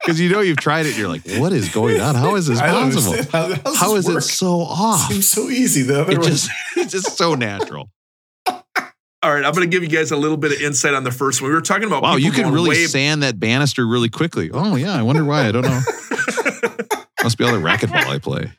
Because 0.00 0.18
you 0.18 0.30
know 0.30 0.40
you've 0.40 0.56
tried 0.56 0.86
it, 0.86 0.90
and 0.90 0.98
you're 0.98 1.08
like, 1.08 1.22
what 1.38 1.52
is 1.52 1.68
going 1.72 2.00
on? 2.00 2.16
How 2.16 2.34
is 2.34 2.48
this 2.48 2.58
I 2.60 2.66
don't 2.72 2.92
possible? 2.92 3.12
understand. 3.12 3.60
How, 3.62 3.70
how's 3.70 3.76
How 3.78 3.94
this 3.94 4.08
is 4.08 4.16
it 4.16 4.20
so 4.22 4.60
off? 4.62 5.08
Seems 5.08 5.28
so 5.30 5.48
easy. 5.48 5.82
The 5.82 6.00
other 6.00 6.12
It 6.14 6.18
one. 6.18 6.26
just, 6.26 6.50
it's 6.76 6.90
just 6.90 7.16
so 7.16 7.36
natural. 7.36 7.88
All 8.48 9.32
right, 9.32 9.44
I'm 9.44 9.52
going 9.52 9.60
to 9.60 9.68
give 9.68 9.84
you 9.84 9.88
guys 9.88 10.10
a 10.10 10.16
little 10.16 10.36
bit 10.36 10.50
of 10.50 10.60
insight 10.60 10.94
on 10.94 11.04
the 11.04 11.12
first 11.12 11.40
one. 11.40 11.50
We 11.50 11.54
were 11.54 11.60
talking 11.62 11.84
about 11.86 12.02
Wow, 12.02 12.16
people 12.16 12.24
you 12.26 12.32
can 12.32 12.42
going 12.42 12.54
really 12.54 12.70
way 12.70 12.86
sand 12.86 13.22
that 13.22 13.38
banister 13.38 13.86
really 13.86 14.08
quickly. 14.08 14.50
Oh 14.52 14.74
yeah, 14.74 14.92
I 14.98 15.02
wonder 15.02 15.24
why. 15.24 15.46
I 15.46 15.52
don't 15.52 15.62
know. 15.62 15.80
Must 17.22 17.38
be 17.38 17.44
all 17.44 17.52
the 17.52 17.58
racquetball 17.58 18.04
I 18.04 18.18
play. 18.18 18.50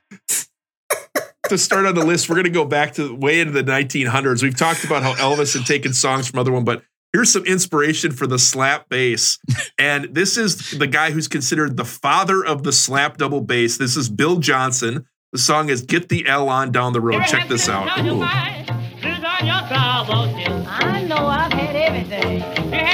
To 1.54 1.58
start 1.64 1.86
on 1.86 1.96
the 1.96 2.06
list, 2.06 2.30
we're 2.30 2.36
going 2.36 2.46
to 2.46 2.50
go 2.52 2.66
back 2.66 2.94
to 2.94 3.16
way 3.16 3.40
into 3.40 3.54
the 3.54 3.64
1900s. 3.64 4.44
We've 4.44 4.56
talked 4.56 4.84
about 4.84 5.04
how 5.04 5.14
Elvis 5.14 5.56
had 5.58 5.66
taken 5.66 5.94
songs 5.94 6.28
from 6.30 6.40
other 6.40 6.52
one, 6.52 6.64
but 6.64 6.84
here's 7.14 7.32
some 7.32 7.46
inspiration 7.46 8.12
for 8.12 8.28
the 8.28 8.38
slap 8.40 8.90
bass. 8.90 9.40
And 9.80 10.06
this 10.14 10.38
is 10.38 10.72
the 10.78 10.88
guy 10.88 11.12
who's 11.12 11.28
considered 11.28 11.78
the 11.78 11.86
father 11.86 12.44
of 12.46 12.64
the 12.64 12.72
slap 12.72 13.18
double 13.18 13.42
bass. 13.42 13.78
This 13.78 13.96
is 13.96 14.10
Bill 14.10 14.38
Johnson. 14.38 15.06
The 15.32 15.40
song 15.40 15.70
is 15.70 15.82
"Get 15.82 16.10
the 16.10 16.28
L 16.28 16.48
on 16.50 16.72
Down 16.72 16.94
the 16.94 17.02
Road." 17.02 17.24
Check 17.26 17.48
this 17.48 17.68
out. 17.68 17.88
I 17.90 18.02
know 18.02 18.22
I've 21.28 21.52
had 21.54 21.76
everything. 21.76 22.42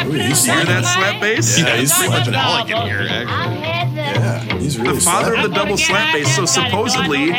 Ooh, 0.07 0.13
You 0.13 0.33
hear 0.33 0.65
that 0.65 0.85
slap 0.85 1.21
bass? 1.21 1.59
Yeah, 1.59 1.75
he's 1.75 1.93
pretty 1.93 2.09
much 2.11 2.25
slapping. 2.25 2.35
all 2.35 2.53
I 2.53 2.63
can 2.63 2.87
hear. 2.87 3.07
Actually. 3.09 3.68
Yeah, 4.15 4.57
he's 4.57 4.77
really 4.79 4.95
the 4.95 5.01
father 5.01 5.33
slapping. 5.33 5.43
of 5.45 5.49
the 5.51 5.55
double 5.55 5.77
slap 5.77 6.13
bass. 6.13 6.35
So 6.35 6.45
supposedly, 6.45 7.31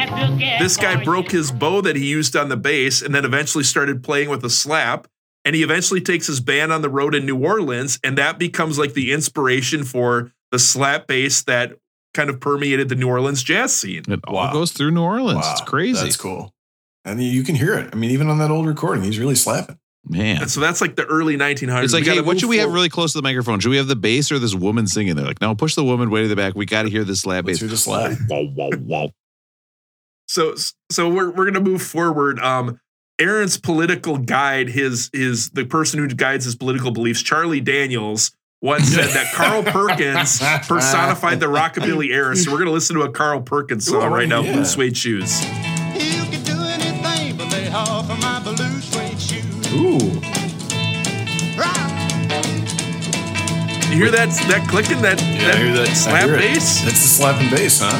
this 0.58 0.76
guy 0.76 1.02
broke 1.02 1.30
his 1.30 1.50
bow 1.52 1.80
that 1.82 1.96
he 1.96 2.06
used 2.06 2.36
on 2.36 2.48
the 2.48 2.56
bass, 2.56 3.02
and 3.02 3.14
then 3.14 3.24
eventually 3.24 3.64
started 3.64 4.02
playing 4.02 4.28
with 4.28 4.44
a 4.44 4.50
slap. 4.50 5.06
and 5.46 5.56
he 5.56 5.62
eventually 5.62 6.02
takes 6.02 6.26
his 6.26 6.38
band 6.38 6.70
on 6.70 6.82
the 6.82 6.90
road 6.90 7.14
in 7.14 7.24
New 7.24 7.38
Orleans, 7.42 7.98
and 8.04 8.18
that 8.18 8.38
becomes 8.38 8.78
like 8.78 8.92
the 8.92 9.10
inspiration 9.10 9.84
for 9.84 10.32
the 10.50 10.58
slap 10.58 11.06
bass 11.06 11.42
that 11.44 11.72
kind 12.12 12.28
of 12.28 12.38
permeated 12.40 12.90
the 12.90 12.94
New 12.94 13.08
Orleans 13.08 13.42
jazz 13.42 13.74
scene. 13.74 14.02
It 14.06 14.20
all 14.26 14.34
Wow. 14.34 14.52
goes 14.52 14.72
through 14.72 14.90
New 14.90 15.00
Orleans. 15.02 15.46
It's 15.52 15.62
crazy. 15.62 16.02
That's 16.02 16.16
cool. 16.18 16.52
And 17.06 17.22
you 17.24 17.42
can 17.42 17.54
hear 17.54 17.72
it. 17.72 17.88
I 17.90 17.96
mean, 17.96 18.10
even 18.10 18.28
on 18.28 18.36
that 18.36 18.50
old 18.50 18.66
recording, 18.66 19.02
he's 19.02 19.18
really 19.18 19.34
slapping. 19.34 19.78
Man. 20.04 20.42
And 20.42 20.50
so 20.50 20.60
that's 20.60 20.80
like 20.80 20.96
the 20.96 21.04
early 21.06 21.36
1900s. 21.36 21.84
It's 21.84 21.92
like, 21.92 22.04
hey, 22.04 22.14
gotta 22.16 22.22
what 22.26 22.40
should 22.40 22.48
we 22.48 22.56
have 22.58 22.72
really 22.72 22.88
close 22.88 23.12
to 23.12 23.18
the 23.18 23.22
microphone? 23.22 23.60
Should 23.60 23.68
we 23.70 23.76
have 23.76 23.86
the 23.86 23.96
bass 23.96 24.32
or 24.32 24.38
this 24.38 24.54
woman 24.54 24.86
singing? 24.86 25.14
They're 25.14 25.26
like, 25.26 25.40
no, 25.40 25.54
push 25.54 25.74
the 25.74 25.84
woman 25.84 26.10
way 26.10 26.22
to 26.22 26.28
the 26.28 26.36
back. 26.36 26.54
We 26.54 26.66
got 26.66 26.82
to 26.84 26.90
hear 26.90 27.04
this 27.04 27.20
slap 27.20 27.44
Let's 27.44 27.58
bass. 27.58 27.60
hear 27.60 27.68
the 27.68 27.76
slap. 27.76 28.18
Whoa, 28.28 28.46
whoa, 28.46 28.70
whoa. 28.78 29.10
so 30.26 30.54
so 30.90 31.08
we're 31.08 31.30
we're 31.30 31.44
gonna 31.44 31.60
move 31.60 31.82
forward. 31.82 32.40
Um, 32.40 32.80
Aaron's 33.18 33.58
political 33.58 34.16
guide, 34.16 34.68
his 34.70 35.10
his 35.12 35.50
the 35.50 35.64
person 35.66 35.98
who 36.00 36.08
guides 36.08 36.44
his 36.46 36.56
political 36.56 36.90
beliefs, 36.90 37.20
Charlie 37.22 37.60
Daniels, 37.60 38.32
once 38.62 38.88
said 38.88 39.08
that 39.10 39.32
Carl 39.34 39.62
Perkins 39.62 40.38
personified 40.66 41.38
the 41.40 41.46
rockabilly 41.46 42.08
era. 42.10 42.34
So 42.34 42.50
we're 42.50 42.58
gonna 42.58 42.70
listen 42.70 42.96
to 42.96 43.02
a 43.02 43.10
Carl 43.12 43.42
Perkins 43.42 43.86
Ooh, 43.90 43.98
I 43.98 44.00
song 44.04 44.12
right 44.12 44.26
now, 44.28 44.40
wanna- 44.40 44.52
"Blue 44.52 44.60
yeah. 44.62 44.66
Suede 44.66 44.96
Shoes." 44.96 45.44
You 45.44 46.22
can 46.30 46.42
do 46.42 46.58
anything 46.58 47.36
but 47.36 47.52
lay 47.52 47.68
off 47.68 48.08
my 48.22 48.40
blue 48.42 48.56
suede 48.56 48.66
shoes. 48.66 48.69
Ooh. 49.72 50.20
You 53.90 53.96
hear 53.96 54.10
that 54.12 54.28
that 54.48 54.66
clicking 54.70 55.02
that, 55.02 55.20
Yeah, 55.20 55.38
that 55.48 55.54
I 55.56 55.58
hear 55.58 55.72
that. 55.74 55.88
I 55.88 55.92
slap 55.94 56.24
hear 56.24 56.34
it. 56.34 56.38
bass? 56.38 56.80
That's 56.82 57.02
the 57.02 57.08
slapping 57.08 57.50
bass, 57.50 57.80
huh? 57.82 57.90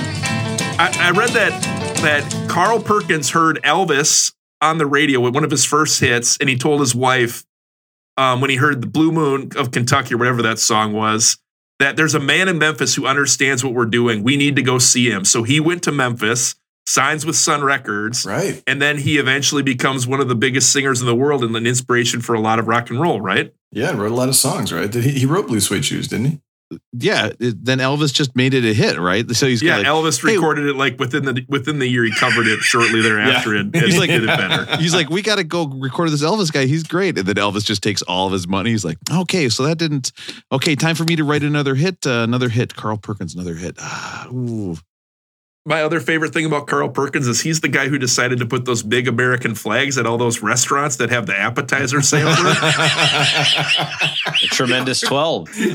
I, 0.79 1.09
I 1.09 1.11
read 1.11 1.31
that 1.31 1.51
that 2.03 2.49
Carl 2.49 2.81
Perkins 2.81 3.31
heard 3.31 3.61
Elvis 3.64 4.33
on 4.62 4.79
the 4.79 4.87
radio 4.87 5.21
with 5.21 5.35
one 5.35 5.45
of 5.45 5.51
his 5.51 5.64
first 5.64 6.01
hits, 6.01 6.37
and 6.39 6.49
he 6.49 6.57
told 6.57 6.81
his 6.81 6.95
wife 6.95 7.45
um, 8.16 8.41
when 8.41 8.51
he 8.51 8.57
heard 8.57 8.81
the 8.83 8.87
Blue 8.87 9.11
Moon 9.12 9.51
of 9.57 9.71
Kentucky 9.73 10.14
or 10.14 10.18
whatever 10.18 10.43
that 10.43 10.59
song 10.59 10.93
was 10.93 11.39
that 11.81 11.97
there's 11.97 12.14
a 12.14 12.21
man 12.21 12.47
in 12.49 12.59
Memphis 12.59 12.95
who 12.95 13.07
understands 13.07 13.64
what 13.64 13.73
we're 13.73 13.87
doing. 13.87 14.23
We 14.23 14.37
need 14.37 14.55
to 14.57 14.62
go 14.62 14.79
see 14.79 15.11
him. 15.11 15.25
So 15.25 15.43
he 15.45 15.61
went 15.61 15.83
to 15.85 15.93
Memphis, 15.93 16.55
signs 16.91 17.24
with 17.24 17.36
Sun 17.36 17.62
Records, 17.62 18.24
Right. 18.26 18.62
and 18.66 18.80
then 18.82 18.99
he 18.99 19.18
eventually 19.18 19.62
becomes 19.62 20.07
one 20.07 20.20
of 20.20 20.28
the 20.28 20.34
biggest 20.34 20.72
singers 20.72 21.01
in 21.01 21.07
the 21.07 21.14
world 21.14 21.45
and 21.45 21.55
an 21.57 21.66
inspiration 21.66 22.20
for 22.20 22.34
a 22.34 22.41
lot 22.41 22.59
of 22.59 22.66
rock 22.68 22.91
and 22.91 23.01
roll. 23.01 23.20
Right? 23.20 23.53
Yeah, 23.72 23.93
wrote 23.93 24.11
a 24.11 24.14
lot 24.14 24.28
of 24.28 24.36
songs, 24.36 24.72
right? 24.72 24.91
Did 24.91 25.05
he, 25.05 25.11
he 25.20 25.26
wrote 25.26 25.47
Blue 25.47 25.61
Suede 25.61 25.84
Shoes, 25.84 26.09
didn't 26.09 26.26
he? 26.26 26.41
Yeah. 26.93 27.30
it- 27.41 27.64
then 27.64 27.78
Elvis 27.78 28.12
just 28.14 28.36
made 28.36 28.55
it 28.55 28.64
a 28.64 28.72
hit, 28.72 28.97
right? 28.99 29.28
So 29.34 29.47
he's 29.49 29.61
yeah, 29.61 29.82
got 29.82 29.93
like, 29.93 30.12
Elvis 30.14 30.24
hey- 30.24 30.34
recorded 30.36 30.66
it 30.68 30.76
like 30.76 31.01
within 31.01 31.24
the 31.24 31.45
within 31.49 31.78
the 31.80 31.86
year. 31.88 32.05
He 32.05 32.12
covered 32.14 32.47
it 32.47 32.61
shortly 32.61 33.01
thereafter, 33.09 33.57
and, 33.57 33.74
and 33.74 33.84
He's 33.84 33.99
like- 33.99 34.09
did 34.11 34.22
it 34.22 34.26
better. 34.26 34.76
He's 34.80 34.95
like, 34.95 35.11
we 35.11 35.20
got 35.22 35.36
to 35.36 35.45
go 35.45 35.66
record 35.66 36.11
this 36.11 36.22
Elvis 36.22 36.53
guy. 36.53 36.66
He's 36.66 36.84
great. 36.84 37.18
And 37.18 37.26
then 37.26 37.36
Elvis 37.36 37.64
just 37.64 37.82
takes 37.82 38.03
all 38.03 38.26
of 38.28 38.32
his 38.32 38.47
money. 38.47 38.70
He's 38.70 38.84
like, 38.84 38.99
okay, 39.12 39.49
so 39.49 39.64
that 39.64 39.78
didn't. 39.78 40.12
Okay, 40.53 40.76
time 40.76 40.95
for 40.95 41.03
me 41.05 41.16
to 41.16 41.24
write 41.24 41.43
another 41.43 41.74
hit. 41.74 42.07
Uh, 42.07 42.22
another 42.22 42.49
hit. 42.49 42.74
Carl 42.76 42.99
Perkins, 42.99 43.34
another 43.34 43.55
hit. 43.55 43.74
Ah, 43.80 44.28
ooh. 44.28 44.76
My 45.66 45.82
other 45.82 46.00
favorite 46.00 46.32
thing 46.32 46.46
about 46.46 46.66
Carl 46.66 46.88
Perkins 46.88 47.28
is 47.28 47.42
he's 47.42 47.61
the 47.61 47.68
guy 47.68 47.88
who 47.88 47.98
decided 47.98 48.38
to 48.38 48.46
put 48.46 48.64
those 48.64 48.82
big 48.82 49.06
American 49.06 49.54
flags 49.54 49.98
at 49.98 50.06
all 50.06 50.16
those 50.16 50.40
restaurants 50.42 50.96
that 50.96 51.11
have 51.11 51.26
the 51.26 51.36
appetizer 51.38 52.00
sampler. 52.00 52.54
The 54.40 54.46
tremendous 54.46 55.00
12. 55.00 55.48
yes. 55.58 55.74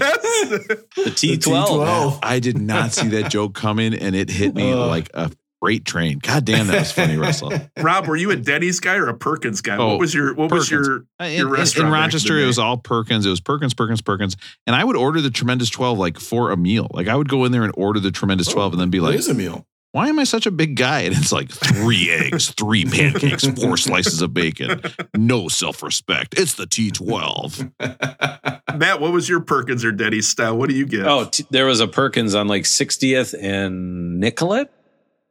The 0.95 1.11
T12. 1.11 2.19
I 2.23 2.39
did 2.39 2.57
not 2.57 2.93
see 2.93 3.09
that 3.09 3.29
joke 3.29 3.53
coming, 3.53 3.93
and 3.93 4.15
it 4.15 4.29
hit 4.29 4.55
me 4.55 4.71
Uh. 4.71 4.87
like 4.87 5.09
a 5.13 5.31
freight 5.61 5.85
train. 5.85 6.17
God 6.19 6.45
damn, 6.45 6.67
that 6.67 6.79
was 6.79 6.91
funny, 6.91 7.15
Russell. 7.17 7.51
Rob, 7.77 8.07
were 8.07 8.15
you 8.15 8.31
a 8.31 8.35
Denny's 8.35 8.79
guy 8.79 8.95
or 8.95 9.07
a 9.07 9.13
Perkins 9.17 9.61
guy? 9.61 9.77
Oh, 9.77 9.87
what 9.89 9.99
was 9.99 10.13
your 10.15 10.33
what 10.33 10.51
was 10.51 10.69
your 10.71 11.05
Uh, 11.21 11.25
your 11.25 11.27
In, 11.27 11.39
in- 11.41 11.47
restaurant 11.49 11.87
in 11.87 11.93
back 11.93 12.01
Rochester, 12.01 12.39
it 12.39 12.45
was 12.47 12.57
all 12.57 12.77
Perkins. 12.77 13.25
It 13.25 13.29
was 13.29 13.39
Perkins, 13.41 13.73
Perkins, 13.75 14.01
Perkins, 14.01 14.35
and 14.65 14.75
I 14.75 14.83
would 14.83 14.95
order 14.95 15.21
the 15.21 15.29
tremendous 15.31 15.69
twelve 15.69 15.99
like 15.99 16.19
for 16.19 16.49
a 16.51 16.57
meal. 16.57 16.87
Like 16.91 17.07
I 17.07 17.15
would 17.15 17.29
go 17.29 17.45
in 17.45 17.51
there 17.51 17.63
and 17.63 17.73
order 17.77 17.99
the 17.99 18.11
tremendous 18.11 18.47
twelve, 18.47 18.73
and 18.73 18.81
then 18.81 18.89
be 18.89 18.99
like, 18.99 19.15
is 19.15 19.27
a 19.27 19.33
meal. 19.33 19.65
"Why 19.95 20.09
am 20.09 20.19
I 20.19 20.25
such 20.25 20.45
a 20.45 20.51
big 20.51 20.75
guy?" 20.75 21.01
And 21.01 21.15
it's 21.15 21.31
like 21.31 21.49
three 21.49 22.11
eggs, 22.11 22.49
three 22.51 22.83
pancakes, 22.83 23.47
four 23.47 23.77
slices 23.77 24.21
of 24.21 24.33
bacon. 24.33 24.81
No 25.15 25.47
self 25.47 25.81
respect. 25.81 26.37
It's 26.37 26.55
the 26.55 26.65
T 26.65 26.91
twelve. 26.91 27.71
Matt, 27.79 28.99
what 28.99 29.13
was 29.13 29.29
your 29.29 29.39
Perkins 29.39 29.85
or 29.85 29.93
Denny's 29.93 30.27
style? 30.27 30.57
What 30.57 30.69
do 30.69 30.75
you 30.75 30.85
get? 30.85 31.07
Oh, 31.07 31.25
t- 31.25 31.45
there 31.49 31.65
was 31.65 31.79
a 31.79 31.87
Perkins 31.87 32.35
on 32.35 32.49
like 32.49 32.63
60th 32.63 33.33
and 33.41 34.19
Nicollet. 34.19 34.69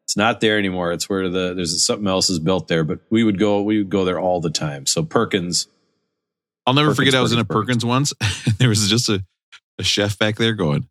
It's 0.04 0.16
not 0.16 0.40
there 0.40 0.58
anymore. 0.58 0.92
It's 0.92 1.10
where 1.10 1.28
the 1.28 1.52
there's 1.54 1.84
something 1.84 2.08
else 2.08 2.30
is 2.30 2.38
built 2.38 2.68
there, 2.68 2.84
but 2.84 3.00
we 3.10 3.22
would 3.22 3.38
go 3.38 3.60
we 3.60 3.78
would 3.78 3.90
go 3.90 4.06
there 4.06 4.18
all 4.18 4.40
the 4.40 4.50
time. 4.50 4.86
So 4.86 5.02
Perkins, 5.02 5.68
I'll 6.66 6.72
never 6.72 6.88
Perkins, 6.88 7.08
forget. 7.08 7.14
I 7.14 7.20
was 7.20 7.32
in 7.32 7.38
a 7.38 7.44
Perkins, 7.44 7.84
Perkins 7.84 7.84
once. 7.84 8.12
there 8.58 8.70
was 8.70 8.88
just 8.88 9.10
a, 9.10 9.22
a 9.78 9.82
chef 9.82 10.18
back 10.18 10.36
there 10.36 10.54
going. 10.54 10.88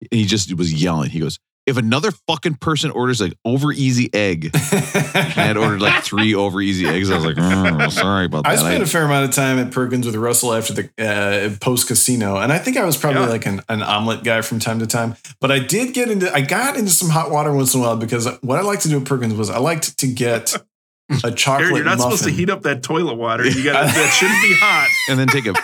And 0.00 0.20
he 0.20 0.26
just 0.26 0.52
was 0.54 0.72
yelling. 0.72 1.10
He 1.10 1.20
goes, 1.20 1.38
"If 1.66 1.76
another 1.76 2.10
fucking 2.26 2.56
person 2.56 2.90
orders 2.90 3.20
like 3.20 3.34
over 3.44 3.72
easy 3.72 4.10
egg, 4.12 4.50
I 4.54 5.32
had 5.34 5.56
ordered 5.56 5.80
like 5.80 6.02
three 6.04 6.34
over 6.34 6.60
easy 6.60 6.86
eggs. 6.86 7.10
I 7.10 7.16
was 7.16 7.24
like, 7.24 7.36
"Mm, 7.36 7.90
sorry 7.90 8.26
about 8.26 8.44
that. 8.44 8.50
I 8.50 8.56
spent 8.56 8.80
I- 8.80 8.84
a 8.84 8.86
fair 8.86 9.04
amount 9.04 9.24
of 9.28 9.34
time 9.34 9.58
at 9.58 9.70
Perkins 9.70 10.06
with 10.06 10.14
Russell 10.16 10.52
after 10.54 10.72
the 10.74 10.90
uh, 10.98 11.56
post 11.60 11.86
casino, 11.88 12.36
and 12.36 12.52
I 12.52 12.58
think 12.58 12.76
I 12.76 12.84
was 12.84 12.96
probably 12.96 13.22
Yeah. 13.22 13.28
like 13.28 13.46
an, 13.46 13.60
an 13.68 13.82
omelet 13.82 14.24
guy 14.24 14.40
from 14.42 14.58
time 14.58 14.78
to 14.80 14.86
time. 14.86 15.16
But 15.40 15.50
I 15.52 15.58
did 15.58 15.94
get 15.94 16.10
into 16.10 16.32
I 16.34 16.40
got 16.42 16.76
into 16.76 16.90
some 16.90 17.08
hot 17.10 17.30
water 17.30 17.52
once 17.52 17.74
in 17.74 17.80
a 17.80 17.84
while 17.84 17.96
because 17.96 18.28
what 18.42 18.58
I 18.58 18.62
liked 18.62 18.82
to 18.82 18.88
do 18.88 18.98
at 19.00 19.04
Perkins 19.06 19.34
was 19.34 19.50
I 19.50 19.58
liked 19.58 19.98
to 19.98 20.06
get 20.06 20.54
a 21.24 21.30
chocolate 21.30 21.64
Aaron, 21.66 21.76
you're 21.76 21.84
not 21.84 21.98
muffin. 21.98 22.16
supposed 22.16 22.24
to 22.24 22.30
heat 22.30 22.50
up 22.50 22.62
that 22.62 22.82
toilet 22.82 23.14
water. 23.14 23.46
You 23.46 23.62
got 23.64 23.84
that 23.86 24.10
shouldn't 24.18 24.42
be 24.42 24.54
hot. 24.58 24.88
and 25.10 25.18
then 25.18 25.28
take 25.28 25.46
a 25.46 25.54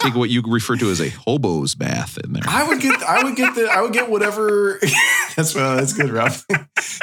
take 0.00 0.14
what 0.14 0.30
you 0.30 0.42
refer 0.46 0.76
to 0.76 0.90
as 0.90 1.00
a 1.00 1.08
hobo's 1.10 1.74
bath 1.74 2.18
in 2.22 2.32
there. 2.32 2.42
I 2.46 2.66
would 2.66 2.80
get 2.80 3.02
I 3.02 3.22
would 3.22 3.36
get 3.36 3.54
the 3.54 3.66
I 3.70 3.80
would 3.82 3.92
get 3.92 4.10
whatever 4.10 4.80
that's 5.36 5.54
well 5.54 5.76
that's 5.76 5.92
good 5.92 6.10
Rob. 6.10 6.32
you 6.50 6.56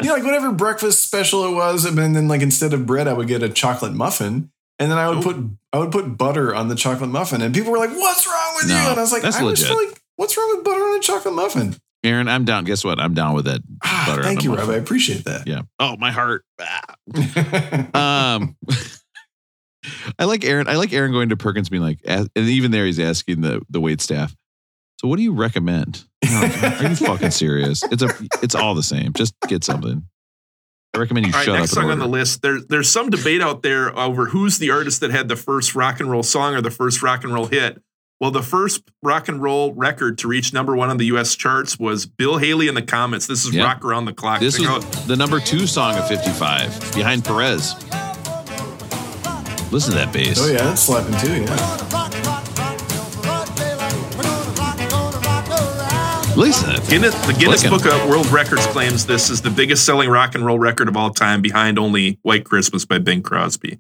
know 0.10 0.14
like 0.14 0.24
whatever 0.24 0.52
breakfast 0.52 1.04
special 1.04 1.46
it 1.46 1.56
was 1.56 1.86
and 1.86 1.98
then 1.98 2.28
like 2.28 2.42
instead 2.42 2.74
of 2.74 2.86
bread 2.86 3.08
I 3.08 3.14
would 3.14 3.28
get 3.28 3.44
a 3.44 3.50
chocolate 3.50 3.94
muffin 3.94 4.52
and 4.80 4.92
then 4.92 4.98
I 4.98 5.10
would 5.10 5.20
Ooh. 5.20 5.22
put 5.34 5.38
I 5.74 5.78
would 5.80 5.92
put 5.92 6.18
butter 6.18 6.54
on 6.54 6.68
the 6.68 6.76
chocolate 6.76 7.10
muffin 7.10 7.42
and 7.42 7.54
people 7.54 7.72
were 7.72 7.78
like 7.80 7.92
what's 7.92 8.28
wrong 8.28 8.54
with 8.56 8.68
No, 8.70 8.76
you 8.82 8.90
and 8.90 8.98
I 8.98 9.02
was 9.02 9.12
like 9.12 9.22
that's 9.22 9.38
I 9.38 9.44
was 9.44 9.62
legit. 9.70 9.90
like 9.90 10.02
what's 10.16 10.36
wrong 10.38 10.56
with 10.56 10.64
butter 10.66 10.82
on 10.82 10.98
a 10.98 11.02
chocolate 11.02 11.34
muffin 11.34 11.76
Aaron, 12.04 12.28
I'm 12.30 12.46
down. 12.46 12.64
Guess 12.64 12.86
what? 12.86 13.00
I'm 13.02 13.16
down 13.16 13.34
with 13.34 13.46
that 13.46 13.60
ah, 13.84 14.04
butter. 14.08 14.22
thank 14.22 14.44
you. 14.44 14.56
Rob 14.56 14.70
I 14.70 14.76
appreciate 14.76 15.26
that 15.26 15.48
Yeah. 15.48 15.64
Oh, 15.80 15.98
my 15.98 16.12
heart. 16.12 16.46
Ah. 16.62 16.96
Um, 18.36 18.56
I 20.20 20.26
like 20.26 20.44
Aaron. 20.46 20.68
I 20.68 20.76
like 20.76 20.94
Aaron 20.94 21.12
going 21.12 21.30
to 21.30 21.38
Perkins, 21.38 21.70
being 21.70 21.84
like, 21.84 22.00
and 22.06 22.30
even 22.36 22.72
there, 22.72 22.86
he's 22.86 23.00
asking 23.00 23.42
the 23.42 23.62
the 23.70 23.80
wait 23.82 24.02
staff. 24.02 24.36
So, 25.02 25.08
what 25.08 25.18
do 25.18 25.24
you 25.24 25.34
recommend? 25.34 26.06
Are 26.26 26.84
you 26.90 26.96
fucking 26.96 27.32
serious? 27.32 27.84
It's 27.92 28.02
a. 28.04 28.10
It's 28.42 28.56
all 28.56 28.74
the 28.76 28.84
same. 28.84 29.14
Just 29.14 29.36
get 29.48 29.64
something. 29.64 30.04
I 30.96 31.00
recommend 31.00 31.28
you 31.28 31.34
All 31.34 31.40
right, 31.40 31.46
shut 31.46 31.60
next 31.60 31.74
up. 31.74 31.78
and 31.80 31.84
song 31.86 31.92
on 31.92 32.00
the 32.00 32.08
list. 32.08 32.42
There, 32.42 32.60
there's 32.60 32.90
some 32.90 33.10
debate 33.12 33.42
out 33.42 33.62
there 33.62 33.96
over 33.98 34.26
who's 34.26 34.58
the 34.58 34.72
artist 34.72 35.02
that 35.02 35.12
had 35.12 35.28
the 35.28 35.36
first 35.36 35.76
rock 35.76 36.00
and 36.00 36.10
roll 36.10 36.24
song 36.24 36.56
or 36.56 36.62
the 36.62 36.72
first 36.72 37.04
rock 37.04 37.24
and 37.24 37.32
roll 37.34 37.46
hit. 37.46 37.80
Well, 38.20 38.32
the 38.32 38.42
first 38.42 38.82
rock 39.04 39.28
and 39.28 39.40
roll 39.40 39.74
record 39.76 40.18
to 40.20 40.28
reach 40.28 40.52
number 40.52 40.76
one 40.76 40.90
on 40.90 40.98
the 40.98 41.06
U.S. 41.08 41.36
charts 41.36 41.78
was 41.78 42.08
Bill 42.08 42.38
Haley 42.38 42.68
and 42.68 42.76
the 42.76 42.82
Comets. 42.82 43.28
This 43.28 43.46
is 43.46 43.54
Yep. 43.54 43.64
Rock 43.64 43.86
Around 43.86 44.06
the 44.06 44.14
Clock. 44.14 44.40
This 44.40 44.58
Check 44.58 44.68
was 44.76 44.84
out- 44.84 44.92
the 45.08 45.16
number 45.16 45.40
two 45.40 45.68
song 45.68 45.96
of 45.98 46.08
'55, 46.08 46.96
behind 46.96 47.24
Perez. 47.24 47.76
Listen 49.72 49.92
to 49.92 49.98
that 49.98 50.14
bass. 50.14 50.38
oh 50.40 50.48
yeah 50.48 50.58
that's 50.64 50.82
slapping 50.82 51.18
too 51.20 51.42
yeah 51.44 52.68
Listen 56.38 56.72
to 56.76 56.80
that. 56.80 56.88
Guinness, 56.88 57.16
the 57.26 57.34
Guinness 57.34 57.68
Book 57.68 57.86
of 57.86 58.08
World 58.08 58.28
Records 58.28 58.64
claims 58.68 59.08
this 59.08 59.32
is 59.32 59.42
the 59.42 59.50
biggest 59.50 59.86
selling 59.86 60.08
rock 60.08 60.36
and 60.36 60.46
roll 60.46 60.60
record 60.60 60.88
of 60.88 60.96
all 60.96 61.10
time, 61.10 61.42
behind 61.42 61.80
only 61.80 62.20
White 62.22 62.46
Christmas 62.46 62.86
by 62.86 63.00
Bing 63.00 63.24
Crosby. 63.24 63.80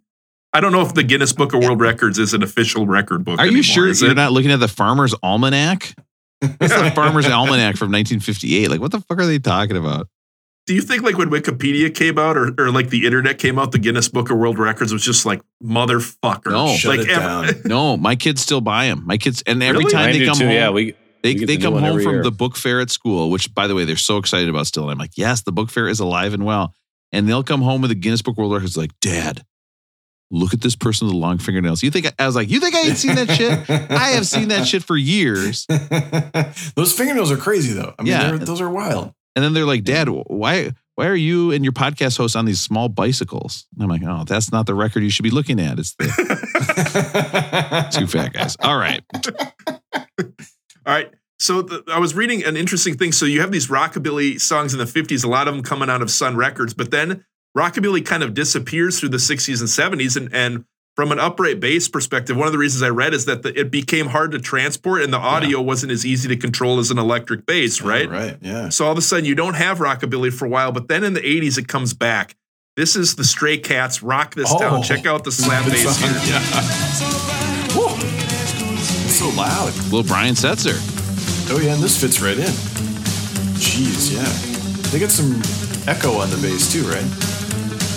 I 0.54 0.60
don't 0.60 0.72
know 0.72 0.82
if 0.82 0.96
the 0.96 1.04
Guinness 1.04 1.34
Book 1.34 1.54
of 1.54 1.62
World 1.62 1.80
Records 1.80 2.18
is 2.18 2.34
an 2.34 2.42
official 2.42 2.88
record 2.88 3.24
book. 3.24 3.38
Are 3.38 3.46
you 3.46 3.52
anymore, 3.52 3.64
sure 3.64 3.88
is 3.88 4.02
you're 4.02 4.10
it? 4.12 4.16
not 4.16 4.32
looking 4.32 4.50
at 4.52 4.60
the 4.60 4.68
Farmer's 4.68 5.14
Almanac? 5.22 5.93
That's 6.42 6.74
the 6.74 6.92
Farmer's 6.96 7.28
Almanac 7.28 7.78
from 7.78 7.92
1958. 7.92 8.72
Like, 8.72 8.82
what 8.82 8.92
the 8.92 9.01
fuck 9.01 9.20
are 9.20 9.26
they 9.28 9.38
talking 9.38 9.78
about? 9.78 10.08
Do 10.68 10.74
you 10.74 10.82
think 10.82 11.02
like 11.02 11.18
when 11.18 11.30
Wikipedia 11.30 11.94
came 11.96 12.20
out 12.20 12.38
or, 12.38 12.54
or 12.60 12.72
like 12.72 12.89
the 12.89 13.06
internet 13.06 13.39
came 13.39 13.58
out, 13.58 13.72
the 13.72 13.80
Guinness 13.80 14.10
Book 14.10 14.30
of 14.30 14.38
World 14.38 14.60
Records 14.60 14.92
was 14.94 15.02
just 15.02 15.26
like 15.26 15.42
motherfucker? 15.64 16.52
No. 16.52 16.76
Shut 16.76 16.98
like 16.98 17.08
it 17.08 17.10
down. 17.16 17.48
No, 17.66 17.96
my 17.98 18.16
kids 18.16 18.42
still 18.42 18.60
buy 18.62 18.88
them. 18.88 19.04
My 19.06 19.18
kids, 19.18 19.42
and 19.48 19.64
every 19.64 19.80
Really? 19.80 19.92
time 19.92 20.12
Mine 20.12 20.20
they 20.20 20.26
come 20.26 20.38
too. 20.38 20.46
home, 20.46 20.54
Yeah, 20.54 20.70
we 20.70 20.92
they, 21.24 21.34
we 21.36 21.46
they 21.46 21.56
the 21.56 21.64
come 21.64 21.74
home 21.78 22.02
from 22.04 22.16
year. 22.16 22.24
the 22.24 22.32
book 22.32 22.56
fair 22.58 22.80
at 22.82 22.89
school, 22.92 23.30
which 23.32 23.54
by 23.56 23.66
the 23.68 23.76
way, 23.76 23.86
they're 23.86 23.96
so 23.96 24.18
excited 24.18 24.50
about 24.50 24.68
still. 24.68 24.84
And 24.84 24.92
I'm 24.92 24.98
like, 24.98 25.18
yes, 25.18 25.42
the 25.44 25.52
book 25.54 25.70
fair 25.70 25.88
is 25.88 26.00
alive 26.02 26.34
and 26.34 26.44
well. 26.46 26.74
And 27.14 27.28
they'll 27.30 27.44
come 27.44 27.62
home 27.62 27.82
with 27.82 27.89
the 27.89 27.96
Guinness 27.96 28.22
Book 28.22 28.38
World 28.38 28.52
Records 28.54 28.76
like, 28.76 28.92
Dad, 29.00 29.46
look 30.30 30.54
at 30.54 30.60
this 30.60 30.76
person 30.76 31.08
with 31.08 31.14
the 31.14 31.18
long 31.18 31.38
fingernails. 31.38 31.82
You 31.82 31.92
think 31.92 32.08
I, 32.08 32.12
I 32.20 32.26
was 32.26 32.36
like, 32.36 32.50
you 32.50 32.60
think 32.60 32.76
I 32.76 32.82
ain't 32.82 32.98
seen 32.98 33.16
that 33.16 33.32
shit? 33.32 33.70
I 33.89 34.10
have 34.10 34.28
seen 34.28 34.50
that 34.50 34.68
shit 34.68 34.84
for 34.84 34.98
years. 34.98 35.66
those 36.76 36.92
fingernails 36.94 37.32
are 37.32 37.38
crazy 37.38 37.74
though 37.74 37.94
I 37.98 38.04
mean 38.04 38.12
Yeah. 38.12 38.36
those 38.38 38.60
are 38.62 38.70
wild 38.70 39.14
And 39.38 39.43
then 39.43 39.54
they're 39.54 39.68
like, 39.68 39.84
Dad, 39.84 40.09
why 40.09 40.72
why 40.96 41.05
are 41.05 41.16
you 41.16 41.51
and 41.51 41.64
your 41.64 41.72
podcast 41.72 42.18
host 42.18 42.36
on 42.36 42.46
these 42.46 42.59
small 42.59 42.89
bicycles? 42.89 43.68
And 43.76 43.84
I'm 43.84 43.89
like, 43.89 44.01
oh, 44.04 44.24
that's 44.24 44.51
not 44.51 44.66
the 44.66 44.74
record 44.74 45.04
you 45.04 45.12
should 45.12 45.22
be 45.22 45.30
looking 45.30 45.59
at. 45.59 45.78
It's 45.78 45.93
the 45.93 46.08
two 47.93 48.08
fat 48.08 48.34
guys. 48.34 48.58
All 48.64 48.80
right. 48.80 49.04
All 50.18 50.24
right. 50.88 51.14
So 51.38 51.62
the, 51.62 51.84
I 51.88 52.00
was 52.00 52.16
reading 52.16 52.43
an 52.46 52.58
interesting 52.58 52.97
thing. 52.97 53.12
So 53.12 53.28
you 53.28 53.42
have 53.42 53.51
these 53.51 53.68
rockabilly 53.68 54.42
songs 54.42 54.74
in 54.74 54.80
the 54.80 54.86
50s, 54.86 55.24
a 55.24 55.28
lot 55.28 55.47
of 55.47 55.54
them 55.54 55.62
coming 55.64 55.88
out 55.88 56.01
of 56.01 56.09
Sun 56.09 56.36
Records, 56.36 56.74
but 56.74 56.89
then 56.89 57.24
rockabilly 57.55 58.04
kind 58.04 58.24
of 58.24 58.34
disappears 58.34 59.00
through 59.00 59.09
the 59.09 59.18
60s 59.18 59.59
and 59.59 60.00
70s. 60.01 60.18
And, 60.18 60.34
and 60.34 60.66
from 60.97 61.11
an 61.11 61.19
upright 61.19 61.59
bass 61.59 61.87
perspective, 61.87 62.36
one 62.36 62.47
of 62.47 62.51
the 62.53 62.57
reasons 62.57 62.82
I 62.82 62.89
read 62.89 63.13
is 63.13 63.25
that 63.25 63.43
the, 63.43 63.57
it 63.57 63.69
became 63.69 64.07
hard 64.07 64.32
to 64.32 64.39
transport 64.39 65.03
and 65.03 65.13
the 65.13 65.17
audio 65.19 65.61
wasn't 65.61 65.91
as 65.91 66.03
easy 66.07 66.28
to 66.28 66.36
control 66.36 66.79
as 66.79 66.89
an 66.89 66.97
electric 66.97 67.45
bass, 67.45 67.83
right? 67.83 68.09
Right. 68.09 68.36
Yeah. 68.41 68.69
So 68.69 68.83
all 68.87 68.93
of 68.93 68.97
a 68.97 69.01
sudden 69.03 69.24
you 69.24 69.36
don't 69.36 69.53
have 69.53 69.78
rockabilly 69.78 70.33
for 70.33 70.45
a 70.45 70.49
while, 70.49 70.71
but 70.71 70.87
then 70.87 71.03
in 71.03 71.13
the 71.13 71.19
80s 71.21 71.59
it 71.59 71.67
comes 71.67 71.93
back. 71.93 72.36
This 72.78 72.95
is 72.95 73.15
the 73.15 73.24
Stray 73.24 73.59
Cats 73.59 74.01
Rock 74.01 74.33
This 74.33 74.51
Oh. 74.51 74.57
Town. 74.59 74.82
Check 74.82 75.05
out 75.05 75.24
the 75.24 75.32
slap 75.32 75.65
bass 75.71 75.83
song, 75.99 76.09
here. 76.25 76.39
So 79.07 79.29
loud. 79.39 79.74
Little 79.91 80.01
Brian 80.03 80.33
Setzer. 80.33 80.78
Oh 81.51 81.59
yeah, 81.59 81.75
and 81.75 81.83
this 81.83 82.01
fits 82.01 82.19
right 82.21 82.37
in. 82.37 82.51
Jeez, 83.61 84.15
yeah. 84.15 84.89
They 84.91 84.97
got 84.99 85.11
some 85.11 85.36
echo 85.87 86.13
on 86.17 86.32
the 86.32 86.37
bass 86.37 86.71
too, 86.74 86.82
right? 86.86 87.05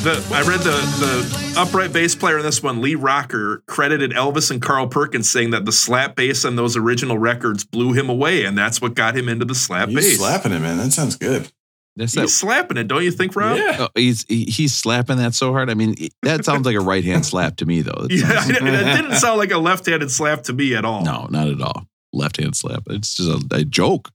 The, 0.02 0.12
I 0.34 0.40
read 0.48 0.60
the 0.60 0.70
the 0.70 1.60
upright 1.60 1.92
bass 1.92 2.14
player 2.14 2.38
in 2.38 2.42
this 2.42 2.62
one, 2.62 2.80
Lee 2.80 2.94
Rocker, 2.94 3.62
credited 3.66 4.12
Elvis 4.12 4.50
and 4.50 4.60
Carl 4.62 4.86
Perkins 4.88 5.28
saying 5.28 5.50
that 5.50 5.66
the 5.66 5.72
slap 5.72 6.16
bass 6.16 6.46
on 6.46 6.56
those 6.56 6.74
original 6.74 7.18
records 7.18 7.64
blew 7.64 7.92
him 7.92 8.08
away, 8.08 8.44
and 8.46 8.56
that's 8.56 8.80
what 8.80 8.94
got 8.94 9.14
him 9.14 9.28
into 9.28 9.44
the 9.44 9.54
slap 9.54 9.90
He's 9.90 9.96
bass. 9.96 10.18
slapping 10.18 10.52
it, 10.52 10.60
man. 10.60 10.78
That 10.78 10.92
sounds 10.92 11.16
good. 11.16 11.52
That's 11.96 12.14
He's 12.14 12.22
that. 12.22 12.28
slapping 12.28 12.78
it, 12.78 12.88
don't 12.88 13.04
you 13.04 13.10
think, 13.10 13.36
Rob? 13.36 13.58
Yeah. 13.58 13.76
Oh, 13.80 13.88
he's 13.94 14.24
he, 14.26 14.44
he's 14.44 14.74
slapping 14.74 15.18
that 15.18 15.34
so 15.34 15.52
hard. 15.52 15.68
I 15.68 15.74
mean, 15.74 15.94
that 16.22 16.46
sounds 16.46 16.64
like 16.64 16.76
a 16.76 16.80
right 16.80 17.04
hand 17.04 17.26
slap 17.26 17.56
to 17.56 17.66
me, 17.66 17.82
though. 17.82 18.06
It 18.08 18.12
Yeah, 18.20 18.40
sounds- 18.40 18.48
it 18.50 18.60
didn't 18.62 19.16
sound 19.16 19.38
like 19.38 19.50
a 19.50 19.58
left-handed 19.58 20.10
slap 20.10 20.44
to 20.44 20.54
me 20.54 20.74
at 20.74 20.86
all. 20.86 21.04
no, 21.04 21.26
not 21.30 21.48
at 21.48 21.60
all. 21.60 21.84
Left 22.14 22.38
hand 22.40 22.56
slap. 22.56 22.84
It's 22.88 23.16
just 23.16 23.28
a, 23.52 23.56
a 23.56 23.64
joke. 23.64 24.10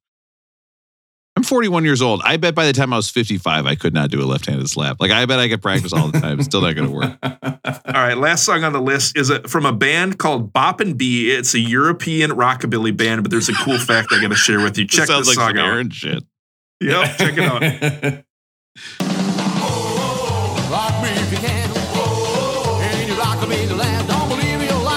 I'm 1.37 1.43
41 1.43 1.83
years 1.83 2.01
old. 2.01 2.21
I 2.23 2.37
bet 2.37 2.55
by 2.55 2.65
the 2.65 2.71
time 2.71 2.93
I 2.93 2.95
was 2.95 3.09
55, 3.09 3.65
I 3.65 3.75
could 3.75 3.93
not 3.93 4.09
do 4.09 4.21
a 4.23 4.25
left 4.25 4.45
handed 4.45 4.69
slap. 4.69 5.01
Like 5.01 5.11
I 5.11 5.25
bet 5.25 5.37
I 5.37 5.49
could 5.49 5.61
practice 5.61 5.91
all 5.91 6.07
the 6.07 6.19
time. 6.19 6.39
It's 6.39 6.45
still 6.47 6.61
not 6.61 6.75
going 6.75 6.87
to 6.87 6.95
work. 6.95 7.17
All 7.23 7.93
right, 7.93 8.17
last 8.17 8.45
song 8.45 8.63
on 8.63 8.71
the 8.71 8.81
list 8.81 9.17
is 9.17 9.29
a, 9.29 9.45
from 9.47 9.65
a 9.65 9.73
band 9.73 10.17
called 10.17 10.53
Boppin' 10.53 10.97
B. 10.97 11.31
It's 11.31 11.53
a 11.53 11.59
European 11.59 12.31
rockabilly 12.31 12.95
band, 12.95 13.23
but 13.23 13.31
there's 13.31 13.49
a 13.49 13.53
cool 13.53 13.77
fact 13.77 14.13
I 14.13 14.21
got 14.21 14.29
to 14.29 14.35
share 14.35 14.61
with 14.61 14.77
you. 14.77 14.87
Check 14.87 15.03
It 15.03 15.07
sounds 15.07 15.27
this 15.27 15.37
like 15.37 15.47
song 15.47 15.57
some 15.57 15.65
out. 15.65 15.73
Aaron 15.73 15.89
shit. 15.89 16.23
Yep, 16.81 17.17
check 17.17 17.37
it 17.37 17.39
out. 17.39 17.61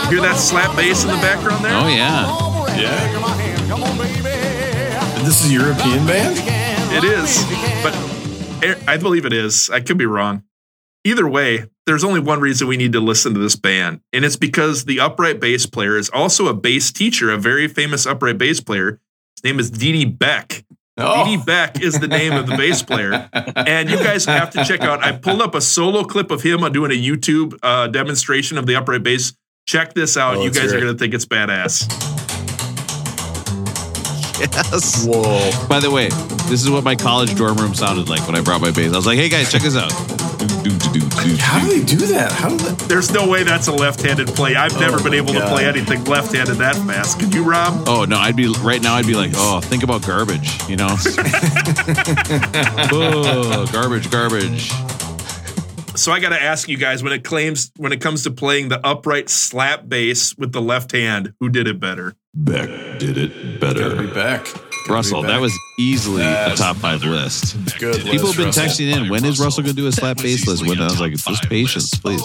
Hear 0.09 0.23
that 0.23 0.36
slap 0.39 0.74
bass 0.74 1.05
in 1.05 1.10
the 1.10 1.16
background 1.16 1.65
there? 1.65 1.74
Oh 1.74 1.86
yeah. 1.89 2.27
yeah. 2.81 4.18
This 5.29 5.45
is 5.45 5.51
a 5.51 5.55
European 5.57 6.07
band? 6.07 6.39
It 6.91 7.05
is, 7.05 7.45
but 7.83 7.95
I 8.89 8.97
believe 8.97 9.27
it 9.27 9.33
is. 9.35 9.69
I 9.69 9.81
could 9.81 9.99
be 9.99 10.07
wrong. 10.07 10.43
Either 11.05 11.29
way, 11.29 11.67
there's 11.85 12.03
only 12.03 12.19
one 12.19 12.41
reason 12.41 12.67
we 12.67 12.79
need 12.79 12.93
to 12.95 13.01
listen 13.01 13.35
to 13.35 13.39
this 13.39 13.55
band, 13.55 14.01
and 14.15 14.25
it's 14.25 14.37
because 14.37 14.87
the 14.87 15.01
upright 15.01 15.39
bass 15.39 15.67
player 15.67 15.99
is 15.99 16.09
also 16.09 16.47
a 16.47 16.55
bass 16.55 16.91
teacher, 16.91 17.31
a 17.31 17.37
very 17.37 17.69
famous 17.69 18.07
upright 18.07 18.39
bass 18.39 18.63
player. 18.63 19.01
His 19.37 19.45
name 19.45 19.61
is 19.61 19.71
Didi 19.71 20.07
Beck. 20.07 20.65
Oh. 20.97 21.27
Didi 21.27 21.43
Beck 21.43 21.83
is 21.83 22.01
the 22.01 22.09
name 22.09 22.33
of 22.33 22.47
the 22.47 22.57
bass 22.57 22.83
player, 22.83 23.29
and 23.55 23.91
you 23.91 23.99
guys 23.99 24.25
have 24.25 24.49
to 24.53 24.65
check 24.65 24.81
out. 24.81 25.05
I 25.05 25.13
pulled 25.13 25.43
up 25.43 25.55
a 25.55 25.61
solo 25.61 26.05
clip 26.05 26.31
of 26.31 26.41
him 26.41 26.61
doing 26.73 26.91
a 26.91 26.95
YouTube 26.95 27.55
uh, 27.63 27.89
demonstration 27.89 28.57
of 28.57 28.65
the 28.65 28.77
upright 28.77 29.03
bass. 29.03 29.35
Check 29.67 29.93
this 29.93 30.17
out. 30.17 30.37
Oh, 30.37 30.43
you 30.45 30.51
guys 30.51 30.73
are 30.73 30.81
going 30.81 30.91
to 30.91 30.99
think 30.99 31.13
it's 31.13 31.27
badass. 31.27 32.18
Yes. 34.40 35.06
Whoa. 35.06 35.66
By 35.69 35.81
the 35.81 35.90
way, 35.90 36.09
this 36.48 36.62
is 36.62 36.70
what 36.70 36.85
my 36.85 36.94
college 36.94 37.35
dorm 37.35 37.56
room 37.56 37.74
sounded 37.74 38.09
like 38.09 38.27
when 38.27 38.36
I 38.36 38.40
brought 38.40 38.60
my 38.60 38.70
bass. 38.70 38.93
I 38.93 38.97
was 38.97 39.06
like, 39.06 39.19
"Hey 39.19 39.28
guys, 39.28 39.51
check 39.51 39.62
this 39.62 39.77
out." 39.77 39.93
How 41.40 41.60
do 41.60 41.69
they 41.69 41.85
do 41.85 41.97
that? 42.06 42.31
How 42.32 42.48
do 42.48 42.56
they 42.56 42.86
There's 42.86 43.10
no 43.12 43.27
way 43.28 43.43
that's 43.43 43.66
a 43.66 43.73
left-handed 43.73 44.28
play. 44.28 44.55
I've 44.55 44.77
oh 44.77 44.81
never 44.81 45.02
been 45.02 45.15
able 45.15 45.35
to 45.35 45.47
play 45.48 45.66
anything 45.66 46.05
left-handed 46.05 46.56
that 46.59 46.77
fast. 46.77 47.19
Could 47.19 47.35
you, 47.35 47.43
Rob? 47.43 47.89
Oh 47.89 48.05
no, 48.05 48.16
I'd 48.16 48.36
be 48.36 48.48
right 48.60 48.81
now. 48.81 48.94
I'd 48.94 49.06
be 49.06 49.15
like, 49.15 49.32
"Oh, 49.35 49.60
think 49.60 49.82
about 49.82 50.06
garbage," 50.06 50.69
you 50.69 50.77
know. 50.77 50.89
oh, 52.93 53.69
garbage, 53.73 54.10
garbage. 54.10 54.70
So 55.98 56.12
I 56.12 56.20
got 56.20 56.28
to 56.28 56.40
ask 56.40 56.69
you 56.69 56.77
guys 56.77 57.02
when 57.02 57.12
it 57.12 57.24
claims 57.24 57.73
when 57.77 57.93
it 57.93 58.01
comes 58.01 58.23
to 58.23 58.31
playing 58.31 58.69
the 58.69 58.85
upright 58.86 59.28
slap 59.28 59.89
bass 59.89 60.36
with 60.39 60.52
the 60.52 60.62
left 60.62 60.93
hand, 60.93 61.35
who 61.40 61.48
did 61.48 61.66
it 61.66 61.81
better? 61.81 62.15
Beck 62.40 62.98
did 62.98 63.19
it 63.19 63.60
gotta 63.60 63.97
be 63.97 64.06
back? 64.06 64.47
Russell, 64.89 65.23
that 65.23 65.40
was 65.40 65.52
easily 65.78 66.23
a 66.23 66.55
top 66.56 66.77
five 66.77 67.02
list. 67.05 67.56
Good 67.78 68.02
People 68.05 68.28
have 68.28 68.36
been 68.36 68.47
Russell. 68.47 68.65
texting 68.65 68.90
in. 68.97 69.09
When 69.10 69.24
is 69.24 69.39
Russell 69.39 69.62
going 69.62 69.77
to 69.77 69.82
do 69.82 69.86
a 69.86 69.93
slap 69.93 70.16
bass 70.16 70.47
list? 70.47 70.66
When 70.66 70.81
I 70.81 70.85
was 70.85 70.98
like, 71.01 71.12
just 71.12 71.48
patience, 71.48 71.94
please. 71.94 72.23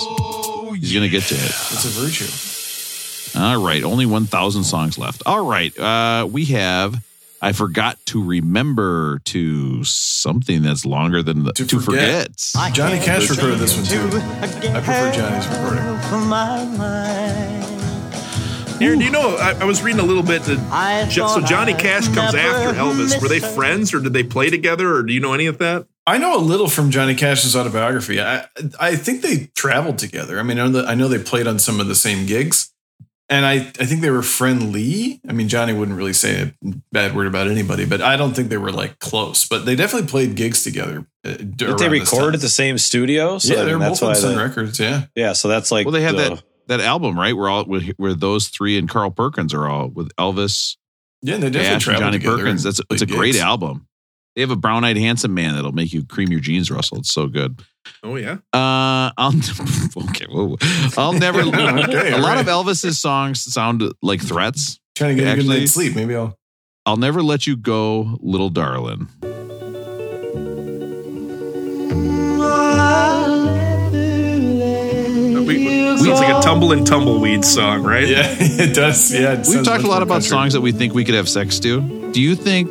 He's 0.80 0.94
going 0.94 1.04
to 1.04 1.10
get 1.10 1.24
to 1.24 1.36
it. 1.36 1.42
It's 1.44 1.86
a 1.86 1.90
virtue. 2.00 3.40
All 3.40 3.62
right, 3.66 3.84
only 3.84 4.06
1,000 4.06 4.64
songs 4.64 4.98
left. 4.98 5.24
All 5.26 5.46
right, 5.46 5.78
uh, 5.78 6.26
we 6.32 6.46
have. 6.46 7.04
I 7.42 7.52
forgot 7.52 7.98
to 8.08 8.24
remember 8.24 9.20
to 9.26 9.84
something 9.84 10.62
that's 10.62 10.86
longer 10.86 11.22
than 11.22 11.44
the, 11.44 11.52
to, 11.54 11.66
To 11.66 11.80
forget. 11.82 12.40
forget. 12.40 12.74
Johnny 12.74 13.00
Cash 13.00 13.30
recorded 13.30 13.60
this 13.60 13.76
one 13.76 13.86
too. 13.86 14.18
I 14.18 14.48
prefer 14.80 15.12
Johnny's 15.12 15.48
recording. 15.50 17.53
Aaron, 18.84 19.00
do 19.00 19.06
you 19.06 19.12
know? 19.12 19.36
I, 19.38 19.54
I 19.62 19.64
was 19.66 19.82
reading 19.82 20.00
a 20.02 20.06
little 20.06 20.24
bit. 20.24 20.42
That, 20.44 21.10
Jo- 21.10 21.28
so 21.28 21.42
Johnny 21.42 21.74
Cash 21.74 22.08
comes 22.10 22.36
after 22.36 22.78
Elvis. 22.78 23.22
Were 23.22 23.28
they 23.30 23.40
friends, 23.40 23.94
or 23.94 24.00
did 24.00 24.14
they 24.14 24.24
play 24.24 24.50
together, 24.50 24.94
or 24.96 25.04
do 25.04 25.14
you 25.14 25.20
know 25.20 25.34
any 25.34 25.46
of 25.46 25.58
that? 25.60 25.88
I 26.06 26.18
know 26.18 26.36
a 26.38 26.40
little 26.42 26.68
from 26.68 26.92
Johnny 26.92 27.16
Cash's 27.16 27.56
autobiography. 27.56 28.20
I 28.22 28.46
I 28.80 28.96
think 28.96 29.22
they 29.22 29.50
traveled 29.56 29.98
together. 30.00 30.38
I 30.40 30.44
mean, 30.44 30.60
I 30.60 30.66
know, 30.66 30.72
that, 30.82 30.88
I 30.90 30.96
know 30.96 31.08
they 31.08 31.20
played 31.24 31.48
on 31.48 31.60
some 31.60 31.80
of 31.80 31.88
the 31.88 31.96
same 31.96 32.26
gigs, 32.26 32.74
and 33.30 33.46
I 33.46 33.54
I 33.54 33.86
think 33.86 34.02
they 34.02 34.10
were 34.10 34.22
friendly. 34.22 35.22
I 35.28 35.32
mean, 35.32 35.48
Johnny 35.48 35.72
wouldn't 35.74 35.98
really 35.98 36.12
say 36.12 36.42
a 36.42 36.54
bad 36.92 37.16
word 37.16 37.28
about 37.28 37.48
anybody, 37.48 37.86
but 37.86 38.02
I 38.02 38.18
don't 38.18 38.36
think 38.36 38.50
they 38.50 38.58
were 38.58 38.72
like 38.74 39.00
close. 39.00 39.48
But 39.48 39.66
they 39.66 39.78
definitely 39.78 40.10
played 40.10 40.36
gigs 40.36 40.62
together. 40.64 41.06
Uh, 41.26 41.36
Did 41.36 41.78
they 41.78 41.88
record 41.88 42.36
at 42.36 42.42
the 42.42 42.50
same 42.50 42.78
studio? 42.78 43.38
So 43.38 43.54
yeah, 43.54 43.62
I 43.62 43.64
they're 43.64 43.80
mean, 43.80 43.88
that's 43.88 44.02
both 44.02 44.10
on 44.10 44.16
Sun 44.16 44.36
they- 44.36 44.44
Records. 44.44 44.80
Yeah, 44.82 45.06
Yeah, 45.16 45.32
so 45.32 45.48
that's 45.48 45.72
like 45.72 45.86
Well, 45.86 45.94
they 45.94 46.02
had 46.02 46.16
the- 46.16 46.36
that 46.36 46.44
that 46.68 46.80
album, 46.80 47.18
right? 47.18 47.36
Where 47.36 47.50
all 47.50 47.66
where, 47.66 47.82
where 47.98 48.14
those 48.14 48.48
three 48.48 48.78
and 48.78 48.90
Carl 48.90 49.12
Perkins 49.12 49.54
are 49.54 49.68
all 49.68 49.90
with 49.90 50.16
Elvis, 50.18 50.78
yeah, 51.22 51.36
and 51.36 51.44
they 51.44 51.50
definitely 51.50 51.94
and 51.94 52.02
Johnny 52.02 52.20
Perkins. 52.20 52.64
That's 52.64 52.82
it's 52.90 53.02
a 53.02 53.08
played 53.08 53.18
great 53.18 53.36
album. 53.38 53.88
They 54.36 54.42
have 54.42 54.52
a 54.52 54.56
brown 54.56 54.84
eyed 54.84 54.98
handsome 54.98 55.34
man 55.34 55.56
that'll 55.56 55.74
make 55.74 55.94
you 55.94 56.06
cream 56.06 56.30
your 56.30 56.40
jeans, 56.40 56.72
Russell. 56.72 56.98
It's 57.00 57.14
so 57.14 57.28
good. 57.28 57.62
Oh 58.02 58.16
yeah. 58.16 58.38
Uh, 58.54 59.12
I'll 59.18 59.34
okay. 60.10 60.26
Whoa. 60.30 60.58
I'll 60.98 61.14
never. 61.14 61.42
Okay, 61.44 62.12
a 62.14 62.18
lot 62.18 62.38
of. 62.38 62.48
Elvis's 62.48 63.00
songs 63.00 63.42
sound 63.42 63.84
like 64.02 64.22
threats. 64.22 64.80
Trying 64.96 65.18
to 65.18 65.24
get 65.24 65.32
a 65.32 65.36
good 65.36 65.40
Actually- 65.42 65.60
night's 65.60 65.72
sleep. 65.74 65.96
Maybe 65.96 66.16
I'll. 66.16 66.38
I'll 66.86 66.98
never 66.98 67.24
let 67.24 67.48
you 67.48 67.56
go, 67.56 68.18
little 68.22 68.50
darling. 68.50 69.08
Sounds 76.04 76.20
like 76.20 76.36
a 76.38 76.42
tumble 76.42 76.72
and 76.72 76.86
tumbleweed 76.86 77.44
song, 77.46 77.84
right? 77.84 78.08
Yeah, 78.08 78.24
it 78.40 78.74
does. 78.76 79.14
Yeah, 79.14 79.34
it 79.34 79.48
We've 79.48 79.64
talked 79.64 79.84
a 79.84 79.88
lot 79.88 80.02
about 80.02 80.16
country. 80.16 80.30
songs 80.30 80.54
that 80.54 80.62
we 80.62 80.72
think 80.72 80.94
we 80.94 81.04
could 81.06 81.16
have 81.16 81.28
sex 81.30 81.60
to. 81.60 82.12
Do 82.12 82.22
you 82.22 82.36
think? 82.36 82.70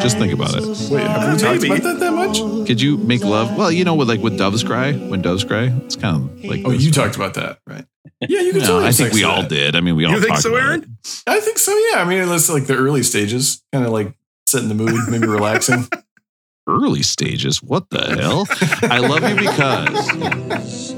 Just 0.00 0.16
think 0.18 0.32
about 0.32 0.54
it. 0.54 0.62
Wait, 0.92 1.02
have 1.02 1.32
we 1.32 1.38
talked 1.40 1.64
about 1.64 1.82
that 1.82 1.98
that 2.00 2.12
much? 2.12 2.38
Could 2.68 2.80
you 2.80 2.96
make 2.98 3.24
love? 3.24 3.56
Well, 3.56 3.72
you 3.72 3.84
know, 3.84 3.94
with 3.96 4.08
like 4.08 4.20
with 4.20 4.38
doves 4.38 4.62
cry, 4.62 4.92
when 4.92 5.22
doves 5.22 5.42
cry, 5.44 5.72
it's 5.84 5.96
kind 5.96 6.16
of 6.30 6.44
like. 6.44 6.62
Oh, 6.64 6.70
you 6.70 6.92
talked 6.92 7.16
about 7.16 7.34
that, 7.34 7.58
right? 7.66 7.84
Yeah, 8.20 8.40
you 8.42 8.52
can 8.52 8.60
No, 8.60 8.66
totally 8.66 8.86
I 8.88 8.92
think 8.92 9.12
we 9.12 9.24
all 9.24 9.42
that. 9.42 9.48
did. 9.50 9.74
I 9.74 9.80
mean, 9.80 9.96
we 9.96 10.04
all 10.04 10.12
You 10.12 10.20
think 10.20 10.36
so, 10.36 10.50
about 10.54 10.62
Aaron? 10.62 10.96
I 11.26 11.40
think 11.40 11.58
so. 11.58 11.72
Yeah, 11.76 12.00
I 12.00 12.04
mean, 12.04 12.18
it's 12.28 12.48
like 12.48 12.66
the 12.66 12.76
early 12.76 13.02
stages, 13.02 13.64
kind 13.72 13.84
of 13.84 13.90
like 13.90 14.14
setting 14.46 14.68
the 14.68 14.76
mood, 14.76 15.08
maybe 15.08 15.26
relaxing. 15.26 15.88
Early 16.68 17.02
stages. 17.02 17.60
What 17.60 17.90
the 17.90 18.14
hell? 18.20 18.46
I 18.88 18.98
love 18.98 19.28
you 19.28 19.34
because. 19.34 20.92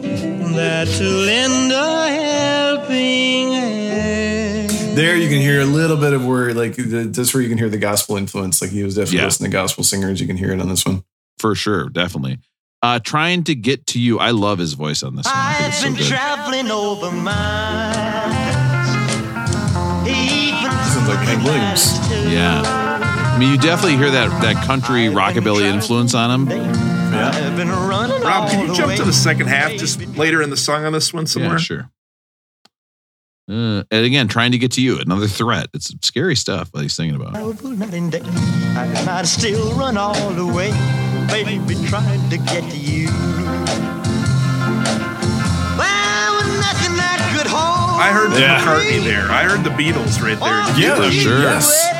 That 0.57 0.87
to 0.99 1.03
lend 1.05 1.73
a 1.73 2.09
helping 2.09 3.53
hand. 3.53 4.71
there, 4.97 5.17
you 5.17 5.29
can 5.29 5.41
hear 5.41 5.61
a 5.61 5.65
little 5.65 5.97
bit 5.97 6.13
of 6.13 6.25
where, 6.25 6.55
like, 6.55 6.77
the, 6.77 7.05
that's 7.13 7.35
where 7.35 7.43
you 7.43 7.49
can 7.49 7.59
hear 7.59 7.69
the 7.69 7.79
gospel 7.79 8.17
influence. 8.17 8.63
Like, 8.63 8.71
he 8.71 8.83
was 8.85 8.95
definitely 8.95 9.19
Yeah. 9.19 9.25
listening 9.25 9.51
to 9.51 9.55
gospel 9.57 9.83
singers. 9.85 10.21
You 10.21 10.27
can 10.29 10.37
hear 10.37 10.53
it 10.53 10.61
on 10.61 10.69
this 10.69 10.85
one. 10.87 11.03
For 11.39 11.55
sure, 11.57 11.89
definitely. 11.89 12.39
Uh, 12.83 12.99
trying 13.01 13.43
to 13.45 13.55
get 13.55 13.87
to 13.89 13.99
you. 13.99 14.19
I 14.21 14.31
love 14.31 14.59
his 14.59 14.75
voice 14.75 15.03
on 15.03 15.17
this 15.17 15.27
one. 15.27 15.35
I 15.37 15.55
think 15.55 15.63
I've 15.65 15.69
it's 15.71 15.79
so 15.79 15.85
been 15.87 15.95
good. 15.97 16.07
traveling 16.07 16.71
over 16.71 17.11
miles. 17.11 18.35
Even 20.07 20.71
Sounds 20.71 21.09
like 21.09 21.19
Hank 21.27 21.43
Williams. 21.45 21.99
Yeah. 22.33 22.63
I 23.35 23.39
mean, 23.39 23.51
you 23.51 23.59
definitely 23.59 23.97
hear 23.97 24.11
that 24.13 24.43
that 24.43 24.65
country 24.67 25.07
rockabilly 25.07 25.63
influence 25.63 26.15
on 26.15 26.31
him. 26.47 26.49
I've 27.33 27.57
been 27.57 27.69
running 27.71 28.21
Rob, 28.23 28.51
can 28.51 28.69
you 28.69 28.75
jump 28.75 28.89
way. 28.89 28.97
to 28.97 29.05
the 29.05 29.13
second 29.13 29.47
half 29.49 29.73
just 29.73 30.01
later 30.17 30.43
in 30.43 30.51
the 30.51 30.57
song 30.57 30.85
on 30.85 30.93
this 30.93 31.13
one 31.13 31.27
somewhere? 31.27 31.53
Yeah, 31.53 31.59
sure. 31.59 31.91
Uh, 33.47 33.85
and 33.91 34.07
again, 34.07 34.27
trying 34.27 34.53
to 34.53 34.59
get 34.59 34.73
to 34.73 34.81
you, 34.83 34.99
another 34.99 35.27
threat. 35.27 35.67
It's 35.75 35.95
scary 36.01 36.35
stuff 36.35 36.73
that 36.73 36.81
he's 36.81 36.95
singing 36.95 37.15
about. 37.15 37.37
I 37.37 37.43
would 37.43 37.63
night 37.63 37.93
and 37.93 38.11
day. 38.11 38.21
And 38.25 39.09
I'd 39.09 39.27
still 39.27 39.75
run 39.75 39.99
all 39.99 40.31
the 40.31 40.47
way, 40.47 40.71
baby, 41.29 41.59
trying 41.87 42.29
to 42.31 42.39
get 42.39 42.71
to 42.71 42.77
you. 42.79 43.09
There 45.77 46.59
nothing 46.61 46.97
that 46.97 47.35
could 47.37 47.47
hold 47.47 48.01
I 48.01 48.13
heard 48.13 48.33
Yeah. 48.33 48.61
McCartney 48.61 49.05
there. 49.05 49.31
I 49.31 49.45
heard 49.45 49.63
the 49.63 49.71
Beatles 49.71 50.23
right 50.23 50.39
there. 50.41 50.81
Yeah, 50.81 51.11
sure. 51.11 51.41
Yes. 51.41 51.91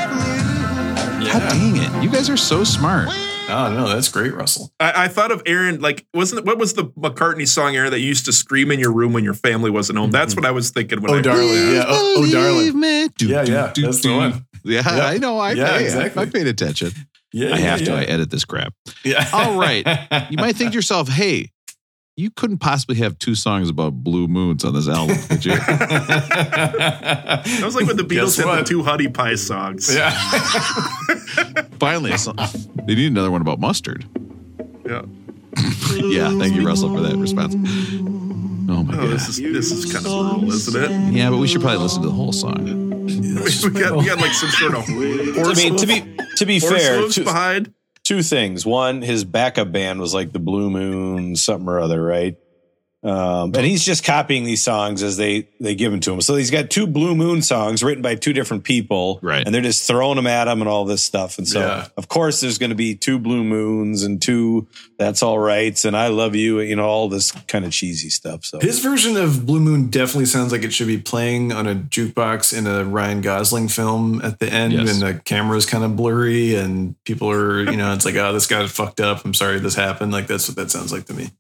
God 1.31 1.49
dang 1.51 1.77
it. 1.77 2.03
You 2.03 2.09
guys 2.09 2.31
are 2.31 2.37
so 2.39 2.65
smart. 2.65 3.09
Oh 3.49 3.73
no, 3.73 3.89
that's 3.89 4.09
great, 4.09 4.33
Russell. 4.33 4.73
I, 4.81 5.05
I 5.05 5.09
thought 5.09 5.31
of 5.31 5.43
Aaron, 5.47 5.81
like, 5.81 6.07
wasn't 6.15 6.47
what 6.47 6.59
was 6.59 6.75
the 6.75 6.85
McCartney 6.87 7.47
song, 7.47 7.77
Aaron, 7.77 7.91
that 7.91 8.01
you 8.01 8.07
used 8.07 8.25
to 8.25 8.33
scream 8.33 8.71
in 8.71 8.81
your 8.81 8.93
room 8.93 9.13
when 9.13 9.23
your 9.23 9.35
family 9.35 9.71
wasn't 9.71 9.99
home? 9.99 10.11
That's 10.11 10.35
mm-hmm. 10.35 10.43
what 10.43 10.49
I 10.49 10.53
was 10.53 10.71
thinking 10.71 11.03
when 11.03 11.11
Oh 11.11 11.19
I 11.19 11.23
darling, 11.23 11.49
yeah. 11.49 11.85
Oh, 11.87 12.15
oh 12.19 12.33
darling. 12.33 12.81
me. 12.81 13.09
Do, 13.19 13.29
Yeah, 13.29 13.45
do, 13.45 13.53
yeah, 13.53 13.73
do, 13.75 13.83
that's 13.83 14.01
the 14.03 14.17
one. 14.17 14.47
Yeah, 14.65 14.83
Yeah. 14.85 15.07
I 15.07 15.19
know. 15.19 15.39
I, 15.39 15.53
Yeah, 15.53 15.73
I, 15.73 15.79
exactly. 15.81 16.23
I 16.23 16.27
paid 16.27 16.47
attention. 16.47 16.93
Yeah, 17.33 17.49
I 17.49 17.51
yeah, 17.51 17.57
have 17.57 17.79
to. 17.81 17.85
yeah. 17.87 17.97
I 17.97 18.03
edit 18.05 18.31
this 18.31 18.45
crap. 18.45 18.73
Yeah. 19.05 19.29
All 19.33 19.59
right. 19.59 19.87
You 20.31 20.39
might 20.39 20.57
think 20.57 20.71
to 20.71 20.75
yourself, 20.79 21.09
hey, 21.09 21.51
you 22.17 22.31
couldn't 22.31 22.59
possibly 22.59 22.97
have 22.97 23.19
two 23.19 23.35
songs 23.35 23.69
about 23.69 23.93
blue 24.05 24.29
moons 24.29 24.65
on 24.65 24.73
this 24.75 24.89
album, 24.89 25.17
could 25.29 25.45
you? 25.45 25.53
That 25.65 27.63
was 27.65 27.75
like 27.75 27.87
when 27.87 27.97
the 27.97 28.05
Beatles 28.05 28.37
had 28.43 28.61
the 28.61 28.65
two 28.65 28.83
Honey 28.83 29.09
Pie 29.09 29.35
songs. 29.35 29.93
yeah. 29.95 30.11
Finally, 31.81 32.13
a 32.13 32.19
song- 32.19 32.37
they 32.87 32.95
need 32.95 33.11
another 33.11 33.31
one 33.31 33.41
about 33.41 33.59
mustard. 33.61 34.05
Yeah. 34.87 35.03
Yeah, 35.97 36.37
thank 36.39 36.55
you, 36.57 36.67
Russell, 36.67 36.93
for 36.93 37.01
that 37.03 37.17
response. 37.17 37.55
Oh 37.55 38.83
my 38.83 38.95
Oh, 38.95 38.97
god. 39.03 39.11
this 39.11 39.29
is 39.29 39.37
this 39.41 39.71
is 39.71 39.93
kind 39.93 40.05
of 40.05 40.11
brutal, 40.41 40.53
isn't 40.53 40.83
it? 40.83 41.13
Yeah, 41.15 41.31
but 41.31 41.37
we 41.39 41.47
should 41.47 41.61
probably 41.61 41.79
listen 41.79 42.03
to 42.03 42.09
the 42.09 42.15
whole 42.15 42.33
song. 42.33 42.65
we, 43.07 43.81
got, 43.81 43.97
we 43.97 44.05
got 44.07 44.19
like 44.19 44.33
some 44.33 44.49
sort 44.51 44.75
of 44.75 44.85
I 44.89 45.55
mean, 45.55 45.77
to 45.77 45.87
be 45.87 46.17
to 46.37 46.47
be 46.47 46.59
horse 46.59 46.73
fair, 46.83 46.99
hooves 46.99 47.15
two, 47.15 47.23
behind. 47.25 47.73
Two 48.05 48.23
things. 48.23 48.65
One, 48.65 49.03
his 49.03 49.25
backup 49.25 49.73
band 49.73 50.01
was 50.01 50.15
like 50.15 50.33
the 50.33 50.39
Blue 50.39 50.71
Moon, 50.71 51.37
something 51.37 51.69
or 51.69 51.81
other, 51.81 52.03
right? 52.03 52.37
Um, 53.05 53.53
and 53.55 53.67
he's 53.67 53.85
just 53.85 54.03
copying 54.03 54.45
these 54.45 54.63
songs 54.63 55.03
as 55.03 55.19
they 55.19 55.47
they 55.61 55.75
give 55.75 55.91
them 55.93 56.01
to 56.01 56.13
him. 56.15 56.23
So 56.23 56.37
he's 56.37 56.51
got 56.51 56.71
two 56.71 56.87
Blue 56.87 57.15
Moon 57.15 57.43
songs 57.43 57.83
written 57.83 58.01
by 58.03 58.15
two 58.15 58.33
different 58.33 58.65
people, 58.65 59.19
Right. 59.23 59.45
And 59.45 59.55
they're 59.55 59.61
just 59.61 59.87
throwing 59.87 60.17
them 60.17 60.27
at 60.27 60.49
him 60.49 60.61
and 60.63 60.69
all 60.71 60.87
this 60.87 61.03
stuff. 61.03 61.37
And 61.37 61.47
so, 61.47 61.61
Yeah. 61.61 61.87
of 61.99 62.09
course, 62.09 62.41
there's 62.41 62.57
going 62.57 62.71
to 62.71 62.75
be 62.77 62.95
two 62.95 63.19
Blue 63.19 63.45
Moons 63.45 64.03
and 64.05 64.23
two 64.23 64.67
That's 64.99 65.23
All 65.23 65.39
Rights 65.39 65.85
and 65.85 65.95
I 65.95 66.09
Love 66.09 66.35
You, 66.35 66.61
you 66.61 66.77
know, 66.77 66.87
all 66.87 67.09
this 67.11 67.31
kind 67.47 67.67
of 67.67 67.73
cheesy 67.73 68.09
stuff. 68.09 68.45
So 68.47 68.59
His 68.61 68.79
version 68.81 69.19
of 69.19 69.45
Blue 69.45 69.61
Moon 69.61 69.91
definitely 69.91 70.25
sounds 70.27 70.51
like 70.51 70.63
it 70.63 70.73
should 70.73 70.87
be 70.87 70.99
playing 70.99 71.53
on 71.53 71.67
a 71.67 71.75
jukebox 71.75 72.57
in 72.57 72.67
a 72.67 72.85
Ryan 72.85 73.21
Gosling 73.21 73.69
film 73.69 74.23
at 74.23 74.39
the 74.39 74.51
end, 74.51 74.73
Yes. 74.73 74.91
and 74.93 75.03
the 75.03 75.21
camera's 75.25 75.67
kind 75.67 75.85
of 75.85 75.95
blurry, 75.95 76.55
and 76.55 76.95
people 77.05 77.31
are, 77.31 77.63
you 77.65 77.77
know, 77.77 77.93
it's 77.93 78.07
like, 78.07 78.15
oh, 78.17 78.33
this 78.33 78.47
got 78.47 78.69
fucked 78.71 79.01
up. 79.01 79.25
I'm 79.27 79.35
sorry 79.35 79.59
this 79.61 79.75
happened. 79.75 80.11
Like 80.13 80.27
that's 80.27 80.49
what 80.49 80.57
that 80.57 80.71
sounds 80.71 80.91
like 80.91 81.05
to 81.07 81.13
me. 81.15 81.31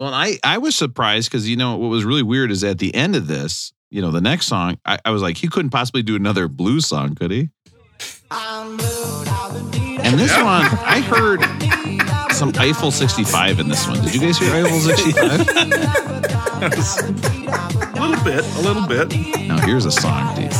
Well, 0.00 0.14
I, 0.14 0.38
I 0.42 0.56
was 0.58 0.74
surprised 0.74 1.30
because, 1.30 1.46
you 1.48 1.56
know, 1.56 1.76
what 1.76 1.88
was 1.88 2.04
really 2.06 2.22
weird 2.22 2.50
is 2.50 2.64
at 2.64 2.78
the 2.78 2.94
end 2.94 3.14
of 3.14 3.26
this, 3.26 3.74
you 3.90 4.00
know, 4.00 4.10
the 4.10 4.22
next 4.22 4.46
song, 4.46 4.78
I, 4.86 4.98
I 5.04 5.10
was 5.10 5.20
like, 5.20 5.36
he 5.36 5.46
couldn't 5.46 5.70
possibly 5.70 6.02
do 6.02 6.16
another 6.16 6.48
blues 6.48 6.86
song, 6.86 7.14
could 7.14 7.30
he? 7.30 7.50
And 8.30 8.78
this 10.18 10.30
Yeah. 10.30 10.42
one, 10.44 10.64
I 10.86 11.00
heard 11.00 11.42
some 12.32 12.52
Eiffel 12.56 12.90
65 12.90 13.60
in 13.60 13.68
this 13.68 13.86
one. 13.86 14.00
Did 14.02 14.14
you 14.14 14.20
guys 14.22 14.38
hear 14.38 14.54
Eiffel 14.54 14.80
65? 14.80 15.48
A 16.62 18.00
little 18.00 18.24
bit, 18.24 18.44
a 18.56 18.60
little 18.60 18.86
bit. 18.86 19.46
now, 19.48 19.58
here's 19.66 19.84
a 19.86 19.90
song, 19.90 20.34
dude. 20.34 20.52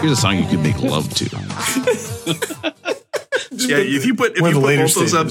Here's 0.00 0.12
a 0.12 0.16
song 0.16 0.36
you 0.38 0.46
could 0.48 0.60
make 0.60 0.80
love 0.80 1.12
to. 1.14 1.26
Yeah, 3.68 3.78
if 3.78 4.06
you 4.06 4.14
put 4.14 4.32
if 4.32 4.38
you 4.38 4.46
of 4.46 4.52
put 4.52 4.60
the 4.60 4.66
later 4.66 4.84
both 4.84 4.94
those 4.94 5.14
up, 5.14 5.26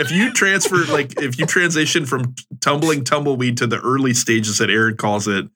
if 0.00 0.10
you 0.10 0.32
transfer 0.32 0.84
like 0.92 1.20
if 1.20 1.38
you 1.38 1.46
transition 1.46 2.06
from 2.06 2.34
tumbling 2.60 3.04
tumbleweed 3.04 3.56
to 3.58 3.66
the 3.66 3.80
early 3.80 4.14
stages 4.14 4.58
that 4.58 4.70
Aaron 4.70 4.96
calls 4.96 5.28
it 5.28 5.48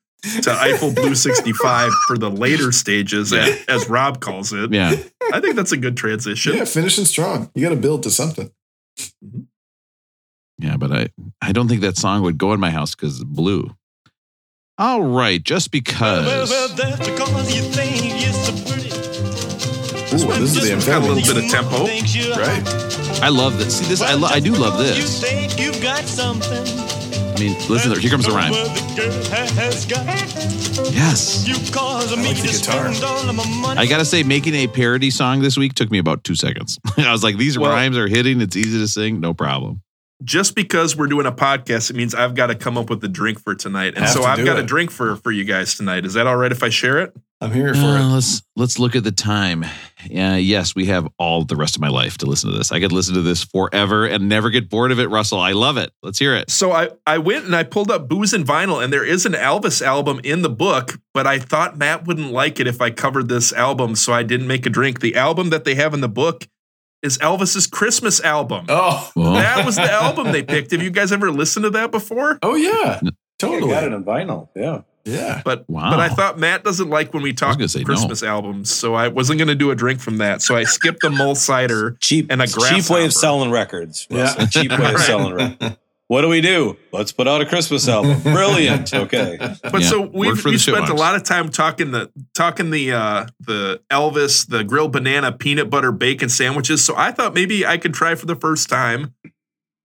to 0.43 0.51
Eiffel 0.51 0.93
Blue 0.93 1.15
65 1.15 1.93
for 2.07 2.19
the 2.19 2.31
later 2.31 2.73
stages 2.73 3.33
as, 3.33 3.65
as 3.69 3.89
Rob 3.89 4.21
calls 4.21 4.53
it. 4.53 4.73
Yeah. 4.73 4.97
I 5.33 5.41
think 5.41 5.55
that's 5.55 5.73
a 5.73 5.77
good 5.77 5.97
transition. 5.97 6.57
Yeah, 6.57 6.65
finishing 6.65 7.05
strong. 7.05 7.51
You 7.55 7.63
got 7.63 7.75
to 7.75 7.81
build 7.81 8.03
to 8.03 8.11
something. 8.11 8.51
Mm-hmm. 9.25 9.43
Yeah, 10.59 10.77
but 10.77 10.93
I, 10.93 11.09
I 11.41 11.53
don't 11.53 11.69
think 11.69 11.83
that 11.83 11.97
song 11.97 12.23
would 12.23 12.37
go 12.37 12.53
in 12.53 12.59
my 12.59 12.71
house 12.71 12.97
because 12.97 13.21
it's 13.21 13.25
blue. 13.25 13.77
All 14.77 15.03
right, 15.03 15.43
just 15.43 15.71
because. 15.71 16.51
that's 16.77 17.09
because 17.09 17.55
you 17.55 18.98
think 20.09 20.13
you're 20.13 20.19
so 20.19 20.27
pretty. 20.27 20.27
This, 20.27 20.27
one, 20.27 20.41
this 20.41 20.57
is 20.57 20.85
the 20.85 20.91
Got 20.91 21.03
a 21.03 21.07
little 21.07 21.35
bit 21.35 21.45
of 21.45 21.51
tempo. 21.51 21.85
Right. 22.41 23.23
I 23.23 23.29
love 23.29 23.59
this. 23.59 23.79
See 23.79 23.85
this? 23.87 24.01
I, 24.01 24.15
lo- 24.15 24.29
I 24.29 24.41
do 24.41 24.53
love 24.53 24.79
this. 24.79 25.59
you've 25.59 25.81
got 25.83 26.05
something. 26.05 26.65
I 27.37 27.41
mean, 27.41 27.57
listen. 27.69 27.99
Here 28.01 28.11
comes 28.11 28.27
the 28.27 28.33
rhyme. 28.33 28.51
Well, 28.53 28.69
the 28.75 28.97
girl 28.97 29.13
has 29.55 29.87
got 29.87 30.07
Yes. 30.93 31.47
you 31.47 31.55
cause 31.73 32.17
me 32.17 32.25
like 32.29 32.37
the 32.37 32.49
to 32.49 32.59
guitar. 32.59 32.93
spend 32.93 33.05
all 33.05 33.29
of 33.29 33.35
my 33.37 33.61
money. 33.61 33.81
I 33.81 33.87
gotta 33.87 34.05
say, 34.05 34.23
making 34.23 34.55
a 34.55 34.67
parody 34.67 35.11
song 35.11 35.41
this 35.43 35.57
week 35.57 35.75
took 35.75 35.91
me 35.91 35.99
about 35.99 36.25
two 36.25 36.35
seconds. 36.35 36.79
I 36.97 37.13
was 37.13 37.23
like, 37.23 37.37
these 37.37 37.59
Well- 37.59 37.71
rhymes 37.71 37.97
are 37.97 38.09
hitting. 38.09 38.41
It's 38.41 38.57
easy 38.57 38.79
to 38.79 38.89
sing. 38.89 39.21
No 39.21 39.35
problem. 39.35 39.83
Just 40.25 40.57
because 40.57 40.97
we're 40.97 41.07
doing 41.07 41.27
a 41.27 41.33
podcast, 41.33 41.91
it 41.91 41.97
means 41.97 42.13
I've 42.13 42.35
got 42.35 42.49
to 42.49 42.57
come 42.57 42.77
up 42.77 42.91
with 42.91 43.05
a 43.05 43.09
drink 43.09 43.39
for 43.41 43.55
tonight. 43.55 43.95
And 43.97 44.09
so 44.09 44.23
to 44.23 44.27
I've 44.27 44.39
do 44.39 44.45
got 44.45 44.59
a 44.59 44.65
drink 44.65 44.91
for 44.91 45.15
for 45.17 45.31
you 45.31 45.45
guys 45.45 45.77
tonight. 45.77 46.05
Is 46.05 46.15
that 46.15 46.27
all 46.27 46.37
right 46.37 46.51
if 46.51 46.65
I 46.65 46.71
share 46.71 46.99
it? 46.99 47.15
I'm 47.41 47.53
here 47.53 47.73
for 47.73 47.81
Uh, 47.81 48.01
it. 48.01 48.13
let's 48.15 48.43
let's 48.57 48.79
look 48.81 48.97
at 48.97 49.05
the 49.05 49.13
time. 49.13 49.65
Yeah, 50.11 50.35
yes, 50.37 50.75
we 50.75 50.87
have 50.87 51.07
all 51.19 51.45
the 51.45 51.55
rest 51.55 51.77
of 51.77 51.81
my 51.81 51.89
life 51.89 52.19
to 52.19 52.27
listen 52.27 52.51
to 52.51 52.57
this. 52.59 52.73
I 52.73 52.81
could 52.81 52.91
listen 52.91 53.15
to 53.15 53.23
this 53.23 53.45
forever 53.45 54.07
and 54.07 54.29
never 54.29 54.51
get 54.51 54.69
bored 54.69 54.91
of 54.91 54.99
it, 54.99 55.09
Russell. 55.09 55.39
I 55.39 55.53
love 55.53 55.77
it. 55.77 55.93
Let's 56.03 56.19
hear 56.19 56.35
it. 56.35 56.51
So 56.51 56.73
I, 56.73 56.91
I 57.07 57.19
went 57.19 57.45
and 57.45 57.55
I 57.55 57.63
pulled 57.63 57.93
up 57.93 58.09
Booze 58.09 58.33
and 58.33 58.45
Vinyl, 58.45 58.83
and 58.83 58.93
there 58.93 59.05
is 59.05 59.25
an 59.25 59.35
Elvis 59.35 59.81
album 59.81 60.21
in 60.25 60.43
the 60.43 60.49
book, 60.51 60.99
but 61.15 61.29
I 61.29 61.39
thought 61.39 61.79
Matt 61.79 62.07
wouldn't 62.07 62.33
like 62.33 62.59
it 62.59 62.67
if 62.67 62.81
I 62.81 62.91
covered 62.91 63.29
this 63.29 63.53
album, 63.53 63.95
so 63.95 64.13
I 64.13 64.25
didn't 64.25 64.49
make 64.49 64.67
a 64.67 64.71
drink. 64.71 64.99
The 65.01 65.15
album 65.15 65.51
that 65.51 65.65
they 65.65 65.77
have 65.77 65.95
in 65.95 66.01
the 66.01 66.09
book 66.09 66.49
is 67.05 67.19
Elvis's 67.19 67.69
Christmas 67.69 68.21
album. 68.21 68.67
Oh, 68.69 69.13
Well, 69.15 69.35
That 69.35 69.65
was 69.65 69.77
the 69.77 69.83
album 69.93 70.33
they 70.33 70.43
picked. 70.43 70.73
Have 70.73 70.83
you 70.83 70.91
guys 70.91 71.13
ever 71.13 71.31
listened 71.31 71.63
to 71.65 71.71
that 71.71 71.93
before? 71.93 72.41
oh 72.43 72.57
yeah, 72.57 72.99
I 73.01 73.11
totally. 73.39 73.71
got 73.71 73.85
it 73.85 73.93
on 73.93 74.03
vinyl. 74.03 74.49
Yeah. 74.57 74.81
Yeah. 75.09 75.43
But 75.45 75.65
Wow. 75.69 75.91
but 75.91 76.01
I 76.01 76.09
thought 76.09 76.39
Matt 76.39 76.65
doesn't 76.65 76.89
like 76.91 77.13
when 77.15 77.23
we 77.23 77.33
talk 77.33 77.59
gonna 77.59 77.69
no. 77.79 77.85
Christmas 77.85 78.23
albums, 78.23 78.71
so 78.71 78.95
I 78.95 79.09
wasn't 79.09 79.39
going 79.39 79.49
to 79.49 79.55
do 79.55 79.71
a 79.71 79.75
drink 79.75 80.01
from 80.01 80.19
that. 80.19 80.43
So 80.43 80.57
I 80.57 80.65
skipped 80.65 81.01
the 81.01 81.11
mull 81.11 81.35
cider. 81.35 81.97
Cheap 82.01 82.27
And 82.31 82.43
a 82.43 82.47
cheap 82.47 82.89
way 82.91 83.05
of 83.05 83.13
selling 83.13 83.51
records. 83.51 84.07
Yeah. 84.11 84.35
Cheap 84.47 84.71
way 84.79 84.93
of 84.93 85.01
selling 85.11 85.35
records. 85.35 85.77
What 86.09 86.23
do 86.23 86.29
we 86.29 86.41
do? 86.41 86.79
Let's 86.91 87.13
put 87.13 87.29
out 87.29 87.43
a 87.43 87.47
Christmas 87.47 87.87
album. 87.87 88.21
Brilliant. 88.23 88.95
Okay. 88.95 89.37
But 89.63 89.83
Yeah, 89.83 89.89
so 89.89 90.01
we've 90.01 90.43
we 90.43 90.53
the 90.53 90.59
spent 90.59 90.89
a 90.89 90.95
lot 90.95 91.15
of 91.17 91.23
time 91.23 91.51
talking 91.51 91.91
the 91.91 92.11
talking 92.35 92.71
the 92.71 92.93
uh 92.93 93.27
the 93.41 93.83
Elvis, 93.91 94.47
the 94.49 94.65
grilled 94.65 94.93
banana, 94.93 95.33
peanut 95.33 95.69
butter 95.69 95.93
bacon 95.93 96.31
sandwiches. 96.31 96.83
So 96.83 96.95
I 96.97 97.13
thought 97.13 97.35
maybe 97.35 97.67
I 97.67 97.77
could 97.77 97.93
try 97.93 98.15
for 98.15 98.25
the 98.25 98.37
first 98.37 98.71
time 98.71 99.13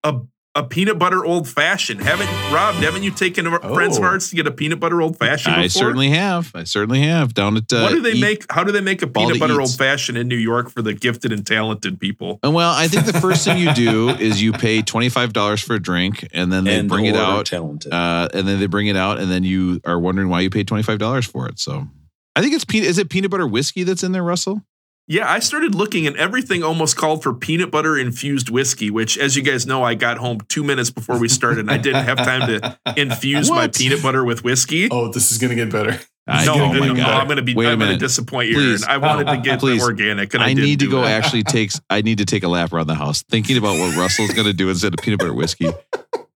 a 0.05 0.21
a 0.55 0.63
peanut 0.63 0.99
butter 0.99 1.25
old 1.25 1.47
fashioned. 1.47 1.99
Haven't 2.01 2.27
Rob? 2.53 2.75
Haven't 2.75 3.01
you 3.01 3.09
taken 3.09 3.47
a 3.47 3.59
friends 3.59 3.97
of 3.97 4.03
Oh. 4.03 4.07
ours 4.07 4.29
to 4.29 4.35
get 4.35 4.45
a 4.45 4.51
peanut 4.51 4.79
butter 4.79 5.01
old 5.01 5.17
fashioned? 5.17 5.55
I 5.55 5.65
certainly 5.67 6.09
have. 6.09 6.51
I 6.53 6.63
certainly 6.63 7.01
have. 7.01 7.33
Down 7.33 7.57
at 7.57 7.73
uh, 7.73 7.81
What 7.81 7.91
do 7.91 8.01
they 8.01 8.11
Eat- 8.11 8.21
make? 8.21 8.51
How 8.51 8.63
do 8.63 8.71
they 8.71 8.79
make 8.81 9.01
a 9.01 9.07
peanut 9.07 9.39
butter 9.39 9.53
Eats. 9.59 9.71
old 9.71 9.77
fashioned 9.77 10.17
in 10.17 10.27
New 10.27 10.35
York 10.37 10.69
for 10.69 10.83
the 10.83 10.93
gifted 10.93 11.31
and 11.31 11.45
talented 11.45 11.99
people? 11.99 12.39
And 12.43 12.53
Well, 12.53 12.71
I 12.71 12.87
think 12.87 13.05
the 13.05 13.19
first 13.19 13.43
thing 13.45 13.57
you 13.57 13.73
do 13.73 14.09
is 14.19 14.41
you 14.43 14.53
pay 14.53 14.81
twenty 14.83 15.09
five 15.09 15.33
dollars 15.33 15.61
for 15.61 15.73
a 15.75 15.79
drink, 15.81 16.27
and 16.33 16.51
then 16.53 16.65
they 16.65 16.77
And 16.79 16.87
bring 16.87 17.05
it 17.05 17.15
out. 17.15 17.47
Talented. 17.47 17.91
Uh, 17.91 18.29
and 18.33 18.47
then 18.47 18.59
they 18.59 18.67
bring 18.67 18.87
it 18.87 18.95
out, 18.95 19.19
and 19.19 19.31
then 19.31 19.43
you 19.43 19.81
are 19.85 19.99
wondering 19.99 20.29
why 20.29 20.41
you 20.41 20.49
paid 20.51 20.67
twenty 20.67 20.83
five 20.83 20.99
dollars 20.99 21.25
for 21.25 21.47
it. 21.47 21.57
So, 21.59 21.87
I 22.35 22.41
think 22.41 22.53
it's 22.53 22.65
peanut. 22.65 22.89
Is 22.89 22.99
it 22.99 23.09
peanut 23.09 23.31
butter 23.31 23.47
whiskey 23.47 23.83
that's 23.83 24.03
in 24.03 24.11
there, 24.11 24.23
Russell? 24.23 24.61
Yeah, 25.07 25.29
I 25.29 25.39
started 25.39 25.75
looking 25.75 26.07
and 26.07 26.15
everything 26.15 26.63
almost 26.63 26.95
called 26.95 27.23
for 27.23 27.33
peanut 27.33 27.71
butter 27.71 27.97
infused 27.97 28.49
whiskey, 28.49 28.89
which, 28.89 29.17
as 29.17 29.35
you 29.35 29.43
guys 29.43 29.65
know, 29.67 29.83
I 29.83 29.95
got 29.95 30.17
home 30.17 30.39
two 30.47 30.63
minutes 30.63 30.91
before 30.91 31.19
we 31.19 31.27
started 31.27 31.59
and 31.59 31.71
I 31.71 31.77
didn't 31.77 32.05
have 32.05 32.17
time 32.17 32.47
to 32.47 32.79
infuse 32.97 33.49
my 33.49 33.67
peanut 33.67 34.01
butter 34.01 34.23
with 34.23 34.45
whiskey. 34.45 34.87
Oh, 34.89 35.11
this 35.11 35.31
is 35.31 35.39
gonna 35.39 35.55
get 35.55 35.71
better. 35.71 35.99
I 36.25 36.45
no, 36.45 36.53
oh 36.53 36.71
no, 36.71 36.93
no, 36.93 37.03
I'm 37.03 37.27
going 37.27 37.35
to 37.35 37.43
be. 37.43 37.53
Wait 37.53 37.65
a 37.65 37.71
I'm 37.71 37.79
going 37.79 37.91
to 37.91 37.97
disappoint 37.97 38.47
you. 38.47 38.55
Please. 38.55 38.85
I 38.85 38.95
wanted 38.95 39.25
to 39.25 39.39
oh, 39.39 39.41
get 39.41 39.59
Please. 39.59 39.83
organic, 39.83 40.33
and 40.33 40.41
I, 40.41 40.47
I, 40.47 40.49
didn't 40.53 40.63
need 40.63 40.79
to 40.79 40.89
go 40.89 41.03
it. 41.03 41.09
actually 41.09 41.43
takes 41.43 41.81
I 41.89 42.01
need 42.01 42.19
to 42.19 42.25
take 42.25 42.43
a 42.43 42.47
lap 42.47 42.71
around 42.71 42.87
the 42.87 42.95
house 42.95 43.23
thinking 43.23 43.57
about 43.57 43.77
what 43.77 43.93
Russell's 43.97 44.31
going 44.31 44.47
to 44.47 44.53
do 44.53 44.69
instead 44.69 44.93
of 44.93 45.03
peanut 45.03 45.19
butter 45.19 45.33
whiskey. 45.33 45.69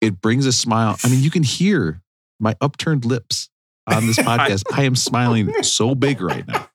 It 0.02 0.20
brings 0.20 0.46
a 0.46 0.52
smile. 0.52 0.98
I 1.06 1.08
mean, 1.08 1.24
you 1.24 1.32
can 1.32 1.44
hear 1.44 2.02
my 2.38 2.56
upturned 2.60 3.06
lips 3.06 3.50
on 3.88 4.08
this 4.08 4.18
podcast. 4.18 4.64
I 4.74 4.84
am 4.84 4.96
smiling 4.96 5.64
so 5.64 5.96
big 5.96 6.20
right 6.20 6.46
now. 6.46 6.68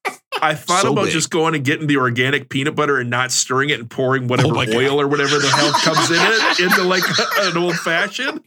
I 0.42 0.54
thought 0.54 0.82
So 0.82 0.92
about 0.92 1.04
big. 1.04 1.12
just 1.12 1.30
going 1.30 1.54
and 1.54 1.64
getting 1.64 1.86
the 1.86 1.96
organic 1.98 2.48
peanut 2.48 2.74
butter 2.74 2.98
and 2.98 3.08
not 3.08 3.30
stirring 3.30 3.70
it 3.70 3.78
and 3.80 3.88
pouring 3.88 4.24
oh 4.24 4.26
whatever 4.26 4.48
Oh 4.48 4.54
my 4.54 4.66
God. 4.66 4.74
oil 4.74 5.00
or 5.00 5.06
whatever 5.08 5.38
the 5.38 5.48
hell 5.48 5.72
comes 5.72 6.10
in 6.10 6.16
it 6.18 6.60
into 6.60 6.82
like 6.82 7.04
an 7.40 7.56
old 7.56 7.76
fashioned. 7.76 8.42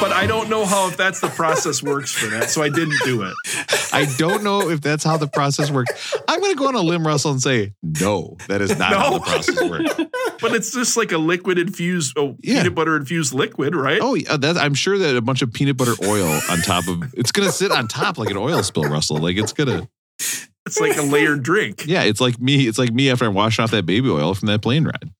But 0.00 0.12
I 0.12 0.26
don't 0.26 0.50
know 0.50 0.64
how 0.66 0.88
if 0.88 0.96
that's 0.96 1.20
the 1.20 1.28
process 1.28 1.82
works 1.82 2.12
for 2.12 2.26
that, 2.26 2.50
so 2.50 2.62
I 2.62 2.68
didn't 2.68 2.98
do 3.04 3.22
it. 3.22 3.34
I 3.92 4.12
don't 4.18 4.42
know 4.42 4.68
if 4.68 4.80
that's 4.80 5.04
how 5.04 5.16
the 5.16 5.28
process 5.28 5.70
works. 5.70 6.14
I'm 6.28 6.40
going 6.40 6.52
to 6.52 6.58
go 6.58 6.66
on 6.66 6.74
a 6.74 6.80
limb, 6.82 7.06
Russell, 7.06 7.30
and 7.30 7.40
say 7.40 7.72
no. 7.82 8.36
That 8.48 8.60
is 8.60 8.76
not 8.76 8.92
how 8.92 9.10
the 9.14 9.20
process 9.20 9.60
works. 9.62 9.94
But 10.40 10.52
it's 10.54 10.72
just 10.72 10.96
like 10.96 11.12
a 11.12 11.16
liquid 11.16 11.58
infused, 11.58 12.18
oh, 12.18 12.36
Yeah. 12.42 12.58
peanut 12.62 12.74
butter 12.74 12.96
infused 12.96 13.32
liquid, 13.32 13.74
right? 13.74 14.00
Oh, 14.02 14.14
yeah, 14.14 14.36
that, 14.36 14.58
I'm 14.58 14.74
sure 14.74 14.98
that 14.98 15.16
a 15.16 15.22
bunch 15.22 15.40
of 15.40 15.52
peanut 15.52 15.76
butter 15.78 15.94
oil 16.04 16.28
on 16.50 16.58
top 16.58 16.86
of 16.88 17.14
it's 17.16 17.32
going 17.32 17.46
to 17.48 17.52
sit 17.52 17.70
on 17.70 17.88
top 17.88 18.18
like 18.18 18.28
an 18.30 18.36
oil 18.36 18.62
spill, 18.62 18.84
Russell. 18.84 19.16
Like 19.18 19.36
it's 19.38 19.52
gonna. 19.54 19.88
It's 20.66 20.80
like 20.80 20.96
a 20.96 21.02
layered 21.02 21.42
drink. 21.42 21.84
Yeah, 21.86 22.02
it's 22.04 22.20
like 22.20 22.40
me. 22.40 22.66
It's 22.66 22.78
like 22.78 22.92
me 22.92 23.10
after 23.10 23.26
I'm 23.26 23.34
washing 23.34 23.62
off 23.62 23.70
that 23.72 23.84
baby 23.86 24.08
oil 24.08 24.34
from 24.34 24.46
that 24.46 24.62
plane 24.62 24.84
ride. 24.84 25.10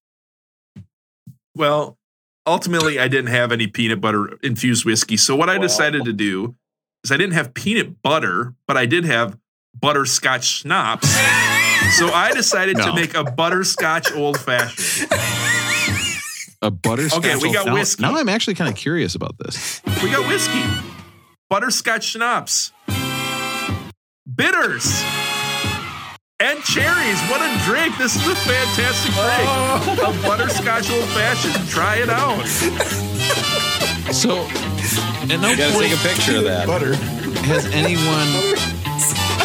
Well, 1.54 1.98
ultimately, 2.46 2.98
I 2.98 3.08
didn't 3.08 3.30
have 3.30 3.52
any 3.52 3.66
peanut 3.66 4.00
butter 4.00 4.38
infused 4.42 4.84
whiskey. 4.84 5.16
So 5.16 5.36
what 5.36 5.48
I 5.50 5.58
decided 5.58 6.04
to 6.06 6.12
do 6.12 6.56
is 7.04 7.12
I 7.12 7.16
didn't 7.16 7.34
have 7.34 7.54
peanut 7.54 8.02
butter, 8.02 8.54
but 8.66 8.76
I 8.76 8.86
did 8.86 9.04
have 9.04 9.36
butterscotch 9.78 10.44
schnapps. 10.44 11.08
So 11.98 12.08
I 12.08 12.32
decided 12.32 12.78
No. 12.78 12.86
to 12.86 12.94
make 12.94 13.14
a 13.14 13.24
butterscotch 13.24 14.12
old 14.12 14.40
fashioned. 14.40 15.10
A 16.62 16.70
butterscotch. 16.70 17.24
Okay, 17.24 17.36
we 17.36 17.52
got 17.52 17.66
now, 17.66 17.74
whiskey. 17.74 18.02
Now 18.02 18.16
I'm 18.16 18.28
actually 18.30 18.54
kind 18.54 18.70
of 18.70 18.76
curious 18.76 19.14
about 19.14 19.36
this. 19.38 19.82
We 20.02 20.10
got 20.10 20.26
whiskey, 20.26 20.62
butterscotch 21.50 22.04
schnapps, 22.04 22.72
bitters, 24.34 25.02
and 26.40 26.62
cherries. 26.64 27.20
What 27.30 27.40
a 27.40 27.64
drink! 27.64 27.96
This 27.98 28.16
is 28.16 28.26
a 28.26 28.34
fantastic 28.34 29.12
drink. 29.14 29.48
Oh. 29.48 30.10
A 30.10 30.26
butterscotch 30.26 30.90
old 30.90 31.08
fashioned. 31.10 31.68
Try 31.68 31.96
it 31.96 32.08
out. 32.10 32.44
So, 34.12 34.40
at 35.32 35.40
no 35.40 35.48
You 35.50 35.56
gotta 35.56 35.72
point 35.72 35.90
take 35.90 35.98
a 35.98 36.02
picture 36.08 36.36
of 36.38 36.44
that. 36.44 36.66
Butter. 36.66 36.94
has 37.46 37.66
anyone. 37.66 38.28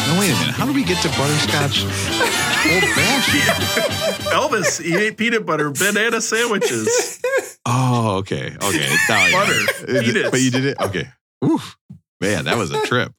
No, 0.06 0.18
wait 0.18 0.30
a 0.30 0.38
minute. 0.38 0.54
How 0.54 0.66
do 0.66 0.72
we 0.72 0.84
get 0.84 1.00
to 1.02 1.08
butterscotch 1.18 1.84
old 1.84 2.84
fashioned? 2.94 4.24
Elvis, 4.30 4.80
he 4.82 4.96
ate 4.96 5.16
peanut 5.16 5.46
butter 5.46 5.70
banana 5.70 6.20
sandwiches. 6.20 7.20
Oh, 7.66 8.16
okay, 8.18 8.56
okay. 8.62 8.88
Now 9.08 9.18
I- 9.20 9.32
Butter, 9.32 9.52
Is 9.52 9.80
it- 9.96 10.04
peanuts. 10.04 10.30
but 10.30 10.40
you 10.40 10.50
did 10.50 10.64
it. 10.64 10.78
Okay. 10.80 11.08
Oof, 11.44 11.76
man, 12.20 12.44
that 12.46 12.56
was 12.56 12.70
a 12.70 12.80
trip. 12.86 13.12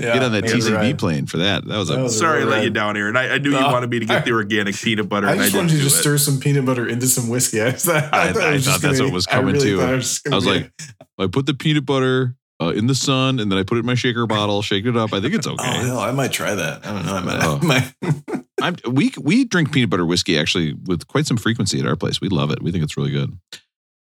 Yeah, 0.00 0.12
Get 0.14 0.22
on 0.22 0.30
that 0.30 0.44
TCB 0.44 0.74
right. 0.76 0.96
plane 0.96 1.26
for 1.26 1.38
that. 1.38 1.66
That 1.66 1.76
was 1.76 1.90
a. 1.90 1.94
That 1.94 2.02
was 2.04 2.16
Sorry, 2.16 2.36
I 2.36 2.40
real 2.42 2.48
let 2.50 2.58
you 2.62 2.68
ride. 2.68 2.74
down, 2.74 2.96
Aaron. 2.96 3.16
I, 3.16 3.30
I 3.34 3.38
knew 3.38 3.50
you 3.50 3.58
No. 3.60 3.66
wanted 3.72 3.90
me 3.90 3.98
to 3.98 4.06
get 4.06 4.24
the 4.24 4.30
organic 4.42 4.76
peanut 4.76 5.08
butter. 5.08 5.26
I 5.26 5.34
just 5.34 5.46
didn't 5.46 5.56
wanted 5.58 5.72
you 5.72 5.78
do 5.78 5.88
to 5.88 5.94
it. 5.94 5.98
stir 5.98 6.18
some 6.18 6.38
peanut 6.38 6.64
butter 6.64 6.86
into 6.88 7.08
some 7.08 7.28
whiskey. 7.28 7.60
I, 7.64 7.72
thought, 7.72 8.04
I, 8.14 8.32
thought 8.32 8.42
it 8.42 8.46
I 8.46 8.52
was 8.52 8.64
thought 8.64 8.70
just 8.70 8.82
that's 8.82 8.98
gonna- 8.98 9.10
what 9.10 9.14
was 9.14 9.26
I 9.26 9.30
coming 9.32 9.54
really 9.54 9.66
too. 9.70 9.80
it 9.80 9.84
I 9.84 9.94
was, 9.96 10.20
just 10.22 10.32
was 10.32 10.46
like, 10.46 10.72
I 11.18 11.26
put 11.26 11.46
the 11.46 11.54
peanut 11.54 11.84
butter 11.84 12.36
uh, 12.62 12.68
in 12.76 12.86
the 12.86 12.94
sun, 12.94 13.40
and 13.40 13.50
then 13.50 13.58
I 13.58 13.64
put 13.64 13.76
it 13.78 13.80
in 13.80 13.86
my 13.86 13.96
shaker 13.96 14.24
bottle, 14.28 14.62
shake 14.62 14.86
it 14.86 14.96
up. 14.96 15.12
I 15.12 15.20
think 15.20 15.34
it's 15.34 15.48
oh 15.48 15.54
okay. 15.54 15.64
hell, 15.86 15.98
I 15.98 16.12
might 16.12 16.30
try 16.30 16.54
that. 16.54 16.86
I 16.86 16.92
don't 16.92 17.04
know. 17.04 17.14
I 17.16 17.20
might. 17.20 17.38
Oh. 17.42 17.58
I 17.60 17.66
might 17.66 18.44
I'm, 18.62 18.76
we 18.92 19.12
we 19.20 19.44
drink 19.46 19.72
peanut 19.72 19.90
butter 19.90 20.06
whiskey 20.06 20.38
actually 20.38 20.74
with 20.84 21.08
quite 21.08 21.26
some 21.26 21.36
frequency 21.38 21.80
at 21.80 21.86
our 21.86 21.96
place. 21.96 22.20
We 22.20 22.28
love 22.28 22.52
it. 22.52 22.62
We 22.62 22.70
think 22.70 22.84
it's 22.84 22.96
really 22.96 23.10
good. 23.10 23.36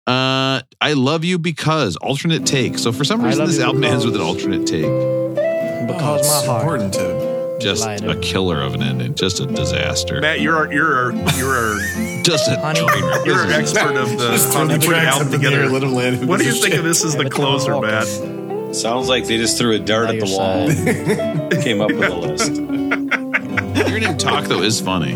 Uh, 0.07 0.61
I 0.81 0.93
love 0.93 1.23
you 1.23 1.37
because 1.39 1.95
alternate 1.97 2.45
take. 2.45 2.77
So 2.79 2.91
for 2.91 3.03
some 3.03 3.23
reason, 3.23 3.45
this 3.45 3.59
album 3.59 3.83
ends 3.83 4.05
with 4.05 4.15
an 4.15 4.21
alternate 4.21 4.65
take. 4.67 5.48
Because 5.93 6.19
oh, 6.21 6.37
it's 6.39 6.47
my 6.47 6.53
heart. 6.53 6.81
important 6.81 6.93
to. 6.95 7.57
Just 7.59 7.83
Lighter. 7.85 8.11
a 8.11 8.15
killer 8.21 8.61
of 8.61 8.73
an 8.73 8.81
ending. 8.83 9.15
Just 9.15 9.41
a 9.41 9.45
disaster. 9.45 10.21
Matt, 10.21 10.39
you're 10.39 10.55
our, 10.55 10.71
you're 10.71 10.95
our, 10.97 11.11
you're 11.37 11.57
our, 11.57 12.21
Just 12.23 12.47
a 12.49 12.57
Honey. 12.61 12.79
you're 12.79 13.35
our 13.39 13.47
This 13.47 13.71
is- 13.71 13.75
expert 13.75 13.97
of 13.97 14.09
the 14.11 14.29
Just 14.31 14.51
throw 14.53 14.61
how 14.61 14.67
the 14.67 14.73
to 14.75 14.79
put 14.79 14.95
an 14.95 15.01
tracks 15.01 15.17
album 15.17 15.27
up 15.27 15.33
in 15.33 15.41
the 15.41 15.47
air, 15.47 15.51
together. 15.63 15.73
let 15.73 15.83
'em 15.83 15.93
land. 15.93 16.27
What 16.29 16.39
do 16.39 16.45
you 16.45 16.51
gives 16.53 16.63
a 16.63 16.69
think 16.69 16.79
of 16.79 16.85
this 16.85 17.03
as 17.03 17.15
the 17.15 17.19
Every 17.25 17.29
time 17.31 17.43
I 17.43 17.45
closer, 17.49 17.81
Matt? 17.81 18.75
Sounds 18.75 19.09
like 19.09 19.25
they 19.27 19.35
just 19.37 19.57
threw 19.57 19.73
a 19.75 19.79
dart 19.79 20.09
at 20.09 20.19
the 20.21 20.25
wall. 20.33 20.69
side. 20.69 21.61
Came 21.63 21.81
up 21.81 21.91
with 21.91 22.03
a 22.09 22.15
list. 22.15 23.85
Hearing 23.89 24.03
him 24.03 24.17
talk 24.17 24.45
though 24.45 24.61
is 24.61 24.79
funny. 24.79 25.15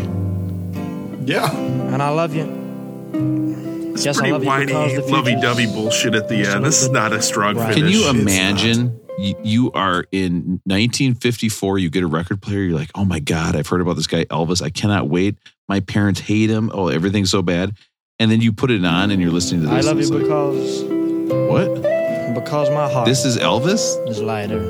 Yeah. 1.24 1.50
And 1.56 2.02
I 2.02 2.10
love 2.10 2.34
you. 2.34 2.44
It's 3.94 4.04
Yes, 4.04 4.16
I 4.18 4.20
pretty 4.20 4.32
love 4.32 4.44
whiny, 4.44 4.66
because 4.66 4.94
the 4.96 5.12
lovey-dovey 5.12 5.66
bullshit 5.66 6.14
at 6.14 6.28
the 6.28 6.46
end. 6.46 6.64
This 6.64 6.82
is 6.82 6.90
not 6.90 7.12
a 7.12 7.22
strong 7.22 7.56
Right. 7.56 7.74
finish. 7.74 7.92
Can 7.92 8.00
you 8.02 8.10
imagine? 8.10 9.00
You, 9.18 9.34
you 9.44 9.72
are 9.72 10.04
in 10.10 10.60
1954. 10.66 11.78
You 11.78 11.88
get 11.90 12.02
a 12.02 12.06
record 12.08 12.42
player. 12.42 12.58
You're 12.62 12.76
like, 12.78 12.90
oh 12.96 13.04
my 13.04 13.20
god, 13.20 13.54
I've 13.54 13.68
heard 13.68 13.80
about 13.80 13.94
this 13.94 14.08
guy 14.08 14.24
Elvis. 14.24 14.60
I 14.60 14.70
cannot 14.70 15.08
wait. 15.08 15.36
My 15.68 15.78
parents 15.80 16.20
hate 16.20 16.50
him. 16.50 16.70
Oh, 16.74 16.88
everything's 16.88 17.30
so 17.30 17.40
bad. 17.40 17.76
And 18.18 18.30
then 18.30 18.40
you 18.40 18.52
put 18.52 18.70
it 18.72 18.84
on 18.84 19.10
and 19.12 19.22
you're 19.22 19.30
listening 19.30 19.62
to 19.62 19.68
this 19.68 19.86
I 19.86 19.88
love 19.88 20.00
you 20.00 20.08
like, 20.08 20.22
because 20.22 20.82
what? 20.82 22.34
because 22.34 22.70
my 22.70 22.90
heart 22.92 23.06
This 23.06 23.24
is 23.24 23.38
Elvis? 23.38 24.08
is 24.08 24.20
lighter. 24.20 24.60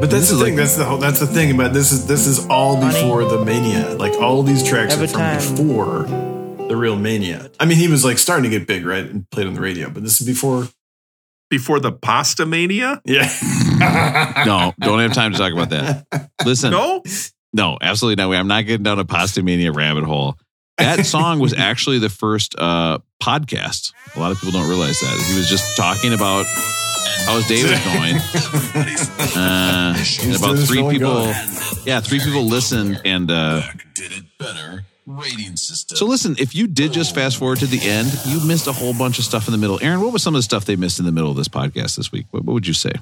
But 0.00 0.10
that's 0.10 0.30
the 0.30 0.36
thing. 0.36 0.44
like- 0.54 0.56
that's 0.56 0.76
the 0.76 0.84
whole. 0.84 0.98
That's 0.98 1.18
the 1.20 1.26
thing 1.26 1.52
about 1.52 1.72
this 1.72 1.90
is 1.90 2.06
this 2.06 2.26
is 2.28 2.46
all 2.46 2.76
Honey. 2.76 2.94
before 2.94 3.24
the 3.24 3.44
mania. 3.44 3.96
Like 3.98 4.12
all 4.20 4.42
these 4.44 4.62
tracks 4.62 4.94
are 4.96 5.06
from 5.08 5.18
time- 5.20 5.38
before 5.56 6.04
the 6.68 6.76
real 6.76 6.96
mania. 6.96 7.50
I 7.60 7.64
mean, 7.64 7.78
he 7.78 7.88
was 7.88 8.04
like 8.04 8.18
starting 8.18 8.50
to 8.50 8.58
get 8.58 8.66
big, 8.66 8.84
right, 8.84 9.04
and 9.04 9.28
played 9.30 9.46
on 9.46 9.54
the 9.54 9.60
radio. 9.60 9.90
But 9.90 10.02
this 10.02 10.20
is 10.20 10.26
before. 10.26 10.68
before 11.50 11.80
the 11.80 11.92
pasta 11.92 12.46
mania? 12.46 13.00
Yeah. 13.04 13.28
No, 14.46 14.72
don't 14.80 15.00
have 15.00 15.12
time 15.12 15.32
to 15.32 15.38
talk 15.38 15.52
about 15.52 15.68
that. 15.70 16.30
Listen, 16.46 16.70
No, 16.70 17.02
no, 17.52 17.76
absolutely 17.80 18.22
not. 18.22 18.32
I'm 18.32 18.48
not 18.48 18.64
getting 18.64 18.84
down 18.84 18.98
a 18.98 19.04
pasta 19.04 19.42
mania 19.42 19.70
rabbit 19.70 20.04
hole. 20.04 20.38
That 20.78 21.04
song 21.04 21.40
was 21.40 21.52
actually 21.52 21.98
the 21.98 22.08
first 22.08 22.54
uh, 22.58 22.98
podcast. 23.22 23.92
A 24.14 24.20
lot 24.20 24.32
of 24.32 24.38
people 24.38 24.52
don't 24.52 24.68
realize 24.68 24.98
that. 25.00 25.26
He 25.28 25.36
was 25.36 25.50
just 25.50 25.76
talking 25.76 26.14
about 26.14 26.46
how 27.26 27.36
his 27.36 27.46
day 27.46 27.62
was 27.62 27.84
going. 27.84 28.16
Uh, 29.36 29.94
and 30.22 30.36
about 30.36 30.56
three 30.58 30.88
people, 30.88 31.26
yeah, 31.84 32.00
three 32.00 32.20
people 32.20 32.44
listened. 32.44 33.00
And 33.04 33.30
uh, 33.30 33.62
Did 33.94 34.12
it 34.12 34.24
better 34.38 34.84
rating 35.06 35.56
system. 35.56 35.96
so, 35.96 36.04
listen, 36.06 36.34
if 36.38 36.54
you 36.54 36.66
did 36.66 36.92
just 36.92 37.14
fast 37.14 37.36
forward 37.36 37.58
to 37.60 37.66
the 37.66 37.80
end, 37.80 38.12
you 38.26 38.44
missed 38.46 38.66
a 38.66 38.72
whole 38.72 38.92
bunch 38.92 39.18
of 39.18 39.24
stuff 39.24 39.46
in 39.48 39.52
the 39.52 39.58
middle. 39.58 39.78
Aaron, 39.82 40.00
what 40.00 40.12
was 40.12 40.22
some 40.22 40.34
of 40.34 40.38
the 40.40 40.42
stuff 40.42 40.64
they 40.64 40.76
missed 40.76 40.98
in 40.98 41.04
the 41.04 41.12
middle 41.12 41.30
of 41.30 41.36
this 41.36 41.48
podcast 41.48 41.96
this 41.96 42.10
week? 42.12 42.26
What, 42.32 42.44
what 42.44 42.52
would 42.54 42.66
you 42.66 42.74
say? 42.74 42.92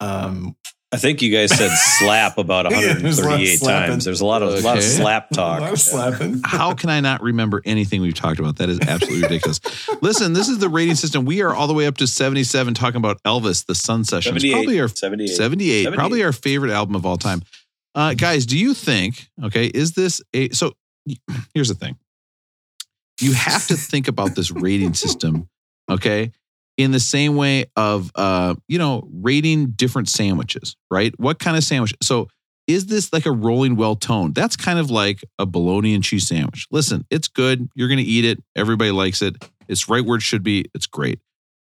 Um, 0.00 0.56
I 0.92 0.96
think 0.98 1.22
you 1.22 1.30
guys 1.32 1.56
said 1.56 1.70
slap 1.98 2.36
about 2.38 2.70
Yeah, 2.70 2.94
there's 2.94 3.18
a 3.18 3.22
lot 3.22 3.34
of 3.34 3.40
138 3.40 3.56
slapping. 3.58 3.90
times. 3.92 4.04
There's 4.04 4.20
a 4.20 4.26
lot 4.26 4.42
of, 4.42 4.48
a 4.48 4.52
lot 4.60 4.76
of 4.78 4.78
Okay. 4.78 4.80
slap 4.80 5.30
a 5.30 5.34
talk. 5.34 5.60
lot 5.60 5.72
of 5.72 5.80
slapping. 5.80 6.40
How 6.44 6.74
can 6.74 6.90
I 6.90 7.00
not 7.00 7.22
remember 7.22 7.62
anything 7.64 8.02
we've 8.02 8.12
talked 8.14 8.40
about? 8.40 8.56
That 8.56 8.68
is 8.68 8.80
absolutely 8.80 9.22
ridiculous. 9.22 9.60
Listen, 10.02 10.32
this 10.32 10.48
is 10.48 10.58
the 10.58 10.68
rating 10.68 10.96
system. 10.96 11.24
We 11.24 11.40
are 11.42 11.54
all 11.54 11.66
the 11.66 11.72
way 11.74 11.86
up 11.86 11.96
to 11.98 12.06
77 12.06 12.74
talking 12.74 12.96
about 12.98 13.22
Elvis, 13.22 13.64
the 13.64 13.74
Sun 13.74 14.04
Session. 14.04 14.34
It's 14.36 14.42
78, 14.44 14.52
probably 14.54 14.80
our 14.80 14.88
78. 14.88 15.34
78, 15.34 15.94
probably 15.94 16.24
our 16.24 16.32
favorite 16.32 16.72
album 16.72 16.94
of 16.96 17.06
all 17.06 17.16
time. 17.16 17.42
Uh, 17.94 18.14
guys, 18.14 18.46
do 18.46 18.58
you 18.58 18.74
think, 18.74 19.28
okay, 19.42 19.66
is 19.66 19.92
this 19.92 20.20
a 20.34 20.48
so 20.50 20.72
here's 21.54 21.68
the 21.68 21.74
thing. 21.74 21.96
You 23.20 23.32
have 23.34 23.66
to 23.68 23.76
think 23.76 24.08
about 24.08 24.34
this 24.34 24.50
rating 24.50 24.94
system, 24.94 25.48
okay, 25.90 26.32
in 26.76 26.92
the 26.92 27.00
same 27.00 27.36
way 27.36 27.66
of 27.76 28.10
uh, 28.14 28.54
you 28.68 28.78
know, 28.78 29.08
rating 29.12 29.72
different 29.72 30.08
sandwiches, 30.08 30.76
right? 30.90 31.12
What 31.18 31.38
kind 31.38 31.56
of 31.56 31.64
sandwich? 31.64 31.94
So 32.02 32.28
is 32.66 32.86
this 32.86 33.12
like 33.12 33.26
a 33.26 33.32
rolling 33.32 33.76
well 33.76 33.96
toned? 33.96 34.34
That's 34.34 34.56
kind 34.56 34.78
of 34.78 34.90
like 34.90 35.22
a 35.38 35.46
bologna 35.46 35.94
and 35.94 36.02
cheese 36.02 36.26
sandwich. 36.26 36.66
Listen, 36.70 37.04
it's 37.10 37.28
good. 37.28 37.68
You're 37.74 37.88
going 37.88 37.98
to 37.98 38.04
eat 38.04 38.24
it. 38.24 38.42
Everybody 38.56 38.92
likes 38.92 39.20
it. 39.20 39.36
It's 39.68 39.88
right 39.88 40.04
where 40.04 40.16
it 40.16 40.22
should 40.22 40.42
be. 40.42 40.66
It's 40.74 40.86
great. 40.86 41.20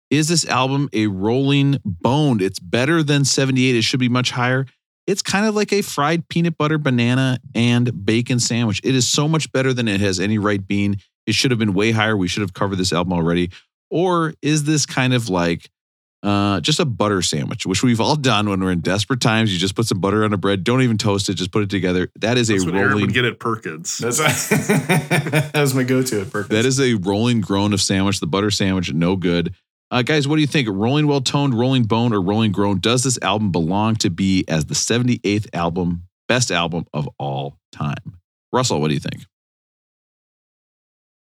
Is 0.10 0.28
this 0.28 0.48
album 0.48 0.90
a 0.94 1.08
rolling 1.08 1.80
boned? 1.84 2.42
It's 2.42 2.60
better 2.60 3.04
than 3.04 3.26
78. 3.26 3.76
It 3.76 3.82
should 3.82 4.00
be 4.00 4.10
much 4.10 4.32
higher. 4.32 4.66
It's 5.07 5.22
kind 5.22 5.45
of 5.45 5.56
like 5.56 5.72
a 5.72 5.82
fried 5.82 6.27
peanut 6.30 6.57
butter, 6.57 6.77
banana, 6.77 7.40
and 7.53 8.06
bacon 8.06 8.40
sandwich. 8.40 8.82
It 8.84 8.95
is 8.95 9.07
so 9.07 9.27
much 9.27 9.52
better 9.52 9.73
than 9.73 9.88
it 9.88 10.02
has 10.02 10.19
any 10.19 10.38
right 10.38 10.65
being. 10.65 10.99
It 11.27 11.36
should 11.36 11.52
have 11.52 11.60
been 11.60 11.73
way 11.73 11.91
higher. 11.91 12.18
We 12.18 12.27
should 12.27 12.41
have 12.41 12.53
covered 12.53 12.77
this 12.77 12.91
album 12.91 13.14
already. 13.14 13.52
Or 13.90 14.34
is 14.41 14.64
this 14.64 14.86
kind 14.86 15.14
of 15.14 15.30
like 15.30 15.69
uh, 16.23 16.60
just 16.60 16.80
a 16.80 16.86
butter 16.86 17.22
sandwich, 17.22 17.68
which 17.68 17.84
we've 17.84 18.02
all 18.02 18.15
done 18.15 18.49
when 18.49 18.60
we're 18.60 18.72
in 18.72 18.80
desperate 18.80 19.22
times? 19.22 19.53
You 19.53 19.60
just 19.60 19.76
put 19.76 19.86
some 19.86 19.99
butter 19.99 20.23
on 20.23 20.34
a 20.34 20.38
bread. 20.38 20.64
Don't 20.64 20.82
even 20.82 20.98
toast 20.98 21.30
it. 21.30 21.36
Just 21.36 21.52
put 21.52 21.61
it 21.61 21.69
together. 21.69 22.10
That 22.19 22.38
is 22.40 22.48
that's 22.48 22.64
a 22.64 22.65
what 22.65 22.76
Aaron 22.76 22.90
rolling. 22.90 23.06
would 23.06 23.14
get 23.14 23.26
at 23.26 23.40
Perkins. 23.40 23.99
That's 23.99 24.18
that 24.49 25.52
was 25.53 25.76
my 25.76 25.84
go-to 25.84 26.22
at 26.22 26.32
Perkins. 26.32 26.49
That 26.49 26.65
is 26.65 26.80
a 26.80 26.95
rolling 26.95 27.41
groan 27.41 27.73
of 27.73 27.82
sandwich. 27.82 28.19
The 28.19 28.27
butter 28.27 28.49
sandwich, 28.49 28.91
no 28.91 29.15
good. 29.15 29.53
Uh, 29.91 30.02
guys, 30.02 30.28
what 30.28 30.36
do 30.36 30.41
you 30.41 30.48
think? 30.48 30.68
Rolling 30.70 31.07
well 31.07 31.22
toned, 31.22 31.57
rolling 31.57 31.84
bone, 31.84 32.14
or 32.14 32.22
rolling 32.22 32.52
groan? 32.52 32.80
Does 32.80 33.03
this 33.03 33.20
album 33.22 33.52
belong 33.52 33.95
to 33.98 34.10
be 34.10 34.44
as 34.48 34.66
the 34.66 34.74
78th 34.74 35.48
album, 35.53 36.03
best 36.28 36.52
album 36.52 36.86
of 36.94 37.07
all 37.20 37.60
time? 37.72 38.20
Russell, 38.52 38.82
what 38.82 38.88
do 38.88 38.94
you 38.94 38.99
think? 38.99 39.26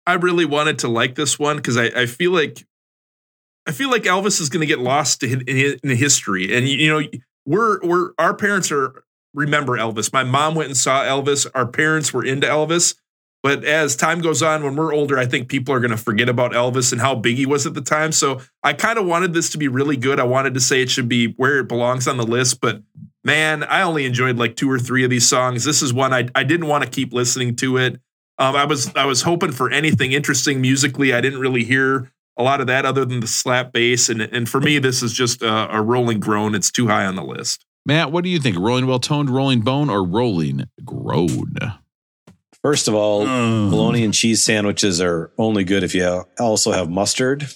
I 0.06 0.14
really 0.14 0.46
wanted 0.46 0.78
to 0.80 0.88
like 0.88 1.14
this 1.14 1.38
one 1.38 1.56
because 1.56 1.76
I, 1.76 1.84
I 1.84 2.06
feel 2.06 2.32
like 2.32 2.66
I 3.66 3.72
feel 3.72 3.90
like 3.90 4.04
Elvis 4.04 4.40
is 4.40 4.48
going 4.48 4.62
to 4.62 4.66
get 4.66 4.78
lost 4.78 5.22
in, 5.22 5.44
history, 5.84 6.56
and 6.56 6.66
you 6.66 6.88
know 6.88 7.06
we're 7.44 7.78
we're 7.86 8.12
our 8.18 8.32
parents 8.32 8.72
are 8.72 9.04
remember 9.34 9.76
Elvis. 9.76 10.10
My 10.10 10.24
mom 10.24 10.54
went 10.54 10.68
and 10.68 10.76
saw 10.76 11.02
Elvis. 11.02 11.46
Our 11.54 11.66
parents 11.66 12.14
were 12.14 12.24
into 12.24 12.46
Elvis. 12.46 12.94
But 13.42 13.64
as 13.64 13.94
time 13.94 14.20
goes 14.20 14.42
on, 14.42 14.64
when 14.64 14.74
we're 14.74 14.92
older, 14.92 15.16
I 15.16 15.26
think 15.26 15.48
people 15.48 15.72
are 15.72 15.80
going 15.80 15.92
to 15.92 15.96
forget 15.96 16.28
about 16.28 16.52
Elvis 16.52 16.90
and 16.90 17.00
how 17.00 17.14
big 17.14 17.36
he 17.36 17.46
was 17.46 17.66
at 17.66 17.74
the 17.74 17.80
time. 17.80 18.10
So 18.10 18.40
I 18.64 18.72
kind 18.72 18.98
of 18.98 19.06
wanted 19.06 19.32
this 19.32 19.50
to 19.50 19.58
be 19.58 19.68
really 19.68 19.96
good. 19.96 20.18
I 20.18 20.24
wanted 20.24 20.54
to 20.54 20.60
say 20.60 20.82
it 20.82 20.90
should 20.90 21.08
be 21.08 21.34
where 21.36 21.60
it 21.60 21.68
belongs 21.68 22.08
on 22.08 22.16
the 22.16 22.26
list. 22.26 22.60
But 22.60 22.82
man, 23.22 23.62
I 23.62 23.82
only 23.82 24.06
enjoyed 24.06 24.38
like 24.38 24.56
two 24.56 24.70
or 24.70 24.78
three 24.78 25.04
of 25.04 25.10
these 25.10 25.28
songs. 25.28 25.64
This 25.64 25.82
is 25.82 25.92
one 25.92 26.12
I, 26.12 26.28
I 26.34 26.42
didn't 26.42 26.66
want 26.66 26.82
to 26.84 26.90
keep 26.90 27.12
listening 27.12 27.54
to 27.56 27.76
it. 27.76 28.00
Um, 28.38 28.54
I 28.54 28.64
was 28.64 28.94
I 28.94 29.04
was 29.04 29.22
hoping 29.22 29.52
for 29.52 29.70
anything 29.70 30.12
interesting 30.12 30.60
musically. 30.60 31.12
I 31.12 31.20
didn't 31.20 31.40
really 31.40 31.64
hear 31.64 32.10
a 32.36 32.42
lot 32.42 32.60
of 32.60 32.68
that 32.68 32.86
other 32.86 33.04
than 33.04 33.20
the 33.20 33.26
slap 33.26 33.72
bass. 33.72 34.08
And 34.08 34.20
and 34.20 34.48
for 34.48 34.60
me, 34.60 34.78
this 34.78 35.02
is 35.02 35.12
just 35.12 35.42
a, 35.42 35.76
a 35.76 35.82
rolling 35.82 36.20
groan. 36.20 36.54
It's 36.54 36.70
too 36.70 36.88
high 36.88 37.06
on 37.06 37.16
the 37.16 37.24
list. 37.24 37.64
Matt, 37.84 38.12
what 38.12 38.22
do 38.22 38.30
you 38.30 38.38
think? 38.38 38.56
Rolling 38.58 38.86
well 38.86 39.00
toned, 39.00 39.30
rolling 39.30 39.60
bone, 39.60 39.90
or 39.90 40.04
rolling 40.04 40.66
groan? 40.84 41.54
First 42.68 42.86
of 42.86 42.94
all, 42.94 43.24
Mm. 43.24 43.70
bologna 43.70 44.04
and 44.04 44.12
cheese 44.12 44.42
sandwiches 44.42 45.00
are 45.00 45.30
only 45.38 45.64
good 45.64 45.82
if 45.82 45.94
you 45.94 46.26
also 46.38 46.70
have 46.70 46.90
mustard. 46.90 47.46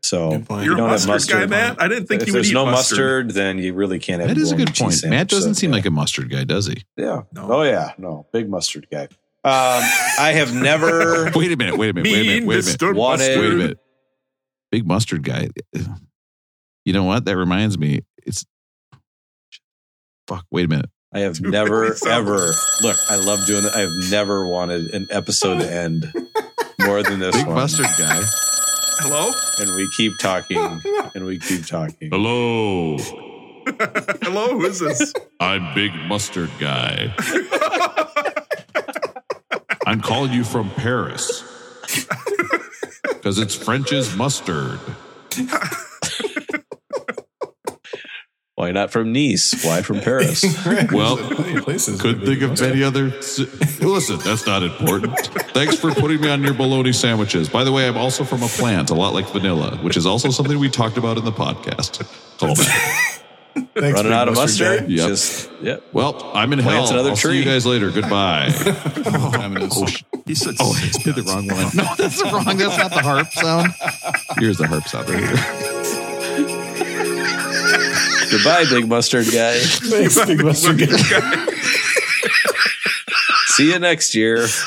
So 0.00 0.32
if 0.34 0.48
You're 0.48 0.62
you 0.62 0.76
don't 0.76 0.90
have 0.90 1.08
mustard, 1.08 1.40
guy. 1.40 1.46
Matt. 1.46 1.82
I 1.82 1.88
didn't 1.88 2.06
think 2.06 2.22
if 2.22 2.28
you 2.28 2.34
would 2.34 2.38
there's 2.38 2.50
eat 2.52 2.54
no 2.54 2.66
mustard. 2.66 3.26
mustard, 3.26 3.30
then 3.32 3.58
you 3.58 3.74
really 3.74 3.98
can't 3.98 4.20
have. 4.20 4.28
That 4.28 4.38
is 4.38 4.52
a 4.52 4.56
good 4.56 4.72
point. 4.72 4.92
sandwich. 4.94 5.10
Matt 5.18 5.26
doesn't 5.26 5.54
So, 5.54 5.58
seem 5.58 5.70
yeah. 5.70 5.76
like 5.76 5.86
a 5.86 5.90
mustard 5.90 6.30
guy, 6.30 6.44
does 6.44 6.66
he? 6.68 6.84
Yeah. 6.96 7.22
No. 7.32 7.48
Oh 7.52 7.62
yeah. 7.62 7.94
No. 7.98 8.26
Big 8.32 8.48
mustard 8.48 8.86
guy. 8.92 9.08
Um, 9.42 9.82
I 10.20 10.32
have 10.36 10.54
never. 10.62 11.32
Wait 11.34 11.50
a 11.50 11.56
minute. 11.56 11.76
Wait 11.76 11.90
a 11.90 11.94
minute. 11.94 12.04
Wait 12.12 12.20
a 12.20 12.24
minute. 12.24 12.46
Wait 12.46 12.60
a 12.60 12.62
minute. 12.86 12.96
Wanted- 12.96 13.40
Wait 13.40 13.46
a 13.50 13.54
minute. 13.56 13.78
Big 14.70 14.86
mustard 14.86 15.24
guy. 15.24 15.48
You 16.84 16.92
know 16.92 17.02
what? 17.04 17.24
That 17.24 17.36
reminds 17.36 17.76
me. 17.76 18.02
It's 18.24 18.44
fuck. 20.28 20.44
Wait 20.52 20.66
a 20.66 20.68
minute. 20.68 20.90
I 21.12 21.20
have 21.20 21.34
Dude, 21.42 21.50
never 21.50 21.96
ever. 22.06 22.52
Look, 22.82 22.96
I 23.08 23.16
love 23.16 23.44
doing 23.46 23.64
it. 23.64 23.72
I 23.74 23.80
have 23.80 23.90
never 24.10 24.46
wanted 24.46 24.94
an 24.94 25.08
episode 25.10 25.58
to 25.58 25.68
end 25.70 26.12
more 26.80 27.02
than 27.02 27.18
this 27.18 27.36
Big 27.36 27.46
one. 27.46 27.56
mustard 27.56 27.86
guy. 27.98 28.22
Hello? 29.00 29.32
And 29.58 29.74
we 29.74 29.90
keep 29.96 30.12
talking, 30.20 30.58
and 31.14 31.24
we 31.24 31.38
keep 31.40 31.66
talking. 31.66 32.10
Hello, 32.10 32.96
Hello? 34.22 34.48
Who 34.58 34.64
is 34.66 34.78
this? 34.78 35.12
I'm 35.40 35.74
Big 35.74 35.92
Mustard 36.06 36.50
Guy. 36.58 37.14
I'm 39.86 40.00
calling 40.00 40.32
you 40.32 40.44
from 40.44 40.70
Paris 40.70 41.42
because 43.04 43.38
it's 43.38 43.54
French's 43.54 44.14
mustard. 44.16 44.78
Why 48.60 48.72
not 48.72 48.90
from 48.90 49.10
Nice? 49.10 49.64
Why 49.64 49.80
from 49.80 50.00
Paris? 50.02 50.44
Well, 50.92 51.16
There's 51.16 51.34
plenty 51.34 51.56
of 51.56 51.64
places 51.64 51.98
Couldn't 51.98 52.26
think 52.26 52.42
of 52.42 52.60
any 52.60 52.82
other. 52.82 53.04
Listen, 53.80 54.18
that's 54.18 54.46
not 54.46 54.62
important. 54.62 55.16
Thanks 55.54 55.76
for 55.76 55.94
putting 55.94 56.20
me 56.20 56.28
on 56.28 56.42
your 56.42 56.52
bologna 56.52 56.92
sandwiches. 56.92 57.48
By 57.48 57.64
the 57.64 57.72
way, 57.72 57.88
I'm 57.88 57.96
also 57.96 58.22
from 58.22 58.42
a 58.42 58.48
plant, 58.48 58.90
a 58.90 58.94
lot 58.94 59.14
like 59.14 59.26
vanilla, 59.28 59.78
which 59.78 59.96
is 59.96 60.04
also 60.04 60.28
something 60.28 60.58
we 60.58 60.68
talked 60.68 60.98
about 60.98 61.16
in 61.16 61.24
the 61.24 61.32
podcast. 61.32 62.06
Call 62.38 62.54
back. 62.54 63.24
Thanks, 63.54 63.96
Running 63.96 64.12
out 64.12 64.28
of 64.28 64.34
mustard 64.34 64.68
mustard? 64.68 64.90
Yep. 64.90 65.08
Just 65.08 65.50
yep. 65.62 65.82
Well, 65.94 66.30
I'm 66.34 66.52
in 66.52 66.58
hell. 66.58 66.86
Another 66.90 67.10
I'll 67.10 67.16
see 67.16 67.38
you 67.38 67.44
guys 67.46 67.64
later. 67.64 67.90
Goodbye. 67.90 68.50
oh, 69.06 69.30
I'm 69.34 69.56
in 69.56 69.70
oh, 69.72 69.84
a- 69.84 69.88
sh- 69.88 70.04
He 70.26 70.34
said 70.34 70.56
oh, 70.60 70.74
six 70.74 70.98
I 70.98 71.02
did 71.02 71.14
the 71.14 71.22
wrong 71.22 71.46
one. 71.48 71.74
No, 71.74 71.84
that's 71.96 72.22
the 72.22 72.28
wrong. 72.30 72.44
That's 72.58 72.76
not 72.76 72.90
the 72.90 73.00
harp 73.00 73.26
sound. 73.28 73.72
Here's 74.38 74.58
the 74.58 74.66
harp 74.66 74.86
sound 74.86 75.08
right 75.08 75.18
here. 75.18 75.59
Goodbye, 78.30 78.64
big 78.70 78.88
mustard 78.88 79.26
guy. 79.32 79.58
Thanks, 79.60 80.24
big 80.26 80.42
mustard 80.44 80.78
guy. 80.78 81.46
See 83.46 83.72
you 83.72 83.78
next 83.78 84.14
year. 84.14 84.46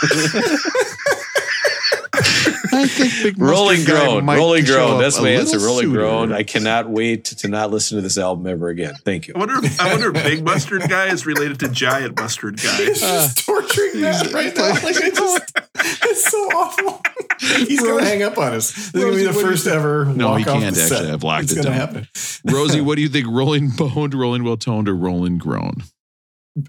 I 2.75 2.87
think 2.87 3.13
big 3.23 3.39
rolling 3.41 3.79
Mustard 3.79 3.95
Guy 3.95 4.05
groan. 4.05 4.25
might 4.25 4.37
Rolling 4.37 4.65
show 4.65 4.73
groan. 4.87 4.99
That's 5.01 5.17
a 5.17 5.21
my 5.21 5.29
answer. 5.29 5.59
Rolling 5.59 5.85
sooner. 5.85 5.99
groan. 5.99 6.33
I 6.33 6.43
cannot 6.43 6.89
wait 6.89 7.25
to 7.25 7.47
not 7.47 7.71
listen 7.71 7.97
to 7.97 8.01
this 8.01 8.17
album 8.17 8.47
ever 8.47 8.69
again. 8.69 8.95
Thank 9.05 9.27
you. 9.27 9.33
I 9.35 9.39
wonder, 9.39 9.55
if, 9.63 9.79
I 9.79 9.91
wonder 9.91 10.15
if 10.15 10.23
Big 10.23 10.43
Mustard 10.43 10.89
Guy 10.89 11.07
is 11.07 11.25
related 11.25 11.59
to 11.61 11.69
Giant 11.69 12.19
Mustard 12.19 12.61
Guy. 12.61 12.75
He's 12.85 12.99
just 13.01 13.45
torturing 13.45 14.01
that 14.01 14.31
right 14.33 14.55
now. 14.55 14.69
Like 14.73 14.97
I 15.01 15.09
just, 15.11 15.62
it's 16.05 16.29
so 16.31 16.37
awful. 16.57 17.01
He's 17.39 17.81
gonna 17.81 18.03
hang 18.03 18.23
up 18.23 18.37
on 18.37 18.53
us. 18.53 18.71
This 18.73 18.87
is 18.87 18.91
gonna 19.03 19.15
be 19.15 19.23
the 19.23 19.27
what 19.27 19.33
do 19.33 19.39
you 19.39 19.45
first 19.51 19.67
ever. 19.67 20.05
No, 20.05 20.29
walk 20.29 20.39
he 20.39 20.45
can't 20.45 20.59
the 20.75 20.81
actually. 20.81 20.87
set. 21.05 21.13
I've 21.13 21.23
locked 21.23 21.43
it's 21.43 21.51
it 21.53 21.55
gonna 21.57 21.69
down. 21.69 21.77
happen. 21.77 22.07
Rosie, 22.45 22.81
what 22.87 22.95
do 22.95 23.01
you 23.01 23.09
think? 23.09 23.27
Rolling 23.27 23.69
boned, 23.69 24.13
rolling 24.13 24.43
well 24.43 24.57
toned, 24.57 24.87
or 24.89 24.95
rolling 24.95 25.37
groan? 25.37 25.83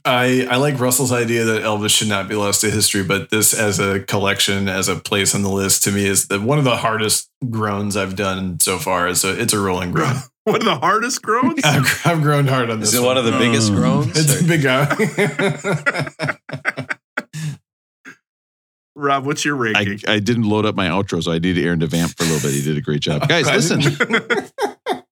I, 0.06 0.47
I 0.51 0.56
like 0.56 0.81
Russell's 0.81 1.12
idea 1.12 1.44
that 1.44 1.62
Elvis 1.62 1.90
should 1.90 2.09
not 2.09 2.27
be 2.27 2.35
lost 2.35 2.62
to 2.62 2.70
history, 2.70 3.02
but 3.05 3.28
this 3.28 3.52
as 3.52 3.78
a 3.78 4.01
collection, 4.01 4.66
as 4.66 4.89
a 4.89 4.97
place 4.97 5.35
on 5.35 5.43
the 5.43 5.51
list, 5.51 5.85
to 5.85 5.90
me 5.93 6.06
is 6.06 6.28
the 6.28 6.40
one 6.40 6.56
of 6.59 6.65
the 6.65 6.77
hardest 6.77 7.28
groans 7.51 7.94
I've 7.94 8.16
done 8.16 8.59
so 8.61 8.78
far. 8.78 9.09
It's 9.09 9.24
a 9.24 9.39
it's 9.39 9.52
a 9.52 9.59
rolling 9.61 9.93
groan. 9.93 10.16
One 10.44 10.56
of 10.56 10.65
the 10.65 10.77
hardest 10.77 11.23
groans? 11.23 11.61
I've, 11.65 12.02
I've 12.05 12.20
groaned 12.20 12.51
hard 12.51 12.69
on 12.69 12.78
this. 12.81 12.90
Is 12.93 13.01
it 13.01 13.02
one 13.02 13.16
of 13.16 13.24
the 13.24 13.31
biggest 13.32 13.70
Um, 13.70 13.77
groans? 13.77 14.09
It's 14.15 14.43
a 14.43 14.44
big 14.44 14.61
guy. 14.62 14.85
Rob, 18.96 19.26
what's 19.26 19.44
your 19.44 19.56
I, 19.56 19.72
ranking? 19.72 20.00
I 20.08 20.18
didn't 20.20 20.44
load 20.44 20.66
up 20.66 20.74
my 20.74 20.88
outro, 20.88 21.22
so 21.22 21.32
I 21.32 21.38
needed 21.38 21.64
Aaron 21.64 21.80
to 21.80 21.86
vamp 21.86 22.16
for 22.16 22.24
a 22.24 22.26
little 22.26 22.48
bit. 22.48 22.54
He 22.54 22.62
did 22.62 22.76
a 22.76 22.80
great 22.80 23.00
job. 23.00 23.28
Guys, 23.28 23.46
listen. 23.46 23.80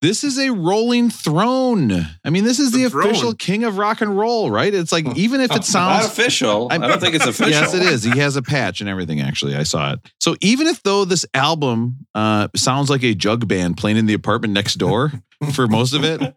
This 0.03 0.25
is 0.25 0.37
a 0.37 0.51
rolling 0.51 1.11
throne. 1.11 1.93
I 2.25 2.31
mean, 2.31 2.43
this 2.43 2.59
is 2.59 2.73
the, 2.73 2.89
The 2.89 2.99
official 2.99 3.35
king 3.35 3.63
of 3.63 3.79
rock 3.79 4.01
and 4.01 4.19
roll, 4.19 4.51
right? 4.51 4.75
It's 4.75 4.91
like 4.91 5.17
even 5.17 5.41
if 5.41 5.53
it 5.53 5.55
Not 5.55 5.65
sounds 5.65 6.07
official. 6.07 6.67
I 6.73 6.79
don't 6.79 7.01
think 7.01 7.15
it's 7.15 7.25
official. 7.29 7.51
Yes, 7.53 7.73
it 7.73 7.83
is. 7.83 8.03
He 8.03 8.19
has 8.19 8.35
a 8.35 8.43
patch 8.43 8.81
and 8.81 8.91
everything. 8.91 9.21
Actually, 9.21 9.55
I 9.55 9.63
saw 9.63 9.93
it. 9.93 10.01
So 10.19 10.35
even 10.41 10.67
if 10.67 10.83
though 10.83 11.05
this 11.05 11.25
album 11.35 12.07
uh, 12.17 12.49
sounds 12.57 12.91
like 12.91 13.05
a 13.05 13.15
jug 13.15 13.47
band 13.47 13.77
playing 13.77 13.97
in 13.97 14.07
the 14.07 14.15
apartment 14.15 14.55
next 14.55 14.75
door 14.75 15.13
for 15.55 15.69
most 15.69 15.95
of 15.95 16.03
it, 16.03 16.35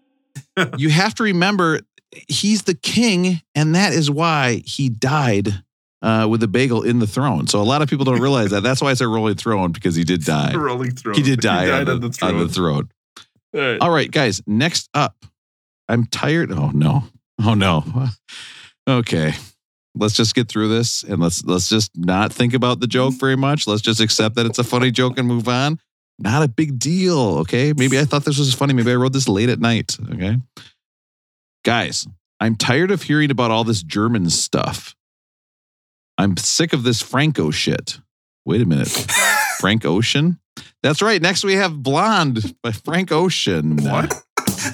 you 0.78 0.90
have 0.92 1.16
to 1.16 1.24
remember 1.24 1.80
he's 2.28 2.64
the 2.64 2.76
king, 2.76 3.42
and 3.56 3.74
that 3.74 3.94
is 3.94 4.12
why 4.12 4.62
he 4.64 4.90
died 4.90 5.64
uh, 6.02 6.28
with 6.30 6.44
a 6.44 6.48
bagel 6.48 6.84
in 6.84 7.00
the 7.00 7.08
throne. 7.08 7.48
So 7.48 7.62
a 7.62 7.64
lot 7.64 7.82
of 7.82 7.90
people 7.90 8.06
don't 8.06 8.22
realize 8.22 8.52
that. 8.52 8.62
That's 8.62 8.82
why 8.82 8.92
it's 8.92 9.02
a 9.02 9.08
rolling 9.08 9.36
throne 9.36 9.72
because 9.72 9.96
he 9.96 10.04
did 10.04 10.24
die. 10.26 10.54
rolling 10.56 10.92
throne. 10.92 11.16
He 11.16 11.22
did 11.24 11.40
die 11.42 11.68
died 11.68 11.90
on, 11.90 12.00
the, 12.02 12.10
throne. 12.12 12.36
on 12.36 12.48
the 12.48 12.54
throne. 12.54 12.90
All 13.54 13.62
right. 13.62 13.82
All 13.82 13.90
right, 13.92 14.12
guys. 14.12 14.42
Next 14.46 14.90
up, 14.94 15.16
I'm 15.88 16.06
tired. 16.06 16.52
Oh 16.52 16.72
no. 16.74 17.04
Oh 17.44 17.54
no. 17.54 17.84
Okay. 18.88 19.34
Let's 19.96 20.14
just 20.14 20.36
get 20.36 20.48
through 20.48 20.68
this 20.68 21.02
and 21.02 21.20
let's 21.20 21.44
let's 21.44 21.68
just 21.70 21.90
not 21.98 22.32
think 22.32 22.54
about 22.54 22.82
the 22.82 22.86
joke 22.88 23.16
very 23.16 23.36
much. 23.36 23.66
Let's 23.66 23.82
just 23.82 24.00
accept 24.00 24.36
that 24.36 24.46
it's 24.46 24.60
a 24.60 24.64
funny 24.64 24.92
joke 24.92 25.18
and 25.18 25.28
move 25.28 25.48
on. 25.48 25.80
Not 26.20 26.44
a 26.44 26.48
big 26.48 26.78
deal. 26.78 27.18
Okay. 27.40 27.74
Maybe 27.76 27.98
I 27.98 28.06
thought 28.06 28.26
this 28.26 28.38
was 28.38 28.54
funny. 28.54 28.74
Maybe 28.76 28.92
I 28.92 28.96
wrote 28.96 29.14
this 29.14 29.28
late 29.28 29.50
at 29.50 29.60
night. 29.60 29.98
Okay. 30.14 30.38
Guys, 31.64 32.06
I'm 32.40 32.56
tired 32.56 32.92
of 32.92 33.02
hearing 33.02 33.32
about 33.32 33.50
all 33.50 33.64
this 33.64 33.82
German 33.82 34.30
stuff. 34.30 34.96
I'm 36.18 36.38
sick 36.38 36.74
of 36.74 36.84
this 36.84 37.02
Franco 37.02 37.52
shit. 37.52 38.00
Wait 38.46 38.62
a 38.62 38.66
minute. 38.66 38.88
Frank 39.60 39.86
Ocean? 39.86 40.40
That's 40.84 41.02
right. 41.02 41.22
Next 41.22 41.44
we 41.44 41.54
have 41.56 41.82
Blonde 41.82 42.56
by 42.62 42.72
Frank 42.72 43.12
Ocean. 43.12 43.78
What? 43.78 44.14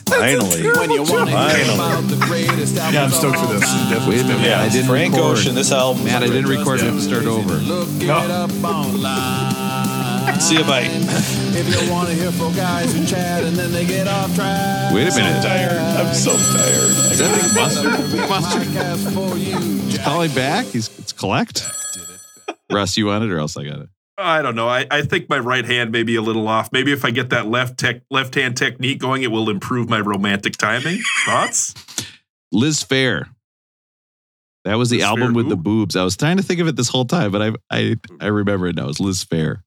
Finally. 0.08 0.64
When 0.64 0.92
you 0.92 1.04
want 1.04 1.30
to 1.30 1.36
Finally. 1.36 2.08
the 2.08 2.92
yeah, 2.94 3.04
I'm 3.04 3.12
stoked 3.12 3.40
for 3.40 3.48
this. 3.48 3.62
Definitely. 3.62 4.16
Wait 4.16 4.22
a 4.22 4.28
minute. 4.28 4.48
Yeah, 4.48 4.62
I 4.62 4.70
didn't 4.70 4.88
Frank 4.88 5.14
record. 5.14 5.38
Ocean. 5.38 5.56
This 5.56 5.72
album. 5.72 6.04
Man, 6.04 6.24
I 6.24 6.28
didn't 6.28 6.48
record. 6.50 6.82
We 6.82 6.88
have 6.88 6.96
to 6.96 7.02
start 7.02 7.26
over. 7.26 7.56
Look 7.56 7.88
it 8.02 8.08
No. 8.08 9.61
Up 10.22 10.28
online. 10.28 10.40
See 10.42 10.58
you, 10.58 10.64
bye. 10.64 10.88
If 11.54 11.84
you 11.84 11.92
want 11.92 12.10
to 12.10 12.16
hear 12.16 12.32
four 12.32 12.52
guys 12.54 12.94
who 12.96 13.06
chat 13.06 13.44
and 13.44 13.56
then 13.56 13.72
they 13.72 13.86
get 13.86 14.08
off 14.08 14.34
track. 14.36 14.94
Wait 14.94 15.08
a 15.08 15.16
minute. 15.16 15.46
I'm 15.46 16.14
so 16.14 16.32
tired. 16.32 17.12
Is 17.12 17.20
that 17.20 17.42
Big 17.44 17.56
Mustard? 17.56 18.12
Big 18.12 18.30
Mustard. 18.30 18.62
Podcast 18.68 19.14
for 19.14 19.38
you. 19.38 19.58
He's 19.88 19.98
calling 20.00 20.34
back. 20.34 20.66
He's 20.68 20.88
it's 21.00 21.12
collect. 21.12 21.66
Russ, 22.72 22.98
you 22.98 23.08
want 23.08 23.24
it 23.24 23.32
or 23.32 23.38
else 23.40 23.58
I 23.58 23.66
got 23.66 23.80
it. 23.80 23.90
I 24.18 24.42
don't 24.42 24.56
know. 24.56 24.68
I, 24.70 24.86
I 24.92 25.02
think 25.02 25.30
my 25.30 25.40
right 25.40 25.66
hand 25.66 25.92
may 25.92 26.04
be 26.04 26.16
a 26.16 26.22
little 26.22 26.48
off. 26.48 26.72
Maybe 26.72 26.92
if 26.92 27.04
I 27.04 27.12
get 27.12 27.32
that 27.32 27.48
left 27.48 27.80
tech 27.80 28.02
left 28.12 28.36
hand 28.36 28.56
technique 28.56 29.00
going, 29.00 29.24
it 29.24 29.32
will 29.32 29.50
improve 29.50 29.90
my 29.90 30.00
romantic 30.00 30.58
timing. 30.58 31.00
Thoughts? 31.26 31.74
Liz 32.52 32.84
Phair. 32.84 33.30
That 34.64 34.76
was 34.76 34.92
the 34.92 34.98
Liz 34.98 35.06
album 35.06 35.32
Phair 35.32 35.36
with 35.36 35.50
the 35.50 35.56
boobs. 35.56 35.96
I 35.96 36.04
was 36.04 36.16
trying 36.16 36.38
to 36.38 36.44
think 36.44 36.60
of 36.60 36.68
it 36.68 36.76
this 36.76 36.88
whole 36.88 37.06
time, 37.06 37.32
but 37.32 37.42
I 37.42 37.52
I 37.72 37.96
I 38.20 38.28
remember 38.28 38.68
it 38.68 38.76
now. 38.76 38.90
It's 38.90 39.00
Liz 39.00 39.26
Phair. 39.26 39.64